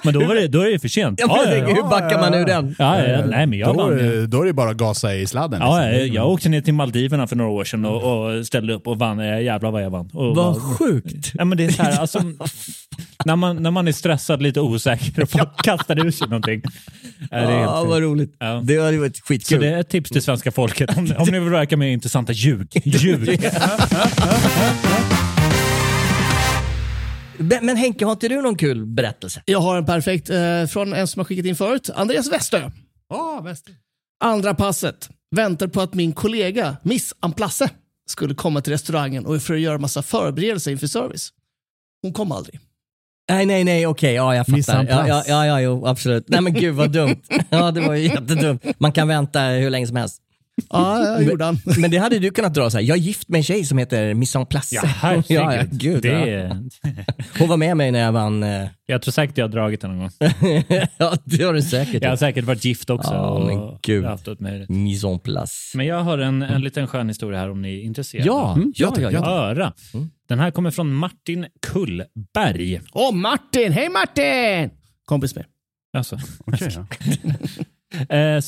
Men 0.04 0.14
då, 0.14 0.24
var 0.26 0.34
det, 0.34 0.48
då 0.48 0.60
är 0.60 0.70
det 0.70 0.78
för 0.78 0.88
sent. 0.88 1.20
Jag 1.20 1.28
bara 1.28 1.42
tänker, 1.44 1.74
hur 1.74 1.82
backar 1.82 2.20
man 2.20 2.34
ur 2.34 2.46
den? 2.46 2.74
Ja, 2.78 2.98
ja, 3.06 3.26
nej, 3.26 3.46
men 3.46 3.58
jag 3.58 3.74
Då, 3.76 3.82
vann. 3.82 3.98
är- 3.98 4.26
då 4.26 4.42
är 4.42 4.46
det 4.46 4.52
bara 4.52 4.70
att 4.70 4.76
gasa 4.76 5.14
i 5.14 5.26
sladden. 5.26 5.60
Ja, 5.60 5.78
liksom. 5.80 5.98
jag, 5.98 6.08
jag 6.08 6.30
åkte 6.30 6.48
ner 6.48 6.60
till 6.60 6.74
Maldiverna 6.74 7.26
för 7.26 7.36
några 7.36 7.50
år 7.50 7.64
sedan 7.64 7.84
och, 7.84 8.26
och 8.36 8.46
ställde 8.46 8.72
upp 8.74 8.86
och 8.86 8.98
vann. 8.98 9.18
Jag 9.18 9.42
Jävlar 9.42 9.70
vad 9.70 9.82
jag 9.84 9.90
vann. 9.90 10.10
Och 10.12 10.36
Vad 10.36 10.54
bara- 10.54 10.54
sjukt. 10.60 11.30
Ja, 11.34 11.44
men 11.44 11.58
det 11.58 11.64
är 11.64 11.70
så 11.70 11.82
här, 11.82 12.00
alltså, 12.00 12.18
när, 13.24 13.36
man, 13.36 13.62
när 13.62 13.70
man 13.70 13.88
är 13.88 13.92
stressad, 13.92 14.42
lite 14.42 14.60
osäker 14.60 15.22
och 15.22 15.30
folk 15.30 15.62
kastar 15.64 16.06
ur 16.06 16.10
sig 16.10 16.28
någonting. 16.28 16.62
Ja, 17.30 17.36
det 17.36 17.52
är 17.52 17.66
vad 17.86 18.02
roligt. 18.02 18.36
Ja. 18.38 18.60
Det 18.64 18.78
hade 18.78 18.98
varit 18.98 19.16
Så 19.16 19.22
skitkul. 19.24 19.60
det 19.60 19.68
är 19.68 19.80
ett 19.80 19.88
tips 19.88 20.10
till 20.10 20.22
svenska 20.22 20.52
folket. 20.52 20.96
Om, 20.96 21.14
om 21.18 21.28
ni 21.28 21.38
vill 21.40 21.48
verka 21.50 21.76
mer 21.76 21.88
intressanta, 21.88 22.32
ljug. 22.32 22.68
ljug. 22.84 23.40
Men, 27.38 27.66
men 27.66 27.76
Henke, 27.76 28.04
har 28.04 28.12
inte 28.12 28.28
du 28.28 28.42
någon 28.42 28.56
kul 28.56 28.86
berättelse? 28.86 29.42
Jag 29.46 29.60
har 29.60 29.76
en 29.78 29.86
perfekt 29.86 30.30
eh, 30.30 30.66
från 30.66 30.92
en 30.92 31.06
som 31.08 31.20
har 31.20 31.24
skickat 31.24 31.46
in 31.46 31.56
förut. 31.56 31.90
Andreas 31.94 32.32
Westö. 32.32 32.70
Väst. 33.44 33.66
Andra 34.24 34.54
passet. 34.54 35.10
Väntar 35.36 35.66
på 35.66 35.80
att 35.80 35.94
min 35.94 36.12
kollega, 36.12 36.76
Miss 36.82 37.14
Amplasse, 37.20 37.70
skulle 38.06 38.34
komma 38.34 38.60
till 38.60 38.72
restaurangen 38.72 39.26
och 39.26 39.42
för 39.42 39.54
att 39.54 39.60
göra 39.60 39.78
massa 39.78 40.02
förberedelser 40.02 40.70
inför 40.70 40.86
service. 40.86 41.28
Hon 42.02 42.12
kom 42.12 42.32
aldrig. 42.32 42.60
Nej, 43.30 43.46
nej, 43.46 43.64
nej, 43.64 43.86
okej, 43.86 44.14
ja 44.14 44.34
jag 44.34 44.46
fattar. 44.46 44.86
Ja, 44.88 45.08
ja, 45.08 45.22
ja, 45.26 45.46
ja, 45.46 45.60
jo, 45.60 45.86
absolut. 45.86 46.28
Nej 46.28 46.40
men 46.40 46.52
gud 46.54 46.74
vad 46.74 46.90
dumt. 46.90 47.16
Ja, 47.50 47.70
det 47.70 47.80
var 47.80 47.94
ju 47.94 48.02
jättedumt. 48.02 48.64
Man 48.78 48.92
kan 48.92 49.08
vänta 49.08 49.40
hur 49.40 49.70
länge 49.70 49.86
som 49.86 49.96
helst. 49.96 50.22
Ja, 50.70 51.16
det 51.18 51.24
gjorde 51.24 51.44
han. 51.44 51.58
Men 51.78 51.90
det 51.90 51.96
hade 51.98 52.18
du 52.18 52.30
kunnat 52.30 52.54
dra 52.54 52.70
så 52.70 52.76
här. 52.78 52.84
Jag 52.84 52.96
är 52.98 53.00
gift 53.02 53.28
med 53.28 53.38
en 53.38 53.42
tjej 53.44 53.64
som 53.64 53.78
heter 53.78 54.14
Miss 54.14 54.36
en 54.36 54.46
Place. 54.46 54.74
Ja, 54.74 54.82
herregud. 54.84 55.24
ja, 55.28 55.54
ja, 55.54 55.62
gud, 55.70 56.02
det 56.02 56.08
ja. 56.08 56.26
är, 56.26 56.56
Hon 57.38 57.48
var 57.48 57.56
med 57.56 57.76
mig 57.76 57.90
när 57.90 57.98
jag 57.98 58.12
vann. 58.12 58.42
eh, 58.42 58.66
jag 58.86 59.02
tror 59.02 59.12
säkert 59.12 59.38
jag 59.38 59.44
har 59.44 59.52
dragit 59.52 59.80
den 59.80 59.90
någon 59.90 59.98
gång. 59.98 60.10
ja, 60.96 61.14
det 61.24 61.42
har 61.44 61.52
du 61.52 61.62
säkert. 61.62 62.02
Jag 62.02 62.10
har 62.10 62.16
säkert 62.16 62.44
varit 62.44 62.64
gift 62.64 62.90
också. 62.90 63.10
Ja, 63.14 63.28
och 63.30 63.46
men 63.46 63.78
gud. 63.82 64.04
en 65.12 65.18
place. 65.18 65.76
Men 65.76 65.86
jag 65.86 66.02
har 66.02 66.18
en, 66.18 66.42
en 66.42 66.62
liten 66.62 66.86
skön 66.86 67.08
historia 67.08 67.38
här 67.40 67.50
om 67.50 67.62
ni 67.62 67.74
är 67.78 67.82
intresserade. 67.82 68.26
Ja, 68.26 68.54
Mm, 68.54 68.72
ja, 68.76 68.92
jag 68.96 69.02
ja, 69.04 69.10
jag 69.10 69.22
ja. 69.22 69.26
Höra. 69.26 69.72
Den 70.28 70.38
här 70.38 70.50
kommer 70.50 70.70
från 70.70 70.94
Martin 70.94 71.46
Kullberg. 71.66 72.80
Åh, 72.92 73.14
Martin! 73.14 73.72
Hej 73.72 73.88
Martin! 73.88 74.70
Kompis 75.04 75.34
med. 75.34 75.44
Alltså. 75.96 76.18
Okej, 76.46 76.68
ja. 78.08 78.16
Eh, 78.16 78.40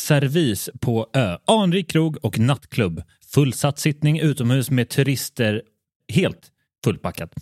säsongsservis 0.00 0.70
på 0.80 1.06
ö. 1.12 1.36
Anrik 1.46 1.90
krog 1.90 2.24
och 2.24 2.38
nattklubb. 2.38 3.02
Fullsatt 3.34 3.78
sittning 3.78 4.20
utomhus 4.20 4.70
med 4.70 4.88
turister. 4.88 5.62
Helt 6.12 6.50
fullpackat. 6.84 7.32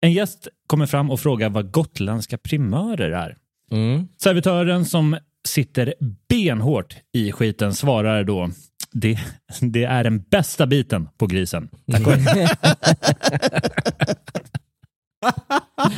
En 0.00 0.12
gäst 0.12 0.48
kommer 0.66 0.86
fram 0.86 1.10
och 1.10 1.20
frågar 1.20 1.50
vad 1.50 1.70
gotländska 1.70 2.38
primörer 2.38 3.10
är. 3.10 3.36
Mm. 3.70 4.08
Servitören 4.22 4.84
som 4.84 5.18
sitter 5.48 5.94
benhårt 6.28 6.96
i 7.12 7.32
skiten 7.32 7.74
svarar 7.74 8.24
då 8.24 8.50
det, 8.92 9.18
det 9.60 9.84
är 9.84 10.04
den 10.04 10.22
bästa 10.22 10.66
biten 10.66 11.08
på 11.18 11.26
grisen. 11.26 11.68
Tack 11.92 12.06
och. 12.06 12.12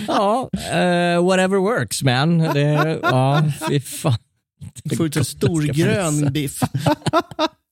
Ja, 0.09 0.51
eh, 0.53 1.25
whatever 1.25 1.57
works 1.57 2.03
man. 2.03 2.39
Det, 2.39 3.01
ja, 3.03 3.43
fy 3.69 3.81
fan. 3.81 4.19
Du 4.85 4.97
får 4.97 5.07
ut 5.07 5.17
en 5.17 5.25
stor 5.25 5.63
grön 5.63 6.33
biff. 6.33 6.61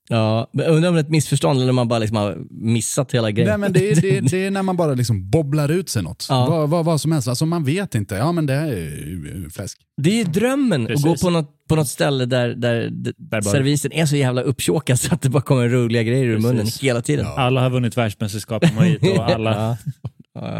Ja, 0.09 0.49
men 0.53 0.65
undrar 0.65 0.89
om 0.89 0.95
det 0.95 1.01
är 1.01 1.03
ett 1.03 1.09
missförstånd 1.09 1.59
eller 1.59 1.69
om 1.69 1.75
man 1.75 1.87
bara 1.87 1.99
liksom 1.99 2.17
har 2.17 2.37
missat 2.49 3.11
hela 3.11 3.31
grejen. 3.31 3.49
Nej, 3.49 3.57
men 3.57 3.73
det, 3.73 3.91
är, 3.91 4.01
det, 4.01 4.17
är- 4.17 4.21
det 4.21 4.45
är 4.45 4.51
när 4.51 4.63
man 4.63 4.77
bara 4.77 4.93
liksom 4.93 5.29
bobblar 5.29 5.71
ut 5.71 5.89
sig 5.89 6.03
något. 6.03 6.25
Ja. 6.29 6.45
Vad, 6.49 6.69
vad, 6.69 6.85
vad 6.85 7.01
som 7.01 7.11
helst. 7.11 7.27
Alltså 7.27 7.45
man 7.45 7.63
vet 7.63 7.95
inte. 7.95 8.15
Ja, 8.15 8.31
men 8.31 8.45
det 8.45 8.53
är 8.53 8.67
ju 8.67 9.49
fläsk. 9.53 9.77
Det 10.01 10.09
är 10.09 10.15
ju 10.15 10.23
drömmen 10.23 10.85
Precis. 10.85 11.05
att 11.05 11.11
gå 11.21 11.27
på 11.27 11.29
något, 11.29 11.67
på 11.69 11.75
något 11.75 11.87
ställe 11.87 12.25
där, 12.25 12.49
där, 12.49 12.89
d- 12.91 13.11
bara- 13.17 13.41
servisen 13.41 13.91
är 13.91 14.05
så 14.05 14.15
jävla 14.15 14.41
upptjåkad 14.41 14.99
så 14.99 15.13
att 15.13 15.21
det 15.21 15.29
bara 15.29 15.41
kommer 15.43 15.67
roliga 15.69 16.03
grejer 16.03 16.25
ur 16.25 16.35
Precis. 16.35 16.51
munnen 16.51 16.67
hela 16.81 17.01
tiden. 17.01 17.25
Alla 17.37 17.61
har 17.61 17.69
vunnit 17.69 17.97
världsmästerskap 17.97 18.63
i 18.65 18.73
mojito 18.75 19.09
och 19.11 19.29
alla... 19.31 19.51
Ja. 20.03 20.09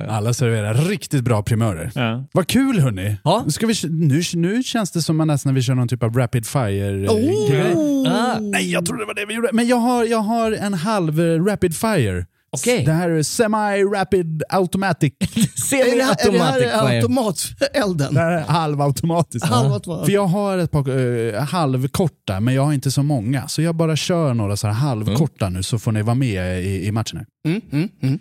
Alla 0.09 0.34
serverar 0.34 0.74
riktigt 0.74 1.24
bra 1.24 1.43
primörer. 1.43 1.91
Ja. 1.95 2.26
Vad 2.34 2.47
kul 2.47 2.80
hörni! 2.80 3.17
Ja. 3.24 3.41
Nu, 3.45 3.51
ska 3.51 3.67
vi, 3.67 3.74
nu, 3.89 4.22
nu 4.34 4.63
känns 4.63 4.91
det 4.91 5.01
som 5.01 5.17
man 5.17 5.28
nästan 5.28 5.53
vill 5.53 5.63
köra 5.63 5.76
någon 5.76 5.88
typ 5.88 6.03
av 6.03 6.17
rapid 6.17 6.45
fire 6.45 7.07
Oh! 7.09 7.51
grej. 7.51 7.74
Ah. 8.07 8.39
Nej, 8.39 8.72
jag 8.72 8.86
trodde 8.86 9.01
det 9.01 9.07
var 9.07 9.13
det 9.13 9.26
vi 9.26 9.34
gjorde. 9.34 9.49
Men 9.53 9.67
jag 9.67 9.78
har, 9.78 10.05
jag 10.05 10.17
har 10.19 10.51
en 10.51 10.74
halv 10.74 11.22
eh, 11.22 11.45
rapid 11.45 11.76
fire. 11.76 12.26
Okej. 12.58 12.86
Det 12.86 12.91
här 12.91 13.10
är 13.10 13.24
semi-rapid 13.24 14.43
automatic. 14.49 15.14
Är 15.20 15.95
det, 15.97 16.04
här- 16.04 16.12
är 16.12 16.32
det 16.32 16.38
Semi-automatic 16.38 16.70
här 16.72 16.88
fire. 16.88 16.97
automatelden? 16.97 18.14
Det 18.14 18.20
här 18.20 18.32
är 18.32 18.41
halvautomatiskt. 18.41 19.45
Halvautomat. 19.49 20.06
För 20.06 20.12
jag 20.14 20.26
har 20.26 20.58
ett 20.58 20.72
par 20.72 20.89
eh, 21.36 21.41
halvkorta, 21.43 22.39
men 22.39 22.54
jag 22.54 22.64
har 22.66 22.74
inte 22.74 22.91
så 22.91 23.04
många. 23.04 23.47
Så 23.47 23.62
jag 23.62 23.76
bara 23.76 23.95
kör 23.95 24.34
några 24.34 24.58
så 24.58 24.68
här 24.68 24.74
halvkorta 24.74 25.49
nu 25.49 25.64
så 25.64 25.80
får 25.80 25.91
ni 25.91 26.02
vara 26.02 26.16
med 26.16 26.64
i, 26.64 26.86
i 26.88 26.91
matchen. 26.91 27.18
Här. 27.18 27.26
Mm, 27.47 27.62
mm, 27.72 27.89
mm. 28.02 28.20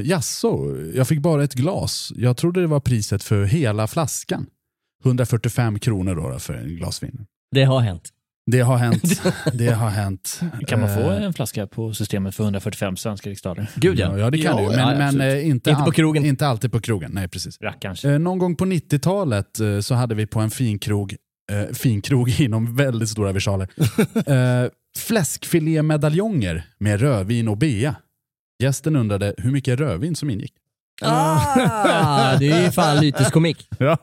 Uh, 0.00 0.06
jaså, 0.06 0.76
jag 0.94 1.08
fick 1.08 1.20
bara 1.20 1.44
ett 1.44 1.54
glas. 1.54 2.12
Jag 2.16 2.36
trodde 2.36 2.60
det 2.60 2.66
var 2.66 2.80
priset 2.80 3.22
för 3.22 3.44
hela 3.44 3.86
flaskan. 3.86 4.46
145 5.04 5.78
kronor 5.78 6.14
då, 6.14 6.28
då 6.28 6.38
för 6.38 6.54
en 6.54 6.68
glas 6.76 7.02
vin. 7.02 7.26
Det 7.54 7.64
har 7.64 7.80
hänt. 7.80 8.02
Det 8.50 8.60
har 8.60 8.76
hänt. 8.76 9.22
Det 9.52 9.68
har 9.68 9.88
hänt. 9.90 10.40
Kan 10.66 10.80
man 10.80 10.94
få 10.94 11.00
Eh, 11.00 11.22
en 11.24 11.32
flaska 11.34 11.66
på 11.66 11.94
systemet 11.94 12.34
för 12.34 12.44
145 12.44 12.96
svenska 12.96 13.30
riksdaler? 13.30 13.70
Gud 13.74 13.98
Ja, 13.98 14.18
ja, 14.18 14.30
det 14.30 14.38
kan 14.38 14.56
Ja, 14.62 14.68
du 14.68 14.74
ju. 14.74 14.80
ja, 14.80 14.86
Men, 14.98 15.16
men 15.16 15.28
eh, 15.28 15.34
inte, 15.48 15.70
Inte 15.70 15.74
på 15.74 15.86
all- 15.86 15.92
krogen. 15.92 16.24
inte 16.24 16.46
alltid 16.46 16.72
på 16.72 16.80
krogen. 16.80 17.10
Nej, 17.14 17.28
precis. 17.28 17.60
Rackarns. 17.60 18.04
Eh, 18.04 18.18
någon 18.18 18.38
gång 18.38 18.56
på 18.56 18.64
90-talet 18.64 19.60
eh, 19.60 19.80
så 19.80 19.94
hade 19.94 20.14
vi 20.14 20.26
på 20.26 20.40
en 20.40 20.50
finkrog, 20.50 21.16
eh, 21.52 21.74
finkrog 21.74 22.28
inom 22.40 22.76
väldigt 22.76 23.08
stora 23.08 23.32
versaler, 23.32 23.68
fläskfilémedaljonger 24.98 26.62
med 26.78 27.00
rödvin 27.00 27.48
och 27.48 27.58
bea. 27.58 27.94
Gästen 28.62 28.96
undrade 28.96 29.34
hur 29.38 29.50
mycket 29.50 29.78
rödvin 29.80 30.16
som 30.16 30.30
ingick. 30.30 30.52
Ah, 31.02 32.36
det 32.38 32.48
är 32.50 32.62
ju 32.64 32.70
fan 32.70 33.00
lyteskomik. 33.00 33.68
Ja, 33.78 33.96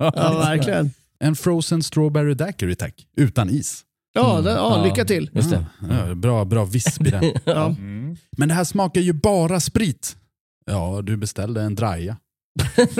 verkligen. 0.45 0.91
En 1.19 1.35
frozen 1.35 1.83
strawberry 1.83 2.33
daiquiri 2.33 2.75
tack, 2.75 2.93
utan 3.17 3.49
is. 3.49 3.81
Ja, 4.15 4.41
det, 4.41 4.51
ja, 4.51 4.77
Ja. 4.77 4.83
lycka 4.85 5.05
till. 5.05 5.29
Just 5.33 5.49
det. 5.49 5.65
Ja, 5.89 6.15
bra, 6.15 6.45
bra 6.45 6.65
visp 6.65 7.01
i 7.01 7.09
den. 7.11 7.23
Ja. 7.45 7.65
Mm. 7.65 8.15
Men 8.37 8.47
det 8.49 8.55
här 8.55 8.63
smakar 8.63 9.01
ju 9.01 9.13
bara 9.13 9.59
sprit. 9.59 10.15
Ja, 10.65 11.01
du 11.03 11.17
beställde 11.17 11.61
en 11.61 11.75
draja. 11.75 12.17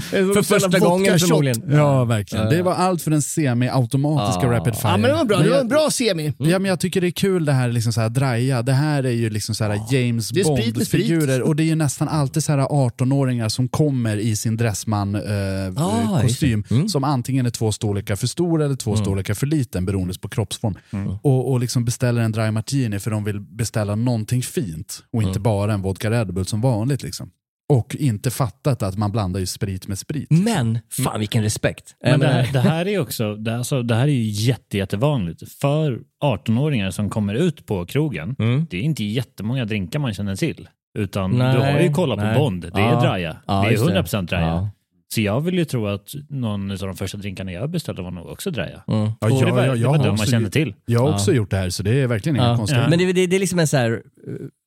För 0.00 0.42
första 0.42 0.78
gången 0.78 1.18
förmodligen. 1.18 1.62
Ja, 1.70 2.04
verkligen. 2.04 2.44
Ja, 2.44 2.50
Det 2.50 2.62
var 2.62 2.72
allt 2.74 3.02
för 3.02 3.10
den 3.10 3.22
semi-automatiska 3.22 4.42
Ja. 4.46 4.52
rapid 4.52 4.74
fire. 4.74 4.90
Ja, 4.90 4.96
men 4.96 5.10
det 5.10 5.16
var 5.16 5.24
bra. 5.24 5.38
Det 5.38 5.50
var 5.50 5.58
en 5.60 5.68
bra 5.68 5.88
semi. 5.90 6.32
Ja, 6.38 6.58
men 6.58 6.64
jag 6.68 6.80
tycker 6.80 7.00
det 7.00 7.06
är 7.06 7.10
kul 7.10 7.44
det 7.44 7.52
här, 7.52 7.68
liksom 7.68 7.92
så 7.92 8.00
här 8.00 8.08
draja. 8.08 8.62
Det 8.62 8.72
här 8.72 9.04
är 9.04 9.10
ju 9.10 9.30
liksom 9.30 9.54
så 9.54 9.64
här 9.64 9.80
James 9.90 10.28
Det 10.28 10.40
är 10.40 10.44
sprit 10.44 10.76
med 10.76 10.86
sprit. 10.86 11.08
Bond-figurer 11.08 11.42
och 11.42 11.56
det 11.56 11.62
är 11.62 11.64
ju 11.64 11.74
nästan 11.74 12.08
alltid 12.08 12.44
så 12.44 12.52
här 12.52 12.58
18-åringar 12.58 13.48
som 13.48 13.68
kommer 13.68 14.16
i 14.16 14.36
sin 14.36 14.54
Ah, 14.54 14.56
Dressman-kostym 14.56 16.22
just 16.58 16.68
det. 16.68 16.74
Mm. 16.74 16.88
som 16.88 17.04
antingen 17.04 17.46
är 17.46 17.50
två 17.50 17.72
storlekar 17.72 18.16
för 18.16 18.26
stor 18.26 18.62
eller 18.62 18.76
två 18.76 18.96
storlekar 18.96 19.34
för 19.34 19.46
liten 19.46 19.86
beroende 19.86 20.14
på 20.20 20.28
kroppsform. 20.28 20.74
Mm. 20.92 21.08
Och, 21.22 21.50
och 21.52 21.60
liksom 21.60 21.84
beställer 21.84 22.22
en 22.22 22.32
dry 22.32 22.50
martini 22.50 22.98
för 22.98 23.10
de 23.10 23.24
vill 23.24 23.40
beställa 23.40 23.94
någonting 23.94 24.42
fint 24.42 25.02
och 25.12 25.22
inte 25.22 25.30
Mm. 25.30 25.42
bara 25.42 25.72
en 25.74 25.82
vodka 25.82 26.10
Red 26.10 26.34
Bull 26.34 26.46
som 26.46 26.60
vanligt. 26.60 27.02
Liksom. 27.02 27.30
Och 27.70 27.96
inte 27.96 28.30
fattat 28.30 28.82
att 28.82 28.98
man 28.98 29.12
blandar 29.12 29.40
ju 29.40 29.46
sprit 29.46 29.88
med 29.88 29.98
sprit. 29.98 30.30
Men, 30.30 30.78
fan 30.90 31.20
vilken 31.20 31.42
respekt. 31.42 31.94
Men 32.04 32.20
det, 32.20 32.26
här, 32.28 32.52
det 32.52 32.60
här 32.60 32.86
är 32.86 32.90
ju 32.90 32.98
också, 33.00 33.34
det, 33.36 33.50
här- 33.50 33.58
alltså, 33.58 33.82
det 33.82 33.94
här 33.94 34.02
är 34.02 34.06
ju 34.12 34.22
jätte, 34.28 34.78
jättevanligt. 34.78 35.52
För 35.60 35.98
18-åringar 36.24 36.90
som 36.90 37.10
kommer 37.10 37.34
ut 37.34 37.66
på 37.66 37.86
krogen, 37.86 38.36
Mm. 38.38 38.66
det 38.70 38.76
är 38.76 38.80
inte 38.82 39.04
jättemånga 39.04 39.64
drinkar 39.64 39.98
man 39.98 40.14
känner 40.14 40.36
till. 40.36 40.68
Utan 40.98 41.30
Nej, 41.30 41.54
du 41.54 41.60
har 41.60 41.80
ju 41.80 41.92
kollat 41.92 42.18
nej. 42.18 42.34
på 42.34 42.40
Bond, 42.40 42.62
det 42.62 42.80
är 42.80 42.92
Ja. 42.92 43.00
draja. 43.00 43.36
Ja, 43.46 43.60
det 43.60 43.66
är 43.68 43.70
just 43.72 43.86
det. 43.86 43.92
100% 44.02 44.26
draja. 44.28 44.46
Ja. 44.46 44.70
Så 45.14 45.20
jag 45.20 45.40
vill 45.40 45.58
ju 45.58 45.64
tro 45.64 45.86
att 45.86 46.14
någon 46.28 46.70
av 46.70 46.78
de 46.78 46.96
första 46.96 47.18
drinkarna 47.18 47.52
jag 47.52 47.70
beställde 47.70 48.02
var 48.02 48.10
nog 48.10 48.26
också 48.28 48.50
draja. 48.50 48.82
Mm. 48.88 49.10
Ja, 49.20 49.28
Och 49.30 49.44
det 49.44 49.50
var, 49.52 49.64
ja, 49.64 49.72
det 49.72 49.78
jag 49.78 49.88
var 49.88 49.96
har 49.96 50.04
de 50.04 50.08
man 50.08 50.14
också- 50.20 50.30
känner 50.30 50.50
till. 50.50 50.74
Jag 50.86 51.00
har 51.00 51.08
Ja. 51.08 51.14
också 51.14 51.32
gjort 51.32 51.50
det 51.50 51.56
här 51.56 51.70
så 51.70 51.82
det 51.82 51.90
är 52.00 52.06
verkligen 52.06 52.36
inga 52.36 52.44
Ja. 52.46 52.56
konstigheter. 52.56 52.90
Men 52.90 52.98
det, 52.98 53.12
det, 53.12 53.26
det 53.26 53.36
är 53.36 53.40
liksom 53.40 53.58
en 53.58 53.66
så 53.66 53.76
här, 53.76 53.90
eh, 53.92 53.98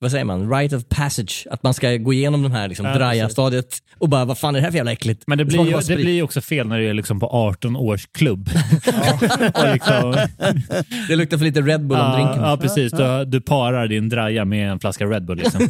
vad 0.00 0.10
säger 0.10 0.24
man, 0.24 0.52
rite 0.54 0.76
of 0.76 0.82
passage. 0.88 1.46
Att 1.50 1.62
man 1.62 1.74
ska 1.74 1.96
gå 1.96 2.12
igenom 2.12 2.42
de 2.42 2.52
här 2.52 2.68
liksom, 2.68 2.86
Ja, 2.86 2.94
draja-stadiet 2.94 3.78
och 3.98 4.08
bara, 4.08 4.24
vad 4.24 4.38
fan 4.38 4.54
är 4.54 4.58
det 4.58 4.64
här 4.64 4.70
för 4.70 4.76
jävla 4.76 4.92
äckligt? 4.92 5.22
Men 5.26 5.38
det 5.38 5.44
blir, 5.44 5.64
ju, 5.64 5.96
det 5.96 5.96
blir 5.96 6.22
också 6.22 6.40
fel 6.40 6.66
när 6.68 6.78
det 6.78 6.88
är 6.88 6.94
liksom 6.94 7.20
på 7.20 7.26
18 7.26 7.76
års 7.76 8.06
klubb. 8.06 8.48
liksom, 9.72 10.12
Det 11.08 11.16
luktar 11.16 11.38
för 11.38 11.44
lite 11.44 11.60
Red 11.60 11.86
Bull 11.86 11.98
om 11.98 12.06
ja, 12.06 12.14
drinken. 12.16 12.42
ja, 12.42 12.56
precis. 12.56 12.92
Du, 12.92 13.24
du 13.24 13.40
parar 13.40 13.88
din 13.88 14.08
draja 14.08 14.44
med 14.44 14.70
en 14.70 14.80
flaska 14.80 15.04
Red 15.06 15.24
Bull. 15.24 15.38
Liksom. 15.38 15.60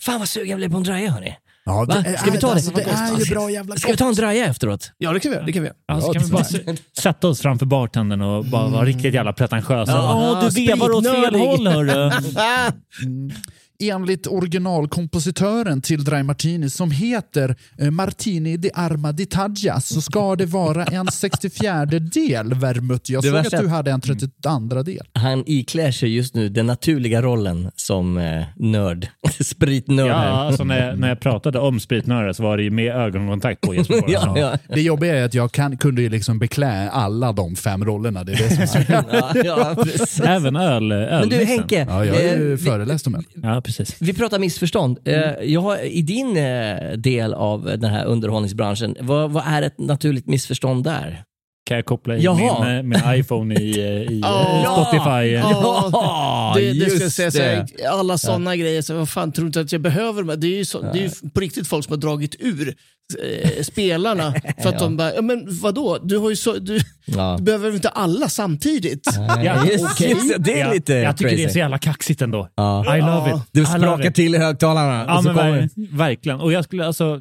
Fan 0.00 0.18
vad 0.18 0.28
sugen 0.28 0.48
jag 0.50 0.58
blev 0.58 0.70
på 0.70 0.76
en 0.76 0.82
draja 0.82 1.10
hörni. 1.10 1.34
Ja, 1.64 1.84
det 1.84 2.18
Ska 2.18 2.30
vi 2.30 2.38
ta 2.38 2.46
det? 2.46 2.52
alltså, 2.54 2.70
det 2.70 2.82
är 2.82 3.18
ju 3.24 3.34
bra 3.34 3.50
jävla 3.50 3.76
Ska 3.76 3.90
vi 3.90 3.96
ta 3.96 4.08
en 4.08 4.14
draja 4.14 4.46
efteråt? 4.46 4.92
Ja, 4.98 5.12
det 5.12 5.20
kan 5.20 5.30
vi 5.30 5.36
göra. 5.36 5.46
Det 5.46 5.52
kan 5.52 5.62
vi 5.62 5.68
göra. 5.68 5.76
Ja, 5.86 6.00
så 6.00 6.12
kan 6.12 6.22
vi 6.22 6.30
bara 6.30 6.44
sätta 6.98 7.28
oss 7.28 7.40
framför 7.40 7.66
bartendern 7.66 8.20
och 8.22 8.44
bara 8.44 8.68
vara 8.68 8.84
riktigt 8.84 9.14
jävla 9.14 9.32
pretentiösa. 9.32 9.92
Ja, 9.92 10.40
Åh, 10.42 10.48
du 10.54 10.66
vevar 10.66 10.90
åt 10.90 11.04
fel 11.04 11.34
håll 11.34 11.66
hörru. 11.66 12.10
enligt 13.80 14.26
originalkompositören 14.26 15.80
till 15.80 16.04
Dry 16.04 16.22
Martini 16.22 16.70
som 16.70 16.90
heter 16.90 17.56
eh, 17.78 17.90
Martini 17.90 18.56
di 18.56 18.70
Arma 18.74 19.12
di 19.12 19.26
Taggia 19.26 19.80
så 19.80 20.00
ska 20.00 20.36
det 20.36 20.46
vara 20.46 20.84
en 20.84 21.06
64 21.12 21.84
del 21.86 22.54
vermouth. 22.54 23.12
Jag 23.12 23.22
Det 23.22 23.28
såg 23.28 23.54
att 23.54 23.62
du 23.62 23.68
hade 23.68 23.90
en 23.90 24.00
32 24.00 24.82
del. 24.82 25.06
Han 25.12 25.42
iklär 25.46 25.90
sig 25.92 26.16
just 26.16 26.34
nu 26.34 26.48
den 26.48 26.66
naturliga 26.66 27.22
rollen 27.22 27.70
som 27.76 28.18
eh, 28.18 28.42
nörd. 28.56 29.08
Spritnörd 29.44 30.08
Ja, 30.08 30.14
alltså 30.14 30.64
när, 30.64 30.96
när 30.96 31.08
jag 31.08 31.20
pratade 31.20 31.58
om 31.58 31.80
spritnöre 31.80 32.34
så 32.34 32.42
var 32.42 32.56
det 32.56 32.62
ju 32.62 32.70
med 32.70 32.94
ögonkontakt 32.96 33.60
på 33.60 33.74
Jesper 33.74 34.04
ja, 34.08 34.38
ja. 34.38 34.58
Det 34.74 34.80
jobbiga 34.82 35.16
är 35.18 35.24
att 35.24 35.34
jag 35.34 35.52
kan, 35.52 35.76
kunde 35.76 36.02
ju 36.02 36.08
liksom 36.08 36.38
beklä 36.38 36.90
alla 36.90 37.32
de 37.32 37.56
fem 37.56 37.84
rollerna. 37.84 38.24
Det 38.24 38.32
är 38.32 38.36
det 38.58 38.66
som 38.66 38.80
är 38.80 39.44
ja. 39.44 39.76
Även 40.24 40.56
öl, 40.56 40.82
Men 40.88 40.98
ölmixen. 40.98 41.38
du 41.38 41.44
Henke, 41.44 41.86
ja, 41.88 42.04
jag 42.04 42.14
har 42.14 42.20
ju 42.20 42.52
eh, 42.52 42.58
föreläst 42.58 43.06
om 43.06 43.12
det. 43.12 43.22
Ja, 43.42 43.60
precis. 43.76 43.96
Vi 44.02 44.12
pratar 44.14 44.38
missförstånd. 44.38 44.98
Eh, 45.04 45.14
Jag 45.42 45.60
har, 45.60 45.78
I 45.84 46.02
din 46.02 46.36
eh, 46.36 46.92
del 46.96 47.34
av 47.34 47.64
den 47.64 47.84
här 47.90 48.04
underhållningsbranschen, 48.04 48.96
vad, 49.00 49.30
vad 49.30 49.42
är 49.46 49.62
ett 49.62 49.78
naturligt 49.78 50.26
missförstånd 50.26 50.84
där? 50.84 51.24
Kan 51.66 51.76
jag 51.76 51.86
koppla 51.86 52.16
in 52.16 52.22
Jaha. 52.22 52.64
min, 52.64 52.76
eh, 52.76 52.82
min 52.82 53.18
iPhone 53.20 53.54
i, 53.54 53.70
i 53.80 54.20
Ja. 54.22 54.62
eh, 54.64 54.72
Spotify? 54.74 55.32
Ja, 55.32 56.52
det, 56.56 56.72
det 56.72 56.90
ska 56.90 57.02
jag 57.02 57.12
säga. 57.12 57.30
Så 57.30 57.42
här, 57.42 57.66
alla 57.90 58.18
sådana 58.18 58.56
grejer, 58.56 58.82
så 58.82 58.94
vad 58.94 59.08
fan 59.08 59.32
tror 59.32 59.44
du 59.44 59.46
inte 59.46 59.60
att 59.60 59.72
jag 59.72 59.80
behöver? 59.80 60.36
Det 60.36 60.46
är 60.46 60.56
ju, 60.56 60.64
så, 60.64 60.80
det 60.80 60.98
är 60.98 61.02
ju 61.02 61.30
på 61.30 61.40
riktigt 61.40 61.68
folk 61.68 61.84
som 61.84 61.92
har 61.92 61.98
dragit 61.98 62.36
ur 62.38 62.74
spelarna 63.62 64.32
för 64.62 64.68
att 64.68 64.74
Ja. 64.74 64.78
de 64.80 64.96
bara, 64.96 65.14
ja, 65.14 65.22
men 65.22 65.46
vadå, 65.62 65.98
du, 66.02 66.18
har 66.18 66.30
ju 66.30 66.36
så, 66.36 66.52
du, 66.58 66.78
Ja. 67.04 67.34
du 67.38 67.44
behöver 67.44 67.74
inte 67.74 67.88
alla 67.88 68.28
samtidigt. 68.28 69.06
Ja, 69.44 69.66
Just, 69.66 69.84
okej. 69.84 70.10
just, 70.10 70.34
det, 70.38 70.60
är 70.60 70.66
Ja, 70.66 70.72
lite 70.72 70.92
jag 70.94 71.16
tycker 71.16 71.28
crazy. 71.30 71.42
det 71.42 71.48
är 71.48 71.52
så 71.52 71.58
jävla 71.58 71.78
kaxigt 71.78 72.22
ändå. 72.22 72.48
Ja. 72.56 72.96
I 72.96 73.00
love 73.00 73.30
it. 73.36 73.42
Du 73.52 73.64
sprakar 73.66 74.10
till 74.10 74.34
i 74.34 74.38
högtalarna. 74.38 75.04
Ja, 75.08 75.16
och 75.18 75.22
så 75.24 75.28
men 75.32 75.36
kommer... 75.38 75.60
ver- 75.62 75.96
verkligen. 75.96 76.40
Och 76.40 76.52
jag 76.52 76.64
skulle 76.64 76.86
alltså, 76.86 77.20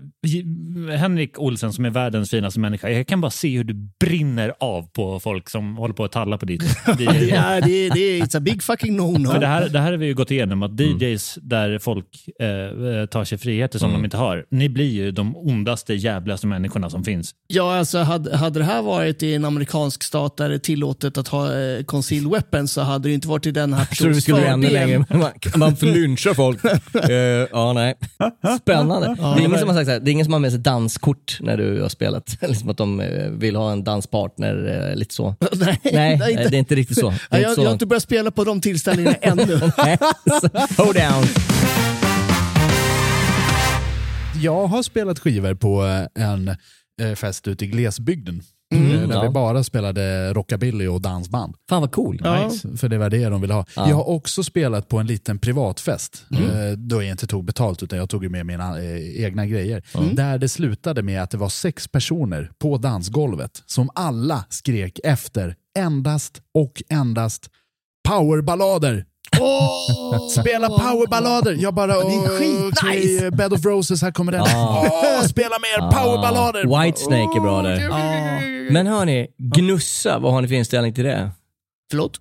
Henrik 0.97 1.39
Olsen 1.39 1.73
som 1.73 1.85
är 1.85 1.89
världens 1.89 2.29
finaste 2.29 2.59
människa, 2.59 2.89
jag 2.89 3.07
kan 3.07 3.21
bara 3.21 3.31
se 3.31 3.57
hur 3.57 3.63
du 3.63 3.73
brinner 3.99 4.53
av 4.59 4.87
på 4.93 5.19
folk 5.19 5.49
som 5.49 5.77
håller 5.77 5.93
på 5.93 6.03
att 6.03 6.11
talla 6.11 6.37
på 6.37 6.45
ditt 6.45 6.63
DJ. 6.99 7.03
Ja, 7.29 7.61
det, 7.61 7.71
är- 7.71 7.93
det 7.93 7.99
är 7.99 8.21
it's 8.23 8.37
a 8.37 8.39
big 8.39 8.63
fucking 8.63 8.99
no-no. 8.99 9.39
Det 9.39 9.47
här, 9.47 9.69
det 9.69 9.79
här 9.79 9.91
har 9.91 9.97
vi 9.97 10.05
ju 10.05 10.13
gått 10.13 10.31
igenom, 10.31 10.63
att 10.63 10.79
DJs 10.79 11.37
där 11.41 11.79
folk 11.79 12.05
eh, 12.39 13.05
tar 13.05 13.23
sig 13.23 13.37
friheter 13.37 13.79
som 13.79 13.93
de 13.93 14.05
inte 14.05 14.17
har, 14.17 14.45
ni 14.51 14.69
blir 14.69 14.91
ju 14.91 15.11
de 15.11 15.35
ondaste, 15.79 15.93
jävligaste 15.93 16.47
människorna 16.47 16.89
som 16.89 17.03
finns. 17.03 17.31
Ja, 17.47 17.77
alltså 17.77 17.97
hade, 17.97 18.37
hade 18.37 18.59
det 18.59 18.65
här 18.65 18.81
varit 18.81 19.23
i 19.23 19.33
en 19.35 19.45
amerikansk 19.45 20.03
stat 20.03 20.37
där 20.37 20.49
det 20.49 20.55
är 20.55 20.59
tillåtet 20.59 21.17
att 21.17 21.27
ha 21.27 21.59
eh, 21.59 21.83
concealed 21.83 22.31
weapons 22.31 22.71
så 22.73 22.81
hade 22.81 23.09
det 23.09 23.13
inte 23.13 23.27
varit 23.27 23.45
i 23.45 23.51
den 23.51 23.73
här 23.73 23.87
Jag 23.89 23.97
tror 23.97 24.07
vi 24.07 24.13
persons 24.13 24.23
skulle 24.23 24.47
ännu 24.47 24.67
fördel. 24.67 24.87
längre. 24.87 25.05
Man, 25.19 25.31
man 25.59 25.75
får 25.75 25.85
lyncha 25.87 26.33
folk. 26.33 26.59
Eh, 26.65 27.13
ja, 27.51 27.73
nej. 27.73 27.95
Spännande. 28.61 29.15
det, 29.15 29.23
är 29.23 29.39
ingen 29.39 29.59
som 29.59 29.69
har 29.69 29.75
sagt 29.75 29.85
så 29.87 29.91
här, 29.91 29.99
det 29.99 30.09
är 30.09 30.11
ingen 30.11 30.25
som 30.25 30.33
har 30.33 30.39
med 30.39 30.51
sig 30.51 30.59
danskort 30.59 31.37
när 31.41 31.57
du 31.57 31.81
har 31.81 31.89
spelat. 31.89 32.37
liksom 32.41 32.69
att 32.69 32.77
de 32.77 32.99
eh, 32.99 33.29
vill 33.29 33.55
ha 33.55 33.71
en 33.71 33.83
danspartner, 33.83 34.89
eh, 34.91 34.95
lite 34.95 35.13
så. 35.15 35.35
nej, 35.53 35.79
Nej, 35.83 36.17
nej, 36.17 36.35
det 36.35 36.55
är 36.57 36.59
inte 36.59 36.75
riktigt 36.75 36.99
så. 36.99 37.05
Ja, 37.05 37.13
jag, 37.29 37.37
inte 37.39 37.47
jag 37.49 37.55
så. 37.55 37.65
har 37.65 37.73
inte 37.73 37.85
börjat 37.85 38.03
spela 38.03 38.31
på 38.31 38.43
de 38.43 38.61
tillställningarna 38.61 39.15
ännu. 39.21 39.59
Så- 39.59 40.83
Hold 40.83 40.95
down. 40.95 42.08
Jag 44.41 44.67
har 44.67 44.83
spelat 44.83 45.19
skivor 45.19 45.53
på 45.53 45.85
eh, 45.85 46.23
en 46.23 46.47
eh, 47.01 47.15
fest 47.15 47.47
ute 47.47 47.65
i 47.65 47.67
glesbygden. 47.67 48.41
Mm, 48.75 48.91
eh, 48.91 49.07
där 49.07 49.15
ja. 49.15 49.21
vi 49.21 49.29
bara 49.29 49.63
spelade 49.63 50.33
rockabilly 50.33 50.87
och 50.87 51.01
dansband. 51.01 51.55
Fan 51.69 51.81
vad 51.81 51.91
cool. 51.91 52.21
Ja. 52.23 52.51
För 52.77 52.89
det 52.89 52.97
var 52.97 53.09
det 53.09 53.29
de 53.29 53.41
ville 53.41 53.53
ha. 53.53 53.65
Ja. 53.75 53.89
Jag 53.89 53.95
har 53.95 54.09
också 54.09 54.43
spelat 54.43 54.87
på 54.87 54.97
en 54.97 55.07
liten 55.07 55.39
privatfest. 55.39 56.25
Mm. 56.31 56.87
Då 56.87 57.03
jag 57.03 57.11
inte 57.11 57.27
tog 57.27 57.45
betalt 57.45 57.83
utan 57.83 57.99
jag 57.99 58.09
tog 58.09 58.31
med 58.31 58.45
mina 58.45 58.83
egna 59.15 59.45
grejer. 59.45 59.83
Där 60.15 60.37
det 60.37 60.49
slutade 60.49 61.01
med 61.01 61.23
att 61.23 61.31
det 61.31 61.37
var 61.37 61.49
sex 61.49 61.87
personer 61.87 62.51
på 62.59 62.77
dansgolvet 62.77 63.63
som 63.65 63.89
alla 63.95 64.45
skrek 64.49 64.99
efter 65.03 65.55
endast 65.77 66.41
och 66.53 66.83
endast 66.89 67.49
powerballader. 68.07 69.05
Åh! 69.39 70.27
Spela 70.29 70.67
powerballader! 70.69 71.55
Jag 71.59 71.73
bara, 71.73 71.87
Det 71.87 72.15
är 72.15 72.39
skitnice. 72.39 73.31
Bed 73.31 73.53
of 73.53 73.65
Roses, 73.65 74.01
här 74.01 74.11
kommer 74.11 74.31
den. 74.31 74.41
Ah. 74.41 74.85
Åh, 74.91 75.21
spela 75.27 75.55
mer 75.59 75.91
powerballader! 75.91 76.83
Whitesnake 76.83 77.37
är 77.37 77.41
bra 77.41 77.61
där. 77.61 77.79
Ja. 77.79 78.71
Men 78.73 78.87
hörni, 78.87 79.27
gnussa, 79.37 80.19
vad 80.19 80.33
har 80.33 80.41
ni 80.41 80.47
för 80.47 80.55
inställning 80.55 80.93
till 80.93 81.03
det? 81.03 81.31
Förlåt? 81.91 82.17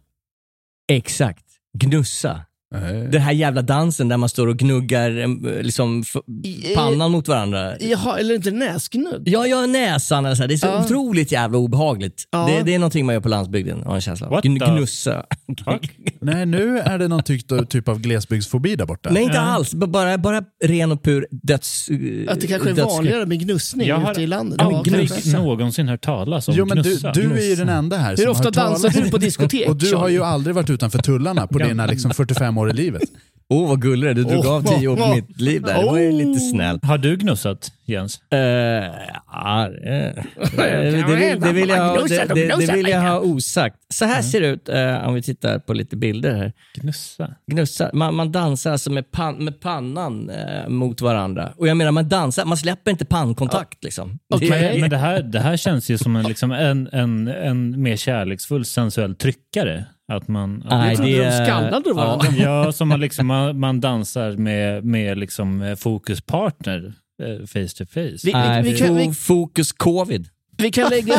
Exakt, 0.93 1.45
gnussa. 1.79 2.41
Nej. 2.75 3.09
Den 3.13 3.21
här 3.23 3.33
jävla 3.33 3.63
dansen 3.63 4.09
där 4.09 4.17
man 4.17 4.29
står 4.29 4.47
och 4.47 4.57
gnuggar 4.59 5.19
eh, 5.21 5.29
liksom 5.63 6.05
I- 6.45 6.75
pannan 6.75 7.11
mot 7.11 7.29
varandra. 7.29 7.73
Jaha, 7.81 8.19
eller 8.19 8.35
inte 8.35 8.51
näsgnugg? 8.51 9.23
Ja, 9.25 9.47
ja, 9.47 9.67
näsan. 9.67 10.25
Eller 10.27 10.35
så 10.37 10.43
här. 10.43 10.49
Det 10.49 10.55
är 10.55 10.57
så 10.59 10.67
Ja. 10.67 10.85
otroligt 10.85 11.33
jävla 11.33 11.59
obehagligt. 11.59 12.25
Ja. 12.31 12.47
Det, 12.47 12.63
det 12.65 12.75
är 12.75 12.79
någonting 12.79 13.07
man 13.07 13.13
gör 13.15 13.21
på 13.23 13.29
landsbygden, 13.29 13.77
har 13.79 13.85
jag 13.85 13.95
en 13.95 14.01
känsla 14.01 14.27
av. 14.27 14.41
Gn- 14.43 14.75
Gnussa. 14.77 15.25
Nej, 16.21 16.47
nu 16.47 16.79
är 16.79 16.99
det 16.99 17.09
någon 17.09 17.23
typ, 17.23 17.69
typ 17.71 17.89
av 17.89 18.01
glesbygdsfobi 18.01 18.77
där 18.77 18.87
borta. 18.87 19.11
Nej, 19.13 19.23
inte 19.23 19.41
alls. 19.41 19.75
B- 19.75 19.87
Bara, 19.87 20.19
bara 20.19 20.43
ren 20.65 20.93
och 20.93 21.03
pur 21.03 21.27
döds... 21.31 21.89
Att 22.29 22.41
det 22.41 22.47
kanske 22.47 22.69
är 22.71 22.75
dödsskräck. 22.75 22.87
vanligare 22.97 23.27
med 23.27 23.41
gnussning 23.41 23.89
Jag 23.89 23.97
har 23.97 24.13
ute 24.13 24.23
i 24.23 24.27
landet? 24.27 24.61
aldrig 24.63 25.09
kanske. 25.09 25.33
någonsin 25.37 25.89
hört 25.89 26.01
talas 26.05 26.49
om 26.49 26.55
Jo, 26.57 26.67
men 26.67 26.77
du, 26.77 26.83
gnussa. 26.91 27.13
du 27.13 27.33
är 27.39 27.49
ju 27.51 27.57
den 27.57 27.69
enda 27.69 27.97
här 27.97 28.11
Hur 28.17 28.23
som 28.23 28.31
ofta 28.31 28.45
har 28.45 28.51
dansar 28.53 28.91
du 29.05 29.11
på 29.11 29.19
diskotek? 29.19 29.69
Och 29.69 29.77
du 29.77 29.95
har 29.95 30.09
ju 30.09 30.23
aldrig 30.25 30.55
varit 30.55 30.71
utanför 30.71 30.99
tullarna 30.99 31.47
på 31.47 31.59
dina 31.59 31.87
liksom 31.87 32.11
45 32.11 32.58
år 32.59 32.71
i 32.71 32.73
livet. 32.73 33.03
Åh, 33.51 33.65
oh, 33.65 33.69
vad 33.69 33.83
gullig 33.83 34.07
du 34.07 34.11
är. 34.11 34.15
Du 34.15 34.25
drog 34.25 34.45
Oh, 34.45 34.53
av 34.55 34.63
tio 34.63 34.89
år 34.89 34.97
på 34.97 35.03
oh, 35.03 35.15
mitt 35.15 35.41
liv 35.41 35.63
där. 35.63 35.79
Det 35.79 35.85
var 35.87 35.99
ju 35.99 36.13
lite 36.13 36.41
snällt. 36.41 36.85
Har 36.85 36.99
du 36.99 37.17
gnussat, 37.17 37.73
Jens? 37.85 38.21
Uh, 38.35 38.39
ja, 38.39 39.69
det, 39.69 40.25
det, 40.57 41.05
vill- 41.17 41.41
det, 41.41 41.53
vill 41.53 41.69
jag, 41.69 41.89
ha- 41.89 42.03
det, 42.09 42.35
det, 42.67 42.73
vill 42.75 42.89
jag 42.89 43.01
ha 43.01 43.21
osagt. 43.21 43.77
Så 43.95 44.05
här 44.05 44.23
ser 44.23 44.41
det 44.41 44.47
ut 44.47 44.69
eh, 44.69 45.09
om 45.09 45.15
vi 45.15 45.23
tittar 45.23 45.59
på 45.59 45.73
lite 45.73 45.97
bilder 45.97 46.35
här. 46.35 46.53
Gnussa? 46.75 47.35
Gnussa. 47.47 47.91
Man, 47.93 48.15
man 48.15 48.33
dansar 48.33 48.73
alltså 48.73 48.91
med, 48.91 49.11
pan, 49.11 49.45
med 49.45 49.61
pannan 49.61 50.31
eh, 50.31 50.69
mot 50.69 51.01
varandra. 51.01 51.53
Och 51.57 51.69
jag 51.69 51.77
menar, 51.77 51.93
man 51.93 52.09
dansar, 52.09 52.45
man 52.45 52.57
släpper 52.57 52.91
inte 52.91 53.05
pannkontakt. 53.05 53.85
Liksom. 53.85 54.19
Det- 54.41 54.81
Men 54.81 54.91
det 54.91 54.97
här, 54.97 55.23
det 55.23 55.41
här 55.41 55.57
känns 55.57 55.91
ju 55.91 55.99
som 55.99 56.17
en, 56.17 56.25
liksom 56.29 56.53
en, 56.53 56.89
en, 56.93 57.29
en 57.29 57.83
mer 57.83 57.97
kärleksfull 57.97 58.65
sensuell 58.65 59.15
tryckare. 59.17 59.85
Att 60.13 60.29
man, 60.29 60.63
att 60.63 60.71
Nej, 60.71 60.89
Jag 60.89 60.97
trodde 60.97 61.13
det 61.13 61.19
de 61.19 61.25
är- 61.25 61.45
skallade 61.45 61.93
varandra. 61.93 62.27
Ja, 62.39 62.73
som 62.79 62.89
man, 62.89 63.01
liksom, 63.01 63.27
man, 63.27 63.61
man 63.61 63.81
dansar 63.81 64.33
med, 64.33 64.85
med 64.85 65.19
liksom 65.19 65.63
eh, 65.63 65.77
fokuspartner 65.77 66.93
eh, 67.23 67.47
face 67.47 67.69
to 67.79 67.85
face. 67.87 68.19
Vi- 68.25 68.33
Nej, 68.33 68.63
vi 68.63 68.79
kan- 68.79 68.89
fo- 68.99 69.09
vi- 69.09 69.15
Fokus 69.15 69.73
covid. 69.73 70.29
Vi 70.61 70.71
kan, 70.71 70.91
lägga, 70.91 71.15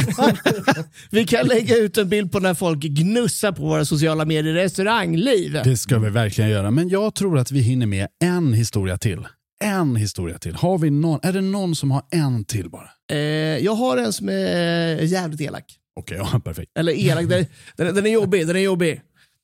vi 1.12 1.26
kan 1.26 1.48
lägga 1.48 1.76
ut 1.78 1.98
en 1.98 2.10
bild 2.10 2.32
på 2.32 2.40
när 2.40 2.54
folk 2.54 2.80
gnussar 2.80 3.52
på 3.52 3.62
våra 3.62 3.86
sociala 3.86 4.26
medier 4.26 4.54
restaurangliv. 4.54 5.58
Det 5.64 5.78
ska 5.78 6.00
vi 6.00 6.10
verkligen 6.10 6.50
göra. 6.50 6.72
Men 6.72 6.90
jag 6.90 7.16
tror 7.16 7.38
att 7.40 7.52
vi 7.52 7.60
hinner 7.62 7.86
med 7.86 8.08
en 8.24 8.54
historia 8.54 8.98
till. 8.98 9.28
En 9.64 9.96
historia 9.96 10.38
till. 10.38 10.56
Har 10.56 10.78
vi 10.78 10.90
någon, 10.90 11.20
är 11.24 11.34
det 11.34 11.42
någon 11.42 11.76
som 11.76 11.92
har 11.92 12.02
en 12.12 12.46
till 12.46 12.70
bara? 12.70 12.90
Eh, 13.12 13.18
jag 13.58 13.76
har 13.76 13.98
en 13.98 14.14
som 14.14 14.30
är 14.30 15.02
jävligt 15.04 15.42
elak. 15.42 15.76
Okej, 15.96 16.18
ja, 16.18 16.40
perfekt. 16.46 16.72
Eller 16.78 16.94
elak, 16.94 17.30
den, 17.30 17.46
den, 17.76 17.96
den 17.96 18.06
är 18.06 18.10
jobbig. 18.10 18.48
Den 18.48 18.56
är 18.56 18.60
jobbig. 18.60 19.02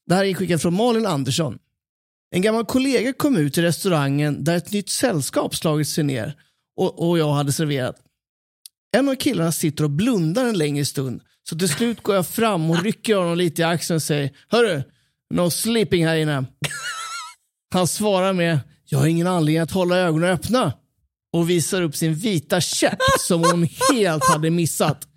Det 0.08 0.16
här 0.16 0.24
är 0.24 0.30
inskickat 0.30 0.62
från 0.62 0.74
Malin 0.74 1.06
Andersson. 1.06 1.58
En 2.32 2.42
gammal 2.42 2.66
kollega 2.66 3.14
kom 3.14 3.38
ut 3.38 3.54
till 3.54 3.64
restaurangen 3.64 4.44
där 4.44 4.58
ett 4.58 4.72
nytt 4.72 4.90
sällskap 4.90 5.56
slagit 5.56 5.88
sig 5.88 6.04
ner 6.04 6.36
och, 6.78 7.10
och 7.10 7.20
jag 7.20 7.34
hade 7.34 7.52
serverat. 7.52 7.96
En 8.98 9.10
av 9.10 9.16
killarna 9.16 9.52
sitter 9.52 9.84
och 9.84 9.90
blundar 9.90 10.46
en 10.46 10.58
längre 10.58 10.86
stund. 10.86 11.22
Så 11.50 11.58
till 11.58 11.70
slut 11.70 12.04
går 12.04 12.16
jag 12.16 12.28
fram 12.28 12.70
och 12.72 12.84
rycker 12.84 13.16
honom 13.16 13.38
lite 13.38 13.62
i 13.62 13.66
axeln 13.66 13.96
och 13.96 14.04
säger 14.04 14.32
Hörru, 14.50 14.84
no 15.34 15.50
sleeping 15.50 16.06
här 16.06 16.16
inne. 16.16 16.46
Han 17.74 17.88
svarar 17.88 18.34
med 18.34 18.60
Jag 18.86 19.00
har 19.00 19.08
ingen 19.08 19.28
anledning 19.28 19.62
att 19.62 19.72
hålla 19.72 19.98
ögonen 19.98 20.30
öppna 20.30 20.74
och 21.34 21.50
visar 21.50 21.82
upp 21.82 21.96
sin 21.96 22.14
vita 22.14 22.62
käpp 22.62 23.00
som 23.20 23.44
hon 23.44 23.68
helt 23.92 24.26
hade 24.26 24.50
missat. 24.50 25.08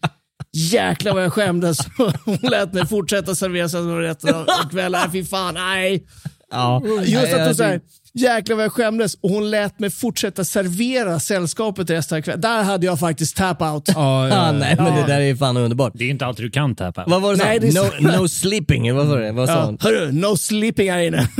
Jäklar 0.59 1.15
vad 1.15 1.25
jag 1.25 1.33
skämdes. 1.33 1.79
Hon 2.25 2.39
lät 2.43 2.73
mig 2.73 2.87
fortsätta 2.87 3.35
servera 3.35 3.69
sig 3.69 3.81
resten 3.81 4.35
av 4.35 4.47
kvällen. 4.71 5.13
Fy 5.13 5.25
fan, 5.25 5.55
nej. 5.55 6.07
Ja. 6.51 6.83
Just 7.05 7.35
att 7.35 7.47
hon 7.47 7.55
säger 7.55 7.73
det- 7.73 7.81
jäklar 8.15 8.57
vad 8.57 8.65
jag 8.65 8.73
skämdes 8.73 9.15
och 9.15 9.31
hon 9.31 9.51
lät 9.51 9.79
mig 9.81 9.91
fortsätta 9.91 10.45
servera 10.45 11.21
sällskapet 11.21 11.91
resten 11.91 12.19
av 12.19 12.23
kvällen. 12.23 12.41
Där 12.41 12.63
hade 12.63 12.87
jag 12.87 13.01
faktiskt 13.01 13.37
tap 13.37 13.63
out. 13.63 13.89
Ah, 13.97 14.53
nej, 14.53 14.77
men 14.79 14.95
det 14.97 15.07
där 15.07 15.21
är 15.21 15.35
fan 15.37 15.57
underbart. 15.57 15.93
Det 15.95 16.05
är 16.05 16.09
inte 16.11 16.27
alltid 16.27 16.45
du 16.45 16.51
kan 16.51 16.75
tappa. 16.75 17.05
Vad 17.07 17.23
var 17.23 17.33
det 17.37 17.45
Nej, 17.45 17.59
det 17.61 17.69
är 17.69 18.03
no, 18.13 18.19
no 18.21 18.29
sleeping, 18.29 18.95
vad 18.95 19.07
var 19.07 19.19
det? 19.19 19.33
Vad 19.33 19.49
sa 19.49 19.55
Ja, 19.55 19.65
hon? 19.65 19.79
hörru, 19.81 20.13
no 20.13 20.37
sleeping 20.37 20.91
här 20.93 20.99
inne. 21.03 21.29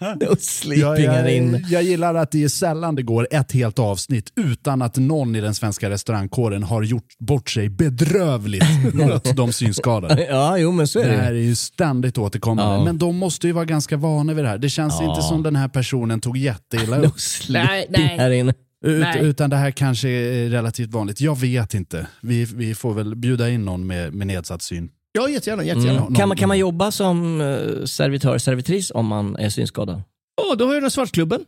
No 0.00 0.36
sleeping 0.40 1.04
jag, 1.04 1.12
här 1.12 1.28
inne. 1.28 1.58
jag, 1.58 1.70
jag 1.70 1.82
gillar 1.82 2.14
att 2.14 2.30
det 2.30 2.44
är 2.44 2.48
sällan 2.48 2.94
det 2.94 3.02
går 3.02 3.28
ett 3.30 3.52
helt 3.52 3.78
avsnitt 3.78 4.32
utan 4.36 4.82
att 4.82 4.96
någon 4.96 5.36
i 5.36 5.40
den 5.40 5.54
svenska 5.54 5.90
restaurangkåren 5.90 6.62
har 6.62 6.82
gjort 6.82 7.18
bort 7.18 7.50
sig 7.50 7.68
bedrövligt 7.68 8.64
mot 8.94 9.36
de 9.36 9.52
synskadade. 9.52 10.26
Ja, 10.30 10.58
jo 10.58 10.72
men 10.72 10.88
så 10.88 10.98
är 11.00 11.04
Det 11.04 11.10
det 11.10 11.16
här 11.22 11.30
är 11.30 11.34
ju 11.34 11.54
ständigt 11.56 12.18
återkommande. 12.18 12.74
Ja. 12.76 12.84
Men 12.84 12.98
de 12.98 13.16
måste 13.16 13.46
ju 13.46 13.52
vara 13.52 13.64
ganska 13.64 13.96
vana 13.96 14.34
vid 14.34 14.44
det 14.44 14.48
här. 14.48 14.58
Det 14.58 14.68
känns 14.68 14.94
Ja. 15.00 15.10
inte 15.10 15.22
som 15.22 15.42
den 15.42 15.56
här 15.56 15.68
personen 15.68 16.09
tog 16.18 16.36
jätteilla 16.36 16.98
upp. 16.98 17.14
Nej, 17.48 17.86
nej. 17.90 18.16
här 18.18 18.30
inne. 18.30 18.54
Ut, 18.84 19.00
Nej. 19.00 19.20
utan 19.24 19.50
det 19.50 19.56
här 19.56 19.70
kanske 19.70 20.08
är 20.08 20.48
relativt 20.50 20.90
vanligt. 20.90 21.20
Jag 21.20 21.38
vet 21.40 21.74
inte. 21.74 22.06
Vi, 22.22 22.44
vi 22.44 22.74
får 22.74 22.94
väl 22.94 23.16
bjuda 23.16 23.50
in 23.50 23.64
någon 23.64 23.86
med, 23.86 24.14
med 24.14 24.26
nedsatt 24.26 24.62
syn. 24.62 24.90
Ja, 25.12 25.28
jättegärna. 25.28 25.64
jättegärna. 25.64 26.00
Mm. 26.00 26.14
Kan, 26.14 26.28
man, 26.28 26.36
kan 26.36 26.48
man 26.48 26.58
jobba 26.58 26.90
som 26.90 27.40
uh, 27.40 27.84
servitör, 27.84 28.38
servitris 28.38 28.90
om 28.94 29.06
man 29.06 29.36
är 29.36 29.48
synskadad? 29.48 30.02
Åh, 30.42 30.56
då 30.56 30.66
har 30.66 30.74
jag 30.74 30.82
den 30.82 30.90
svartklubben. 30.90 31.40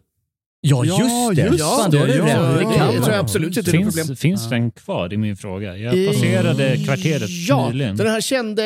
Ja, 0.60 0.84
Ja, 0.84 0.98
just 1.32 1.36
det. 1.36 1.42
just 1.52 1.64
Fan, 1.64 1.90
det. 1.90 2.06
det 2.06 2.14
Ja, 2.16 2.28
ja, 2.28 2.42
Det 2.58 2.76
kan 2.78 2.92
tror 2.94 3.10
jag 3.10 3.18
absolut 3.18 3.56
inte 3.56 3.72
något 3.72 3.84
problem. 3.84 4.06
Finns, 4.06 4.20
finns 4.20 4.48
den 4.50 4.70
kvar? 4.70 5.08
Det 5.08 5.14
är 5.14 5.18
min 5.18 5.36
fråga. 5.36 5.76
Jag 5.76 5.98
Eh, 6.04 6.08
passerade 6.08 6.76
kvarteret 6.84 7.30
Ja, 7.48 7.68
nyligen. 7.68 7.96
den 7.96 8.06
här 8.06 8.20
kände 8.20 8.62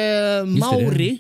Mauri 0.47 1.19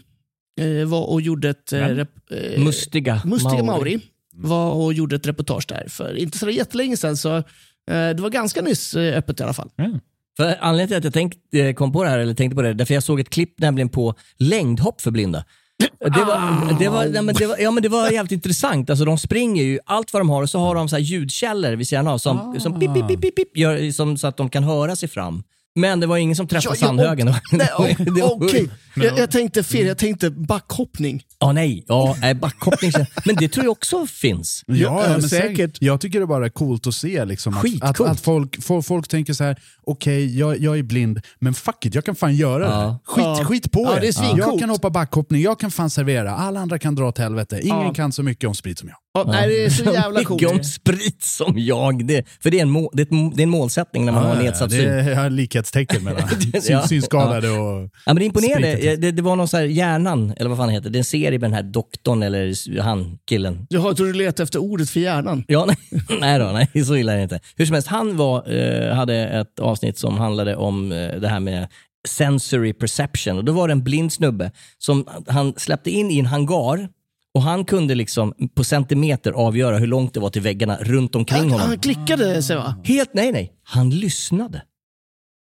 eh, 0.61 0.87
var 0.89 1.11
och 1.11 1.21
gjorde 1.21 1.49
ett... 1.51 1.73
Eh, 1.73 1.79
rep, 1.81 2.09
eh, 2.31 2.63
Mustiga, 2.63 3.21
Mustiga 3.25 3.53
Mauri. 3.63 3.65
Mauri 3.65 4.01
var 4.37 4.73
och 4.73 4.93
gjorde 4.93 5.17
ett 5.17 5.27
reportage 5.27 5.65
där 5.69 5.87
för 5.89 6.17
inte 6.17 6.39
så 6.39 6.51
jättelänge 6.51 6.97
sedan. 6.97 7.17
Så, 7.17 7.37
eh, 7.37 7.43
det 7.87 8.19
var 8.19 8.31
ganska 8.31 8.63
nyss 8.63 8.95
eh, 8.95 9.19
öppet 9.19 9.41
i 9.41 9.43
alla 9.43 9.53
fall. 9.53 9.71
Ja. 9.77 9.91
För 10.37 10.57
anledningen 10.61 10.89
till 10.89 10.97
att 10.97 11.05
jag 11.05 11.13
tänkt, 11.13 11.39
eh, 11.55 11.75
kom 11.75 11.93
på 11.93 12.05
det 12.05 12.11
här, 12.11 12.19
eller 12.19 12.35
tänkte 12.35 12.55
på 12.57 12.63
det, 12.63 12.75
därför 12.75 12.95
jag 12.95 13.03
såg 13.03 13.21
ett 13.21 13.31
klipp 13.31 13.61
nämligen 13.61 13.89
på 13.89 14.15
längdhopp 14.37 15.01
för 15.01 15.11
blinda. 15.11 15.45
Det 15.79 16.25
var, 16.25 16.79
det, 16.79 16.89
var, 16.89 17.05
nej, 17.05 17.23
men 17.23 17.35
det, 17.35 17.47
var, 17.47 17.57
ja, 17.59 17.71
men 17.71 17.83
det 17.83 17.89
var 17.89 18.11
jävligt 18.11 18.33
intressant. 18.33 18.91
Alltså, 18.91 19.05
de 19.05 19.19
springer 19.19 19.65
ju, 19.65 19.79
allt 19.87 20.13
vad 20.13 20.21
de 20.21 20.31
har, 20.31 20.43
och 20.43 20.51
så 20.51 20.59
har 20.59 20.75
de 20.75 20.89
så 20.89 20.97
här 20.97 21.03
ljudkällor 21.03 21.73
vid 21.73 21.89
sidan 21.89 22.09
av 22.09 22.19
som, 22.19 22.61
som 22.61 22.81
pip, 22.81 22.95
pip, 22.95 23.09
pip, 23.09 23.21
pip, 23.21 23.37
pip, 23.37 23.57
gör, 23.57 23.93
som, 23.93 24.17
så 24.17 24.27
att 24.27 24.37
de 24.37 24.51
kan 24.51 24.65
höra 24.65 24.97
sig 24.97 25.09
fram. 25.09 25.43
Men 25.77 26.01
det 26.01 26.07
var 26.07 26.17
ingen 26.17 26.37
som 26.37 26.47
träffade 26.49 26.77
Ja, 26.77 26.79
ja, 26.81 26.87
sandhögen. 26.87 27.29
Okej, 28.23 28.71
jag, 28.95 29.19
jag 29.19 29.31
tänkte 29.31 29.63
fel. 29.63 29.87
Jag 29.87 29.99
tänkte 29.99 30.31
backhoppning. 30.31 31.23
Ja, 31.39 31.53
nej. 31.53 31.85
Ja, 31.89 32.17
nej, 32.21 32.35
backhoppning. 32.35 32.93
Men 33.25 33.37
det 33.37 33.49
tror 33.49 33.65
jag 33.65 33.73
också 33.73 34.07
finns. 34.07 34.63
Ja, 34.67 34.75
Ja, 34.77 35.09
men 35.09 35.23
säkert. 35.23 35.77
Jag 35.81 36.01
tycker 36.01 36.21
det 36.21 36.27
bara 36.27 36.45
är 36.45 36.51
coolt 36.51 36.87
att 36.87 36.95
se 36.95 37.25
liksom, 37.25 37.57
att, 37.57 37.65
att, 37.83 38.01
att 38.01 38.21
folk, 38.21 38.63
folk, 38.63 38.87
folk 38.87 39.09
tänker 39.09 39.33
så 39.33 39.45
här: 39.45 39.57
okej, 39.87 40.39
jag, 40.39 40.59
jag 40.61 40.79
är 40.79 40.83
blind, 40.83 41.21
men 41.41 41.55
fuck 41.55 41.87
it, 41.87 41.95
jag 41.95 42.05
kan 42.05 42.15
fan 42.15 42.35
göra 42.37 42.65
Ja. 42.65 42.81
det. 42.81 42.99
Skit, 43.05 43.25
Ja. 43.25 43.45
skit 43.45 43.73
på 43.73 43.83
Ja, 43.83 44.01
det 44.01 44.09
är 44.09 44.39
jag 44.39 44.59
kan 44.61 44.71
hoppa 44.71 44.91
backhoppning, 44.91 45.43
jag 45.43 45.61
kan 45.61 45.71
fan 45.71 45.91
servera, 45.91 46.31
alla 46.35 46.61
andra 46.61 46.79
kan 46.79 46.95
dra 46.95 47.09
åt 47.09 47.19
helvete. 47.19 47.61
Ingen 47.63 47.83
Ja. 47.87 47.95
kan 47.95 48.13
så 48.13 48.23
mycket 48.23 48.49
om 48.49 48.55
sprit 48.55 48.79
som 48.79 48.89
jag. 48.89 48.97
Ja, 49.17 49.25
Nej, 49.33 49.49
det 49.49 49.65
är 49.65 49.71
så 49.71 49.85
jävla 49.93 50.25
coolt. 50.25 50.43
Mycket 50.43 50.57
om 50.59 50.65
sprit 50.65 51.23
som 51.25 51.55
jag. 51.59 52.07
Det, 52.07 52.25
för 52.43 52.51
det 52.51 52.59
är, 52.59 52.63
en 52.63 52.71
må, 52.71 52.91
det, 52.93 53.03
är 53.03 53.37
det 53.37 53.41
är 53.41 53.43
en 53.43 53.49
målsättning 53.51 54.05
när 54.05 54.13
man 54.13 54.25
har 54.27 54.37
nedsatt 54.37 54.71
det 54.71 54.77
syn. 54.77 54.89
är 54.89 55.09
jag 55.11 55.17
har 55.17 55.31
likhetstecken 55.31 56.05
mellan 56.05 56.29
syn, 56.41 56.63
Ja. 56.69 56.83
synskadade 56.87 57.51
och... 57.51 57.83
Ja, 57.83 57.89
men 58.07 58.17
det 58.17 58.23
är 58.23 58.27
imponerande. 58.27 58.73
Spritet. 58.73 59.01
Det, 59.01 59.13
det 59.13 59.23
var 59.23 59.37
någon 59.37 59.49
så 59.49 59.57
här 59.57 59.65
hjärnan, 59.65 60.35
eller 60.37 60.49
vad 60.51 60.59
fan 60.59 60.69
det 60.69 60.75
heter. 60.75 60.91
Det 60.91 60.97
är 60.97 61.01
en 61.01 61.05
serie 61.05 61.31
med 61.39 61.51
den 61.51 61.55
här 61.55 61.63
doktorn 61.63 62.23
eller 62.23 62.81
han, 62.81 63.19
killen. 63.29 63.67
Jag 63.71 63.97
tror 63.97 64.07
du 64.07 64.13
letar 64.13 64.45
efter 64.45 64.59
ordet 64.59 64.91
för 64.91 65.01
hjärnan. 65.01 65.45
Ja, 65.49 65.65
nej, 65.67 65.77
nej 66.21 66.39
då, 66.39 66.45
nej, 66.73 66.85
så 66.85 66.97
illa 66.97 67.13
är 67.13 67.17
det 67.17 67.23
inte. 67.23 67.41
Hur 67.57 67.67
som 67.67 67.75
helst, 67.75 67.89
han 67.89 68.17
var, 68.17 68.53
eh, 68.59 68.95
hade 68.95 69.15
ett 69.17 69.59
avsnitt 69.61 69.99
som 69.99 70.19
handlade 70.19 70.57
om 70.57 70.93
eh, 70.93 71.09
det 71.21 71.29
här 71.29 71.41
med 71.41 71.67
sensory 72.09 72.73
perception. 72.73 73.39
Och 73.39 73.45
då 73.45 73.53
var 73.53 73.69
det 73.69 73.73
en 73.73 73.85
blind 73.85 74.13
snubbe 74.13 74.51
som 74.79 75.07
han 75.27 75.55
släppte 75.57 75.91
in 75.91 76.11
i 76.11 76.19
en 76.19 76.27
hangar 76.27 76.89
och 77.37 77.43
han 77.43 77.65
kunde 77.65 77.95
liksom 77.95 78.35
på 78.55 78.65
centimeter 78.65 79.33
avgöra 79.33 79.79
hur 79.79 79.87
långt 79.87 80.15
det 80.15 80.21
var 80.21 80.31
till 80.31 80.43
väggarna 80.43 80.77
runt 80.81 81.15
omkring 81.15 81.39
Han, 81.39 81.51
honom. 81.51 81.69
han 81.69 81.79
klickade 81.79 82.43
sig 82.43 82.57
va? 82.57 82.75
Helt, 82.85 83.15
nej, 83.15 83.33
nej. 83.33 83.53
Han 83.63 83.91
lyssnade. 83.91 84.63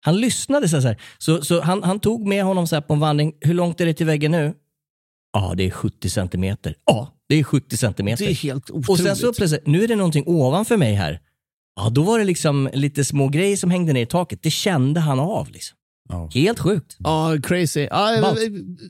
Han 0.05 0.17
lyssnade 0.17 0.69
så 0.69 0.79
här. 0.79 1.01
Så, 1.17 1.41
så 1.41 1.61
han, 1.61 1.83
han 1.83 1.99
tog 1.99 2.27
med 2.27 2.43
honom 2.43 2.67
så 2.67 2.81
på 2.81 2.93
en 2.93 2.99
vandring. 2.99 3.33
Hur 3.41 3.53
långt 3.53 3.81
är 3.81 3.85
det 3.85 3.93
till 3.93 4.05
väggen 4.05 4.31
nu? 4.31 4.53
Ja, 5.33 5.53
det 5.57 5.63
är 5.63 5.71
70 5.71 6.09
centimeter. 6.09 6.75
Ja, 6.85 7.13
det 7.29 7.35
är 7.35 7.43
70 7.43 7.77
centimeter. 7.77 8.25
Det 8.25 8.31
är 8.31 8.35
helt 8.35 8.69
otroligt. 8.69 8.89
Och 8.89 8.99
sen 8.99 9.15
så 9.15 9.33
plötsligt, 9.33 9.67
nu 9.67 9.83
är 9.83 9.87
det 9.87 9.95
någonting 9.95 10.23
ovanför 10.27 10.77
mig 10.77 10.93
här. 10.93 11.19
Ja, 11.75 11.89
då 11.89 12.03
var 12.03 12.19
det 12.19 12.25
liksom 12.25 12.69
lite 12.73 13.05
små 13.05 13.27
grejer 13.27 13.57
som 13.57 13.71
hängde 13.71 13.93
ner 13.93 14.01
i 14.01 14.05
taket. 14.05 14.43
Det 14.43 14.51
kände 14.51 14.99
han 14.99 15.19
av. 15.19 15.49
Liksom. 15.51 15.77
Helt 16.33 16.59
sjukt. 16.59 16.95
Ja, 16.99 17.37
crazy. 17.43 17.87
Ja, 17.91 18.17
Ballt. 18.21 18.39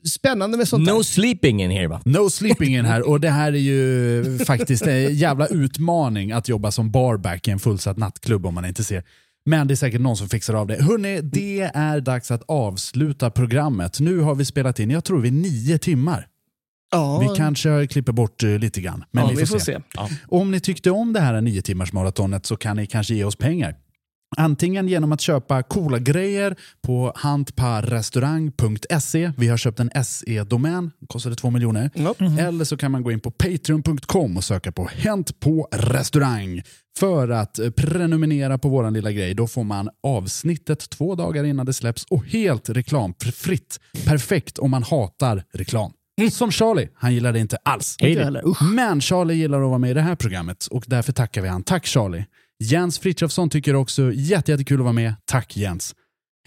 spännande 0.10 0.58
med 0.58 0.68
sånt 0.68 0.88
No 0.88 0.96
där. 0.96 1.04
sleeping 1.04 1.64
in 1.64 1.72
here 1.72 1.88
va? 1.88 2.02
No 2.06 2.30
sleeping 2.30 2.76
in 2.76 2.86
här 2.86 3.10
och 3.10 3.20
det 3.20 3.30
här 3.30 3.54
är 3.54 3.58
ju 3.58 4.40
faktiskt 4.48 4.88
en 4.88 5.16
jävla 5.16 5.48
utmaning 5.48 6.32
att 6.32 6.48
jobba 6.50 6.72
som 6.72 6.92
barback 6.92 7.48
i 7.48 7.52
en 7.52 7.60
fullsatt 7.60 7.98
nattklubb 7.98 8.46
om 8.46 8.54
man 8.54 8.66
inte 8.66 8.84
ser. 8.84 9.04
Men 9.46 9.68
det 9.68 9.74
är 9.74 9.76
säkert 9.76 10.02
någon 10.02 10.18
som 10.18 10.30
fixar 10.30 10.54
av 10.54 10.68
det. 10.68 10.84
Hörrni, 10.84 11.22
det 11.22 11.62
är 11.62 12.00
dags 12.02 12.32
att 12.32 12.44
avsluta 12.48 13.30
programmet. 13.32 14.00
Nu 14.00 14.20
har 14.20 14.36
vi 14.36 14.46
spelat 14.46 14.80
in, 14.80 14.92
jag 14.92 15.04
tror 15.04 15.22
vi 15.22 15.32
nio 15.32 15.78
timmar. 15.78 16.28
Ja. 16.92 17.20
Vi 17.20 17.38
kanske 17.38 17.88
klipper 17.88 18.12
bort 18.12 18.44
eh, 18.44 18.50
lite 18.60 18.82
grann, 18.82 19.04
men 19.12 19.24
Ja, 19.28 19.34
vi 19.38 19.46
får, 19.46 19.60
se. 19.60 19.80
Ja. 19.94 20.10
Om 20.28 20.52
ni 20.52 20.60
tyckte 20.60 20.92
om 20.92 21.14
det 21.14 21.20
här 21.20 21.42
nio 21.42 21.62
timmars 21.62 21.94
maratonet 21.94 22.46
så 22.46 22.56
kan 22.58 22.78
ni 22.78 22.88
kanske 22.88 23.16
ge 23.16 23.24
oss 23.24 23.36
pengar. 23.36 23.76
Antingen 24.38 24.88
genom 24.88 25.12
att 25.12 25.22
köpa 25.22 25.64
coola 25.64 26.00
grejer 26.00 26.56
på 26.82 27.14
hantparrestaurang.se. 27.16 29.32
Vi 29.38 29.48
har 29.48 29.58
köpt 29.58 29.80
en 29.80 29.92
SE-domän, 30.06 30.92
kostade 31.08 31.36
två 31.36 31.50
miljoner. 31.50 31.90
Eller 32.40 32.66
så 32.66 32.78
kan 32.78 32.92
man 32.92 33.04
gå 33.04 33.12
in 33.12 33.20
på 33.20 33.32
patreon.com 33.32 34.38
och 34.38 34.44
söka 34.44 34.72
på 34.72 34.90
Hänt 34.94 35.40
på 35.40 35.68
restaurang 35.72 36.62
för 37.00 37.30
att 37.30 37.60
eh, 37.60 37.70
prenumerera 37.70 38.58
på 38.58 38.70
våran 38.70 38.94
lilla 38.94 39.12
grej. 39.12 39.34
Då 39.34 39.48
får 39.48 39.64
man 39.64 39.90
avsnittet 40.04 40.90
två 40.90 41.16
dagar 41.16 41.44
innan 41.44 41.66
det 41.66 41.74
släpps 41.74 42.06
och 42.10 42.26
helt 42.26 42.70
reklamfritt. 42.70 43.80
Perfekt 44.06 44.58
om 44.58 44.72
man 44.72 44.84
hatar 44.84 45.44
reklam. 45.54 45.92
Som 46.32 46.52
Charlie, 46.52 46.90
han 46.94 47.14
gillar 47.14 47.34
det 47.34 47.40
inte 47.40 47.58
alls. 47.64 47.96
Inte. 48.00 48.42
Men 48.76 49.02
Charlie 49.02 49.34
gillar 49.34 49.62
att 49.62 49.70
vara 49.70 49.78
med 49.78 49.92
i 49.92 49.94
det 49.94 50.02
här 50.02 50.16
programmet 50.16 50.68
och 50.68 50.84
därför 50.88 51.14
tackar 51.14 51.42
vi 51.42 51.48
han. 51.48 51.64
Tack 51.64 51.86
Charlie. 51.86 52.26
Jens 52.60 53.00
Frithiofsson 53.00 53.50
tycker 53.50 53.76
också 53.76 54.12
jätte, 54.14 54.52
jättekul 54.52 54.80
att 54.80 54.84
vara 54.84 54.94
med. 54.94 55.16
Tack 55.26 55.58
Jens. 55.58 55.96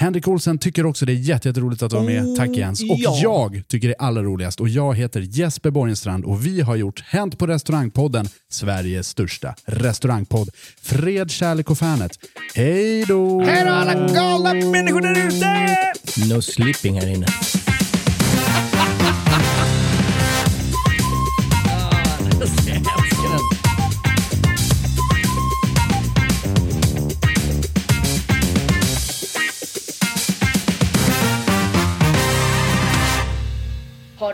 Henrik 0.00 0.28
Olsen 0.28 0.58
tycker 0.58 0.86
också 0.86 1.06
det 1.06 1.12
är 1.12 1.14
jätte, 1.14 1.48
jätteroligt 1.48 1.82
att 1.82 1.92
vara 1.92 2.02
med. 2.02 2.36
Tack 2.36 2.48
Jens. 2.48 2.82
Och 2.82 2.96
ja. 2.98 3.18
jag 3.22 3.62
tycker 3.68 3.88
det 3.88 3.94
är 3.94 4.02
allra 4.02 4.22
roligast 4.22 4.60
och 4.60 4.68
jag 4.68 4.94
heter 4.94 5.20
Jesper 5.20 5.70
Borgenstrand 5.70 6.24
och 6.24 6.46
vi 6.46 6.60
har 6.60 6.76
gjort 6.76 7.00
Hänt 7.00 7.38
på 7.38 7.46
restaurangpodden, 7.46 8.28
Sveriges 8.50 9.08
största 9.08 9.54
restaurangpodd. 9.64 10.50
Fred, 10.82 11.30
kärlek 11.30 11.70
och 11.70 11.78
fanet. 11.78 12.18
Hej 12.54 13.04
då! 13.04 13.42
Hej 13.42 13.64
då 13.64 13.70
alla 13.70 13.94
galna 13.94 14.54
människor 14.54 15.00
där 15.00 15.26
ute! 15.26 16.34
No 16.34 16.42
sleeping 16.42 17.00
här 17.00 17.14
inne. 17.14 17.26